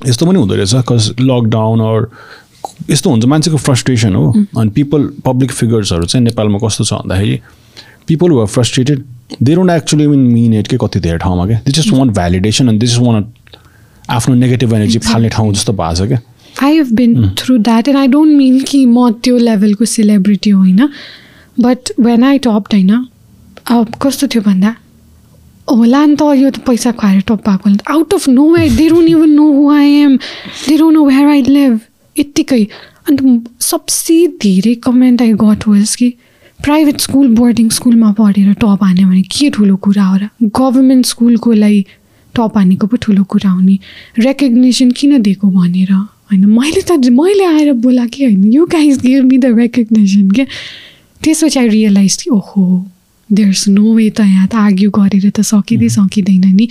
यस्तो 0.07 0.25
पनि 0.25 0.39
हुँदो 0.39 0.55
रहेछ 0.55 0.75
कज 0.89 1.09
लकडाउन 1.21 1.79
अर 1.81 2.07
यस्तो 2.89 3.09
हुन्छ। 3.09 3.25
मान्छेको 3.25 3.57
फ्रस्ट्रेसन 3.57 4.15
हो। 4.15 4.31
अनि 4.57 4.69
पिपल 4.75 5.09
पब्लिक 5.25 5.51
फिगर्सहरू 5.51 6.05
चाहिँ 6.05 6.23
नेपालमा 6.25 6.57
कस्तो 6.63 6.83
छ 6.83 6.93
भन्दाखेरि 6.93 7.39
people 8.07 8.31
who 8.31 8.39
are 8.39 8.47
frustrated 8.57 9.03
they 9.41 9.55
don't 9.55 9.71
actually 9.71 10.07
mean 10.07 10.19
mean 10.33 10.53
it 10.59 10.67
के 10.67 10.77
कति 10.81 10.99
धेरै 10.99 11.17
ठाउँमा 11.23 11.45
क्या 11.47 11.59
दे 11.65 11.71
जस्ट 11.71 11.93
वान 11.93 12.09
भ्यालिडेसन 12.19 12.67
अनि 12.67 12.77
दे 12.77 12.87
जस्ट 12.87 13.01
वान 13.01 13.25
आफ्नो 14.09 14.35
नेगेटिभ 14.35 14.73
एनर्जी 14.73 14.99
फाल्ने 15.09 15.29
ठाउँ 15.29 15.53
जस्तो 15.53 15.73
भएको 15.73 15.95
छ 15.95 16.07
क्या? 16.07 16.19
I 16.55 16.71
have 16.71 16.95
been 16.95 17.35
through 17.35 17.59
that 17.59 17.87
and 17.87 17.97
I 17.97 18.07
don't 18.07 18.37
mean 18.37 18.63
कि 18.63 18.85
म 18.85 19.09
त्यो 19.23 19.37
लेभलको 19.37 19.85
सेलिब्रिटी 19.85 20.49
होइन 20.49 20.89
बट 21.57 21.91
वेन 21.99 22.23
आई 22.23 22.39
टप्ड 22.39 22.73
होइन 22.73 23.05
कस्तो 24.01 24.27
थियो 24.27 24.41
भन्दा 24.43 24.75
होला 25.67 26.05
नि 26.05 26.15
त 26.15 26.23
यो 26.35 26.49
त 26.49 26.59
पैसा 26.67 26.91
खुवाएर 26.91 27.21
टप 27.27 27.49
भएको 27.49 27.69
out 27.93 28.13
of 28.13 28.27
nowhere 28.53 28.75
they 28.75 28.87
don't 28.89 29.09
even 29.09 29.29
know 29.29 29.51
who 29.51 29.69
I 29.71 29.89
am 29.99 30.17
they 30.17 30.77
don't 30.77 30.93
know 30.93 31.05
where 31.05 31.27
I 31.27 31.41
live 31.49 31.79
यत्तिकै 32.17 32.61
अन्त 33.09 33.49
सबसे 33.61 34.15
धेरै 34.41 34.75
कमेन्ट 34.83 35.21
आई 35.21 35.33
गट 35.41 35.67
वाज 35.67 35.95
कि 35.95 36.13
प्राइभेट 36.59 36.99
स्कुल 37.01 37.27
बोर्डिङ 37.35 37.69
स्कुलमा 37.77 38.11
पढेर 38.19 38.53
टप 38.61 38.83
हान्यो 38.83 39.07
भने 39.07 39.21
के 39.33 39.49
ठुलो 39.49 39.75
कुरा 39.85 40.03
हो 40.05 40.17
र 40.17 40.29
गभर्मेन्ट 40.59 41.05
स्कुलको 41.05 41.53
लागि 41.53 41.85
टप 42.35 42.57
हानेको 42.57 42.87
पो 42.87 42.97
ठुलो 43.01 43.23
कुरा 43.31 43.49
हो 43.49 43.59
नि 43.61 43.79
रेकग्नेसन 44.19 44.91
किन 44.99 45.21
दिएको 45.21 45.49
भनेर 45.51 45.93
होइन 46.31 46.45
मैले 46.45 46.81
त 46.81 46.91
मैले 47.11 47.45
आएर 47.45 47.73
बोला 47.83 48.05
कि 48.05 48.23
होइन? 48.23 48.43
You 48.53 48.65
guys 48.65 49.01
give 49.01 49.23
me 49.25 49.37
the 49.37 49.45
recognition 49.59 50.29
क्या? 50.31 50.45
त्यसपछि 51.23 51.59
आई 51.59 51.67
रियलाइज 51.67 52.21
कि 52.21 52.29
ओहो 52.29 52.63
देयर्स 53.29 53.67
नो 53.67 53.93
वे 53.95 54.09
त 54.09 54.19
यहाँ 54.19 54.47
त 54.47 54.55
आर्ग्यु 54.55 54.89
गरेर 54.91 55.29
त 55.29 55.41
सकिँदै 55.41 55.89
सकिँदैन 55.89 56.55
नि। 56.55 56.67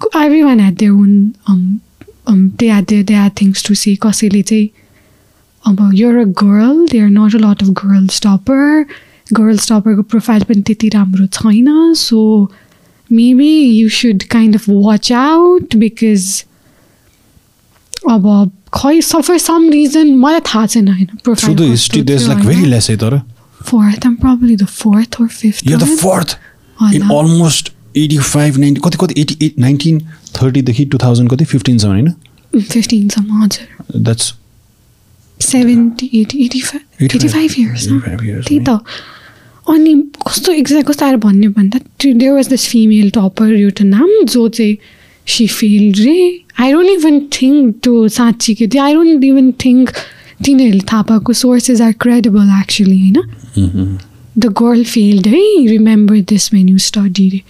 Every 0.00 0.42
one 0.42 0.60
had 0.60 0.76
their 0.76 0.92
own 0.92 2.50
they 2.58 2.66
had 2.66 2.84
their 2.88 3.04
they 3.04 3.14
had 3.14 3.30
things 3.40 3.66
to 3.66 3.74
see 3.74 3.94
कसैले 4.02 4.42
चाहिँ 4.42 4.68
अब 5.64 5.90
your 5.94 6.16
a 6.18 6.24
girl 6.42 6.86
they 6.92 6.98
are 6.98 7.08
not 7.08 7.34
a 7.34 7.38
lot 7.38 7.62
of 7.62 7.68
girl 7.84 8.06
stopper 8.08 8.84
girl 9.32 9.56
स्टपरको 9.58 10.02
profile 10.02 10.42
पनि 10.42 10.62
त्यति 10.62 10.88
राम्रो 10.88 11.26
छैन 11.26 11.92
so 11.94 12.20
maybe 13.12 13.52
you 13.80 13.88
should 13.88 14.22
kind 14.22 14.54
of 14.54 14.64
watch 14.68 15.12
out 15.12 15.76
because 15.76 16.44
अब 18.10 18.50
खै 18.72 19.00
for 19.00 19.38
some 19.40 19.68
reason 19.70 20.14
मलाई 20.18 20.40
थाहा 20.46 20.66
छैन 20.66 20.88
होइन 20.88 21.08
the 21.54 21.60
history 21.62 22.02
there 22.02 22.20
is 22.20 22.28
like 22.28 22.46
very 22.46 22.64
less 22.66 22.90
है 22.90 22.96
तर। 22.96 23.20
Fourth 23.60 24.06
am 24.06 24.14
probably 24.16 24.56
the 24.56 24.66
fourth 24.66 25.20
or 25.20 25.28
fifth 25.28 25.66
यो 25.66 25.78
the 25.78 25.96
fourth 25.98 26.38
in 26.94 27.02
almost 27.02 27.72
eighty 27.96 28.18
five 28.18 28.58
ninety 28.58 28.80
कति 28.84 28.98
कति 29.00 29.20
एटी 29.20 29.36
एट 29.46 29.58
नाइन्टिन 29.58 30.00
थर्टीदेखि 30.36 30.84
टु 30.86 30.98
थाउजन्ड 30.98 31.30
कति 31.30 31.44
फिफ्टिनसम्म 31.44 31.90
होइन? 31.90 32.12
फिफ्टिनसम्म 32.60 33.42
हजुर। 33.42 34.00
That's 34.00 34.34
seventy 35.40 36.10
eighty 36.14 36.44
eighty 36.44 36.60
five 36.60 37.04
eighty 37.04 37.28
five 37.28 37.54
years 37.58 37.86
85 37.88 38.24
years, 38.28 38.46
त्यही 38.48 38.60
त। 38.60 38.80
अनि 39.68 39.94
कस्तो 40.26 40.52
एक्ज्याक्ट 40.52 40.88
कस्तो 40.88 41.06
आएर 41.06 41.16
भन्यो 41.24 41.50
भन्दा 41.50 41.78
there 42.04 42.32
was 42.32 42.48
this 42.48 42.66
female 42.68 43.10
topper 43.10 43.54
एउटा 43.54 43.84
नाम 43.84 44.10
जो 44.24 44.48
चाहिँ 44.48 44.76
सी 45.26 45.46
फिल 45.46 45.92
रे 46.04 46.18
आई 46.60 46.72
डोन्ट 46.72 46.90
इभन 46.90 47.20
थिङ्क 47.32 47.74
त्यो 47.82 48.06
साँच्ची 48.18 48.54
के 48.54 48.66
त्यो 48.66 48.82
आई 48.82 48.94
डोन्ट 48.94 49.24
इभन 49.24 49.50
थिङ्क 49.64 49.90
तिनीहरूले 50.44 50.84
थाहा 50.92 51.02
पाएको 51.10 51.32
सोर्सेस 51.40 51.80
आर 51.80 51.92
क्रेडिबल 52.00 52.48
एक्चुली 52.60 52.98
होइन 53.00 53.98
द 54.38 54.52
गर्ल 54.60 54.84
फिल्ड 54.84 55.26
है 55.26 55.42
remember 55.66 56.20
this 56.28 56.52
when 56.54 56.68
you 56.68 56.78
study 56.86 57.28
रे 57.28 57.42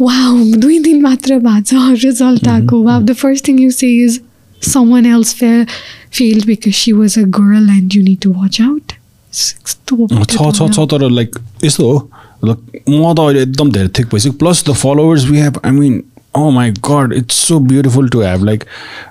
वाउ 0.00 0.44
दुई 0.60 0.78
दिन 0.86 1.02
मात्र 1.02 1.38
भएको 1.38 1.60
छ 1.70 2.04
रिजल्ट 2.04 2.48
आएको 2.48 2.82
wow 2.82 3.02
the 3.02 3.12
first 3.24 3.48
thing 3.48 3.60
you 3.62 3.70
say 3.80 3.96
is 4.04 4.20
someone 4.62 5.06
else 5.06 5.30
fa- 5.34 5.66
failed 6.10 6.46
because 6.46 6.74
she 6.74 6.92
was 6.98 7.16
a 7.16 7.24
girl 7.38 7.64
and 7.72 7.94
you 7.94 8.02
need 8.02 8.20
to 8.20 8.30
watch 8.32 8.60
out. 8.60 8.92
यस्तो 9.32 10.06
छ 10.24 10.46
छ 10.56 10.68
छ 10.70 10.86
तर 10.90 11.08
लाइक 11.10 11.36
यस्तो 11.64 11.90
हो 11.90 11.98
म 12.44 13.12
त 13.14 13.18
अहिले 13.20 13.42
एकदम 13.42 13.72
धेरै 13.72 13.88
थिक 13.98 14.06
भइसक्यो 14.06 14.32
plus 14.42 14.64
the 14.68 14.74
followers 14.82 15.24
we 15.24 15.38
have 15.38 15.58
I 15.64 15.70
mean 15.72 16.02
oh 16.34 16.50
my 16.50 16.70
god 16.80 17.12
it's 17.12 17.34
so 17.48 17.58
beautiful 17.60 18.08
to 18.08 18.20
have 18.20 18.42
like 18.42 18.66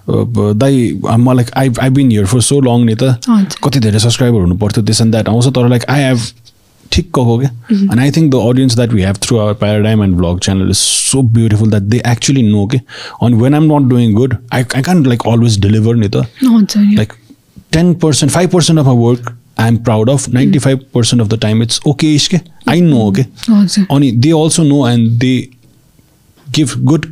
uh, 0.08 0.54
दाइ 0.56 0.94
म 1.18 1.34
like 1.36 1.52
I 1.58 1.70
I 1.82 1.90
been 1.90 2.12
here 2.12 2.26
for 2.26 2.42
so 2.42 2.60
long 2.62 2.86
नि 2.86 2.96
त 2.96 3.18
हजुर 3.28 3.60
कति 3.64 3.80
धेरै 3.80 4.00
सब्सक्राइबर 4.00 4.40
हुनु 4.40 4.56
पर्थ्यो 4.64 4.84
दिस 4.84 5.02
एन्ड 5.02 5.12
द्याट 5.12 5.30
आउँछ 5.30 5.48
तर 5.56 5.68
लाइक 5.70 5.86
आई 5.90 6.04
हेभ 6.04 6.28
ठिक्कको 6.92 7.38
क्या 7.40 7.50
and 7.72 8.00
I 8.00 8.12
think 8.18 8.32
the 8.34 8.42
audience 8.50 8.76
that 8.76 8.94
we 8.94 9.02
have 9.02 9.18
through 9.24 9.38
our 9.40 9.54
paradigm 9.64 10.04
and 10.04 10.18
vlog 10.18 10.40
channel 10.40 10.70
is 10.70 10.78
so 10.78 11.22
beautiful 11.38 11.70
that 11.70 11.84
they 11.96 12.02
actually 12.08 12.44
know 12.52 12.66
के 12.74 12.78
अनि 13.24 13.42
when 13.44 13.54
I'm 13.54 13.72
not 13.74 13.90
doing 13.90 14.14
good 14.14 14.38
I 14.54 14.64
I 14.76 14.82
can 14.82 15.06
like 15.06 15.28
always 15.28 15.60
deliver 15.62 15.96
नि 15.96 16.10
त 16.16 16.26
हजुर 16.44 16.92
like 17.00 17.18
10% 17.74 18.30
5% 18.30 18.80
of 18.80 18.88
our 18.88 18.96
work 18.96 19.34
i'm 19.64 19.78
proud 19.88 20.10
of 20.10 20.26
95% 20.28 21.22
of 21.24 21.30
the 21.30 21.38
time 21.46 21.62
it's 21.62 21.80
okay 21.92 22.14
ishke 22.18 22.40
i 22.68 22.80
know 22.82 23.08
okay. 23.08 23.26
हजुर 23.50 23.86
अनि 23.92 24.12
they 24.26 24.34
also 24.42 24.64
know 24.70 24.86
and 24.86 25.20
they 25.24 25.36
give 26.56 26.74
good 26.84 27.06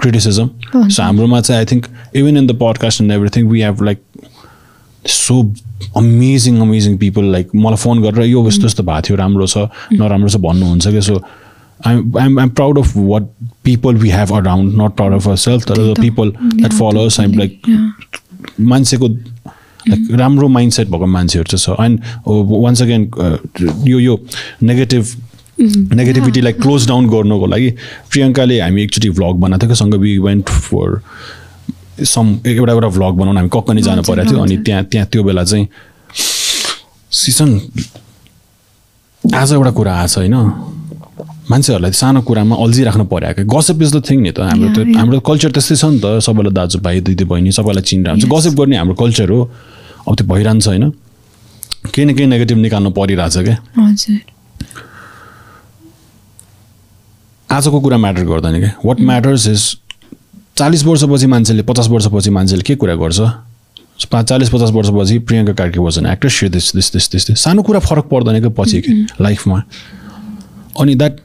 criticism 0.00 0.48
so 0.74 1.02
हाम्रोमा 1.02 1.40
चाहिँ 1.40 1.58
I 1.58 1.66
think 1.66 1.86
even 2.16 2.36
in 2.36 2.46
the 2.46 2.58
podcast 2.60 3.00
and 3.00 3.12
everything 3.12 3.48
we 3.48 3.60
have 3.62 3.82
like 3.82 4.02
so 5.04 5.40
amazing 5.96 6.60
amazing 6.60 6.96
people 6.98 7.24
like 7.32 7.50
मलाई 7.56 7.76
phone 7.76 8.02
गरेर 8.02 8.26
यो 8.26 8.46
यस्तो 8.48 8.66
यस्तो 8.66 8.82
भएको 8.82 9.06
थियो 9.08 9.16
राम्रो 9.16 9.46
छ 9.46 9.66
नराम्रो 9.94 10.28
छ 10.28 10.40
भन्नुहुन्छ 10.40 10.88
कि 10.88 11.02
so 11.02 11.20
I 11.80 11.94
I 11.94 12.26
am 12.26 12.38
I'm 12.38 12.50
proud 12.52 12.78
of 12.78 12.96
what 12.96 13.28
people 13.64 13.96
we 13.96 14.10
have 14.10 14.32
around 14.34 14.80
not 14.82 14.96
proud 14.96 15.14
of 15.14 15.28
our 15.28 15.36
self 15.38 15.70
the 15.70 15.94
people 16.00 16.30
that 16.30 16.72
follows 16.72 17.20
I'm 17.20 17.38
like 17.38 17.60
मान्छेको 18.72 19.08
लाइक 19.08 20.08
राम्रो 20.20 20.48
माइन्ड 20.48 20.72
सेट 20.72 20.88
भएको 20.88 21.06
मान्छेहरू 21.08 21.56
चाहिँ 21.56 21.76
छ 21.76 21.84
एन्ड 21.84 22.00
वान्स 22.54 22.82
अगेन 22.82 23.10
यो 23.86 23.98
यो 24.00 24.18
नेगेटिभ 24.62 25.14
नेगेटिभिटीलाई 25.60 26.52
क्लोज 26.52 26.86
डाउन 26.88 27.08
गर्नुको 27.08 27.46
लागि 27.46 27.70
प्रियङ्काले 28.10 28.60
हामी 28.60 28.82
एकचोटि 28.82 29.10
भ्लग 29.10 29.34
बनाएको 29.40 29.66
थियो 29.66 29.74
सँग 29.74 29.94
वी 29.94 30.18
वेन्ट 30.18 30.48
फर 30.48 31.00
सम 32.04 32.26
एउटा 32.46 32.72
एउटा 32.72 32.88
भ्लग 32.88 33.14
बनाउन 33.22 33.36
हामी 33.38 33.50
कक्कनी 33.54 33.82
जानु 33.82 34.02
परेको 34.02 34.30
थियो 34.30 34.40
अनि। 34.42 34.56
त्यहाँ 34.66 34.84
त्यहाँ 34.90 35.06
त्यो 35.12 35.22
बेला 35.22 35.44
चाहिँ 35.44 35.66
सिजन 37.12 37.50
आज 39.24 39.52
एउटा 39.52 39.70
कुरा 39.70 39.92
आएको 39.94 40.08
छ 40.08 40.18
होइन। 40.18 40.34
मान्छेहरूलाई 41.50 41.92
सानो 41.92 42.20
कुरामा 42.26 42.56
अल्झिराख्नु 42.56 43.04
पऱ्यो 43.04 43.32
क्या 43.34 43.44
गसप 43.46 43.82
इज 43.82 43.90
द 43.96 44.02
थिङ 44.10 44.18
नि 44.20 44.30
त। 44.32 44.40
हाम्रो 44.42 44.68
त्यो. 44.74 44.84
हाम्रो 44.98 45.20
कल्चर 45.22 45.50
त्यस्तै 45.54 45.76
छ 45.76 45.84
नि 45.84 46.00
त। 46.02 46.18
सबैलाई 46.26 46.52
दाजुभाइ 46.58 47.00
दिदी 47.06 47.24
बहिनी 47.30 47.52
सबैलाई 47.52 47.82
चिनिरहेको 47.84 48.16
हुन्छ। 48.16 48.24
Yes. 48.26 48.32
गसप 48.34 48.52
गर्ने 48.58 48.76
हाम्रो 48.76 48.94
कल्चर 48.98 49.28
हो। 49.30 49.40
अब 50.08 50.12
त्यो 50.18 50.26
भइरहन्छ 50.26 50.66
होइन। 50.66 50.84
केही 51.94 52.04
न 52.04 52.14
केही 52.16 52.26
नेगेटिभ 52.26 52.58
निकाल्नु 52.58 52.90
परिरहेछ 52.90 53.36
क्या। 53.38 53.56
आजको 57.54 57.80
कुरा 57.80 57.96
म्याटर 58.04 58.24
गर्दैन 58.32 58.58
क्या 58.60 58.72
वाट 58.84 59.00
म्याटर्स 59.10 59.46
इज 59.48 59.62
चालिस 60.58 60.84
वर्षपछि 60.84 61.26
मान्छेले 61.26 61.62
पचास 61.70 61.88
वर्षपछि 61.88 62.30
मान्छेले 62.30 62.62
के 62.62 62.74
कुरा 62.82 62.94
गर्छ? 62.94 63.20
पाँच 64.12 64.28
चालिस 64.28 64.48
पचास 64.50 64.70
वर्षपछि 64.70 65.18
Priyanka 65.28 65.52
Karki 65.60 65.78
was 65.80 65.98
an 65.98 66.06
actress 66.06 66.34
she 66.40 66.48
this 66.56 66.72
this 66.76 66.92
this 66.92 67.10
this 67.12 67.38
सानो 67.42 67.62
कुरा 67.62 67.80
फरक 67.88 68.04
पर्दैन 68.12 68.40
क्या 68.40 68.50
पछि 68.58 68.80
के? 68.86 68.92
लाइफमा 69.24 69.62
अनि 70.80 70.94
द्याट 70.94 71.16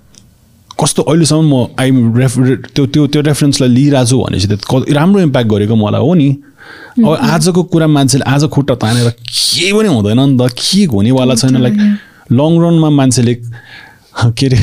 कस्तो 0.82 1.02
अहिलेसम्म 1.02 1.46
म 1.54 1.66
आइ 1.80 1.92
रेफ 2.20 2.38
त्यो 2.76 2.86
त्यो 2.94 3.08
त्यो 3.14 3.22
रेफरेन्सलाई 3.28 3.70
लिइरहेको 3.70 4.06
छु 4.10 4.18
भनेपछि 4.24 4.48
त 4.48 4.60
क- 4.72 4.92
राम्रो 4.98 5.22
इम्प्याक्ट 5.22 5.50
गरेको 5.52 5.76
मलाई 5.76 6.02
हो 6.02 6.14
नि। 6.14 6.30
अब 7.06 7.18
आजको 7.36 7.64
कुरा 7.74 7.88
मान्छेले 7.88 8.24
आज 8.34 8.44
खुट्टा 8.54 8.76
तानेर 8.84 9.10
केही 9.28 9.72
पनि 9.74 9.88
हुँदैन 9.90 10.20
नि 10.20 10.38
त। 10.40 10.52
के 10.58 10.86
हुनेवाला 10.94 11.36
छैन 11.36 11.58
लाइक 11.62 11.76
लङ 12.32 12.52
रनमा 12.64 12.90
मान्छेले 13.00 13.34
के 13.36 14.46
अरे 14.46 14.58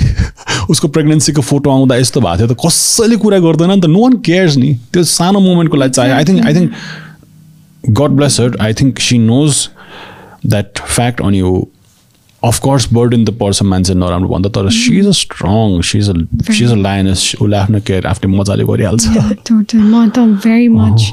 उसको 0.70 0.88
प्रेग्नेन्सीको 0.88 1.42
फोटो 1.42 1.70
आउँदा 1.70 1.96
यस्तो 1.96 2.20
भएको 2.20 2.36
थियो 2.38 2.48
त 2.54 2.56
कसैले 2.66 3.16
कुरा 3.22 3.38
गर्दैन 3.38 3.70
नि 3.70 3.80
त 3.80 3.86
नो 3.86 4.00
वान 4.02 4.16
केयर्स 4.26 4.56
नि। 4.56 4.70
त्यो 4.92 5.02
सानो 5.04 5.40
मोमेन्टको 5.40 5.76
लागि 5.76 5.92
चाहियो। 5.98 6.14
I 6.14 6.24
think 6.24 6.46
I 6.46 6.54
think 6.54 6.70
God 8.00 8.10
bless 8.18 8.40
her 8.40 8.56
I 8.60 8.74
think 8.74 9.00
she 9.00 9.18
knows 9.18 9.68
that 10.46 10.78
fact 10.78 11.20
अनि 11.22 11.38
यो 11.40 11.52
अफकोर्स 12.42 12.88
बर्डन 12.92 13.24
त 13.24 13.30
पर्छ 13.40 13.62
मान्छे 13.62 13.94
नराम्रो 13.94 14.28
भन्दा 14.28 14.48
तर 14.54 14.70
she 14.70 14.98
is 14.98 15.06
a 15.06 15.16
strong 15.22 15.80
she 15.82 15.98
is 15.98 16.08
a 16.10 16.14
she 16.52 16.64
is 16.64 16.70
a 16.70 16.74
lioness 16.86 17.20
उसले 17.40 17.56
आफ्नो 17.56 17.80
केयर 17.86 18.06
आफ्नै 18.06 18.30
मजाले 18.36 18.64
गरिहाल्छ. 18.64 19.04
म 19.74 20.08
त 20.08 20.18
भेरी 20.46 20.68
मच 20.68 21.12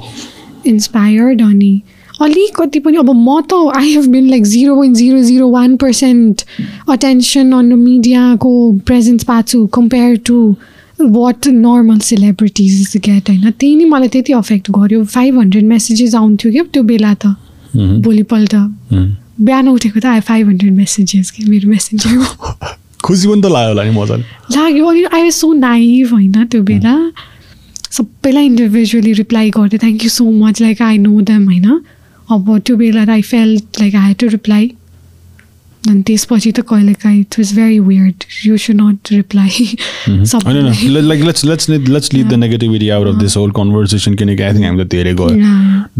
इन्सपायर्ड 0.65 1.41
अनि 1.41 1.73
अलिकति 2.21 2.79
पनि 2.79 2.97
अब 2.97 3.09
म 3.09 3.41
त 3.41 3.53
I 3.75 3.91
have 3.91 4.05
been 4.11 4.29
like 4.29 4.43
zero 4.43 4.75
point 4.75 4.97
zero 4.97 5.21
zero 5.23 5.49
one 5.49 5.75
percent 5.77 6.41
attention 6.89 7.51
on 7.51 7.73
मिडियाको 7.73 8.51
प्रेजेन्स 8.85 9.23
पाएको 9.23 9.47
छु 9.47 9.65
compare 9.73 10.15
to 10.25 10.55
what 11.01 11.47
normal 11.47 11.99
celebrities 11.99 12.93
get 12.97 13.29
होइन? 13.29 13.49
त्यही 13.51 13.75
नै 13.75 13.85
मलाई 13.85 14.07
त्यति 14.07 14.33
अफेक्ट 14.33 14.71
गर्यो। 14.71 15.03
फाइभ 15.03 15.39
हन्ड्रेड 15.39 15.63
मेसेजेस 15.65 16.15
आउँथ्यो 16.15 16.51
क्या 16.51 16.63
त्यो 16.73 16.83
बेला 16.83 17.13
त. 17.13 17.35
भोलिपल्ट. 17.75 18.55
बिहान 19.41 19.67
उठेको 19.67 19.99
त 19.99 20.05
आयो 20.05 20.21
फाइभ 20.21 20.47
हन्ड्रेड 20.47 20.73
मेसेजेस 20.73 21.31
कि 21.31 21.43
मेरो 21.49 21.69
मेसेन्जरमा 21.69 22.25
खुसी 23.03 23.27
पनि 23.27 23.41
त 23.41 23.45
लाग्यो 23.45 23.69
होला 23.69 23.83
नि 23.83 23.91
मजाले। 23.91 24.23
लाग्यो 24.55 24.85
अनि 24.85 25.03
आई 25.03 25.21
वाज 25.21 25.33
सो 25.33 25.53
नाइभ 25.53 26.13
होइन 26.13 26.45
त्यो 26.45 26.61
बेला। 26.61 26.95
सबैलाई 27.91 28.45
इन्डिभिजुअली 28.45 29.13
रिप्लाई 29.13 29.49
गर्थेँ 29.49 29.79
thank 29.79 30.03
you 30.03 30.09
so 30.09 30.29
much 30.31 30.61
like 30.61 30.81
I 30.81 30.97
know 30.97 31.21
them 31.21 31.43
होइन। 31.45 31.81
अब 32.31 32.57
त्यो 32.65 32.75
बेला 32.77 33.11
I 33.11 33.21
felt 33.21 33.79
like 33.81 33.95
I 33.95 34.07
had 34.07 34.17
to 34.17 34.27
reply 34.27 34.71
अनि 35.89 36.01
त्यसपछि 36.07 36.51
त 36.51 36.59
कहिले 36.67 36.93
काहीँ 37.03 37.19
it 37.19 37.35
was 37.39 37.53
very 37.55 37.79
weird 37.87 38.23
you 38.45 38.57
should 38.65 38.75
not 38.81 39.11
reply 39.11 39.49
negativity 42.37 42.89
out 42.89 43.07
of 43.07 43.15
this 43.21 43.37
whole 43.37 43.51
conversation 43.57 44.13
किनकि 44.21 44.43
आई 44.43 44.53
थिङ्क 44.53 44.65
हामीले 44.65 44.85
धेरै 44.95 45.13
गयो. 45.13 45.29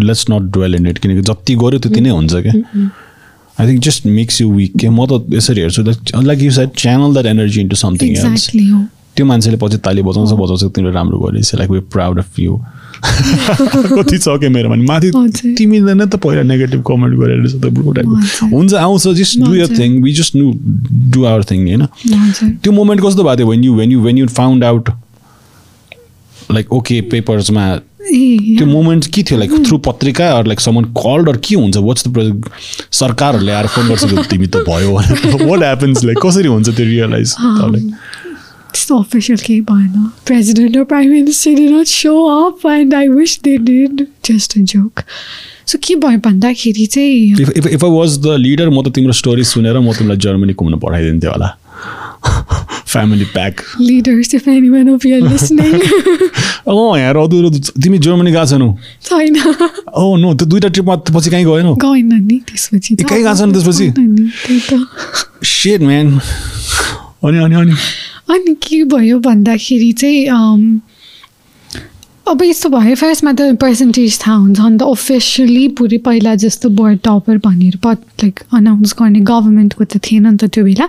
Let's 0.08 0.26
not 0.32 0.52
dwell 0.54 0.76
in 0.76 0.88
it 0.88 0.98
किनकि 1.06 1.22
जति 1.32 1.56
गऱ्यो 1.64 1.80
त्यति 1.80 2.02
नै 2.02 2.10
हुन्छ 2.10 2.34
क्या? 2.34 2.54
I 3.58 3.68
think 3.68 3.84
just 3.84 4.06
makes 4.06 4.42
you 4.42 4.52
weak 4.52 4.78
के 4.80 4.90
म 4.90 5.06
त 5.12 5.26
यसरी 5.34 5.62
हेर्छु 5.62 5.82
like 6.24 6.44
you 6.44 6.52
side 6.52 6.70
channel 6.78 7.14
that 7.14 7.26
energy 7.26 7.62
into 7.62 7.76
something 7.76 8.16
त्यो 9.16 9.26
मान्छेले 9.26 9.58
पछि 9.62 9.78
ताली 9.86 10.02
बजाउँछ 10.02 10.32
बजाउँछ 10.40 10.64
तिमीले 10.76 10.94
राम्रो 10.94 11.20
गरेछ 11.20 11.54
like 11.56 11.70
we 11.72 11.80
proud 11.94 12.20
of 12.20 12.40
you 12.40 12.58
कति 13.94 14.18
छ 14.18 14.38
क्या 14.40 14.50
मेरोमा 14.50 14.76
नि 14.76 14.84
माथि। 14.86 15.10
तिमीले 15.58 15.94
नै 15.94 16.06
त 16.06 16.16
पहिला 16.24 16.44
नेगेटिभ 16.44 16.82
कमेन्ट 16.88 17.14
गरेर 17.20 17.40
रहेछ 17.40 17.56
त 17.56 17.66
ब्रो 17.78 17.92
टाइप 17.92 18.08
हजुर। 18.08 18.50
हुन्छ 18.50 18.74
आउँछ 18.74 19.08
just 19.20 19.40
do 19.40 19.56
your. 19.56 19.68
Thing 19.78 20.02
we 20.04 20.14
just 20.20 20.36
knew 20.36 20.52
do 21.14 21.24
our 21.26 21.44
thing 21.52 21.60
होइन? 21.68 21.86
त्यो 22.64 22.72
मोमेन्ट 22.72 23.00
कस्तो 23.06 23.24
भएको 23.24 23.38
थियो? 23.38 23.48
When 23.50 23.64
you 23.64 23.74
when 23.76 23.92
you 23.92 24.00
when 24.02 24.18
you 24.18 24.28
found 24.40 24.64
out 24.64 24.90
like 26.52 26.74
okay 26.74 27.02
पेपर्समा 27.12 27.66
त्यो 28.04 28.66
मोमेन्ट 28.68 29.06
के 29.16 29.24
थियो? 29.24 29.40
लाइक 29.40 29.52
थ्रु 29.68 29.78
पत्रिका 29.84 30.32
or 30.38 30.48
like 30.48 30.60
someone 30.60 30.84
called 30.98 31.30
or 31.30 31.38
के 31.44 31.56
हुन्छ? 31.56 31.78
वाट्स 31.78 32.08
द 32.08 32.42
सरकारहरूले 32.92 33.52
आएर 33.52 33.68
फोन 33.76 33.88
गर्छ 33.90 34.28
तिमी 34.32 34.48
त 34.48 34.64
भयो? 34.68 34.92
वाट 34.94 35.62
ह्यापन्स 35.64 36.04
लाइक 36.04 36.18
कसरी 36.26 36.48
हुन्छ 36.48 36.70
त्यो 36.70 36.86
रियलाइज 36.86 37.36
त्यस्तो 38.74 38.98
अफिसियल 39.00 39.40
केही 39.46 39.62
भएन 39.72 40.10
प्रेसिडेन्ट 40.26 40.78
र 40.78 40.84
prime 40.94 41.12
minister 41.12 41.56
did 41.56 41.72
not 41.72 41.88
show 41.88 42.18
up 42.34 42.66
and 42.66 42.94
I 42.94 43.08
wish 43.10 43.40
they 43.48 43.58
did. 43.72 44.08
Just 44.24 44.58
a 44.60 44.64
joke. 44.76 45.04
So 45.68 45.78
के 45.84 45.96
भयो 45.96 46.20
भन्दाखेरि 46.20 46.86
चाहिँ 46.94 47.42
if 47.42 47.50
if 47.58 47.68
if 47.68 47.84
I 47.86 47.92
was 47.92 48.18
the 48.20 48.36
leader 48.40 48.70
म 48.70 48.82
त 48.84 48.92
तिम्रो 48.96 49.14
स्टोरी 49.20 49.44
सुनेर 49.52 49.80
म 49.80 49.94
तिमीलाई 49.98 50.18
जर्मनी 50.26 50.54
घुम्न 50.54 50.80
पठाइदिन्थेँ 50.80 51.30
होला 51.32 51.50
family 52.88 53.26
pack 53.34 53.62
leaders 53.82 54.34
if 54.36 54.48
any 54.48 54.70
one 54.70 54.94
of 54.94 55.06
your 55.06 55.22
listening 55.30 55.74
अँ 55.74 56.98
यहाँ 57.00 57.14
अरू 57.14 57.50
तिमी 57.50 57.98
जर्मनी 57.98 58.32
गएको 58.32 58.46
छैनौ 58.52 58.70
छैन 59.08 59.36
ओ 59.96 60.16
नो 60.18 60.34
त्यो 60.36 60.46
दुइटा 60.52 60.70
ट्रिपमा 60.76 60.96
पछि 61.16 61.30
कहीँ 61.30 61.46
गएनौ 61.46 61.74
गएन 61.86 62.14
नि 62.28 62.40
त्यसपछि 62.48 62.96
कहीँ 63.04 63.24
गएको 63.24 63.36
छैन 63.40 63.50
त्यसपछि? 63.54 63.88
सेट 65.56 65.82
म्यान 65.82 66.08
अनि 67.24 67.38
अनि 67.44 67.56
अनि 67.56 67.76
अनि 68.30 68.54
के 68.64 68.84
भयो 68.96 69.20
भन्दाखेरि 69.20 69.92
चाहिँ 70.02 70.82
अब 72.30 72.42
यस्तो 72.44 72.70
भयो 72.70 72.96
फर्स्टमा 72.96 73.32
त 73.34 73.56
पर्सेन्टेज 73.62 74.20
थाहा 74.26 74.36
हुन्छ 74.36 74.60
अन्त 74.60 74.82
अफिसियली 74.84 75.68
पुरै 75.78 75.98
पहिला 76.06 76.36
जस्तो 76.44 76.70
बोर्ड 76.80 77.00
टपर 77.04 77.38
भनेर 77.46 77.76
प 77.84 77.88
लाइक 78.24 78.40
अनाउन्स 78.54 78.96
गर्ने 79.00 79.20
गभर्मेन्टको 79.30 79.84
त 79.84 79.98
थिएन 80.06 80.28
नि 80.28 80.38
त 80.38 80.48
त्यो 80.48 80.64
बेला। 80.64 80.88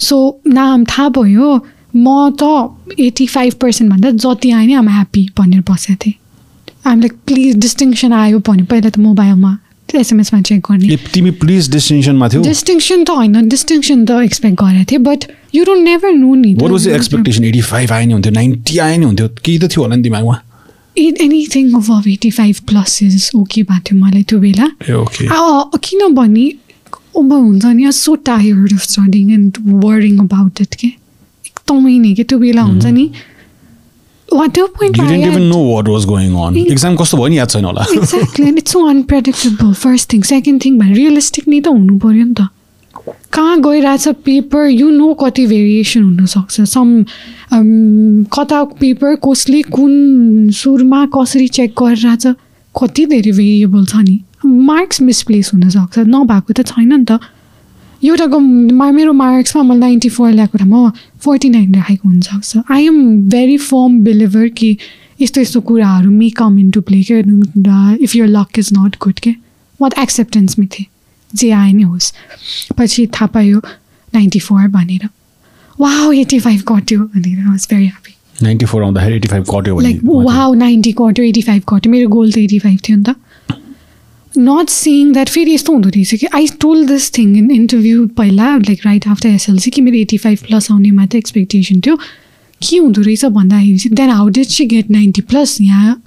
सो 0.00 0.16
नाम 0.46 0.84
थाहा 0.84 1.08
भयो 1.16 1.48
म 1.96 2.06
त 2.40 2.42
एट्टी 3.00 3.26
फाइभ 3.26 3.52
पर्सेन्टभन्दा 3.62 4.10
जति 4.20 4.50
आयो 4.50 4.66
नि 4.66 4.74
आम 4.74 4.88
ह्याप्पी 4.88 5.22
भनेर 5.38 5.60
बसेको 5.70 5.98
थिएँ। 6.04 6.16
आम 6.86 7.00
लाइक 7.00 7.12
प्लिज 7.26 7.56
डिस्टिङसन 7.64 8.12
आयो 8.12 8.38
भने 8.44 8.62
पहिला 8.68 8.90
त 8.90 8.98
मोबाइलमा 8.98 9.52
एसएमएसमा 9.96 10.40
चेक 10.42 10.60
गर्ने। 10.70 10.96
तिमी 11.12 11.30
प्लिज 11.42 11.70
डेस्टिनेसनमा 11.70 12.28
थियौ। 12.28 12.42
डिस्टिङसन 12.42 13.04
त 13.04 13.10
होइन 13.10 13.48
डिस्टिङसन 13.48 14.04
त 14.04 14.10
एक्सपेक्ट 14.24 14.56
गरेको 14.62 14.84
थिएँ 14.90 15.02
but 15.02 15.20
you 15.54 15.64
don't 15.64 15.84
never 15.84 16.12
know 16.14 16.34
नि 16.34 16.54
what 16.54 16.70
was 16.70 16.88
expectation 16.88 17.44
eighty 17.44 17.60
five 17.70 17.92
आए 17.92 18.04
नि 18.06 18.12
हुन्थ्यो 18.12 18.32
नाइन्टी 18.32 18.78
आए 18.78 18.96
नि 18.96 19.04
हुन्थ्यो 19.04 19.28
केही 19.28 19.58
त 19.58 19.70
थियो 19.72 19.82
होला 19.82 19.96
नि 19.96 20.02
दिमागमा। 20.02 20.36
Anything 20.96 21.72
above 21.74 22.08
eighty 22.08 22.30
five 22.30 22.56
plus 22.68 23.02
is 23.02 23.30
okay 23.36 23.62
भएको 23.62 23.80
थियो 23.86 23.98
मलाई 24.00 24.22
त्यो 24.22 24.38
बेला। 24.40 24.66
किनभने 25.84 26.46
अब 27.18 27.32
हुन्छ 27.32 27.64
नि 27.66 27.92
so 27.92 28.14
tired 28.28 28.72
of 28.72 28.82
studying 28.82 29.30
and 29.32 29.58
worrying 29.84 30.18
about 30.20 30.60
it 30.60 30.74
के। 30.74 30.86
एकदमै 30.86 31.98
नै 31.98 32.12
के 32.14 32.24
त्यो 32.24 32.38
बेला 32.38 32.62
हुन्छ 32.62 32.86
नि 32.86 33.04
I 34.32 34.48
didn't 34.48 34.82
even 34.82 35.20
had- 35.32 35.42
know 35.42 35.60
what 35.60 35.86
was 35.88 36.04
going 36.06 36.34
on. 36.36 36.56
It- 36.56 36.70
Exam 36.72 36.96
कस्तो 36.96 37.16
भयो 37.18 37.26
नि 37.28 37.38
याद 37.38 37.48
छैन 37.50 37.64
होला 37.64 37.82
exactly 37.94 38.46
and 38.46 38.58
it's 38.58 38.72
so 38.72 38.84
unpredictable 38.88 39.72
first 39.82 40.12
thing 40.12 40.22
second 40.32 40.64
thing 40.64 40.78
भने 40.78 40.94
रियलिस्टिक 40.94 41.48
नै 41.48 41.60
त 41.60 41.68
हुनु 41.76 41.98
पऱ्यो 42.04 42.24
नि 42.24 42.34
त 42.40 42.48
कहाँ 43.34 43.60
गइरहेछ 43.60 44.08
पेपर 44.26 44.66
यु 44.70 44.90
नो 44.90 45.12
कति 45.22 45.46
भेरिएसन 45.46 46.02
हुनसक्छ 46.02 46.60
सम 46.74 46.88
कता 48.34 48.62
पेपर 48.80 49.14
कसले 49.26 49.62
कुन 49.76 50.50
सुरमा 50.60 51.04
कसरी 51.16 51.48
चेक 51.58 51.74
गरिरहेछ 51.82 52.26
कति 52.74 53.06
धेरै 53.12 53.32
भेरिएबल 53.38 53.84
छ 53.92 54.02
नि 54.08 54.18
मार्क्स 54.70 55.00
मिसप्लेस 55.08 55.50
हुनसक्छ 55.54 55.98
नभएको 56.14 56.52
त 56.52 56.66
छैन 56.72 56.92
नि 56.94 57.04
त 57.10 57.18
एउटाको 58.04 58.38
मा- 58.38 58.92
मेरो 58.94 59.12
मार्क्समा 59.12 59.62
म 59.62 59.72
नाइन्टी 59.78 60.08
फोर 60.16 60.30
ल्याएको 60.32 60.58
त 60.58 60.62
म 60.62 60.90
फोर्टी 61.24 61.48
नाइन 61.56 61.74
राखेको 61.74 62.08
हुनसक्छ 62.08 62.62
I 62.70 62.86
am 62.86 62.98
very 63.34 63.56
firm 63.68 63.98
believer 64.04 64.48
कि 64.58 64.76
यस्तो 65.20 65.40
यस्तो 65.40 65.60
कुराहरू 65.68 66.10
may 66.10 66.28
come 66.40 66.58
in 66.58 66.70
to 66.76 66.80
play 66.88 67.02
के 67.10 67.18
if 68.04 68.16
your 68.16 68.26
luck 68.26 68.58
is 68.58 68.70
not 68.78 68.96
good 69.04 69.18
के? 69.26 69.34
म 69.80 69.88
त 69.88 69.98
एक्सेप्टेन्समै 69.98 70.66
थिएँ 70.74 70.86
जे 71.32 71.50
आए 71.50 71.72
नै 71.72 71.82
होस्। 71.82 72.12
पछि 72.78 73.06
थाहा 73.14 73.26
पायो 73.34 73.58
नाइन्टी 74.14 74.40
फोर 74.46 74.66
भनेर। 74.76 75.08
वा 75.80 75.90
एटी 76.14 76.38
फाइभ 76.40 76.60
कट्यो 76.68 77.00
भनेर। 77.14 77.38
I 77.38 77.44
was 77.46 77.66
very 77.70 77.86
happy 77.86 78.12
ninety 78.42 78.66
four 78.66 78.82
आउँदाखेरि 78.82 79.16
एटी 79.16 79.28
फाइभ 79.28 79.44
कट्यो 79.50 79.80
लाइक 79.80 80.00
वा 80.04 80.54
नाइन्टी 80.64 80.92
कट्यो 81.00 81.24
एटी 81.24 81.42
फाइभ 81.48 81.62
कट्यो 81.68 81.92
मेरो 81.92 82.08
गोल 82.08 82.32
त 82.32 82.38
एटी 82.38 82.58
फाइभ 82.58 82.78
थियो 82.88 82.96
नि 82.96 83.02
त। 83.08 83.16
नट 84.38 84.68
सिइङ 84.70 85.12
द्याट 85.12 85.28
फेरि 85.28 85.54
यस्तो 85.54 85.72
हुँदो 85.72 85.88
रहेछ 85.88 86.14
कि 86.20 86.26
I 86.34 86.46
told 86.60 86.86
this 86.86 87.10
thing 87.18 87.36
in 87.38 87.50
interview 87.50 88.06
पहिला 88.16 88.56
लाइक 88.56 88.80
राइट 88.86 89.08
आफ्टर 89.08 89.28
एसएलसी 89.28 89.70
कि 89.70 89.80
मेरो 89.80 89.96
एटी 89.96 90.16
फाइभ 90.18 90.38
प्लस 90.46 90.70
आउने 90.72 90.90
मात्रै 90.90 91.18
एक्सपेक्टेसन 91.18 91.80
थियो। 91.86 91.96
के 92.60 92.76
हुँदो 92.76 93.02
रहेछ 93.02 93.24
भन्दाखेरि 93.24 93.78
चाहिँ 93.78 93.94
then 93.96 94.10
how 94.10 94.28
did 94.38 94.46
she 94.46 94.64
get 94.66 94.90
ninety 94.90 95.20
plus 95.30 95.60
यहाँ 95.60 96.02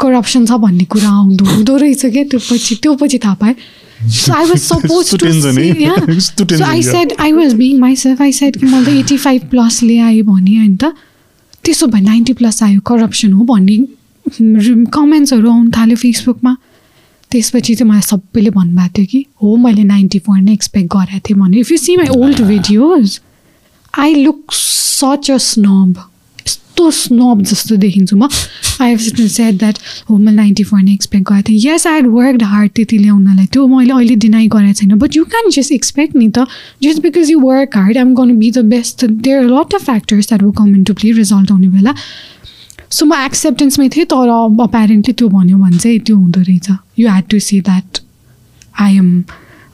करप्सन 0.00 0.46
छ 0.46 0.58
भन्ने 0.64 0.84
कुरा 0.94 1.08
आउँदो 1.08 1.44
हुँदो 1.44 1.76
रहेछ 1.76 2.04
क्या 2.06 2.24
त्यो 2.32 2.40
पछि 2.50 2.74
त्यो 2.82 2.94
पछि 2.96 3.18
थाहा 3.24 3.34
पाएँ। 3.42 3.54
So 4.02 4.32
I 4.34 4.44
was 4.50 4.62
supposed 4.72 5.12
यस्तो 5.12 5.16
to 5.16 5.26
tension 5.26 5.54
see, 5.54 5.68
है? 5.68 5.80
yeah. 5.80 6.10
यस्तो 6.16 6.44
So 6.44 6.48
tension 6.50 6.68
I 6.68 6.80
क्या? 6.80 6.92
said 6.92 7.12
I 7.18 7.32
was 7.32 7.54
being 7.54 7.78
myself. 7.80 8.20
I 8.20 8.30
said 8.38 8.58
कि 8.58 8.66
मैले 8.66 8.98
एटी 9.00 9.16
फाइभ 9.16 9.42
प्लस 9.50 9.82
ल्याएँ 9.82 10.22
भने 10.22 10.56
होइन 10.56 10.76
त 10.76 10.92
त्यसो 11.64 11.86
भए 11.86 12.00
नाइन्टी 12.00 12.32
प्लस 12.40 12.62
आयो। 12.62 12.80
करप्सन 12.90 13.32
हो 13.32 13.44
भन्ने 13.44 13.76
कमेन्ट्सहरू 14.96 15.50
आउनु 15.50 15.70
थाल्यो 15.76 15.96
फेसबुकमा 15.96 16.56
त्यसपछि 17.32 17.74
चाहिँ 17.74 17.90
मलाई 17.90 18.02
सबैले 18.02 18.50
भन्नुभएको 18.50 18.92
थियो 18.98 19.06
कि 19.10 19.24
हो 19.42 19.56
मैले 19.64 19.84
नाइन्टी 19.84 20.18
फोर 20.28 20.40
नै 20.40 20.52
एक्सपेक्ट 20.52 20.88
गरेको 20.94 21.28
थिएँ 21.28 21.38
भने 21.40 21.60
if 21.60 21.72
you 21.72 21.78
see 21.78 21.96
my 21.96 22.08
old 22.20 22.40
videos 22.46 23.20
I 23.94 24.14
look 24.24 24.52
such 24.52 25.30
a 25.30 25.36
snob 25.50 26.08
यस्तो 26.46 26.90
स्नब 26.90 27.42
जस्तो 27.42 27.76
देखिन्छु 27.76 28.16
म। 28.16 28.28
आई 28.80 28.90
हेभ 28.90 29.26
सेड 29.28 29.58
द्याट 29.58 29.78
हो 30.10 30.16
मैले 30.16 30.36
नाइन्टी 30.36 30.64
फोर 30.64 30.80
नै 30.82 30.92
एक्सपेक्ट 30.92 31.28
गरेको 31.28 31.48
थिएँ। 31.48 31.60
Yes 31.64 31.86
I 31.86 31.94
had 31.94 32.06
work 32.06 32.42
hard 32.42 32.70
त्यति 32.76 32.98
ल्याउनलाई। 32.98 33.46
त्यो 33.52 33.66
मैले 33.66 33.92
अहिले 33.92 34.16
डिनाइ 34.24 34.46
गरेको 34.54 34.72
छैन। 34.80 34.98
But 34.98 35.16
you 35.16 35.24
can 35.24 35.50
just 35.56 35.72
expect 35.72 36.16
नि 36.16 36.28
त। 36.28 36.46
Just 36.82 37.02
because 37.02 37.30
you 37.30 37.38
work 37.40 37.76
hard 37.76 37.98
aim 37.98 38.14
गर्नु 38.14 38.34
be 38.36 38.50
the 38.50 38.64
best 38.72 39.04
there 39.04 39.44
lot 39.44 39.74
of 39.74 39.84
factors 39.84 40.28
that 40.28 40.42
will 40.42 40.56
come 40.58 40.74
in 40.74 40.84
to 40.84 40.94
play 40.94 41.12
result 41.12 41.52
आउने 41.52 41.68
बेला। 41.68 41.94
सो 42.92 43.06
म 43.06 43.12
एक्सेप्टेन्समै 43.24 43.88
थिएँ 43.88 44.06
तर 44.06 44.28
अप्यारेन्टली 44.62 45.12
त्यो 45.18 45.28
भन्यो 45.28 45.58
भने 45.58 45.78
चाहिँ 45.78 45.98
त्यो 46.06 46.16
हुँदो 46.16 46.40
रहेछ। 46.40 46.68
You 46.98 47.08
had 47.08 47.24
to 47.30 47.38
see 47.40 47.60
that 47.68 47.98
I 48.80 48.96
am 48.96 49.10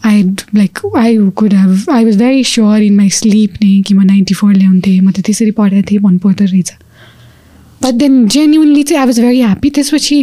I 0.07 0.23
like 0.55 0.79
I 0.97 1.17
could 1.37 1.55
have 1.55 1.91
I 1.93 2.05
was 2.05 2.17
very 2.19 2.45
sure 2.47 2.83
in 2.83 2.97
my 2.97 3.09
sleep 3.21 3.55
नै 3.63 3.81
कि 3.87 3.95
म 3.95 4.03
नाइन्टी 4.07 4.35
फोर 4.35 4.55
ल्याउँथेँ 4.55 5.01
म 5.01 5.11
त 5.11 5.21
त्यसरी 5.27 5.51
पढाएको 5.59 5.91
थिएँ 5.91 6.01
भन्नुपर्दो 6.03 6.45
रहेछ। 6.45 6.73
बट 7.83 7.95
देन 7.95 8.27
जेन्युनली 8.29 8.83
चाहिँ 8.83 9.01
आई 9.01 9.07
वाज 9.07 9.21
भेरी 9.21 9.41
ह्याप्पी 9.41 9.71
त्यसपछि 9.71 10.19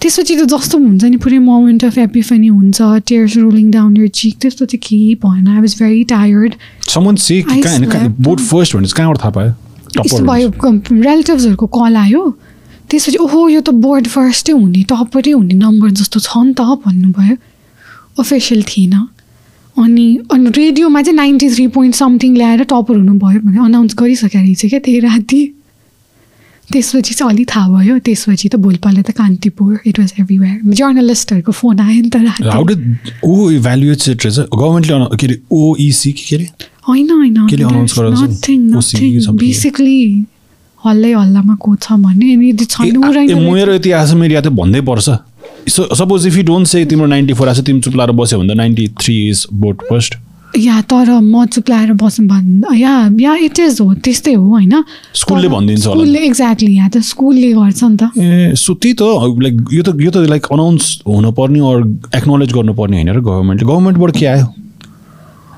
त्यसपछि 0.00 0.34
त 0.36 0.44
जस्तो 0.54 0.78
हुन्छ 0.78 1.04
नि 1.04 1.16
पुरै 1.18 1.38
मोमेन्ट 1.42 1.84
अफ 1.84 1.98
एपिफनी 1.98 2.48
हुन्छ 2.48 2.82
tears 3.08 3.36
rolling 3.36 3.70
down 3.70 3.96
your 3.96 4.08
cheek 4.14 4.34
त्यस्तो 4.40 4.64
चाहिँ 4.64 4.82
केही 4.88 5.14
भएन। 5.24 5.48
I 5.48 5.60
was 5.60 5.74
very 5.82 6.04
tired. 6.14 6.54
Board 8.18 8.40
first 8.40 8.94
कहाँबाट 8.94 9.18
थाहा 9.18 9.30
पायो? 9.30 9.52
यस्तो 9.96 10.24
भयो 10.24 10.48
रिलेटिभ्सहरूको 10.56 11.66
कल 11.66 11.96
आयो। 11.96 12.22
त्यसपछि 12.90 13.18
ओहो 13.20 13.48
यो 13.48 13.60
त 13.60 13.70
बोर्ड 13.84 14.06
फर्स्टै 14.08 14.52
हुने 14.52 14.82
टपरै 14.88 15.32
हुने 15.32 15.54
नम्बर 15.54 15.90
जस्तो 16.00 16.20
छ 16.20 16.30
नि 16.44 16.52
त 16.54 16.60
भन्नुभयो। 16.84 17.36
अफिसियल 18.18 18.62
थिएन। 18.62 18.94
अनि 19.76 20.06
अनि 20.32 20.50
रेडियोमा 20.50 21.02
चाहिँ 21.02 21.16
नाइन्टी 21.16 21.48
थ्री 21.54 21.66
पोइन्ट 21.76 21.94
समथिङ 21.94 22.36
ल्याएर 22.36 22.62
टपर 22.70 22.94
हुनुभयो 22.96 23.40
भने 23.46 23.58
अनाउन्स 23.64 23.94
गरिसकेको 23.98 24.38
रहेछ 24.38 24.62
क्या 24.66 24.80
त्यही 24.80 25.00
राति। 25.00 25.42
त्यसपछि 26.68 27.14
चाहिँ 27.14 27.32
अलिक 27.32 27.46
थाहा 27.48 27.68
भयो। 27.68 27.98
त्यसपछि 28.04 28.48
त 28.48 28.56
भोलिपल्ट 28.56 29.06
त 29.06 29.10
कान्तिपुर 29.16 29.70
इट 29.86 29.98
वाज 29.98 30.12
एभ्रिवेयर 30.20 30.56
जर्नलिस्टहरूको 30.74 31.52
फोन 31.52 31.80
आयो 31.80 32.00
नि 32.02 32.10
त 32.12 32.16
ओइसी 35.52 36.12
के 36.12 36.36
अरे? 36.36 36.46
होइन 36.88 37.10
होइन. 37.10 37.36
बेसिकली 39.38 40.00
हल्लै 40.84 41.12
हल्लामा 41.12 41.54
को 41.62 41.70
छ 41.76 41.92
भने 42.04 42.26
यदि 42.32 42.64
मेरो 43.38 43.72
आएछ 43.96 44.12
मेरो 44.14 44.34
या 44.34 44.40
त 44.40 44.48
भन्दै 44.60 44.80
पर्छ। 44.88 45.08
So 45.68 45.80
suppose 45.94 46.26
if 46.26 46.36
you 46.36 46.42
don't 46.44 46.66
say 46.68 46.84
तिम्रो 46.86 47.06
नाइन्टी 47.06 47.34
फोर 47.34 47.48
आएछ 47.48 47.60
तिमी 47.66 47.80
चुप 47.80 47.94
लाएर 47.96 48.12
बस्यो 48.12 48.38
भने 48.38 48.54
त 48.54 48.56
ninety 48.56 48.86
three 49.00 49.16
is 49.28 49.46
board 49.52 49.78
first 49.90 50.12
या 50.56 50.80
तर 50.90 51.10
म 51.20 51.44
चुप्लाएर 51.46 51.92
बस्नु 51.92 52.26
भन् 52.28 52.62
या 52.74 52.92
या 53.20 53.34
इट 53.46 53.58
इज 53.60 53.80
हो 53.80 53.94
त्यस्तै 53.94 54.32
हो 54.32 54.48
होइन। 54.48 54.74
स्कुलले 55.14 55.48
भनिदिन्छ। 55.48 55.82
स्कुलले 55.82 56.18
एक्ज्याक्टली 56.26 56.72
यहाँ 56.74 56.90
त 56.90 56.98
स्कुलले 57.04 57.52
गर्छ 57.52 57.82
नि 57.84 57.96
त। 57.96 58.02
ए 58.16 58.54
सो 58.56 58.74
त्यही 58.74 58.94
त 58.94 59.02
लाइक 59.44 59.54
यो 59.72 59.82
त 59.82 59.88
यो 60.00 60.10
त 60.10 60.16
लाइक 60.24 60.46
अनाउन्स 60.48 60.84
हुनुपर्ने 61.06 61.60
अर 61.60 61.78
एक्नोलेज 62.16 62.52
गर्नुपर्ने 62.52 62.96
होइन 62.96 63.10
र 63.12 63.20
गभर्मेन्टले 63.20 63.66
गभर्मेन्टबाट 63.68 64.16
के 64.18 64.26
आयो? 64.26 64.46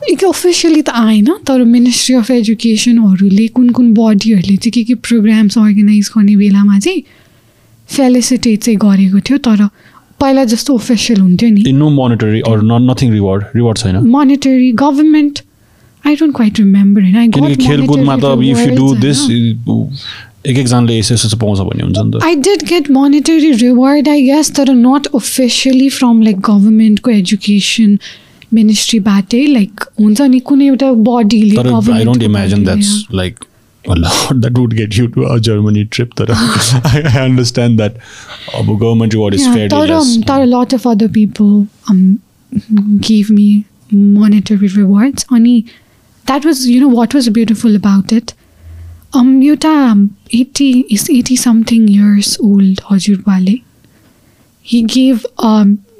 एक 0.08 0.24
अफिसियली 0.24 0.82
त 0.82 0.90
आएन 0.96 1.28
तर 1.46 1.64
मिनिस्ट्री 1.64 2.14
अफ 2.16 2.30
एजुकेसनहरूले 2.30 3.46
कुन 3.56 3.68
कुन 3.76 3.92
बडीहरूले 3.94 4.56
चाहिँ 4.56 4.72
के 4.72 4.82
के 4.84 4.94
प्रोग्राम्स 5.06 5.58
अर्गनाइज 5.58 6.10
गर्ने 6.16 6.36
बेलामा 6.36 6.78
चाहिँ 6.78 7.02
फेलिसिटेट 7.88 8.62
चाहिँ 8.62 8.78
गरेको 8.80 9.20
थियो 9.28 9.38
तर 9.44 9.68
पहिला 10.20 10.44
जस्तो 10.44 10.76
अफिसियल 10.76 11.20
हुन्थ्यो 11.20 11.48
नि। 11.50 11.72
No 11.72 11.88
monetary 11.90 12.40
or 12.48 12.62
nothing 12.62 13.12
reward 13.12 13.44
reward 13.56 13.78
छैन? 13.78 13.96
Monetary 14.16 14.72
government 14.82 15.38
I 16.06 16.14
don't 16.16 16.36
quite 16.36 16.58
remember 16.60 17.02
होइन 17.02 17.54
खेलकुदमा 17.66 18.16
त 18.16 18.24
इफ 18.50 18.58
यु 18.58 18.76
डु 18.76 18.94
दिस। 19.00 19.18
एक 20.46 20.56
एकजनाले 20.58 20.98
यसो 20.98 21.14
यसो 21.14 21.36
पाउँछ 21.36 21.58
भन्ने 21.60 21.82
हुन्छ 21.84 21.98
नि 21.98 22.10
त। 22.10 22.22
I 22.24 22.34
did 22.48 22.60
get 22.68 22.88
monetary 22.88 23.52
reward, 23.62 24.08
I 24.08 24.20
guess, 24.28 24.50
that 24.58 24.68
are 24.68 24.82
not 24.82 25.08
officially 25.20 25.88
from 25.90 26.22
like 26.22 26.40
government 26.40 27.02
को 28.54 28.58
education 28.58 28.68
ministry 28.68 29.00
बाटै 29.00 29.46
like 29.46 29.84
हुन्छ 30.00 30.20
नि 30.20 30.40
कुनै 30.40 30.66
एउटा 30.66 30.92
बडीले 30.92 31.56
तर 31.56 31.92
I 31.92 32.04
don't 32.04 32.22
imagine 32.22 32.64
that's 32.64 33.06
like 33.14 33.34
that 33.88 34.58
would 34.58 34.74
get 34.74 34.98
you 34.98 35.06
to 35.06 35.22
a 35.22 35.38
Germany 35.38 35.84
trip 35.84 36.10
तर 36.18 36.30
आई 36.30 37.02
अन्डरस्ट्यान्ड 37.02 37.76
द्याट 37.76 37.92
अब 38.54 38.76
गभर्मेन्ट 38.76 39.14
रिवार्ड 39.14 39.34
इज 39.34 39.44
तर 39.44 39.54
फेयर 39.54 39.68
तर 40.28 40.46
lot 40.46 40.72
of 40.72 40.86
other 40.86 41.08
people 41.08 41.66
um, 41.90 42.18
gave 43.08 43.30
me 43.38 43.64
monetary 43.92 44.68
rewards 44.68 45.24
अनि 45.32 45.64
that 46.26 46.44
was 46.44 46.66
you 46.66 46.80
know 46.80 47.00
what 47.00 47.14
was 47.14 47.28
beautiful 47.28 47.76
about 47.76 48.12
it 48.12 48.34
um 49.16 49.42
एउटा 49.42 50.08
eighty 50.34 50.84
is 50.90 51.10
eighty 51.10 51.36
something 51.36 51.88
years 51.88 52.36
old 52.42 52.80
हजुरबाले 52.90 53.60
he 54.66 54.82
gave 54.82 55.18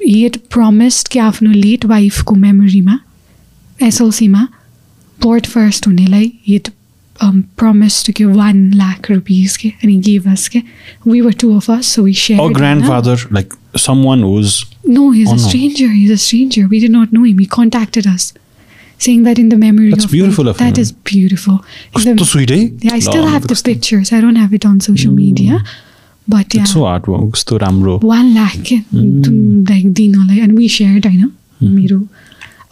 he 0.06 0.22
had 0.24 0.38
promised 0.56 1.08
कि 1.12 1.18
आफ्नो 1.18 1.50
late 1.52 1.84
वाइफको 1.94 2.34
मेमोरीमा 2.46 2.98
एसएलसीमा 3.82 4.46
board 5.22 5.46
first 5.46 5.86
हुनेलाई 5.86 6.32
he 6.48 6.58
had 6.58 6.72
um, 7.26 7.36
promised 7.60 8.04
to 8.06 8.12
give 8.20 8.32
one 8.38 8.58
lakh 8.78 9.08
rupees 9.10 9.56
के 9.62 9.68
and 9.82 9.90
he 9.92 9.98
gave 10.08 10.26
us 10.32 10.48
के 10.54 10.62
we 11.12 11.20
were 11.26 11.34
two 11.42 11.52
of 11.60 11.68
us 11.76 11.92
so 11.96 12.02
we 12.08 12.12
shared 12.22 12.40
uh 12.40 12.42
होइन? 12.42 12.54
Grandfather 12.86 13.26
like 13.32 13.54
someone 14.06 14.22
whose 14.22 14.64
No, 14.96 15.04
he's 15.12 15.30
Oh, 15.30 15.32
a 15.34 15.36
no. 15.38 15.46
stranger. 15.50 15.86
He's 15.92 16.10
a 16.14 16.16
stranger. 16.24 16.60
We 16.72 16.78
did 16.82 16.92
not 16.96 17.14
know 17.14 17.22
him. 17.28 17.38
He 17.42 17.46
contacted 17.54 18.06
us, 18.10 18.26
saying 19.06 19.24
that 19.28 19.38
in 19.44 19.48
the 19.54 19.56
memory 19.62 19.88
That's 19.94 20.06
of 20.08 20.12
beautiful 20.12 20.44
my- 20.48 20.52
of 20.52 20.60
him. 20.60 20.68
That 20.68 20.78
is 20.82 20.92
beautiful. 21.10 21.56
In 21.56 21.96
कस्तो 21.96 22.12
the- 22.20 22.26
sweet 22.32 22.50
है 22.52 22.58
yeah, 22.84 22.94
I 22.98 23.00
still 23.06 23.26
have 23.32 23.48
the 23.52 23.56
pictures. 23.70 24.12
I 24.18 24.20
don't 24.26 24.40
have 24.42 24.54
it 24.58 24.66
on 24.70 24.78
social 24.86 25.16
media, 25.16 25.58
So 26.65 26.85
hard 26.85 27.03
कस्तो 27.35 27.57
राम्रो 27.57 27.99
one 28.03 28.33
lakh 28.37 28.59
के 28.71 28.75
like 29.71 29.89
दिनलाई 29.93 30.39
and 30.39 30.59
we 30.59 30.67
shared 30.67 31.05
होइन 31.05 31.31
मेरो 31.63 32.07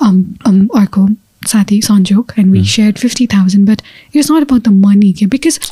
um 0.05 0.21
um 0.47 0.67
अर्को 0.75 1.09
साथी 1.47 1.81
सन्जोग 1.81 2.31
and 2.39 2.51
we 2.51 2.63
shared 2.63 2.97
fifty 2.99 3.25
thousand. 3.25 3.65
But 3.65 3.81
it's 4.13 4.29
not 4.29 4.43
about 4.43 4.63
the 4.67 4.71
money 4.71 5.11
के 5.13 5.25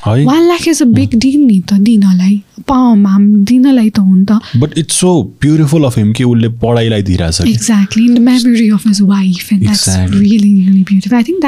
है? 0.07 0.26
one 0.26 0.47
lakh 0.47 0.68
is 0.68 0.81
a 0.81 0.85
big 0.85 1.18
deal 1.26 1.39
नि 1.47 1.59
त 1.59 1.73
दिनलाई 1.73 2.43
पाउँमा 2.68 3.18
दिनलाई 3.19 3.89
त 3.89 3.99
हो 3.99 4.15
नि 4.15 4.26
त 4.26 4.39
but 4.57 4.77
it's 4.77 4.95
so 4.95 5.23
beautiful 5.41 5.84
of 5.84 5.97
him 5.97 6.14
कि 6.14 6.23
उसले 6.23 6.49
पढाइलाई 6.49 7.01
दिइरहेछ 7.01 7.41
कि 7.41 7.53
Exactly, 7.53 8.05
in 8.05 8.14
the 8.14 8.26
memory 8.30 8.69
of 8.72 8.84
his 8.84 9.01
wife, 9.01 9.51
and 9.51 9.61
that's 9.61 9.88
Exactly. 9.88 10.19
really, 10.19 10.53
really 10.64 10.84
beautiful. 10.84 11.18
I 11.19 11.23
think 11.23 11.41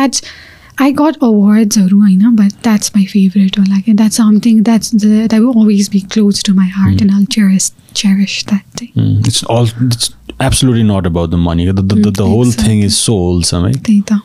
I 0.79 0.87
got 0.99 1.17
awardsहरू 1.27 1.97
होइन 2.01 2.35
but 2.35 2.53
that's 2.65 2.91
my 2.97 3.05
favorite 3.13 3.57
or 3.61 3.63
like 3.71 3.87
that's 4.01 4.19
something 4.21 4.59
that's 4.67 4.91
the, 5.03 5.09
that 5.31 5.39
will 5.45 5.57
always 5.63 5.89
be 5.95 6.01
close 6.15 6.41
to 6.49 6.53
my 6.59 6.67
heart 6.75 7.01
and 7.05 7.11
I'll 7.15 7.25
cherish 7.35 7.67
cherish 8.01 8.35
that 8.51 8.63
day. 8.81 8.87
Mm, 8.95 9.27
it's 9.31 9.41
all 9.55 9.67
it's 9.87 10.09
absolutely 10.47 10.85
not 10.91 11.09
about 11.11 11.33
the 11.35 11.41
money 11.45 11.65
the, 11.65 11.73
the, 11.73 11.83
the, 11.95 12.11
the 12.11 12.25
Mm, 12.25 12.33
whole 12.35 12.51
thing 12.51 12.83
exactly. 12.83 12.91
is 12.91 12.99
so 13.07 13.15
wholesome 13.23 13.65
है 13.67 13.73
त्यही 13.87 14.01
त 14.11 14.21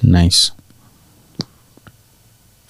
nice 0.00 0.40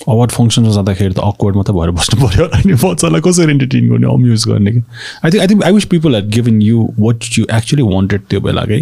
award 0.01 0.31
फङ्सनमा 0.33 0.73
जाँदाखेरि 0.75 1.15
त 1.15 1.19
awkward 1.25 1.57
मात्रै 1.57 1.75
भएर 1.77 1.91
बस्नु 1.99 2.21
पऱ्यो 2.23 2.45
होला 2.45 2.59
नि 2.67 2.75
बच्चालाई 2.85 3.21
कसरी 3.29 3.53
इन्टरटेन 3.53 3.89
गर्ने 3.91 4.07
अम्युज 4.15 4.45
गर्ने 4.49 4.73
कि 4.73 4.81
I 5.25 5.31
think 5.31 5.41
I 5.43 5.47
think 5.53 5.65
I 5.65 5.73
wish 5.73 5.85
people 5.93 6.17
are 6.17 6.27
given 6.39 6.61
you 6.63 6.89
what 6.99 7.29
you 7.39 7.45
actually 7.59 7.83
wanted 7.95 8.27
त्यो 8.31 8.41
बेला 8.49 8.65
है 8.71 8.81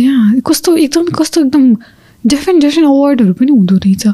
या 0.00 0.40
कस्तो 0.46 0.76
एकदम 0.76 1.04
कस्तो 1.18 1.40
एकदम 1.44 1.74
डिफ्रेन्ट 2.24 2.62
डिफ्रेन्ट 2.64 2.88
अवार्डहरू 2.88 3.32
पनि 3.32 3.52
हुँदो 3.52 3.76
रहेछ। 3.76 4.06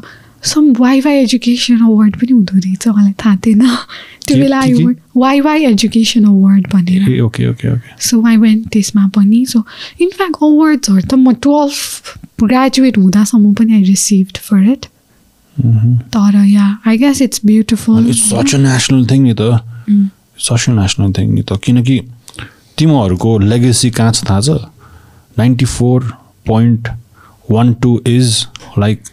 सम 0.43 0.71
वाइवाई 0.79 1.15
एजुकेसन 1.15 1.81
अवार्ड 1.85 2.15
पनि 2.17 2.31
हुँदो 2.33 2.57
रहेछ 2.57 2.87
मलाई 2.87 3.13
थाहा 3.23 3.35
थिएन। 3.45 3.61
त्यो 4.27 4.37
बेला 4.37 4.61
के? 4.61 4.71
आयो 4.73 4.93
वाइवाई 5.17 5.65
एजुकेसन 5.65 6.23
अवार्ड 6.25 6.67
भनेर। 6.73 7.21
Okay 7.23 7.47
okay 7.49 7.71
okay 7.73 8.01
so 8.07 8.25
I 8.27 8.37
went 8.37 8.67
त्यसमा 8.73 9.07
पनि। 9.15 9.45
सो 9.45 9.63
इनफ्याक्ट 10.01 10.35
अवार्ड्सहरू 10.41 11.01
त 11.01 11.13
म 11.13 11.33
टुवेल्भ 11.45 12.43
ग्रेजुएट 12.43 12.97
हुँदासम्म 12.97 13.53
पनि 13.53 13.73
आई 13.73 13.83
रिसिभड 13.83 14.37
फर 14.47 14.63
इट 14.71 14.85
तर 16.15 16.43
yeah 16.47 16.65
I 16.87 16.97
guess 16.97 17.21
it's 17.21 17.41
beautiful 17.45 18.11
such 18.11 18.55
a 18.55 18.57
national 18.57 19.05
thing 19.11 19.21
नि 19.23 19.33
त। 19.39 19.61
सच 20.41 20.69
अ 20.69 20.73
नेसनल 20.73 21.13
थिङ 21.13 21.33
नि 21.33 21.41
त। 21.41 21.59
किनकि 21.63 21.99
तिमीहरूको 22.77 23.37
लेगेसी 23.39 23.89
कहाँ 23.91 24.11
छ 24.11 24.29
थाहा 24.29 24.41
छ? 24.41 24.49
Ninety 25.37 25.65
four 25.65 26.03
point 26.47 26.87
one 27.51 27.73
two 27.81 28.01
is 28.07 28.45
like 28.79 29.03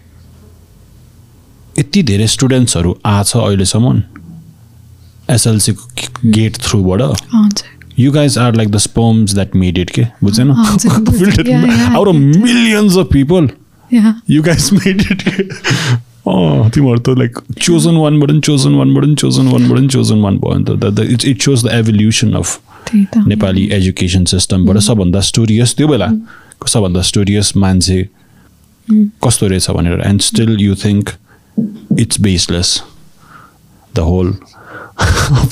यति 1.78 2.02
धेरै 2.02 2.26
स्टुडेन्ट्सहरू 2.26 2.96
आछ 3.06 3.36
अहिलेसम्म 3.36 4.02
एसएलसीको 5.30 6.30
गेट 6.30 6.56
थ्रुबाट 6.62 7.00
you 7.98 8.10
guys 8.12 8.38
are 8.38 8.54
like 8.56 8.70
the 8.70 8.78
sperms 8.78 9.34
that 9.34 9.56
made 9.56 9.78
it 9.78 9.90
के 9.90 10.02
बुझेन? 10.24 10.50
Out 10.50 12.08
of. 12.08 12.14
Millions 12.14 12.96
of 12.98 13.08
people 13.12 13.48
yeah 13.92 14.14
guys 14.42 14.70
made 14.72 15.00
it 15.00 15.22
अँ 16.28 16.70
तिमीहरू 16.70 17.00
त 17.00 17.18
लाइक 17.18 17.38
चोजन 17.60 17.96
वानबाट 17.96 18.30
पनि 18.30 18.40
चोजन 18.40 18.74
वानबाट 18.74 19.04
पनि 19.04 19.14
चोजन 19.16 19.48
वानबाट 19.48 19.78
पनि 19.78 19.88
चोजन 19.88 20.18
वान 20.20 20.38
भयो 20.38 20.58
नि 20.58 20.64
त 20.64 21.10
it's 21.10 21.24
it 21.26 21.42
shows 21.42 21.64
the 21.66 21.70
evolution 21.74 22.32
of 22.32 22.60
Nepali 22.94 23.66
education 23.72 24.24
सिस्टमबाट 24.32 24.78
सबभन्दा 24.88 25.20
स्टोरियस 25.30 25.74
त्यो 25.76 25.88
बेला 25.88 26.08
सबभन्दा 26.66 27.02
स्टोरियस 27.10 27.56
मान्छे 27.56 28.08
कस्तो 29.24 29.46
रहेछ 29.48 29.70
भनेर। 29.70 30.02
And 30.06 30.20
still 30.22 30.56
you 30.60 30.74
think 30.84 31.10
it's 32.00 32.20
baseless 32.20 32.82
the 33.94 33.98
whole 34.10 34.36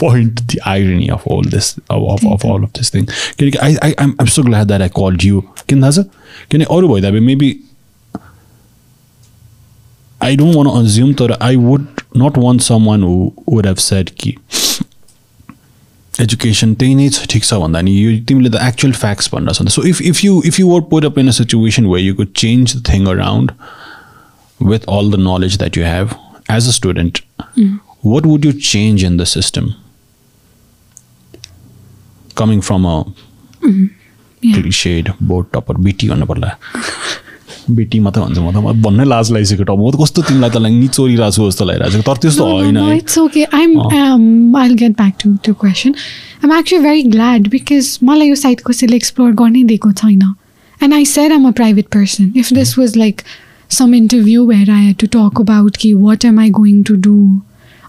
point 0.00 0.40
the 0.42 0.58
irony 0.66 1.08
of 1.08 1.22
all 1.30 1.44
this 1.50 1.66
of, 1.90 2.24
of 2.26 2.44
all 2.44 2.64
of 2.64 2.70
this 2.78 2.90
thing. 2.94 3.06
किनकि 3.38 3.58
I 3.58 3.76
I 3.82 3.92
I'm 3.92 4.14
I'm 4.20 4.28
so 4.30 4.42
glad 4.42 4.66
that 4.66 4.82
I 4.82 4.88
called 4.96 5.24
you 5.24 5.40
किन 5.68 5.82
थाहा 5.82 5.90
छ 5.90 6.04
किन 6.50 6.62
अरू 6.64 6.88
भइदा 6.88 7.10
maybe 7.20 7.50
I 10.20 10.36
don't 10.36 10.56
want 10.56 10.66
assume 10.82 11.12
तर 11.20 11.36
I 11.42 11.56
would 11.56 11.86
not 12.16 12.38
want 12.38 12.62
someone 12.86 13.02
who 13.02 13.14
would 13.48 13.66
have 13.66 13.76
said 13.84 14.10
कि 14.20 14.34
education 16.20 16.74
त्यही 16.80 16.94
नै 16.94 17.08
छ 17.14 17.26
ठिक 17.30 17.44
छ 17.44 17.54
भन्दा 17.62 17.80
नि 17.88 17.92
यो 17.96 18.12
तिमीले 18.28 18.50
त 18.50 18.62
एक्चुअल 18.68 18.92
फ्याक्ट्स 19.00 19.30
भन्न 19.34 19.52
छ 19.58 19.68
so 19.74 19.82
if 19.92 20.00
if 20.12 20.24
you 20.24 20.40
if 20.52 20.60
you 20.60 20.68
were 20.68 20.80
put 20.92 21.04
up 21.04 21.18
in 21.18 21.28
a 21.28 21.36
situation 21.40 21.86
way 21.94 22.00
you 22.00 22.14
could 22.20 22.32
change 22.44 22.76
the 22.76 22.84
thing 22.92 23.06
around 23.16 23.52
with 24.60 24.84
all 24.88 25.10
the 25.10 25.18
knowledge 25.22 25.56
that 25.58 25.76
you 25.76 25.82
have 25.84 26.12
as 26.48 26.66
a 26.66 26.72
student, 26.72 27.18
what 28.02 28.26
would 28.26 28.44
you 28.44 28.52
change 28.68 29.02
in 29.02 29.18
the 29.18 29.26
system? 29.26 29.66
Coming 32.34 32.62
from 32.62 32.86
a 32.86 32.94
Yeah. 34.42 34.54
cliched 34.54 35.10
board 35.20 35.52
topper, 35.52 35.74
BT 35.84 36.08
भन्नु 36.08 36.26
पर्ला 36.26 36.50
BT 37.70 37.98
मात्रै 38.00 38.22
भन्छ 38.22 38.38
म 38.38 38.50
त 38.50 38.56
म 38.56 38.72
भन्नै 38.82 39.04
लाज 39.04 39.32
लागिसक्यो 39.32 39.64
टप 39.64 39.78
म 39.78 39.90
त 39.90 40.00
कस्तो 40.02 40.22
तिमीलाई 40.28 40.50
त 40.50 40.56
नि 40.66 40.88
चोरिरहेको 40.96 41.36
छु 41.36 41.48
जस्तो 41.50 41.64
लागिरहेको 41.70 42.02
छ 42.02 42.06
तर 42.08 42.16
त्यस्तो 42.22 42.44
होइन 42.52 42.78
okay. 43.26 43.46
I'm. 43.52 43.78
Um, 43.78 44.56
I'll 44.56 44.74
get 44.74 44.96
back 44.96 45.18
to 45.18 45.36
to 45.38 45.54
question. 45.54 45.94
I'm 46.42 46.52
actually 46.58 46.82
very 46.82 47.02
glad 47.16 47.50
because 47.50 47.88
मलाई 48.02 48.28
यो 48.28 48.34
साइट 48.44 48.60
कसैले 48.70 48.96
एक्सप्लोर 48.96 49.32
गर्नै 49.42 49.64
दिएको 49.72 49.92
छैन 50.02 50.22
and 50.80 50.94
I 50.94 51.04
said 51.04 51.32
I'm 51.32 51.46
a 51.46 51.52
private 51.52 51.90
person. 51.90 52.32
If 52.34 52.50
this 52.50 52.76
was 52.76 52.96
like 52.96 53.24
some 53.68 53.94
interview 53.94 54.44
where 54.44 54.66
I 54.68 54.80
had 54.86 54.98
to 54.98 55.06
talk 55.18 55.38
about 55.38 55.78
कि 55.84 55.94
what 56.06 56.24
am 56.24 56.38
I 56.38 56.48
going 56.48 56.82
to 56.84 56.96
do 56.96 57.18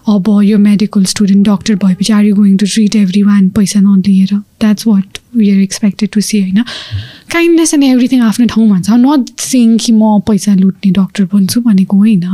अब 0.08 0.28
यो 0.42 0.58
medical 0.58 1.04
student 1.06 1.48
doctor 1.48 1.74
भएपछि 1.76 2.12
are 2.12 2.24
you 2.24 2.34
going 2.34 2.56
to 2.56 2.66
treat 2.66 2.96
everyone 3.22 3.48
पैसा 3.50 3.80
नदिएर 3.80 4.34
that's 4.34 4.86
what 4.86 5.18
we 5.36 5.50
are 5.50 5.58
expected 5.58 6.10
to 6.10 6.20
see 6.22 6.40
होइन 6.40 6.62
kindness 7.30 7.74
and 7.74 7.84
everything 7.84 8.22
आफ्नो 8.22 8.46
ठाउँमा 8.46 8.80
छ 8.80 8.98
नट 9.00 9.38
सिङ 9.42 9.76
कि 9.78 9.92
म 9.94 10.18
पैसा 10.26 10.54
लुट्ने 10.56 10.92
डक्टर 10.92 11.24
बन्छु 11.32 11.60
भनेको 11.62 11.96
होइन 11.98 12.24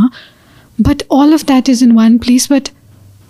but 0.79 1.03
all 1.15 1.33
of 1.33 1.47
that 1.47 1.69
is 1.69 1.83
in 1.83 1.93
one 1.93 2.19
place 2.19 2.49
but 2.53 2.69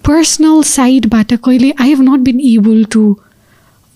personal 0.05 0.63
साइडबाट 0.65 1.33
कहिले 1.35 1.71
I 1.73 1.89
have 1.89 2.03
not 2.03 2.21
been 2.23 2.41
able 2.47 2.85
to 2.91 3.07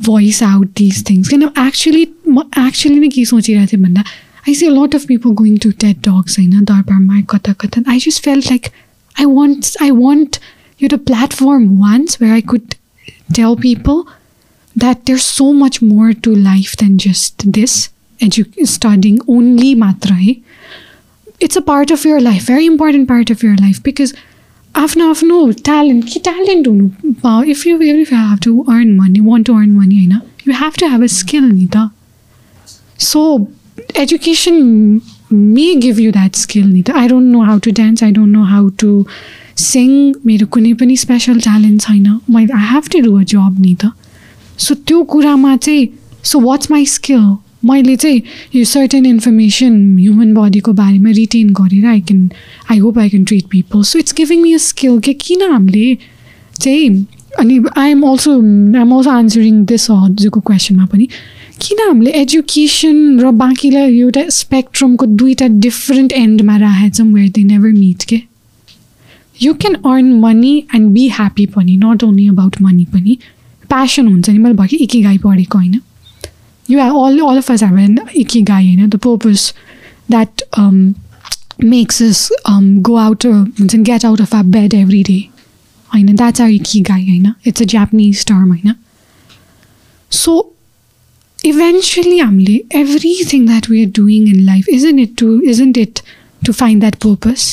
voice 0.00 0.42
out 0.44 0.66
this 0.76 1.04
things 1.04 1.28
किन 1.28 1.42
एक्चुली 1.58 2.06
म 2.28 2.42
एक्चुली 2.58 2.98
नै 2.98 3.08
के 3.10 3.24
सोचिरहेको 3.26 3.72
थिएँ 3.72 3.82
भन्दा 3.82 4.02
I 4.48 4.54
see 4.54 4.68
lot 4.72 4.94
of 4.94 5.04
people 5.06 5.30
going 5.36 5.56
to 5.58 5.70
tate 5.80 5.96
dogs 6.02 6.38
होइन 6.38 6.64
दरबारमा 6.64 7.20
कता 7.30 7.52
कता 7.60 7.82
I 7.88 7.98
just 8.00 8.24
feel 8.24 8.38
like 8.40 8.66
I 9.17 9.25
want 9.25 9.75
I 9.79 9.91
want 9.91 10.39
you 10.77 10.87
to 10.89 10.97
platform 10.97 11.79
once 11.79 12.19
where 12.19 12.33
I 12.33 12.41
could 12.41 12.75
tell 13.33 13.55
people 13.55 14.07
that 14.75 15.05
there's 15.05 15.25
so 15.25 15.53
much 15.53 15.81
more 15.81 16.13
to 16.27 16.35
life 16.35 16.75
than 16.77 16.97
just 16.97 17.43
this 17.57 17.89
edu- 18.19 18.67
studying 18.67 19.19
only 19.27 19.75
matra 19.75 20.17
hai. 20.23 20.35
It's 21.39 21.55
a 21.55 21.61
part 21.61 21.91
of 21.91 22.05
your 22.05 22.19
life, 22.21 22.43
very 22.43 22.65
important 22.65 23.07
part 23.07 23.29
of 23.29 23.43
your 23.43 23.55
life 23.57 23.81
because 23.83 24.13
आफ्नो 24.81 25.07
आफ्नो 25.13 25.39
talent 25.69 26.05
कि 26.11 26.19
talent 26.27 26.67
हुनु 26.67 27.15
पा- 27.23 27.47
if 27.55 27.65
you 27.65 27.79
if 27.81 28.11
you 28.13 28.17
have 28.17 28.39
to 28.45 28.53
earn 28.75 28.95
money 29.01 29.19
want 29.31 29.45
to 29.49 29.57
earn 29.57 29.73
money 29.79 29.97
होइन 30.03 30.21
you 30.45 30.53
have 30.61 30.77
to 30.83 30.89
have 30.93 31.03
a 31.07 31.09
skill 31.15 31.45
नि 31.49 31.67
त 31.75 31.83
so 33.09 33.25
education 33.95 34.57
may 35.30 35.76
give 35.76 35.98
you 35.98 36.12
that 36.12 36.36
skill 36.36 36.66
नि 36.66 36.82
त 36.82 36.90
I 36.94 37.06
don't 37.08 37.30
know 37.32 37.42
how 37.42 37.58
to 37.58 37.72
dance. 37.72 38.02
I 38.02 38.10
don't 38.10 38.32
know 38.32 38.44
how 38.44 38.70
to 38.82 39.06
sing. 39.54 40.14
मेरो 40.26 40.46
कुनै 40.46 40.72
पनि 40.74 40.96
special 40.96 41.40
talent 41.40 41.82
छैन 41.82 42.20
मैले 42.30 42.52
I 42.54 42.66
have 42.72 42.88
to 42.92 43.00
do 43.00 43.14
a 43.18 43.22
job 43.34 43.56
नि 43.60 43.74
त 43.82 43.92
सो 44.58 44.74
त्यो 44.88 45.02
कुरामा 45.12 45.56
चाहिँ 45.56 45.88
सो 46.24 46.40
वाट्स 46.40 46.70
माई 46.70 46.86
स्किल 46.86 47.26
मैले 47.64 47.96
चाहिँ 47.96 48.22
यो 48.54 48.64
सर्टेन 48.64 49.06
इन्फर्मेसन 49.06 49.74
ह्युमन 49.98 50.34
बडीको 50.34 50.72
बारेमा 50.72 51.10
रिटेन 51.20 51.52
गरेर 51.60 51.86
I 51.86 52.00
can 52.08 52.28
I 52.70 52.78
hope 52.78 52.98
I 52.98 53.08
can 53.08 53.24
treat 53.24 53.46
people 53.50 53.82
so 53.82 53.98
it's 53.98 54.14
giving 54.16 54.42
me 54.42 54.52
a 54.54 54.58
skill 54.64 54.98
के 55.06 55.12
किन 55.26 55.50
हामीले 55.50 55.96
चाहिँ 56.60 57.06
अनि 57.38 57.58
I 57.76 57.90
am 57.90 58.02
also 58.10 58.32
I 58.32 58.80
am 58.80 58.94
also 58.96 59.10
answering 59.10 59.64
this 59.66 59.90
हजुरको 59.90 60.40
क्वेसनमा 60.40 60.86
पनि 60.92 61.08
किन 61.62 61.78
हामीले 61.80 62.10
एजुकेसन 62.14 62.96
र 63.20 63.30
बाँकीलाई 63.34 63.98
एउटा 63.98 64.22
स्पेक्ट्रमको 64.30 65.06
दुईवटा 65.06 65.46
डिफ्रेन्ट 65.62 66.12
एन्डमा 66.12 66.56
राखेछौँ 66.56 67.06
वेयर 67.06 67.28
दे 67.28 67.42
नेभर 67.44 67.72
मिट 67.72 68.02
के? 68.08 68.20
You 69.42 69.54
can 69.54 69.74
earn 69.74 70.12
money 70.20 70.52
and 70.74 70.90
be 70.94 71.08
happy 71.16 71.46
पनि 71.54 71.76
नट 71.76 72.04
ओन्ली 72.04 72.28
अबाउट 72.28 72.60
मनी 72.62 72.84
पनि। 72.92 73.16
प्यासन 73.70 74.06
हुन्छ 74.08 74.30
नि 74.30 74.38
मैले 74.38 74.54
भर्खर 74.54 74.76
इकी 74.76 75.02
गाई 75.02 75.18
पढेको 75.18 75.58
होइन। 75.58 75.80
You 76.66 76.78
all 76.80 77.18
all 77.20 77.36
of 77.36 77.50
us 77.52 77.62
have 77.62 77.78
an 77.78 77.98
ikigai 78.42 78.66
होइन? 78.66 78.88
The 78.88 78.96
purpose 78.96 79.52
that 80.10 80.42
makes 81.64 82.02
us 82.02 82.28
go 82.50 82.94
out 82.96 83.26
हुन्छ 83.26 83.74
नि 83.74 83.82
get 83.82 84.04
out 84.04 84.20
of 84.20 84.34
a 84.36 84.42
bed 84.44 84.74
every 84.74 85.02
day 85.02 85.18
होइन? 85.90 86.14
द्याट्स 86.14 86.40
आर 86.40 86.50
इकी 86.50 86.80
गाई 86.90 87.08
होइन? 87.08 87.32
इट्स 87.46 87.62
अ 87.62 87.64
जापानिज 87.74 88.24
टर्म 88.26 88.48
होइन? 88.48 88.74
सो 90.12 90.54
इभेन्चुली 91.44 92.18
हामीले 92.18 92.60
everything 92.80 93.46
that 93.46 93.70
we 93.70 93.84
are 93.84 93.90
doing 93.96 94.28
in 94.28 94.40
life 94.46 94.68
isn't 94.68 94.98
it 94.98 95.16
to 95.18 95.40
isn't 95.50 95.78
it 95.78 96.00
to 96.46 96.52
find 96.52 96.80
that 96.80 96.96
purpose 97.04 97.48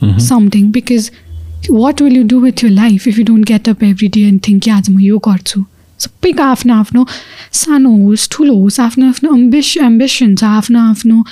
something 0.00 0.70
because 0.70 1.10
what 1.68 2.00
will 2.00 2.12
you 2.12 2.24
do 2.24 2.40
with 2.40 2.62
your 2.62 2.70
life 2.72 3.06
if 3.06 3.18
you 3.18 3.24
don't 3.24 3.42
get 3.42 3.68
up 3.68 3.82
every 3.82 4.08
day 4.08 4.28
and 4.28 4.42
think 4.42 4.68
आज 4.68 4.90
म 4.90 5.00
यो 5.00 5.18
गर्छु 5.18 5.64
सबैको 6.00 6.42
आफ्नो 6.42 6.74
आफ्नो 6.74 7.06
सानो 7.52 7.90
होस् 7.98 8.28
ठुलो 8.32 8.54
होस् 8.54 8.80
आफ्नो 8.80 9.08
आफ्नो 9.08 9.32
अम्बिस 9.32 9.76
एम्बिसन 9.82 10.34
छ 10.36 10.44
आफ्नो 10.44 10.80
आफ्नो 10.80 11.22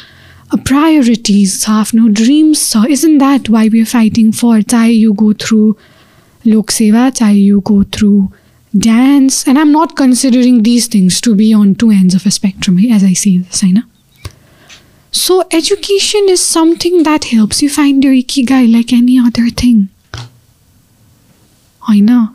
प्रायोरिटिज 0.64 1.60
छ 1.60 1.70
आफ्नो 1.70 2.06
ड्रिम्स 2.20 2.70
छ 2.70 2.84
isn't 2.90 3.18
that 3.18 3.50
why 3.50 3.68
we 3.68 3.80
are 3.80 3.86
fighting 3.86 4.30
for 4.32 4.62
चाहे 4.62 4.92
यु 4.92 5.12
गो 5.22 5.32
थ्रु 5.44 5.60
लोकसेवा 6.44 7.08
चाहे 7.10 7.38
you 7.38 7.60
go 7.66 7.82
through 7.96 8.10
dance, 8.76 9.46
and 9.46 9.58
I'm 9.58 9.72
not 9.72 9.96
considering 9.96 10.62
these 10.62 10.86
things 10.86 11.20
to 11.22 11.34
be 11.34 11.52
on 11.52 11.74
two 11.74 11.90
ends 11.90 12.14
of 12.14 12.26
a 12.26 12.30
spectrum 12.30 12.78
eh, 12.78 12.92
as 12.92 13.04
I 13.04 13.12
see 13.12 13.38
this, 13.38 13.62
I 13.62 13.70
know. 13.70 13.82
So 15.10 15.44
education 15.52 16.26
is 16.28 16.44
something 16.44 17.04
that 17.04 17.26
helps 17.26 17.62
you 17.62 17.70
find 17.70 18.02
your 18.02 18.12
ikigai 18.12 18.72
like 18.72 18.92
any 18.92 19.18
other 19.18 19.48
thing. 19.48 19.88
I 21.86 22.00
know. 22.00 22.30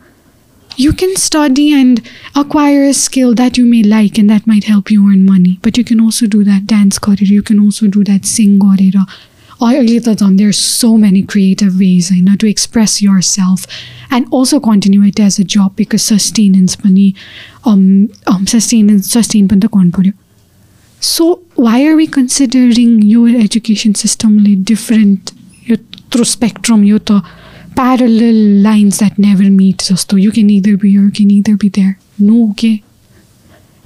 You 0.78 0.94
can 0.94 1.18
study 1.18 1.74
and 1.74 2.02
acquire 2.38 2.84
a 2.84 2.94
skill 2.94 3.36
that 3.36 3.58
you 3.58 3.66
may 3.66 3.84
like 3.84 4.18
and 4.18 4.30
that 4.30 4.48
might 4.48 4.64
help 4.64 4.90
you 4.90 5.12
earn 5.12 5.26
money. 5.26 5.60
But 5.62 5.78
you 5.78 5.84
can 5.84 6.00
also 6.00 6.26
do 6.26 6.46
that 6.46 6.68
dance 6.68 6.98
career. 6.98 7.18
you 7.20 7.44
can 7.44 7.60
also 7.60 7.88
do 7.88 8.06
that 8.06 8.26
sing 8.26 8.60
career. 8.62 9.04
I 9.66 9.78
or 9.78 9.84
Ilitadan, 9.84 10.38
there's 10.38 10.58
so 10.58 10.98
many 10.98 11.22
creative 11.24 11.80
ways, 11.80 12.12
you 12.12 12.24
know, 12.24 12.36
to 12.38 12.50
express 12.50 13.02
yourself 13.02 13.66
and 14.10 14.26
also 14.32 14.60
continue 14.60 15.04
it 15.04 15.20
as 15.20 15.38
a 15.38 15.44
job 15.44 15.76
because 15.76 16.02
sustenance 16.04 16.82
money, 16.84 17.16
um, 17.66 18.10
um 18.28 18.48
sustenance 18.48 19.12
sustain 19.12 19.48
panta 19.48 19.68
kon 19.68 19.92
paryo. 19.92 20.14
So 21.02 21.42
why 21.56 21.86
are 21.86 21.96
we 21.96 22.08
considering 22.08 23.02
your 23.02 23.30
education 23.30 23.96
system 23.96 24.44
different 24.64 25.34
your 25.64 25.78
through 26.12 26.26
spectrum, 26.26 26.84
your 26.84 27.00
parallel 27.76 28.62
lines 28.62 29.00
that 29.00 29.18
never 29.18 29.44
meet 29.44 29.82
so 29.82 30.16
you 30.16 30.32
can 30.32 30.50
either 30.50 30.76
be 30.76 30.98
or 30.98 31.02
you 31.04 31.12
can 31.12 31.32
either 31.32 31.56
be 31.56 31.70
there. 31.70 31.98
No 32.18 32.52
okay. 32.52 32.84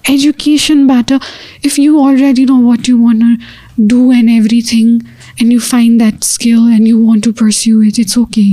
Education 0.07 0.85
matter 0.85 1.19
if 1.61 1.77
you 1.77 1.99
already 1.99 2.45
know 2.45 2.59
what 2.59 2.87
you 2.87 2.99
wanna 2.99 3.37
do 3.77 4.11
and 4.11 4.29
everything 4.29 5.01
and 5.41 5.51
you 5.51 5.59
find 5.59 5.97
that 5.99 6.23
skill 6.23 6.71
and 6.73 6.87
you 6.87 7.05
want 7.05 7.23
to 7.25 7.31
pursue 7.41 7.81
it 7.83 7.99
it's 7.99 8.17
okay 8.17 8.47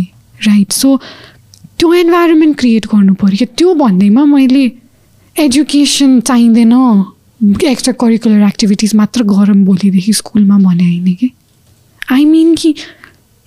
right 0.47 0.73
so 0.73 0.97
त्यो 1.79 1.93
environment 1.95 2.59
create 2.59 2.87
गर्नु 2.87 3.15
पऱ्यो। 3.15 3.37
क्या 3.37 3.55
त्यो 3.57 3.75
भन्दैमा 3.75 4.25
मैले 4.25 4.71
education 5.37 6.21
चाहिँदैन। 6.21 6.73
Extra 7.65 7.93
curricular 8.01 8.47
activities 8.47 8.95
मात्र 8.95 9.25
गरौँ 9.25 9.57
भोलिदेखि 9.65 10.13
स्कुलमा 10.13 10.59
भने 10.59 10.85
होइन 10.85 11.15
कि। 11.15 11.31
आई 12.13 12.25
मिन 12.25 12.55
कि 12.55 12.75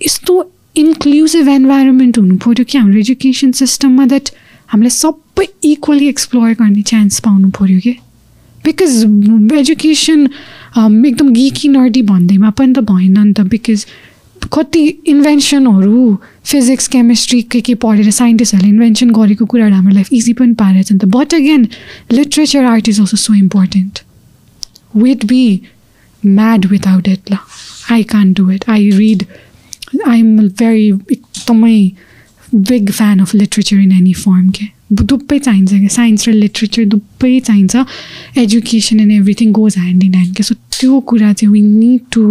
यस्तो 0.00 0.50
इन्क्लुसिभ 0.76 1.48
इन्भाइरोमेन्ट 1.48 2.18
हुनु 2.18 2.36
पऱ्यो 2.44 2.64
कि 2.64 2.78
हाम्रो 2.78 2.98
एजुकेसन 2.98 3.52
सिस्टममा 3.60 4.06
द्याट 4.06 4.30
हामीले 4.68 4.90
सबै 4.90 5.46
इक्वली 5.64 6.08
एक्सप्लोर 6.08 6.52
गर्ने 6.60 6.82
चान्स 6.82 7.20
पाउनु 7.20 7.50
पऱ्यो 7.58 7.78
कि। 7.80 7.96
बिकज 8.64 9.52
एजुकेसन 9.58 10.26
एकदम 10.76 11.32
गिकी 11.32 11.68
नर्डी 11.68 12.02
भन्दैमा 12.02 12.50
पनि 12.50 12.72
त 12.72 12.84
भएन 12.90 13.18
नि 13.18 13.32
त 13.32 13.40
बिकज 13.48 13.86
कति 14.52 14.82
इन्भेन्सनहरू 15.08 16.18
फिजिक्स 16.44 16.88
केमिस्ट्री 16.88 17.40
के 17.52 17.60
के 17.60 17.74
पढेर 17.84 18.10
साइन्टिस्टहरूले 18.10 18.70
इन्भेन्सन 18.70 19.10
गरेको 19.10 19.46
कुराहरू 19.46 19.74
हाम्रो 19.74 19.94
लाइफ 19.94 20.12
इजी 20.12 20.32
पनि 20.40 20.54
पारेछ 20.54 20.92
नि 20.92 20.98
त 20.98 21.04
but 21.14 21.34
again 21.34 21.68
literature 22.12 22.64
art 22.64 22.88
is 22.88 23.00
also 23.00 23.16
so 23.16 23.34
important 23.34 24.00
with 24.96 25.24
be 25.26 25.44
mad 26.22 26.66
without 26.66 27.08
it 27.08 27.32
ल 27.32 27.38
I 27.92 28.02
can't 28.12 28.32
do 28.32 28.50
it 28.50 28.68
I 28.70 28.90
read 28.90 29.24
I 30.08 30.18
am 30.18 30.36
very 30.38 30.88
एकदमै 30.88 31.78
big 32.54 32.90
fan 32.90 33.20
of 33.20 33.34
literature 33.34 33.76
in 33.76 33.92
any 33.92 34.12
form 34.14 34.48
के 34.50 34.73
दुबै 34.92 35.38
चाहिन्छ 35.38 35.70
क्या। 35.72 35.88
साइन्स 35.88 36.28
र 36.28 36.32
लिट्रेचर 36.32 36.84
दुबै 36.84 37.38
चाहिन्छ। 37.40 37.74
Education 38.38 39.00
and 39.00 39.12
everything 39.12 39.52
goes 39.52 39.78
hand 39.78 40.04
in 40.04 40.14
hand 40.14 40.36
के 40.36 40.42
सो 40.42 40.54
त्यो 40.78 41.00
कुरा 41.10 41.32
चाहिँ 41.32 41.52
we 41.52 41.60
need 41.62 42.00
to 42.12 42.22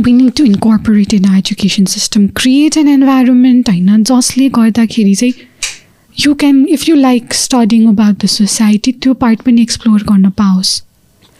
we 0.00 0.12
need 0.12 0.32
to 0.36 0.44
incorporate 0.44 1.14
in 1.14 1.24
education 1.36 1.84
system 1.94 2.26
create 2.36 2.76
an 2.76 2.88
environment 2.88 3.68
होइन 3.68 4.02
जसले 4.04 4.48
गर्दाखेरि 4.58 5.14
चाहिँ 5.14 5.34
you 6.16 6.34
can 6.34 6.66
if 6.68 6.88
you 6.88 6.94
like 6.96 7.34
studying 7.34 7.86
about 7.88 8.24
the 8.24 8.26
society 8.28 8.92
त्यो 8.92 9.14
पार्ट 9.24 9.42
पनि 9.42 9.62
एक्सप्लोर 9.62 10.02
गर्न 10.02 10.30
पाओस्। 10.38 10.70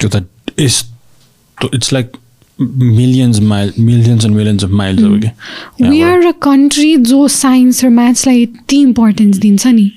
त्यो 0.00 0.08
त 0.08 0.24
it's 0.58 1.92
like 1.92 2.16
Millions 2.61 3.39
mile 3.41 3.73
millions 3.79 4.25
and 4.25 4.35
millions 4.35 4.63
of 4.63 4.71
miles 4.81 5.03
हो 5.03 5.17
कि 5.19 5.89
वी 5.89 6.01
आर 6.01 6.25
अ 6.25 6.31
कन्ट्री 6.43 6.95
जो 7.11 7.27
साइन्स 7.27 7.83
र 7.83 7.89
म्याथ्सलाई 7.99 8.41
यति 8.41 8.81
इम्पोर्टेन्स 8.81 9.37
दिन्छ 9.37 9.67
नि 9.67 9.91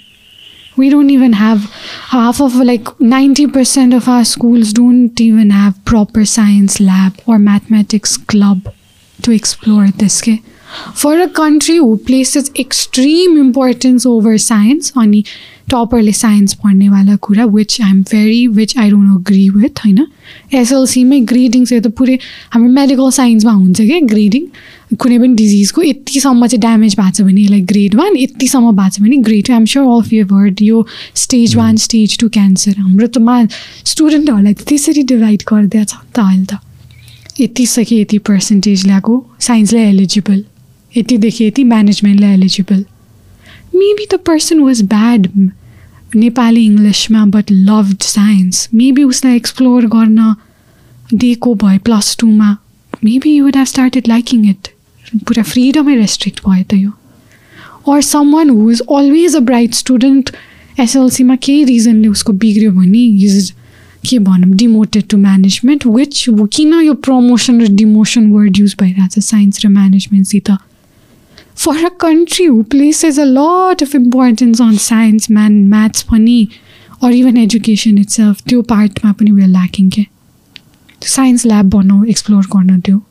we 0.78 0.88
don't 0.90 1.10
even 1.12 1.32
have 1.32 1.62
half 2.10 2.40
of 2.40 2.56
like 2.66 2.90
90% 3.12 3.94
of 3.96 4.08
our 4.08 4.24
schools 4.32 4.72
don't 4.72 5.20
even 5.20 5.50
have 5.50 5.72
proper 5.84 6.24
science 6.24 6.78
lab 6.80 7.16
or 7.26 7.38
mathematics 7.46 8.16
club 8.16 8.68
to 9.22 9.32
explore 9.32 9.88
this 10.02 10.20
okay? 10.22 10.40
for 10.94 11.18
a 11.18 11.28
country 11.28 11.76
who 11.76 11.98
places 11.98 12.50
extreme 12.64 13.36
importance 13.36 14.06
over 14.06 14.36
science 14.38 14.92
अनि 15.04 15.24
टपरले 15.69 16.11
science 16.13 16.53
पढ्नेवाला 16.63 17.15
कुरा 17.25 17.45
which 17.55 17.77
I 17.81 17.89
am 17.89 18.01
very 18.11 18.45
which 18.57 18.77
I 18.77 18.89
don't 18.89 19.17
agree 19.17 19.49
with 19.49 19.79
होइन 19.85 20.05
एसएलसीमै 20.53 21.19
grading 21.31 21.65
चाहिँ 21.65 21.83
त 21.83 21.91
पुरै 21.97 22.17
हाम्रो 22.53 22.71
medical 22.73 23.09
साइन्समा 23.17 23.51
हुन्छ 23.53 23.81
क्या 23.81 23.99
ग्रेडिङ 24.11 24.45
कुनै 25.01 25.17
पनि 25.19 25.33
डिजिजको 25.35 25.83
यतिसम्म 25.83 26.47
चाहिँ 26.47 26.61
ड्यामेज 26.61 26.95
भएको 26.99 27.11
छ 27.17 27.27
भने 27.29 27.41
यसलाई 27.41 27.61
ग्रेड 27.71 27.95
वान 27.95 28.17
यतिसम्म 28.17 28.75
भएको 28.81 28.89
छ 28.97 29.01
भने 29.05 29.17
grade 29.29 29.45
two 29.47 29.53
I'm 29.53 29.65
sure 29.73 29.87
of 29.97 30.13
you 30.13 30.25
word 30.33 30.61
यो 30.61 30.85
stage 31.23 31.55
one 31.55 31.77
stage 31.87 32.17
two 32.19 32.29
cancer 32.37 32.77
हाम्रो 32.77 33.07
त 33.07 33.17
मा 33.29 33.41
स्टुडेन्टहरूलाई 33.93 34.53
त 34.53 34.69
त्यसरी 34.69 35.03
डिभाइड 35.13 35.43
गरिदिएको 35.51 35.85
छ 35.85 36.01
त 36.15 36.19
अहिले 36.19 36.45
त। 36.45 36.59
यति 37.41 37.65
सके 37.65 38.01
यति 38.01 38.17
पर्सेन्टेज 38.29 38.85
ल्याएको 38.85 39.13
साइन्सलाई 39.39 39.83
एलिजिबल 39.89 40.43
यतिदेखि 40.97 41.45
यति 41.45 41.63
म्यानेजमेन्टलाई 41.63 42.33
eligible 42.33 42.83
maybe 43.73 44.05
the 44.05 44.19
person 44.25 44.59
was 44.59 44.81
bad 44.89 45.27
Nepali 46.15 46.65
इङ्ग्लिसमा 46.65 47.25
बट 47.27 47.51
लभड 47.51 48.01
साइन्स 48.03 48.67
मेबी 48.73 49.03
उसलाई 49.05 49.35
एक्सप्लोर 49.35 49.85
गर्न 49.87 50.33
दिएको 51.13 51.53
भए 51.63 51.77
plus 51.85 52.15
टूमा 52.19 52.55
maybe 53.03 53.35
you 53.35 53.43
would 53.43 53.57
have 53.57 53.65
started 53.67 54.07
liking 54.07 54.49
it 54.49 54.67
पुरा 55.27 55.43
फ्रिडमै 55.43 55.95
रेस्ट्रिक्ट 55.95 56.41
भयो 56.45 56.63
त 56.63 56.73
यो 56.75 56.91
or 57.93 58.01
some 58.03 58.33
one 58.33 58.49
who 58.49 58.69
is 58.71 58.81
always 58.91 59.35
a 59.35 59.39
bright 59.49 59.73
student 59.75 60.31
एसएलसीमा 60.79 61.35
केही 61.37 61.63
रिजनले 61.63 62.07
उसको 62.09 62.33
बिग्रियो 62.43 62.71
भने 62.71 63.05
इज 63.25 63.51
के 64.09 64.19
भनौँ 64.19 64.49
डिमोटेड 64.55 65.07
टु 65.09 65.17
म्यानेजमेन्ट 65.17 65.85
विच 65.87 66.25
किन 66.29 66.73
यो 66.81 66.93
प्रमोसन 67.07 67.61
र 67.61 67.67
डिमोसन 67.73 68.31
वर्ड 68.31 68.57
युज 68.59 68.75
भइरहेछ 68.79 69.19
साइन्स 69.21 69.65
र 69.65 69.69
म्यानेजमेन्टसित 69.69 70.51
for 71.57 71.85
a 71.85 71.89
country 72.01 72.45
who 72.45 72.61
places 72.71 73.19
a 73.19 73.23
lot 73.25 73.83
of 73.83 73.95
importance 73.95 74.61
on 74.61 74.77
science 74.77 75.31
man 75.31 75.53
maths 75.69 76.01
पनि 76.11 76.47
अर 77.03 77.11
इभन 77.13 77.37
एजुकेसन 77.37 77.97
इट्स 77.97 78.19
त्यो 78.47 78.61
पार्टमा 78.61 79.11
पनि 79.11 79.31
वेल 79.31 79.51
ल्याकिङ 79.51 79.89
के? 79.89 80.05
साइन्स 81.01 81.45
ल्याब 81.45 81.69
बनाऊ 81.69 82.03
एक्सप्लोर 82.13 82.45
गर्न 82.55 82.79
त्यो 82.79 83.01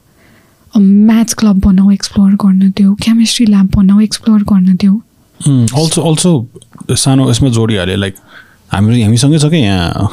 म्याथ्स 0.76 1.34
क्लब 1.34 1.58
बनाऊ 1.66 1.90
एक्सप्लोर 1.90 2.30
गर्न 2.44 2.70
देऊ. 2.76 2.94
केमिस्ट्री 3.02 3.46
ल्याब 3.46 3.68
बनाऊ 3.76 4.00
एक्सप्लोर 4.00 4.42
गर्न 4.52 4.76
देऊ. 4.80 5.00
अल्सो 5.80 6.02
अल्सो 6.02 6.94
सानो 7.04 7.30
यसमा 7.30 7.48
जोडिहाल्यो 7.48 7.96
लाइक 7.96 8.14
हाम्रो 8.72 8.94
हामीसँगै 9.02 9.38
छ 9.38 9.50
क्या 9.50 9.60
यहाँ? 9.60 10.08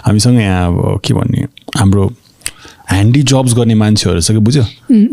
हामीसँग 0.06 0.38
यहाँ 0.40 0.66
अब 0.66 1.00
के 1.04 1.14
भन्ने 1.14 1.46
हाम्रो 1.78 2.10
ह्यान्डी 2.90 3.22
जब्स 3.32 3.54
गर्ने 3.54 3.74
मान्छेहरू 3.82 4.20
छ 4.20 4.30
कि 4.30 4.38
बुझ्यो? 4.46 4.62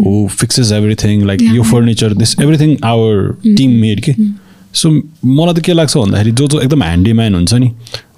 हो 0.04 0.28
फिक्सेस 0.40 0.72
एभ्रिथिङ 0.72 1.26
लाइक 1.28 1.42
यो 1.56 1.64
furniture 1.72 2.14
this 2.22 2.36
everything 2.42 2.76
our 2.92 3.56
team 3.58 3.72
made 3.82 4.02
के 4.06 4.14
सो 4.74 4.90
मलाई 4.92 5.54
त 5.54 5.60
के 5.66 5.74
लाग्छ 5.74 5.98
भन्दाखेरि 5.98 6.32
जो 6.32 6.48
जो 6.48 6.60
एकदम 6.62 6.84
ह्यान्डीम्यान 6.84 7.36
हुन्छ 7.36 7.54
नि 7.54 7.72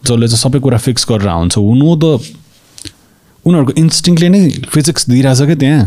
जसले 0.06 0.28
चाहिँ 0.28 0.42
सबै 0.44 0.60
कुरा 0.60 0.78
फिक्स 0.88 1.06
गरेर 1.10 1.30
हुन्छ 1.30 1.58
हुनु 1.58 1.96
त 2.04 2.06
उनीहरूको 3.46 3.74
इन्स्टिङले 3.82 4.30
नै 4.30 4.42
फिजिक्स 4.72 5.10
दिइरहेछ 5.10 5.42
क्या 5.42 5.56
त्यहाँ? 5.56 5.86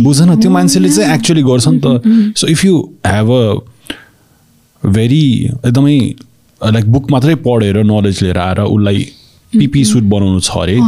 बुझ 0.00 0.18
न 0.22 0.40
त्यो 0.40 0.50
मान्छेले 0.50 0.88
चाहिँ 0.90 1.14
एक्चुली 1.14 1.42
गर्छ 1.42 1.68
नि 1.68 1.80
त। 1.84 2.34
So 2.38 2.46
if 2.54 2.64
you 2.64 2.74
have 3.06 3.30
a 3.30 4.90
very 4.90 5.24
एकदमै 5.66 5.98
लाइक 6.60 6.90
बुक 6.92 7.10
मात्रै 7.10 7.34
पढेर 7.46 7.76
नलेज 7.84 8.22
लिएर 8.22 8.38
आएर 8.38 8.60
उसलाई 8.60 9.06
पिपी 9.52 9.84
सुट 9.84 10.02
बनाउनु 10.12 10.40
छ 10.40 10.50
अरे। 10.56 10.78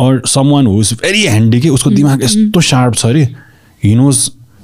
Or 0.00 0.22
some 0.28 0.50
one 0.50 0.66
who's 0.66 0.92
very 1.02 1.26
handy 1.26 1.60
कि 1.60 1.68
उसको 1.70 1.90
दिमाग 1.90 2.22
यस्तो 2.22 2.60
सार्प 2.62 2.94
छ 2.94 3.06
अरे 3.06 3.28
हिनोज 3.82 4.16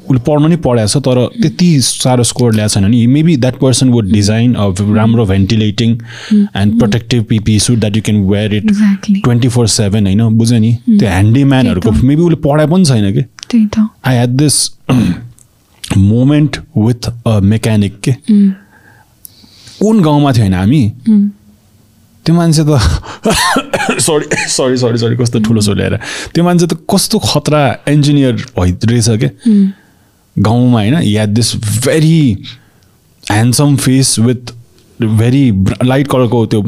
उसले 0.02 0.20
पढ्नु 0.26 0.48
नै 0.48 0.56
पढाएको 0.62 0.88
छ 0.90 1.02
तर 1.06 1.18
त्यति 1.42 1.68
साह्रो 1.80 2.22
स्कोर 2.24 2.54
ल्याएको 2.54 2.72
छैन 2.74 2.90
नि। 2.90 3.06
Maybe 3.06 3.36
that 3.36 3.58
person 3.58 3.88
would 3.90 4.10
design 4.12 4.54
a 4.54 4.66
राम्रो 4.94 5.26
ventilating 5.26 5.90
and 6.32 6.78
protective 6.78 7.24
PP 7.24 7.58
suit 7.66 7.78
that 7.78 7.96
you 7.96 8.02
can 8.02 8.20
wear 8.30 8.54
it 8.54 8.66
twenty 9.24 9.48
four 9.48 9.66
seven 9.68 10.06
होइन 10.06 10.22
बुझ्यो 10.38 10.58
नि? 10.58 10.72
त्यो 10.88 11.08
ह्यान्डिम्यानहरूको 11.08 11.90
मेबी 11.92 12.22
उसले 12.22 12.36
पढाए 12.48 12.66
पनि 12.66 12.84
छैन 12.84 13.12
कि? 13.12 13.22
I 14.06 14.14
had 14.14 14.36
this 14.42 14.56
moment 15.98 16.56
with 16.78 17.10
a 17.26 17.38
mechanic 17.44 18.00
के? 18.00 18.12
कुन 19.80 20.00
गाउँमा 20.02 20.32
थियो 20.32 20.42
होइन 20.42 20.54
हामी 20.54 20.82
त्यो 22.24 22.34
मान्छे 22.34 22.62
त 22.62 22.78
सरी 23.98 24.26
सरी 24.48 24.76
सरी 24.76 24.98
सरी 24.98 25.16
कस्तो 25.16 25.40
ठुलो 25.46 25.60
सो 25.60 25.74
ल्याएर 25.74 25.96
त्यो 26.34 26.44
मान्छे 26.44 26.66
त 26.66 26.78
कस्तो 26.90 27.18
खतरा 27.18 27.62
इन्जिनियर 27.88 28.34
भइरहेछ 28.58 29.08
क्या 29.22 29.30
गाउँमा 30.36 30.80
होइन 30.80 30.96
या 31.02 31.26
this 31.26 31.54
very 31.86 32.18
handsome 33.30 33.76
face 33.76 34.18
with 34.18 34.52
very 35.02 35.44
light 35.84 36.06
कलरको 36.08 36.46
त्यो 36.46 36.60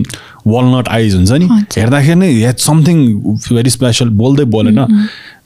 वालनट 0.47 0.89
आइज 0.89 1.15
हुन्छ 1.15 1.33
नि। 1.33 1.47
हेर्दाखेरि 1.77 2.15
नै 2.15 2.31
हेड 2.35 2.57
समथिङ 2.59 2.99
भेरी 3.49 3.71
स्पेसल 3.71 4.09
बोल्दै 4.21 4.45
बोलेन। 4.55 4.81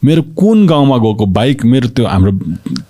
मेरो 0.02 0.22
कुन 0.38 0.66
गाउँमा 0.66 0.96
गएको 1.04 1.26
बाइक 1.26 1.64
मेरो 1.64 1.88
त्यो 1.90 2.06
हाम्रो 2.06 2.32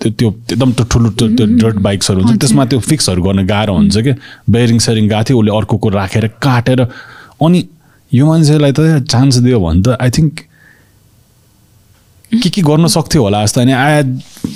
त्यो 0.00 0.10
त्यो 0.10 0.28
एकदम 0.52 0.72
त्यो 0.72 0.84
ठुलो 0.92 1.08
त्यो 1.10 1.46
डट 1.62 1.76
बाइक्सहरू 1.86 2.22
हुन्छ। 2.22 2.38
त्यसमा 2.40 2.64
त्यो 2.68 2.80
फिक्सहरू 2.88 3.22
गर्न 3.22 3.46
गाह्रो 3.46 3.74
हुन्छ 3.74 3.96
क्या 3.98 4.14
बेरिङ 4.50 4.78
सेरिङ 4.86 5.08
गएको 5.08 5.24
थियो 5.28 5.38
उसले 5.38 5.56
अर्कोको 5.56 5.88
राखेर 5.88 6.26
काटेर 6.42 6.80
अनि 7.42 7.60
यो 8.12 8.26
मान्छेलाई 8.26 8.72
त 8.72 8.80
चान्स 9.08 9.36
दियो 9.46 9.60
भने 9.60 9.82
त 9.82 9.96
आई 10.00 10.10
थिङ्क 10.18 10.34
के 12.32 12.48
के 12.50 12.62
गर्न 12.62 12.86
सक्थ्यो 12.92 13.22
होला 13.22 13.44
जस्तो 13.44 13.60
अनि 13.60 13.72
I 13.72 14.02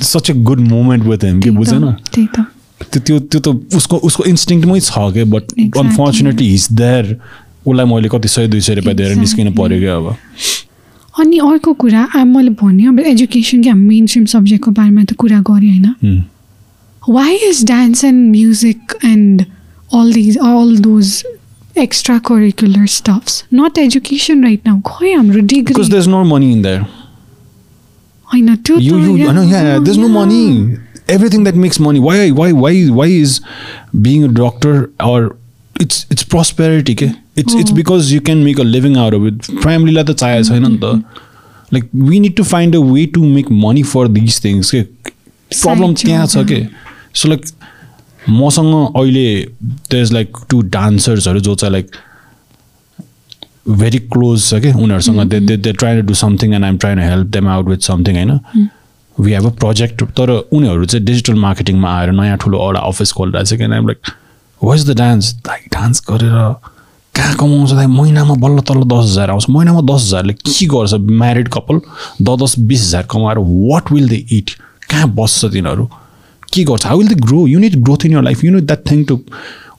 such 0.05 0.31
a 0.31 0.35
good 0.49 0.61
moment 0.69 1.05
with 1.05 1.25
him 1.25 1.41
कि 1.41 1.51
बुझेन 1.57 1.93
त्यो 2.13 3.01
त्यो 3.01 3.19
त्यो 3.33 3.41
त 3.41 3.49
उसको 3.77 3.97
उसको 4.09 4.25
इन्स्टिङमै 4.29 4.81
छ 4.81 4.93
क्या 5.17 5.25
बट. 5.25 5.45
अनफर्चुनेटली 5.79 6.49
हिज 6.51 6.69
देयर 6.83 7.17
उसलाई 7.67 7.87
मैले 7.87 8.09
कति 8.13 8.29
सय 8.29 8.47
दुई 8.53 8.61
सय 8.61 8.75
रुपियाँ 8.75 8.97
दिएर 8.97 9.15
निस्किनु. 9.17 9.51
पऱ्यो 9.57 9.79
क्या 9.81 9.97
अब 9.97 10.07
अनि 11.21 11.39
अर्को 11.39 11.73
कुरा 11.73 12.09
अब 12.17 12.27
मैले 12.27 12.51
भने 12.51 12.87
अब 12.87 13.01
एजुकेसन 13.01 13.63
क्या 13.63 13.75
मेन 13.75 14.07
स्ट्रिम 14.07 14.25
सब्जेक्टको 14.25 14.71
बारेमा 14.71 15.05
त 15.05 15.13
कुरा 15.13 15.41
गरेँ 15.41 15.71
होइन 15.71 15.95
हुँ। 16.05 16.25
why 17.09 17.31
is 17.51 17.65
dance 17.65 18.05
and 18.05 18.31
music 18.31 18.79
and 19.05 19.47
all 19.93 20.13
these 20.13 20.37
all 20.37 20.69
those 20.77 21.25
extracurricular 21.77 22.87
stuffs 22.89 23.43
not 23.53 23.79
education 23.79 24.45
right 24.45 24.69
now 24.69 24.81
खोइ 24.87 25.13
हाम्रो 25.13 25.41
Because 25.43 25.47
degree 25.47 25.89
there's 25.89 26.07
no 26.07 26.25
money 26.25 26.53
in 26.53 26.63
there. 26.63 26.87
होइन 28.35 28.57
त्यो 28.57 28.79
You, 28.79 28.93
त 28.93 29.05
you, 29.05 29.17
yeah, 29.17 29.33
no, 29.33 29.43
yeah, 29.43 29.79
there's 29.79 29.99
no 29.99 30.07
yeah. 30.07 30.15
money. 30.15 30.79
Everything 31.09 31.43
that 31.45 31.57
makes 31.57 31.79
money. 31.81 32.01
Why, 32.01 32.31
why, 32.31 32.53
why, 32.53 32.89
why 32.89 33.07
is 33.07 33.41
it's 35.85 36.07
it's 36.15 36.29
prosperity? 36.35 36.95
के? 37.03 37.11
It's 37.43 37.59
it's 37.63 37.73
Oh. 37.73 37.79
because 37.81 38.13
you 38.15 38.21
can 38.31 38.45
make 38.45 38.63
a 38.65 38.69
living 38.69 38.97
out 39.05 39.19
of 39.19 39.27
it. 39.31 39.51
Family 39.67 39.97
लाई 39.99 40.05
त 40.05 40.17
चाहिएको 40.23 40.49
छैन 40.49 40.67
नि 40.67 40.79
त. 40.85 41.05
Like 41.77 41.91
we 42.11 42.21
need 42.27 42.37
to 42.41 42.47
find 42.53 42.75
a 42.75 42.85
way 42.93 43.07
to 43.19 43.27
make 43.35 43.51
money 43.67 43.85
for 43.95 44.07
these 44.21 44.39
things. 44.47 44.71
के? 44.71 44.85
Side 45.51 45.85
त्यहाँ 46.05 46.27
छ 46.27 46.47
के. 46.53 46.63
So 47.21 47.35
like 47.35 47.53
मसँग 48.29 48.75
अहिले 48.97 49.29
there's 49.91 50.13
like 50.19 50.43
two 50.51 50.63
dancers 50.79 51.29
जो 51.29 51.55
चाहिँ 51.55 51.75
like 51.75 52.01
भेरी 53.69 53.99
क्लोज 54.13 54.49
छ 54.49 54.55
क्या 54.63 54.75
उनीहरूसँग 54.77 55.21
they 55.31 55.39
they 55.41 55.57
they 55.57 55.73
try 55.73 56.01
to 56.01 56.07
do 56.07 56.15
something 56.21 56.55
and 56.55 56.65
I'm 56.65 56.79
try 56.85 56.95
to 56.95 57.01
help 57.01 57.27
them 57.35 57.49
out 57.49 57.67
with 57.69 57.87
something 57.89 58.17
होइन 58.17 58.69
वी 59.19 59.33
हेभ 59.33 59.47
अ 59.47 59.51
प्रोजेक्ट 59.61 60.03
तर 60.19 60.31
उनीहरू 60.31 60.85
चाहिँ 60.85 61.05
डिजिटल 61.07 61.35
मार्केटिङमा 61.45 61.93
आएर 61.99 62.11
नयाँ 62.13 62.39
ठुलो 62.45 62.59
एउटा 62.65 62.81
अफिस 62.89 63.13
खोलिरहेको 63.19 63.47
छ 63.51 63.59
किन 63.59 63.73
I'm 63.73 63.87
like 63.89 64.11
was 64.65 64.91
the 64.91 64.97
dance 64.99 65.33
दाइ 65.47 65.61
डान्स 65.73 66.03
गरेर 66.11 66.35
कहाँ 67.15 67.35
कमाउँछ? 67.37 67.73
दाइ 67.73 67.87
महिनामा 67.87 68.35
बल्ल 68.43 68.61
तल्ल 68.69 68.85
दस 68.89 69.05
हजार 69.05 69.31
आउँछ। 69.31 69.47
महिनामा 69.51 69.81
दस 69.93 70.03
हजारले 70.07 70.33
के 70.35 70.67
गर्छ? 70.67 70.95
म्यारिड 70.95 71.49
कपाल 71.49 71.81
दस 72.23 72.43
दस 72.43 72.59
बिस 72.69 72.87
हजार 72.87 73.07
कमाएर 73.11 73.39
वाट 73.39 73.93
विल 73.93 74.09
दे 74.09 74.17
इट 74.33 74.51
कहाँ 74.91 75.09
बस्छ 75.15 75.45
तिनीहरू? 75.53 75.85
के 76.53 76.65
गर्छ? 76.65 76.87
How 76.87 76.99
will 76.99 77.09
they 77.09 77.15
grow 77.15 77.47
you 77.47 77.59
need 77.59 77.77
growth 77.83 78.07
in 78.07 78.13
your 78.13 78.23
life 78.23 78.45
you 78.45 78.53
need 78.53 78.67
that 78.67 78.91
thing 78.91 79.05
to 79.05 79.19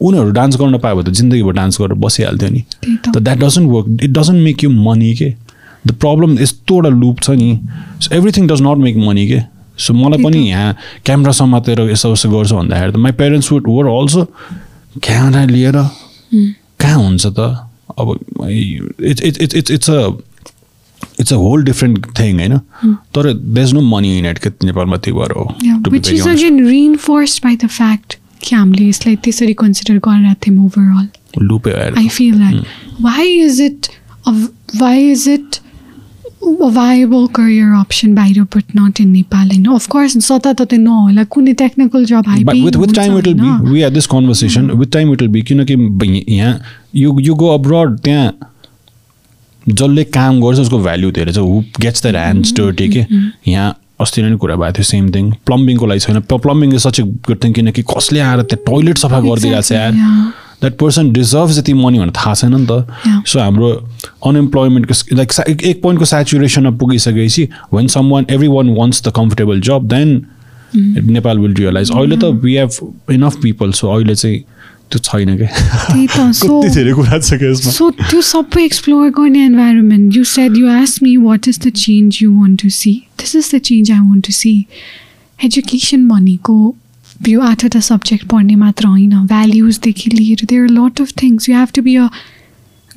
उनीहरू 0.01 0.31
डान्स 0.31 0.57
गर्न 0.59 0.77
पायो 0.77 0.95
भने 0.95 1.11
त 1.11 1.13
जिन्दगीभर 1.15 1.53
डान्स 1.53 1.81
गरेर 1.81 1.93
बसिहाल्थ्यो 2.03 2.49
नि। 2.49 2.63
त। 3.07 3.17
That 3.17 3.37
doesn't 3.39 3.71
work 3.71 4.03
it 4.03 4.11
doesn't 4.11 4.43
make 4.43 4.63
you 4.63 4.69
money 4.69 5.13
के? 5.15 5.33
द 5.87 5.91
प्रब्लम 5.95 6.37
यस्तो 6.39 6.75
एउटा 6.75 6.89
लुप 6.89 7.19
छ 7.23 7.29
नि। 7.29 7.59
So 8.01 8.15
everything 8.15 8.47
does 8.47 8.61
not 8.61 8.77
make 8.83 8.97
money 9.07 9.27
के? 9.27 9.39
सो 9.77 9.93
मलाई 9.93 10.23
पनि 10.23 10.37
यहाँ 10.49 10.75
क्यामेरा 11.05 11.31
समातेर 11.33 11.81
यसो 11.89 12.11
उसो 12.13 12.29
गर्छु 12.29 12.55
भन्दाखेरि 12.55 12.91
त 12.91 12.95
my 13.05 13.11
parents 13.21 13.51
would 13.51 13.63
were 13.67 13.85
also 13.89 14.21
camera 15.01 15.43
लिएर 15.45 15.77
कहाँ 16.33 16.97
हुन्छ 16.97 17.25
त 17.25 17.39
अब 17.99 18.19
it's 18.49 19.21
it's 19.21 19.41
it's 19.41 19.55
it's 19.55 19.71
it's 19.71 19.89
a 19.89 20.09
it's 21.19 21.33
a 21.33 21.35
whole 21.35 21.63
different 21.63 22.05
thing 22.19 22.39
होइन 22.39 22.57
तर 23.15 23.33
there 23.33 23.67
is 23.67 23.73
no 23.73 23.81
money 23.89 24.17
in 24.17 24.25
it 24.25 24.37
के 24.45 24.49
नेपालमा 24.65 24.97
त्यही 24.97 25.17
भएर 25.19 25.31
हो 25.37 25.45
कि 28.43 28.55
हामीले 28.55 28.87
यसलाई 28.87 29.15
त्यसरी 29.25 29.53
कन्सिडर 29.63 29.97
गरिरहेको 30.07 30.39
थियौँ 30.47 30.65
ओभरअल 30.65 31.43
लुपै 31.49 31.73
आएर 31.73 31.99
I 32.05 32.07
feel 32.19 32.39
that. 32.39 32.63
Why 32.99 33.23
is 33.25 33.59
it? 33.59 33.89
A, 34.25 34.33
why 34.81 34.95
viable 36.43 37.27
career 37.27 37.73
option 37.73 38.15
बाहिर 38.15 38.47
but 38.55 38.75
not 38.75 38.99
in 38.99 39.11
Nepal? 39.13 39.47
होइन 39.47 39.67
of 39.67 39.87
course 39.87 40.17
सता 40.17 40.53
त 40.53 40.73
नहोला 40.73 41.23
कुनै 41.23 41.53
technical 41.53 42.05
job 42.05 42.23
this 43.89 44.07
conversation. 44.07 44.71
With 44.77 44.91
time 44.91 45.13
it 45.13 45.21
will 45.21 45.27
be. 45.27 45.41
किनकि 45.41 45.75
ब- 45.75 46.23
यहाँ 46.29 46.59
you 46.95 47.19
you 47.19 47.35
go 47.35 47.53
abroad 47.57 48.01
त्यहाँ 48.03 48.33
जसले 49.69 50.03
काम 50.03 50.41
गर्छ 50.41 50.59
उसको 50.59 50.79
भ्याल्यु 50.79 51.11
धेरै 51.11 51.33
छ 51.33 51.37
who 51.37 51.63
gets 51.81 52.05
the 52.05 52.15
hands 52.15 52.53
dirty 52.53 52.87
के 52.89 53.05
यहाँ 53.47 53.75
अस्ति 54.01 54.21
नै 54.21 54.35
कुरा 54.37 54.55
भएको 54.55 54.73
थियो 54.73 54.83
सेम 54.83 55.09
थिङ 55.15 55.31
प्लम्बिङको 55.45 55.85
लागि 55.85 55.99
छैन 55.99 56.19
plumbing 56.19 56.73
is 56.73 56.81
such 56.81 56.99
a 56.99 57.03
good 57.03 57.43
thing 57.43 57.53
किनकि 57.53 57.81
कसले 57.81 58.19
आएर 58.19 58.41
त्यहाँ 58.41 58.63
टोइलेट 58.65 58.97
सफा 58.97 59.19
गरिदिरहेको 59.19 59.61
छ 59.61 59.71
यार 59.71 59.93
द्याट 60.63 60.77
पर्सन 60.79 61.11
डिजर्भ 61.13 61.51
यति 61.57 61.73
मनी 61.73 61.99
भनेर 61.99 62.11
थाहा 62.17 62.33
छैन 62.41 62.55
नि 62.55 62.65
त. 62.69 63.23
सो 63.27 63.39
हाम्रो 63.39 63.69
अनइम्प्लोइमेन्टको 64.29 65.15
लाइक 65.15 65.63
एक 65.63 65.81
पोइन्टको 65.81 66.05
सेचुरेसनमा 66.13 66.71
पुगिसकेपछि 66.83 67.47
when 67.73 67.87
some 67.97 68.09
one 68.11 68.25
every 68.37 68.47
one 68.55 68.69
wants 68.77 69.03
the 69.07 69.11
comfortable 69.15 69.61
job 69.69 69.87
then 69.93 70.15
Nepal 71.11 71.39
will 71.39 71.53
realise 71.55 71.91
अहिले 71.91 72.17
त 72.17 72.31
we 72.43 72.55
have 72.55 73.11
enough 73.13 73.35
people 73.41 73.71
so 73.79 73.87
अहिले 73.95 74.15
चाहिँ 74.15 74.39
त्यो 74.91 74.99
छैन 75.03 75.35
क्या 75.37 75.49
सो 77.69 77.89
त्यो 78.01 78.21
सबै 78.21 78.63
एक्सप्लोर 78.65 79.09
गर्ने 79.19 79.45
environment 79.45 80.15
you 80.17 80.23
said 80.31 80.57
you 80.57 80.67
ask 80.71 81.03
me 81.03 81.15
what 81.17 81.47
is 81.47 81.59
the 81.65 81.69
change 81.77 82.19
you 82.21 82.31
want 82.39 82.61
to 82.63 82.69
see 82.79 82.91
this 83.19 83.35
is 83.35 83.51
the 83.55 83.59
change 83.69 83.91
I 83.91 83.99
want 83.99 84.25
to 84.25 84.33
see 84.33 84.53
education 85.39 86.07
भनेको 86.07 86.57
यो 87.29 87.41
आठवटा 87.43 87.79
सब्जेक्ट 87.81 88.25
पढ्ने 88.27 88.55
मात्र 88.57 88.87
होइन 88.87 89.25
भ्याल्युजदेखि 89.27 90.09
लिएर 90.09 90.45
there 90.45 90.69
lot 90.69 91.01
of 91.01 91.11
things 91.21 91.49
you 91.49 91.55
have 91.55 91.71
to 91.75 91.81
be 91.81 91.95
a 91.95 92.07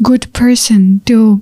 good 0.01 0.25
person 0.39 0.97
त्यो 1.07 1.41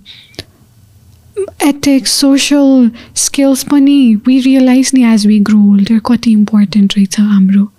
ethics 1.64 2.10
social 2.20 2.90
skills 3.16 3.62
पनि 3.70 3.98
वी 4.26 4.38
रियलाइज 4.40 4.90
नि 4.94 5.04
एज 5.04 5.26
वी 5.26 5.38
ग्रो 5.42 5.60
ओल्डर 5.70 6.00
कति 6.06 6.32
इम्पोर्टेन्ट 6.32 6.96
रहेछ 6.96 7.20
हाम्रो 7.20 7.70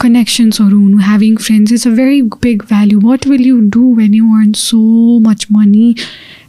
कनेक्सन्सहरू 0.00 0.78
हुनु 0.78 0.98
having 1.00 1.36
friends 1.36 1.72
is 1.72 1.86
a 1.86 1.90
very 1.92 2.20
big 2.42 2.62
value 2.62 3.00
what 3.00 3.26
will 3.26 3.46
you 3.46 3.58
do 3.70 3.94
when 3.94 4.14
you 4.14 4.34
earn 4.34 4.52
so 4.58 5.18
much 5.20 5.46
money 5.52 5.94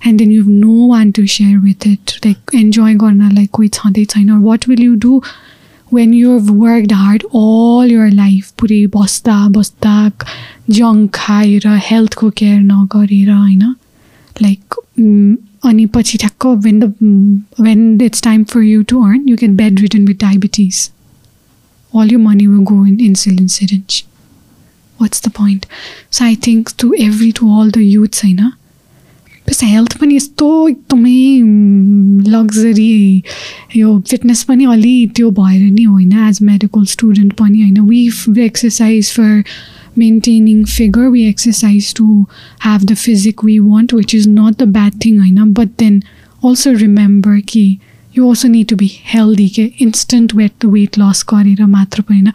and 0.07 0.19
then 0.19 0.31
you 0.31 0.43
no 0.43 0.87
one 0.87 1.11
to 1.11 1.25
share 1.27 1.57
with 1.57 1.87
it 1.87 2.11
like 2.25 2.55
enjoy 2.55 2.93
गर्नलाई 2.95 3.45
कोही 3.51 3.69
छँदै 3.73 4.05
छैन 4.05 4.31
what 4.31 4.67
will 4.69 4.83
you 4.83 4.95
do 4.99 5.21
when 5.94 6.12
you've 6.12 6.50
worked 6.58 6.92
hard 6.92 7.24
all 7.32 7.92
your 7.92 8.10
life 8.12 8.52
पुरै 8.58 8.86
बस्दा 8.96 9.38
बस्दा 9.56 9.96
junk 10.70 11.10
खाएर 11.14 11.66
हेल्थको 11.88 12.30
care 12.36 12.60
नगरेर 12.62 13.30
होइन 13.30 13.74
लाइक 14.42 14.80
अनि 15.70 15.86
पछि 15.96 16.18
ठ्याक्क 16.18 16.46
when 16.66 16.80
the 16.80 16.94
when 17.60 18.00
it's 18.02 18.22
time 18.22 18.44
for 18.54 18.62
you 18.62 18.82
to 18.94 19.02
earn 19.04 19.28
you 19.28 19.36
get 19.36 19.60
bad 19.64 19.80
return 19.80 20.06
with 20.06 20.20
diabetes 20.20 20.88
all 21.94 22.06
your 22.06 22.20
money 22.20 22.46
will 22.46 22.64
go 22.64 22.84
in 22.84 22.98
insulin 22.98 23.50
syringe. 23.50 24.04
What's 24.98 25.20
the 25.20 25.30
point? 25.30 25.66
So 26.10 26.24
I 26.24 26.34
think 26.34 26.76
to 26.76 26.94
every 26.96 27.32
to 27.32 27.48
all 27.48 27.70
the 27.70 27.84
youths 27.84 28.20
होइन 28.20 28.52
plus 29.45 29.63
health 29.63 29.97
पनि 29.97 30.15
यस्तो 30.15 30.47
एकदमै 30.69 32.29
luxury 32.31 33.23
यो 33.77 33.99
fitness 34.09 34.43
पनि 34.43 34.65
अलि 34.65 34.95
त्यो 35.15 35.29
भएर 35.31 35.61
नि 35.71 35.83
होइन 35.83 36.13
एज 36.27 36.39
मेडिकल 36.43 36.85
स्टुडेन्ट 36.85 37.33
पनि 37.33 37.61
होइन. 37.61 37.79
We 37.79 38.43
exercise 38.45 39.11
for 39.11 39.43
maintaining 39.97 40.63
figure 40.65 41.07
we 41.07 41.23
exercise 41.23 41.93
to 41.95 42.05
have 42.63 42.83
the 42.83 42.93
physique 42.95 43.43
we 43.45 43.59
want 43.61 43.93
which 43.93 44.15
is 44.15 44.27
not 44.27 44.61
the 44.63 44.67
bad 44.69 44.93
thing 45.05 45.19
होइन. 45.19 45.53
बट 45.53 45.69
देन 45.79 46.01
अल्सो 46.45 46.71
रिमेम्बर 46.73 47.39
कि 47.49 47.65
you 48.17 48.27
also 48.29 48.47
need 48.47 48.67
to 48.67 48.75
be 48.75 48.91
healthy 49.13 49.49
के 49.49 49.71
instant 49.81 50.35
weight 50.35 50.65
weight 50.65 50.99
loss 50.99 51.25
गरेर 51.29 51.65
मात्र 51.65 52.01
पनि 52.01 52.17
होइन। 52.17 52.31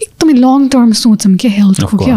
एकदमै 0.00 0.32
long 0.38 0.68
term 0.68 0.92
सोचौँ 0.92 1.34
क्या 1.36 1.50
हेल्थको 1.50 1.96
क्या 1.96 2.16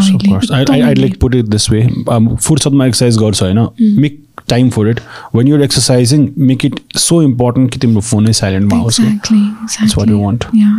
this 1.50 1.70
way. 1.70 1.84
Um, 2.16 2.36
फुर्सदमा 2.38 2.86
एक्सर्साइज 2.86 3.18
गर्छ 3.18 3.42
होइन 3.44 3.60
make 4.02 4.24
time 4.50 4.70
for 4.70 4.90
it 4.90 5.00
when 5.36 5.48
you're 5.48 5.64
exercising 5.64 6.28
make 6.38 6.66
it 6.66 6.80
so 6.98 7.22
important 7.22 7.72
कि 7.74 7.80
तिम्रो 7.80 8.02
फोनै 8.02 8.34
साइलेन्टमा 8.34 8.78
होस् 8.78 9.02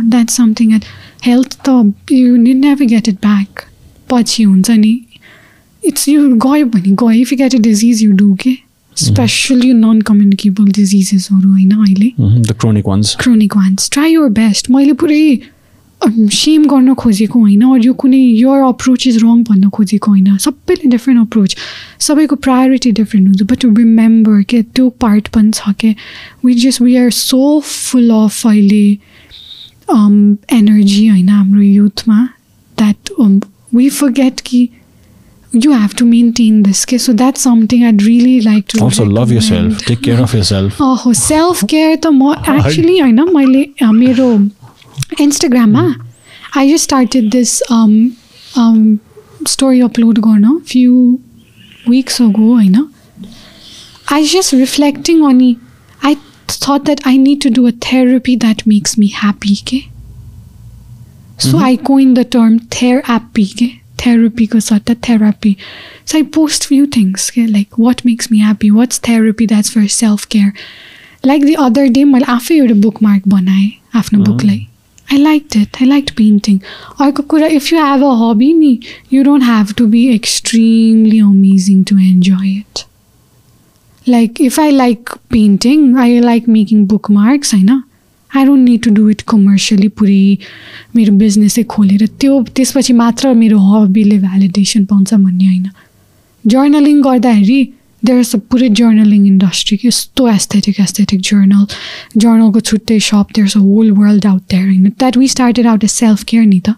that's 0.09 0.33
something 0.33 0.69
that 0.69 0.83
health 1.21 1.57
त 1.67 1.93
you 2.09 2.37
need 2.37 2.65
never 2.65 2.89
get 2.95 3.07
it 3.13 3.21
back. 3.21 3.67
पछि 4.09 4.43
हुन्छ 4.43 4.69
नि 4.69 5.05
इट्स 5.83 6.07
यु 6.07 6.35
गयो 6.45 6.65
भने 6.65 6.91
गयो 6.91 7.11
if 7.11 7.31
you 7.31 7.37
get 7.37 7.55
a 7.55 7.57
disease 7.57 8.03
you 8.03 8.11
do 8.11 8.33
के 8.33 8.57
स्पेसली 8.97 9.73
नन 9.73 10.01
कम्युनिकेबल 10.01 10.65
डिजिजेसहरू 10.65 11.49
होइन 11.49 11.71
अहिले 11.71 12.09
chronic 12.53 12.89
ones. 12.89 13.15
Chronic 13.19 13.55
ones 13.57 13.89
try 13.89 14.11
your 14.11 14.29
best 14.29 14.69
मैले 14.71 14.93
पुरै 14.93 15.39
सेम 16.07 16.65
गर्न 16.65 16.93
खोजेको 16.93 17.39
होइन 17.39 17.61
अरू 17.61 17.83
यो 17.83 17.93
कुनै 17.93 18.17
यर 18.17 18.67
अप्रोच 18.67 19.07
इज 19.07 19.17
रङ 19.17 19.43
भन्न 19.43 19.69
खोजेको 19.69 20.11
होइन। 20.11 20.37
सबैले 20.37 20.89
डिफ्रेन्ट 20.89 21.21
अप्रोच 21.21 21.55
सबैको 21.99 22.35
प्रायोरिटी 22.35 22.91
डिफ्रेन्ट 22.91 23.27
हुन्छ। 23.27 23.43
बट 23.43 23.65
रिमेम्बर 23.65 24.41
के 24.41 24.61
त्यो 24.61 24.89
पार्ट 24.89 25.27
पनि 25.27 25.51
छ 25.51 25.61
के 25.79 25.95
we 26.45 26.53
just 26.53 26.81
we 26.81 26.95
are 26.95 27.09
so 27.11 27.59
full 27.59 28.09
of 28.09 28.47
अहिले 28.47 28.97
एनर्जी 30.57 31.07
होइन 31.07 31.29
हाम्रो 31.29 31.61
युथमा 31.61 32.29
द्याट 32.77 32.97
वी 33.75 33.89
फर्गेट 33.89 34.39
कि 34.39 34.69
you 35.53 35.71
have 35.71 35.95
to 35.95 36.05
maintain 36.05 36.63
this 36.63 36.85
okay? 36.85 36.97
so 36.97 37.13
that's 37.13 37.41
something 37.41 37.83
i'd 37.83 38.03
really 38.03 38.39
like 38.41 38.67
to 38.67 38.79
also 38.83 39.03
love 39.03 39.31
yourself. 39.31 39.73
Recommend. 39.73 39.87
take 39.87 40.03
care 40.03 40.21
of 40.21 40.33
yourself. 40.33 40.77
Oh 40.79 41.13
Instagram, 45.17 45.75
mm. 45.75 46.05
I 46.55 46.67
just 46.67 46.83
started 46.83 47.31
this 47.31 47.61
um, 47.69 48.17
um, 48.55 48.99
story 49.45 49.79
upload 49.79 50.15
garna 50.15 50.57
ah, 50.57 50.65
few 50.65 51.21
weeks 51.87 52.19
ago, 52.19 52.55
I 52.55 52.67
know. 52.67 52.89
I 54.09 54.21
was 54.21 54.31
just 54.31 54.53
reflecting 54.53 55.21
on 55.21 55.41
it. 55.41 55.57
I 56.01 56.15
thought 56.47 56.85
that 56.85 57.01
I 57.05 57.17
need 57.17 57.41
to 57.41 57.49
do 57.49 57.67
a 57.67 57.71
therapy 57.71 58.35
that 58.37 58.65
makes 58.65 58.97
me 58.97 59.07
happy. 59.07 59.55
Okay? 59.61 59.89
So. 61.37 61.49
Mm-hmm. 61.49 61.63
I 61.63 61.75
coined 61.77 62.17
the 62.17 62.25
term 62.25 62.59
therapy. 62.59 63.49
Okay? 63.53 63.81
Therapy 63.97 64.47
goes 64.47 64.71
out 64.71 64.85
therapy. 64.85 65.57
So 66.05 66.17
I 66.17 66.23
post 66.23 66.65
few 66.65 66.87
things 66.87 67.29
okay? 67.29 67.45
like 67.47 67.77
what 67.77 68.03
makes 68.05 68.31
me 68.31 68.39
happy, 68.39 68.71
what's 68.71 68.97
therapy 68.97 69.45
that's 69.45 69.69
for 69.69 69.87
self 69.87 70.27
care. 70.27 70.53
Like 71.23 71.43
the 71.43 71.57
other 71.57 71.89
day, 71.89 72.03
I 72.03 72.05
made 72.05 72.71
a 72.71 72.75
bookmark 72.75 73.23
banai 73.23 73.79
after 73.93 74.17
book 74.17 74.37
mm. 74.37 74.47
like. 74.47 74.68
I 75.08 75.16
liked 75.18 75.54
it. 75.56 75.80
I 75.80 75.84
liked 75.84 76.14
painting. 76.16 76.60
अर्को 77.00 77.22
कुरा 77.22 77.50
if 77.56 77.70
you 77.72 77.78
have 77.78 78.02
a 78.02 78.14
hobby 78.16 78.52
नि 78.54 78.78
you 79.10 79.22
don't 79.22 79.46
have 79.48 79.74
to 79.76 79.86
be 79.86 80.02
extremely 80.14 81.18
amazing 81.18 81.84
to 81.90 81.98
enjoy 81.98 82.46
it. 82.46 82.84
Like 84.06 84.40
if 84.40 84.58
I 84.58 84.70
like 84.70 85.12
painting, 85.30 85.96
I 85.96 86.08
like 86.20 86.48
making 86.58 86.86
bookmarks 86.86 87.54
होइन 87.54 87.82
I 88.36 88.44
don't 88.44 88.68
need 88.68 88.82
to 88.82 88.90
do 88.94 89.08
it 89.10 89.20
commercially 89.28 89.88
पुरै 89.98 90.36
मेरो 90.96 91.12
बिजनेसै 91.18 91.62
खोलेर 91.74 92.06
त्यो 92.20 92.42
त्यसपछि 92.56 92.92
मात्र 92.92 93.32
मेरो 93.42 93.58
हबीले 93.58 94.18
validation 94.18 94.84
पाउँछ 94.84 95.14
भन्ने 95.14 95.46
होइन 95.46 95.68
जर्नलिङ 96.44 97.00
गर्दाखेरि 97.02 97.60
There 98.05 98.19
is 98.19 98.35
a 98.35 98.39
पुरै 98.51 98.69
जर्नलिङ 98.79 99.25
इन्डस्ट्री 99.27 99.77
कि 99.77 99.87
यस्तो 99.87 100.27
एस्थेटिक 100.29 100.79
एस्थेटिक 100.79 101.21
जर्नल 101.29 101.65
जर्नलको 102.17 102.59
छुट्टै 102.69 102.99
shop 103.07 103.35
there 103.35 103.47
is 103.47 103.57
a 103.57 103.61
whole 103.61 103.91
world 103.99 104.25
out 104.25 104.41
there 104.51 104.65
होइन 104.65 104.89
that 104.89 105.17
we 105.17 105.27
started 105.35 105.67
out 105.73 105.83
a 105.83 105.87
self 105.95 106.23
care 106.31 106.45
नि 106.45 106.59
त 106.67 106.75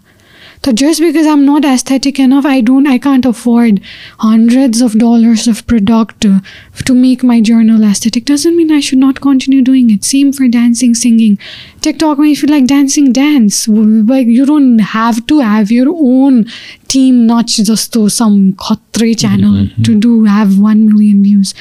So 0.65 0.73
just 0.73 0.99
because 0.99 1.25
I'm 1.25 1.45
not 1.45 1.63
aesthetic 1.63 2.19
enough, 2.19 2.45
I 2.45 2.59
don't, 2.59 2.87
I 2.87 2.97
can't 2.97 3.25
afford 3.25 3.79
hundreds 4.19 4.81
of 4.81 4.97
dollars 4.99 5.47
of 5.47 5.65
product 5.65 6.19
to, 6.21 6.41
to 6.83 6.93
make 6.93 7.23
my 7.23 7.39
journal 7.39 7.83
aesthetic. 7.83 8.25
Doesn't 8.25 8.57
mean 8.57 8.71
I 8.71 8.81
should 8.81 8.99
not 8.99 9.21
continue 9.21 9.61
doing 9.61 9.89
it. 9.89 10.03
Same 10.03 10.33
for 10.33 10.49
dancing, 10.49 10.93
singing. 10.93 11.39
TikTok, 11.81 12.17
if 12.19 12.43
you 12.43 12.49
like 12.49 12.67
dancing, 12.67 13.13
dance. 13.13 13.67
Like 13.69 14.27
you 14.27 14.45
don't 14.45 14.79
have 14.79 15.25
to 15.27 15.39
have 15.39 15.71
your 15.71 15.87
own 15.89 16.45
team, 16.89 17.25
not 17.27 17.47
just 17.47 17.93
to 17.93 18.09
some 18.09 18.53
khatre 18.53 19.17
channel 19.17 19.67
to 19.83 19.95
do 19.95 20.25
have 20.25 20.59
one 20.59 20.87
million 20.87 21.23
views. 21.23 21.53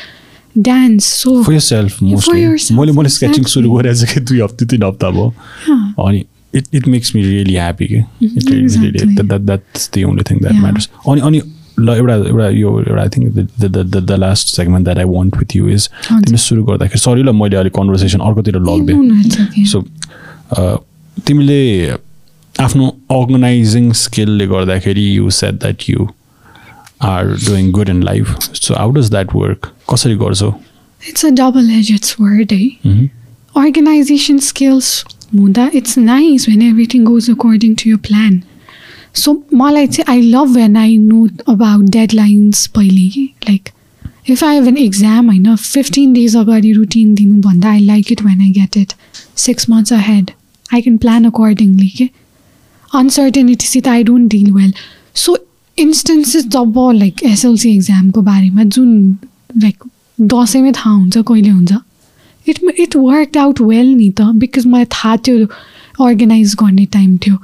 Dance. 0.60 1.05
So 1.05 1.44
for 1.44 1.52
yourself 1.52 2.01
mostly 2.01 2.40
yourself, 2.40 2.78
मैले 2.78 2.93
मैले 2.97 3.09
sketching 3.12 3.44
exactly. 3.44 3.52
सुरु 3.52 3.73
गरेर 3.73 3.94
चाहिँ 3.94 4.24
दुई 4.24 4.40
हप्ता 4.40 4.66
तिन 4.66 4.82
हप्ता 4.82 5.10
भयो 5.10 5.35
yeah. 5.68 6.06
अनि 6.06 6.24
it 6.56 6.65
it 6.76 6.88
makes 6.88 7.15
me 7.15 7.22
really 7.23 7.53
happy 7.56 7.88
के 7.88 7.95
it 7.95 8.52
Exactly. 8.52 9.23
That's 9.32 9.90
the 9.95 10.03
only 10.07 10.23
thing 10.30 10.40
that. 10.40 10.53
Matters 10.61 10.90
अनि 11.10 11.22
अनि 11.22 11.41
ल 11.80 11.90
एउटा 11.90 12.15
एउटा 12.15 12.48
यो 12.49 12.69
एउटा 12.80 13.02
I 13.02 13.10
think 13.10 13.26
the 14.06 14.15
last 14.19 14.48
segment 14.56 14.84
that 14.86 14.98
I 14.98 15.06
want 15.10 15.38
with 15.38 15.56
you 15.56 15.69
is. 15.69 15.90
तिमीले 16.10 16.38
सुरु 16.45 16.64
गर्दाखेरि 16.64 16.99
सरी 16.99 17.23
ल 17.23 17.32
मैले 17.41 17.56
अलिक 17.57 17.73
कन्भर्सेसन 17.76 18.19
अर्कोतिर 18.30 18.56
लगिदिएँ. 18.69 19.65
सो 19.72 19.82
तिमीले 21.28 21.61
आफ्नो 22.60 22.88
अर्गनाइजिङ 23.11 23.91
स्किलले 24.02 24.48
गर्दाखेरि 24.48 25.06
you 25.15 25.30
set 25.40 25.53
that 25.61 25.90
you 25.90 26.07
are 27.11 27.23
doing 27.45 27.72
good 27.72 27.90
in 27.90 28.03
life 28.03 28.26
so 28.53 28.73
how 28.76 28.91
does 28.99 29.10
that 29.11 29.36
work 29.36 29.72
कसरी 29.94 30.15
गर्छौ 30.26 30.53
It's 31.10 31.23
a 31.28 31.30
double-edged 31.38 32.07
sword, 32.07 32.52
eh? 32.56 32.65
Mhm. 32.88 33.06
Organization 33.60 34.40
skills, 34.48 34.90
Muda, 35.32 35.70
it's 35.73 35.97
nice 35.97 36.47
when 36.47 36.62
everything 36.62 37.05
goes 37.05 37.28
according 37.28 37.77
to 37.77 37.89
your 37.89 37.98
plan. 37.98 38.43
So, 39.14 39.35
मलाई 39.55 39.86
चाहिँ 39.86 40.05
I 40.09 40.20
love 40.35 40.55
when 40.56 40.77
I 40.77 40.97
know 40.97 41.28
about 41.47 41.90
deadlines 41.97 42.66
पहिले 42.77 43.09
कि 43.10 43.28
like 43.48 43.73
if 44.27 44.43
I 44.43 44.52
have 44.55 44.68
an 44.68 44.77
exam 44.77 45.31
होइन 45.31 45.56
fifteen 45.56 46.12
days 46.12 46.36
अगाडि 46.36 46.73
routine 46.73 47.14
दिनुभन्दा 47.14 47.70
I 47.70 47.81
like 47.81 48.12
it 48.12 48.23
when 48.23 48.40
I 48.40 48.51
get 48.51 48.77
it 48.77 48.93
six 49.44 49.68
months 49.70 49.93
ahead 49.93 50.31
I 50.74 50.81
can 50.82 50.97
plan 50.98 51.24
accordingly 51.24 51.89
के 51.98 52.09
अनसर्टेनिटीसित 52.90 53.89
I 53.89 54.02
don't 54.05 54.31
deal 54.31 54.52
well 54.52 54.73
so 55.24 55.36
instances 55.78 56.47
job 56.56 56.78
like 56.94 57.23
SLC 57.24 57.74
इक्जामको 57.77 58.23
बारेमा 58.23 58.64
जुन 58.77 59.18
like 59.62 59.85
दसैँमै 60.18 60.73
थाहा 60.73 60.94
हुन्छ 60.94 61.18
कहिले 61.18 61.48
हुन्छ 61.48 61.73
it 62.47 62.59
it 62.80 62.95
work 62.95 63.38
out 63.38 63.61
well 63.61 63.88
नि 63.88 64.09
त 64.09 64.22
बिकज 64.35 64.68
मलाई 64.68 64.85
थाहा 64.85 65.15
थियो 65.18 65.45
अर्गनाइज 66.01 66.55
गर्ने 66.59 66.85
टाइम 66.91 67.18
थियो 67.18 67.38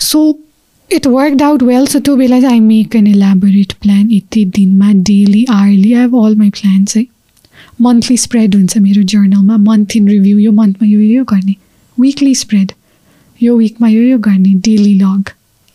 so 0.00 0.22
it 0.90 1.06
work 1.06 1.42
out 1.42 1.62
well 1.62 1.86
so 1.86 1.98
त्यो 1.98 2.16
बेला 2.16 2.40
चाहिँ 2.40 2.54
I 2.54 2.60
make 2.60 2.96
an 2.96 3.06
elaborate 3.06 3.72
plan 3.82 4.10
यति 4.10 4.44
दिनमा 4.56 4.92
daily 4.92 5.44
early 5.50 5.92
I 5.92 6.00
have 6.00 6.16
all 6.16 6.36
my 6.36 6.50
plans 6.50 6.96
है 6.96 7.06
मन्थली 7.80 8.16
स्प्रेड 8.16 8.54
हुन्छ 8.54 8.78
मेरो 8.78 9.02
जर्नलमा 9.02 9.56
मन्थ 9.56 9.96
इन 9.96 10.08
रिभ्यू 10.08 10.38
यो 10.38 10.52
मन्थमा 10.52 10.88
यो 10.88 11.00
यो 11.00 11.24
गर्ने 11.24 11.54
विकली 11.98 12.34
स्प्रेड 12.34 12.72
यो 13.40 13.56
विकमा 13.56 13.88
यो 13.88 14.02
यो 14.02 14.18
गर्ने 14.18 14.52
डेली 14.60 14.94
लग 14.94 15.30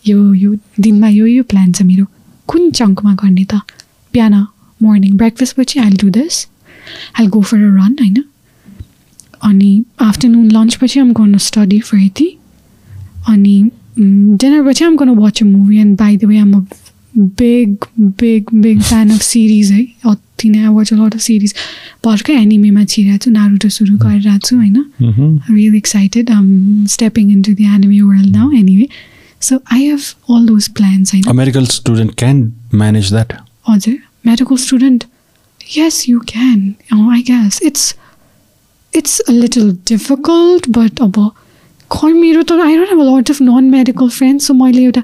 यो 0.06 0.34
यो 0.34 0.56
दिनमा 0.80 1.08
यो 1.08 1.26
यो 1.26 1.44
प्लान 1.44 1.72
छ 1.72 1.82
मेरो 1.82 2.06
कुन 2.50 2.70
चङ्कमा 2.72 3.14
गर्ने 3.14 3.46
त 3.46 3.62
बिहान 4.14 4.34
morning 4.82 5.18
ब्रेकफास्टपछि 5.18 5.80
I'll 5.80 5.98
do 5.98 6.10
this 6.10 6.46
I'll 7.20 7.28
go 7.30 7.42
for 7.42 7.58
a 7.58 7.74
run 7.76 7.96
होइन 8.02 8.24
अनि 9.50 9.72
आफ्टरनुन 10.02 10.50
लन्चपछि 10.52 11.00
आम 11.00 11.12
गर्नु 11.20 11.38
स्टडी 11.48 11.80
फर 11.90 11.98
यति 11.98 12.28
अनि 13.30 13.56
डिनरपछि 14.44 14.84
आम 14.86 14.96
गर्नु 14.98 15.16
watch 15.22 15.42
a 15.42 15.46
movie 15.46 15.80
and 15.80 15.98
by 16.00 16.18
the 16.18 16.26
way 16.32 16.38
um 16.38 16.54
a 16.54 16.66
big 17.42 17.86
big 18.22 18.54
big 18.62 18.82
fan 18.82 19.10
of 19.12 19.22
series 19.22 19.72
है 19.72 19.84
अति 20.12 20.50
नै 20.50 20.68
watch 20.68 20.94
a 20.94 20.96
lot 20.96 21.14
of 21.16 21.22
series 21.28 21.54
भर्खै 22.06 22.34
एनिमेमा 22.42 22.84
छिरहेको 22.94 23.24
छु 23.26 23.32
नारुटो 23.32 23.70
सुरु 23.78 23.98
गरिरहेको 23.98 24.48
छु 24.48 24.56
होइन 24.56 24.84
Mhm. 25.02 25.40
I'm 26.38 26.88
stepping 26.88 27.30
into 27.36 27.54
the 27.56 27.66
anime 27.66 28.00
world 28.08 28.32
now 28.32 28.50
anyway. 28.52 28.88
So 29.40 29.62
I 29.78 29.80
have 29.80 30.16
all 30.28 30.46
those 30.46 30.68
plans. 30.68 31.14
I 31.14 31.20
know. 31.20 31.32
A 31.32 31.34
medical 31.34 31.66
student 31.66 32.16
can 32.22 32.54
manage 32.72 33.10
that. 33.12 33.34
Other 33.66 33.94
medical 34.24 34.58
student. 34.58 35.06
Yes, 35.62 36.08
you 36.08 36.22
can. 36.32 36.76
Oh, 36.92 37.10
I 37.10 37.22
guess. 37.22 37.60
It's 37.62 37.86
it's 39.00 39.22
a 39.28 39.32
little 39.32 39.72
difficult, 39.92 40.72
but 40.80 41.02
अब 41.02 41.20
खै 41.92 42.12
मेरो 42.14 42.44
त 42.44 42.52
I 42.66 42.76
don't 42.76 42.90
have 42.90 43.00
a 43.00 43.06
lot 43.12 43.30
of 43.32 43.42
non 43.42 43.64
medical 43.78 44.10
friends 44.10 44.48
so 44.48 44.54
मैले 44.54 44.84
एउटा 44.84 45.02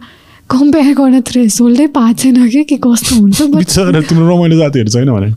compare 0.52 0.94
गर्न 0.96 1.22
thresh 1.32 1.62
होल्डै 1.62 1.88
पाएको 1.98 2.18
छैन 2.22 2.50
कि 2.50 2.64
के 2.72 2.78
कस्तो 2.86 3.16
हुन्छ 3.16 3.42
बट 3.56 4.14
रमाइलो 4.14 4.58
जातिहरू 4.58 4.90
छैन 4.90 5.12
भने? 5.12 5.34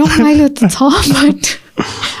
रमाइलो 0.00 0.48
त 0.48 0.70
छ 0.72 0.82
but 1.12 1.54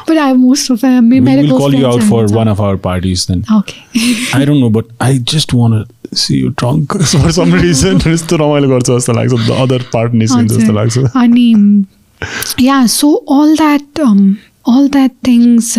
but 0.08 0.18
I 0.18 0.32
most 0.32 0.72
of 0.72 0.84
We 0.84 1.20
will 1.20 1.58
call 1.58 1.74
you 1.74 1.86
out 1.86 2.02
for 2.02 2.24
one 2.38 2.50
of 2.54 2.60
our 2.60 2.76
parties 2.88 3.26
then. 3.26 3.44
Okay 3.58 4.40
I 4.40 4.44
don't 4.44 4.60
know, 4.64 4.72
but 4.78 4.90
I 5.00 5.12
just 5.34 5.54
want 5.54 5.78
to 5.78 6.18
see 6.24 6.40
you 6.40 6.50
drunk 6.62 6.92
for 7.12 7.32
some 7.38 7.54
reason. 7.60 8.00
यस्तो 8.12 8.36
रमाइलो 8.36 8.68
गर्छ 8.68 8.90
जस्तो 8.90 9.12
लाग्छ 9.12 9.32
the 9.32 9.50
other 9.62 9.82
part 9.92 10.14
निस्किन्छ 10.24 10.52
जस्तो 10.52 10.72
लाग्छ। 10.72 10.98
अनि 10.98 11.46
yeah 12.60 12.86
so 12.86 13.12
all 13.38 13.56
that 13.56 14.02
all 14.68 14.88
that 14.88 15.10
things 15.26 15.78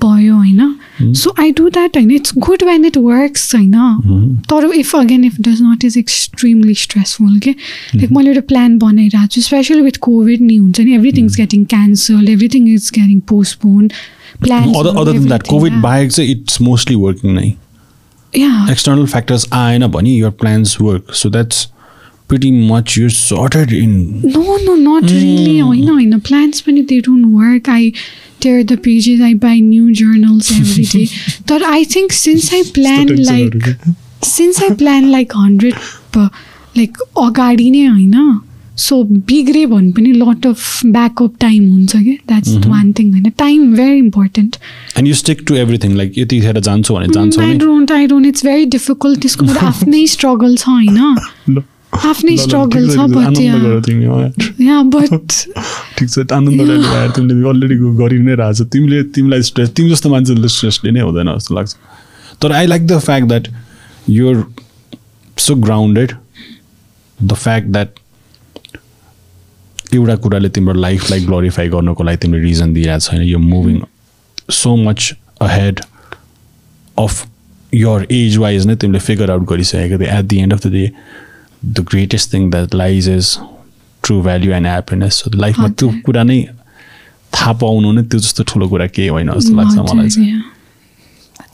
भयो 0.00 0.34
होइन 0.34 1.12
सो 1.14 1.34
आई 1.38 1.50
डु 1.52 1.68
द्याट 1.70 1.96
होइन 1.96 2.10
it's 2.10 2.32
good 2.38 2.62
when 2.64 2.84
it 2.84 2.96
works 2.98 3.54
होइन 3.54 4.38
तर 4.50 4.70
if 4.74 4.94
again 4.96 5.24
if 5.24 5.40
does 5.40 5.62
not 5.62 5.84
is 5.84 5.98
extremely 5.98 6.74
stressful 6.82 7.38
के 7.38 7.50
लाइक 7.96 8.12
मैले 8.12 8.30
एउटा 8.30 8.46
प्लान 8.48 8.78
बनाइरहेको 8.78 9.26
छु 9.26 9.40
स्पेसली 9.40 9.80
विथ 9.80 9.98
कोभिड 10.02 10.42
नि 10.42 10.56
हुन्छ 10.56 10.80
नि 10.80 10.94
everything 10.94 11.26
is 11.26 11.36
getting 11.36 11.64
cancel 11.74 12.28
everything 12.28 12.68
is 12.74 12.90
getting 12.94 13.20
postpone 13.28 13.88
plan 14.42 15.38
COVID 15.48 15.80
बाहेक 15.82 16.12
चाहिँ 16.12 16.30
इट्स 16.30 16.60
मोस्टली 16.62 16.96
वर्किङ 16.96 17.34
नै 17.34 17.52
एक्सटर्नल 18.32 19.06
फ्याक्टर्स 19.06 19.46
आएन 19.54 19.86
भने 19.88 20.10
your 20.12 20.30
plans 20.32 20.78
work. 20.80 21.14
So 21.14 21.28
that's 21.28 21.68
pretty 22.30 22.50
much 22.72 22.96
you're 22.96 23.14
sorted 23.18 23.72
in. 23.72 23.94
No, 24.22 24.56
no, 24.64 24.74
not 24.80 25.06
really. 25.10 25.60
होइन 25.60 25.88
होइन 25.88 26.18
प्लान्स 26.28 26.60
पनि 26.66 26.82
they 26.90 27.00
don't 27.06 27.26
work 27.36 27.68
I 27.76 27.92
tear 28.40 28.64
the 28.64 28.76
pages. 28.76 29.22
I 29.22 29.32
buy 29.34 29.56
new 29.62 29.92
journals 29.92 30.50
every 30.50 30.84
day. 30.92 31.06
But 31.48 31.64
I 31.70 31.80
think 31.94 32.14
since 32.18 32.52
I 32.52 32.62
plan 32.76 33.10
like 33.30 33.66
since 34.28 34.62
I 34.62 34.74
plan 34.74 35.10
like 35.16 35.34
hundred 35.40 35.74
like 36.78 37.02
अगाडि 37.24 37.70
नै 37.70 37.84
होइन 37.86 38.40
so 38.78 39.02
बिग्रे 39.30 39.64
भने 39.66 39.90
पनि 39.92 40.12
lot 40.12 40.46
of 40.46 40.86
backup 40.86 41.34
time 41.40 41.68
हुन्छ 41.70 41.96
कि 41.96 42.12
that's 42.28 42.66
one 42.66 42.92
thing 42.98 43.10
होइन 43.12 43.30
time 43.38 43.74
very 43.76 43.98
important 43.98 44.56
and 44.98 45.08
you 45.08 45.14
stick 45.14 45.42
to 45.48 45.54
everything 45.64 45.96
like 45.96 46.18
यतिखेर 46.18 46.60
जान्छु 46.68 46.94
भने 46.94 47.08
जान्छु 47.14 47.40
I 47.40 47.54
don't 47.64 47.92
I 47.92 48.06
don't 48.14 48.26
it's 48.26 48.44
very 48.46 48.64
difficult 48.76 49.20
त्यसको 49.22 49.46
मेरो 49.46 49.66
आफ्नै 49.66 50.06
स्ट्रगल 50.14 50.56
छ 50.56 50.68
होइन 50.68 51.62
आफ्नै 51.92 52.36
स्ट्रगल 52.36 52.88
छ 52.88 53.06
बट 53.10 53.38
या 54.62 54.82
बट 54.94 55.32
ठिक 55.96 56.08
छ 56.08 56.24
आनन्द 56.32 57.14
तिमीले 57.16 57.48
अलरेडी 57.48 57.78
गरि 57.98 58.18
नै 58.26 58.34
रहेछ 58.40 58.62
तिमीले 58.74 59.02
तिमीलाई 59.16 59.42
स्ट्रेस 59.48 59.70
तिमी 59.76 59.90
जस्तो 59.90 60.10
मान्छेले 60.10 60.48
स्ट्रेसले 60.56 60.90
नै 60.90 61.00
हुँदैन 61.00 61.32
जस्तो 61.32 61.54
लाग्छ 61.54 61.76
तर 62.42 62.52
I 62.52 62.66
like 62.66 62.86
the 62.86 62.98
fact 63.00 63.28
that 63.28 63.48
you're 64.10 64.44
so 65.36 65.54
grounded 65.66 66.12
the 67.18 67.32
fact 67.38 67.68
that 67.68 67.98
एउटा 69.94 70.16
कुराले 70.24 70.48
तिम्रो 70.50 70.74
लाइफलाई 70.80 71.24
ग्लोरिफाई 71.24 71.68
गर्नुको 71.68 72.04
लागि 72.04 72.16
तिमीले 72.16 72.42
रिजन 72.42 72.74
दिइरहेको 72.74 73.10
छैन 73.10 73.22
यो 73.22 73.38
moving 73.40 73.80
so 74.52 74.76
much 74.84 75.12
ahead 75.42 75.80
of 76.96 77.26
your 77.72 78.06
age 78.12 78.36
wise 78.38 78.66
नै 78.66 78.76
तिमीले 78.76 78.98
फिगर 79.00 79.30
आउट 79.30 79.48
गरिसकेको 79.48 79.98
थियो 79.98 80.18
at 80.18 80.24
the 80.24 80.38
end 80.38 80.52
of 80.52 80.66
the 80.66 80.72
day 80.72 80.92
the 81.62 81.84
greatest 81.90 82.32
thing 82.32 82.50
that 82.50 82.74
lies 82.74 83.08
is 83.08 83.36
true 84.02 84.20
value 84.22 84.52
and 84.52 84.66
happiness 84.66 85.14
so 85.14 85.30
लाइफमा 85.36 85.68
त्यो 85.70 85.92
कुरा 86.06 86.22
नै 86.22 86.40
थाहा 87.32 87.52
पाउनु 87.60 87.92
नै 87.92 88.02
त्यो 88.04 88.20
जस्तो 88.20 88.44
ठुलो 88.44 88.68
कुरा 88.68 88.86
केही 88.88 89.08
होइन 89.08 89.32
जस्तो 89.32 89.54
लाग्छ 89.56 89.92
मलाई 89.92 90.08
चाहिँ 90.08 90.42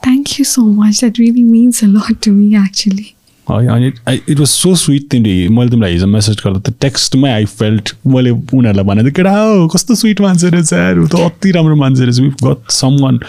thank 0.03 0.39
you 0.39 0.45
so 0.45 0.65
much 0.73 0.99
that 0.99 1.19
really 1.19 1.43
means 1.43 1.83
a 1.83 1.87
lot 1.89 2.23
to 2.25 2.31
me 2.31 2.55
actually 2.57 3.13
है 3.47 3.67
अनि 3.67 3.87
इट 3.87 4.39
वाज 4.39 4.47
सो 4.47 4.73
स्विट 4.75 5.07
तिमीले 5.11 5.49
मैले 5.49 5.69
तिमीलाई 5.69 5.93
हिजो 5.93 6.07
मेसेज 6.07 6.41
गर्दा 6.43 6.59
त 6.61 6.73
टेक्स्टमै 6.81 7.31
आई 7.31 7.45
फेल्ट 7.53 7.93
मैले 8.07 8.29
उनीहरूलाई 8.29 8.85
भनेको 8.85 9.11
केटा 9.15 9.35
हो 9.35 9.67
कस्तो 9.73 9.95
स्विट 9.95 10.21
मान्छे 10.21 10.49
रहेछ 10.49 10.73
यार 10.73 11.05
त 11.05 11.21
अति 11.25 11.51
राम्रो 11.51 11.75
मान्छे 11.75 12.05
रहेछ 12.05 12.43
गट 12.43 12.71
सम 12.73 12.97
वान 13.01 13.19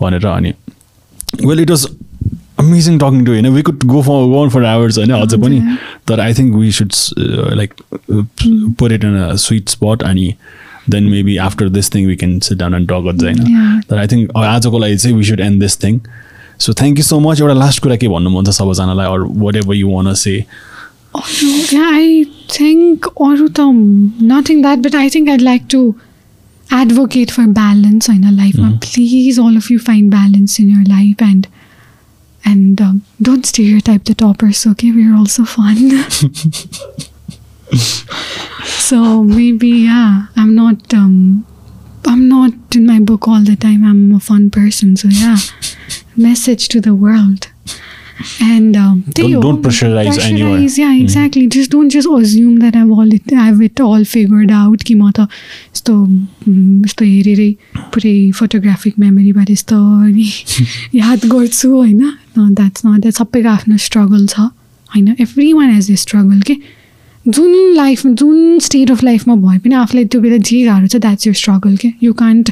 भनेर 0.00 0.26
अनि 0.28 0.52
well 1.44 1.60
it 1.60 1.70
was 1.70 1.86
amazing 2.62 2.98
talking 2.98 3.24
to 3.24 3.32
होइन 3.32 3.48
we 3.50 3.62
could 3.62 3.84
go 3.84 4.02
for 4.02 4.26
gone 4.30 4.48
for 4.50 4.64
hours 4.64 4.98
होइन 4.98 5.10
अझ 5.12 5.34
पनि 5.36 5.60
तर 6.08 6.20
I 6.20 6.34
think 6.34 6.54
we 6.56 6.72
should 6.72 6.92
like 7.56 7.74
in 9.04 9.16
a 9.16 9.34
sweet 9.44 9.68
spot 9.68 10.02
अनि 10.02 10.34
then 10.90 11.04
maybe 11.04 11.36
after 11.46 11.68
this 11.70 11.94
thing 11.94 12.06
we 12.06 12.16
can 12.16 12.38
sit 12.40 12.58
down 12.58 12.74
and 12.74 12.88
talk 12.88 13.08
अझ 13.08 13.22
होइन 13.22 13.80
तर 13.88 13.98
I 13.98 14.06
think 14.06 14.36
आजको 14.44 14.78
लागि 14.78 14.96
चाहिँ 14.96 15.16
we 15.16 15.24
should 15.24 15.40
end 15.40 15.60
this 15.60 15.82
thing 15.82 15.98
so 16.58 16.72
thank 16.74 16.98
you 16.98 17.04
so 17.04 17.20
much 17.20 17.40
एउटा 17.40 17.54
last 17.54 17.82
कुरा 17.82 17.96
के 17.96 18.08
भन्नु 18.08 18.30
मन 18.30 18.44
छ 18.44 18.56
सबैजनालाई 18.58 19.06
अरू 19.08 19.32
whatever 19.56 19.74
you 19.74 19.90
want 19.90 20.14
say 20.22 20.38
I 21.16 22.24
think 22.54 23.06
अरू 23.06 23.48
त 23.50 23.68
nothing 24.32 24.62
that 24.62 24.78
but 24.78 24.94
I 24.96 25.10
think 25.10 25.28
I'd 25.28 25.40
like 25.42 25.62
to 25.70 25.84
advocate 26.70 27.30
for 27.30 27.46
balance 27.46 28.08
in 28.08 28.22
your 28.22 28.32
life. 28.32 28.54
Mm. 28.56 28.80
Please, 28.80 29.38
all 29.38 29.56
of 29.56 29.70
you, 29.70 29.78
find 29.78 30.10
balance 30.10 30.58
in 30.58 30.70
your 30.70 30.84
life 30.84 31.20
and 32.44 32.80
um, 32.80 33.02
don't 33.20 33.46
stereotype 33.46 34.04
the 34.04 34.14
toppers. 34.14 34.66
Okay, 34.66 34.90
we're 34.90 35.16
also 35.16 35.44
fun. 35.44 35.76
so 38.66 39.22
maybe 39.22 39.68
yeah, 39.68 40.26
I'm 40.36 40.54
not 40.54 40.92
um, 40.94 41.46
I'm 42.06 42.28
not 42.28 42.52
in 42.74 42.86
my 42.86 43.00
book 43.00 43.28
all 43.28 43.42
the 43.42 43.56
time. 43.56 43.84
I'm 43.84 44.14
a 44.14 44.20
fun 44.20 44.50
person. 44.50 44.96
So 44.96 45.08
yeah, 45.08 45.36
message 46.16 46.68
to 46.68 46.80
the 46.80 46.94
world. 46.94 47.51
And 48.40 48.76
um, 48.76 49.04
don't, 49.10 49.40
don't 49.40 49.62
pressurize, 49.62 50.06
pressurize 50.06 50.30
anyone. 50.30 50.68
Yeah, 50.76 50.94
exactly. 50.94 51.46
Mm. 51.46 51.50
Just 51.50 51.70
don't 51.70 51.90
just 51.90 52.08
assume 52.08 52.56
that 52.60 52.76
I've 52.76 52.90
all 52.90 53.12
it, 53.12 53.32
I 53.32 53.46
have 53.46 53.60
it 53.62 53.80
all 53.80 54.04
figured 54.04 54.50
out. 54.50 54.82
कि 54.84 54.94
म 54.94 55.10
त 55.10 55.28
यस्तो 55.74 55.94
यस्तो 56.86 57.04
हेरेरै 57.04 57.50
पुरै 57.94 58.16
photographic 58.38 58.94
मेमोरीबाट 58.98 59.50
यस्तो 59.50 59.78
याद 60.94 61.26
गर्छु 61.32 61.70
होइन 61.70 62.02
द्याट्स 62.36 62.86
नट 62.86 63.00
द्याट 63.00 63.14
सबैको 63.14 63.48
आफ्नो 63.48 63.76
स्ट्रगल 63.86 64.26
छ 64.26 64.40
होइन 64.94 65.14
every 65.20 65.52
one 65.52 65.70
has 65.70 65.90
a 65.90 65.96
struggle 66.04 66.40
के 66.50 66.56
जुन 67.26 67.52
लाइफ 67.74 68.06
जुन 68.06 68.58
स्टेट 68.58 68.90
अफ 68.90 69.02
लाइफमा 69.04 69.34
भए 69.46 69.58
पनि 69.58 69.74
आफूलाई 69.82 70.04
त्यो 70.04 70.20
बेला 70.20 70.36
जे 70.50 70.64
गाह्रो 70.64 70.86
छ 70.86 70.96
द्याट्स 71.06 71.26
यर 71.26 71.34
स्ट्रगल 71.42 71.76
के 71.84 71.92
you 72.02 72.12
can't 72.24 72.50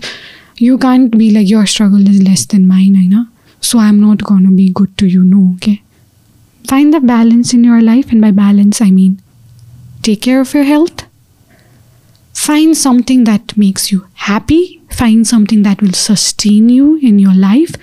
you 0.62 0.76
can't 0.78 1.16
be 1.16 1.30
like 1.30 1.50
your 1.50 1.66
struggle 1.74 2.08
is 2.08 2.22
less 2.22 2.46
than 2.52 2.66
mine 2.66 2.96
होइन 2.96 3.26
So 3.60 3.78
I'm 3.78 4.00
not 4.00 4.20
to 4.20 4.56
be 4.56 4.70
good 4.70 4.96
to 4.98 5.06
you. 5.06 5.24
No, 5.24 5.54
okay? 5.56 5.82
Find 6.68 6.92
the 6.94 7.00
balance 7.00 7.52
in 7.52 7.64
your 7.64 7.80
life, 7.80 8.10
and 8.10 8.20
by 8.20 8.30
balance, 8.30 8.80
I 8.80 8.90
mean 8.90 9.22
take 10.02 10.22
care 10.22 10.40
of 10.40 10.54
your 10.54 10.64
health. 10.64 11.04
Find 12.32 12.76
something 12.76 13.24
that 13.24 13.56
makes 13.56 13.92
you 13.92 14.06
happy. 14.14 14.80
Find 14.90 15.26
something 15.26 15.62
that 15.62 15.82
will 15.82 15.92
sustain 15.92 16.68
you 16.68 16.98
in 17.02 17.18
your 17.18 17.34
life. 17.34 17.74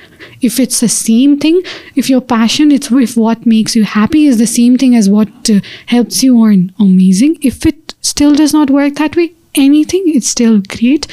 If 0.41 0.59
it's 0.59 0.79
the 0.79 0.89
same 0.89 1.37
thing, 1.39 1.61
if 1.95 2.09
your 2.09 2.21
passion, 2.21 2.71
it's 2.71 2.91
if 2.91 3.15
what 3.15 3.45
makes 3.45 3.75
you 3.75 3.83
happy 3.83 4.25
is 4.25 4.39
the 4.39 4.47
same 4.47 4.77
thing 4.77 4.95
as 4.95 5.09
what 5.09 5.49
uh, 5.49 5.59
helps 5.85 6.23
you 6.23 6.43
earn, 6.43 6.73
amazing. 6.79 7.37
If 7.41 7.65
it 7.65 7.93
still 8.01 8.35
does 8.35 8.53
not 8.53 8.69
work 8.69 8.95
that 8.95 9.15
way, 9.15 9.33
anything, 9.55 10.03
it's 10.07 10.27
still 10.27 10.59
great 10.59 11.07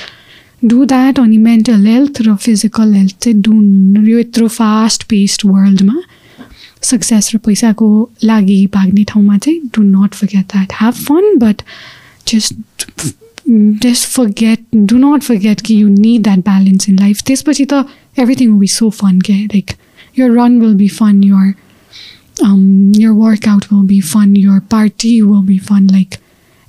do 0.64 0.84
that 0.84 1.18
अनि 1.18 1.38
mental 1.38 1.86
health 1.86 2.20
र 2.22 2.34
physical 2.36 2.94
health 2.94 3.16
चाहिँ 3.20 3.40
do 3.40 3.52
यो 4.10 4.18
यत्रो 4.18 4.48
fast 4.50 5.02
paced 5.08 5.42
वर्ल्डमा 5.46 6.00
success 6.82 7.30
र 7.34 7.38
पैसाको 7.46 7.88
लागि 8.24 8.66
भाग्ने 8.74 9.04
ठाउँमा 9.08 9.36
चाहिँ 9.38 9.60
do 9.74 9.82
not 9.82 10.14
forget 10.14 10.46
that 10.52 10.72
have 10.80 10.94
fun 10.94 11.36
but 11.38 11.62
just 12.26 12.54
just 13.84 14.08
forget 14.08 14.64
do 14.74 14.96
not 14.98 15.22
forget 15.22 15.60
कि 15.60 15.80
you 15.82 15.88
need 15.90 16.22
that 16.22 16.38
balance 16.44 16.88
in 16.88 16.98
life 16.98 17.22
त्यसपछि 17.26 17.66
त 17.72 17.84
everything 18.18 18.50
will 18.50 18.58
be 18.60 18.66
so 18.70 18.90
fun 18.92 19.20
के 19.20 19.32
like 19.44 19.70
your 20.18 20.32
run 20.32 20.60
will 20.60 20.74
be 20.74 20.88
fun 20.98 21.22
your 21.24 21.54
your 23.02 23.10
workout 23.10 23.72
will 23.72 23.86
be 23.86 24.00
fun 24.12 24.36
your 24.36 24.58
party 24.70 25.20
will 25.20 25.46
be 25.46 25.58
fun 25.68 25.88
like 25.90 26.14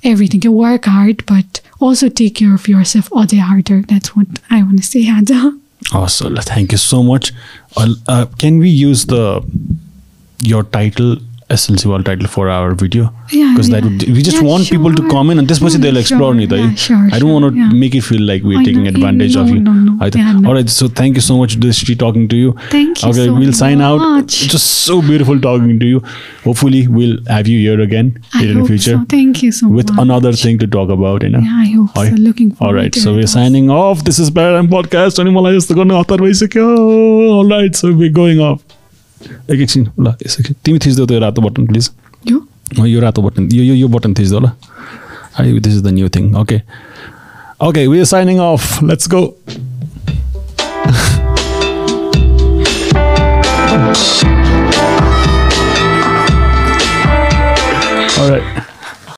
everything. 0.06 0.42
You 0.42 0.52
work 0.52 0.84
hard, 0.86 1.26
but 1.26 1.60
also 1.80 2.08
take 2.08 2.36
care 2.36 2.54
of 2.54 2.68
yourself 2.68 3.08
all 3.12 3.26
day 3.26 3.38
harder. 3.38 3.82
That's 3.82 4.14
what 4.16 4.26
I 4.50 4.62
want 4.62 4.78
to 4.78 4.86
say, 4.86 5.04
Hada. 5.04 5.58
Awesome. 5.92 6.36
Thank 6.36 6.72
you 6.72 6.78
so 6.78 7.02
much. 7.02 7.32
Uh, 7.76 8.26
can 8.38 8.58
we 8.58 8.70
use 8.70 9.06
the 9.06 9.44
your 10.42 10.62
title 10.64 11.16
SLC 11.48 11.86
wall 11.86 12.02
title 12.02 12.26
for 12.26 12.48
our 12.50 12.74
video 12.74 13.12
because 13.30 13.68
yeah, 13.68 13.80
that 13.80 13.84
would, 13.84 14.02
we 14.08 14.20
just 14.20 14.38
yeah, 14.38 14.42
want 14.42 14.64
sure. 14.64 14.76
people 14.76 14.92
to 14.92 15.08
comment 15.08 15.38
and 15.38 15.46
this 15.48 15.60
person 15.60 15.80
they'll 15.80 15.96
explore 15.96 16.34
sure, 16.34 16.56
yeah, 16.56 16.74
sure, 16.74 17.08
I 17.12 17.20
don't 17.20 17.32
want 17.32 17.54
to 17.54 17.74
make 17.74 17.94
it 17.94 18.00
feel 18.00 18.20
like 18.20 18.42
we're 18.42 18.58
I 18.58 18.64
taking 18.64 18.82
know, 18.82 18.88
advantage 18.88 19.36
no, 19.36 19.42
of 19.42 19.50
you 19.50 19.60
no, 19.60 19.72
no. 19.72 19.96
I 20.04 20.10
th- 20.10 20.24
all 20.44 20.54
right 20.54 20.68
so 20.68 20.88
thank 20.88 21.14
you 21.14 21.20
so 21.20 21.38
much 21.38 21.56
Drishti 21.60 21.96
talking 21.96 22.26
to 22.28 22.36
you 22.36 22.52
thank 22.70 23.00
you 23.00 23.10
okay 23.10 23.26
so 23.26 23.34
we'll 23.34 23.52
sign 23.52 23.78
much. 23.78 24.00
out 24.00 24.26
just 24.26 24.66
so 24.88 25.00
beautiful 25.00 25.40
talking 25.40 25.78
to 25.78 25.86
you 25.86 26.00
hopefully 26.42 26.88
we'll 26.88 27.18
have 27.28 27.46
you 27.46 27.58
here 27.60 27.80
again 27.80 28.20
I 28.34 28.44
in 28.44 28.60
the 28.60 28.66
future 28.66 28.96
so. 28.96 29.04
thank 29.08 29.44
you 29.44 29.52
so 29.52 29.68
with 29.68 29.92
much 29.92 30.02
another 30.02 30.32
thing 30.32 30.58
to 30.58 30.66
talk 30.66 30.90
about 30.90 31.22
you 31.22 31.28
know 31.28 31.38
yeah 31.38 31.60
I 31.60 31.66
hope 31.66 31.96
all 31.96 32.06
so 32.06 32.14
looking 32.14 32.50
forward 32.50 32.70
all 32.70 32.82
right 32.82 32.92
to 32.92 33.00
so 33.00 33.12
it 33.12 33.16
we're 33.18 33.26
signing 33.28 33.70
off 33.70 34.02
this 34.02 34.18
is 34.18 34.30
Paradigm 34.30 34.66
Podcast 34.66 35.20
अनि 35.20 35.30
मलाई 35.38 35.56
यस्तो 35.56 35.74
गर्न 35.74 35.90
हतार 35.90 36.20
भइसक्यो 36.22 36.66
all 37.36 37.48
right 37.48 37.76
so 37.76 37.92
we're 37.92 38.16
going 38.22 38.40
off 38.40 38.75
एक 39.22 39.60
एकछिन 39.60 39.88
ल 40.00 40.14
यसो 40.26 40.42
तिमी 40.64 40.78
थिच्दौ 40.78 41.06
त्यो 41.06 41.18
रातो 41.20 41.42
बटन 41.42 41.66
प्लिज 41.66 41.90
यो 42.28 42.86
यो 42.86 43.00
रातो 43.00 43.22
बटन 43.22 43.48
यो 43.52 43.74
यो 43.74 43.88
बटन 43.88 44.14
थिच्दौ 44.14 44.40
ल 44.40 44.50
I 45.40 45.58
this 45.58 45.74
is 45.74 45.82
the 45.82 45.94
new 45.98 46.08
thing 46.16 46.34
okay 46.36 46.60
okay 47.64 47.86
we 47.86 47.98
are 47.98 48.04
signing 48.14 48.38
off 48.52 48.82
let's 48.84 49.08
go 49.14 49.24
All 58.18 58.30
right. 58.30 58.75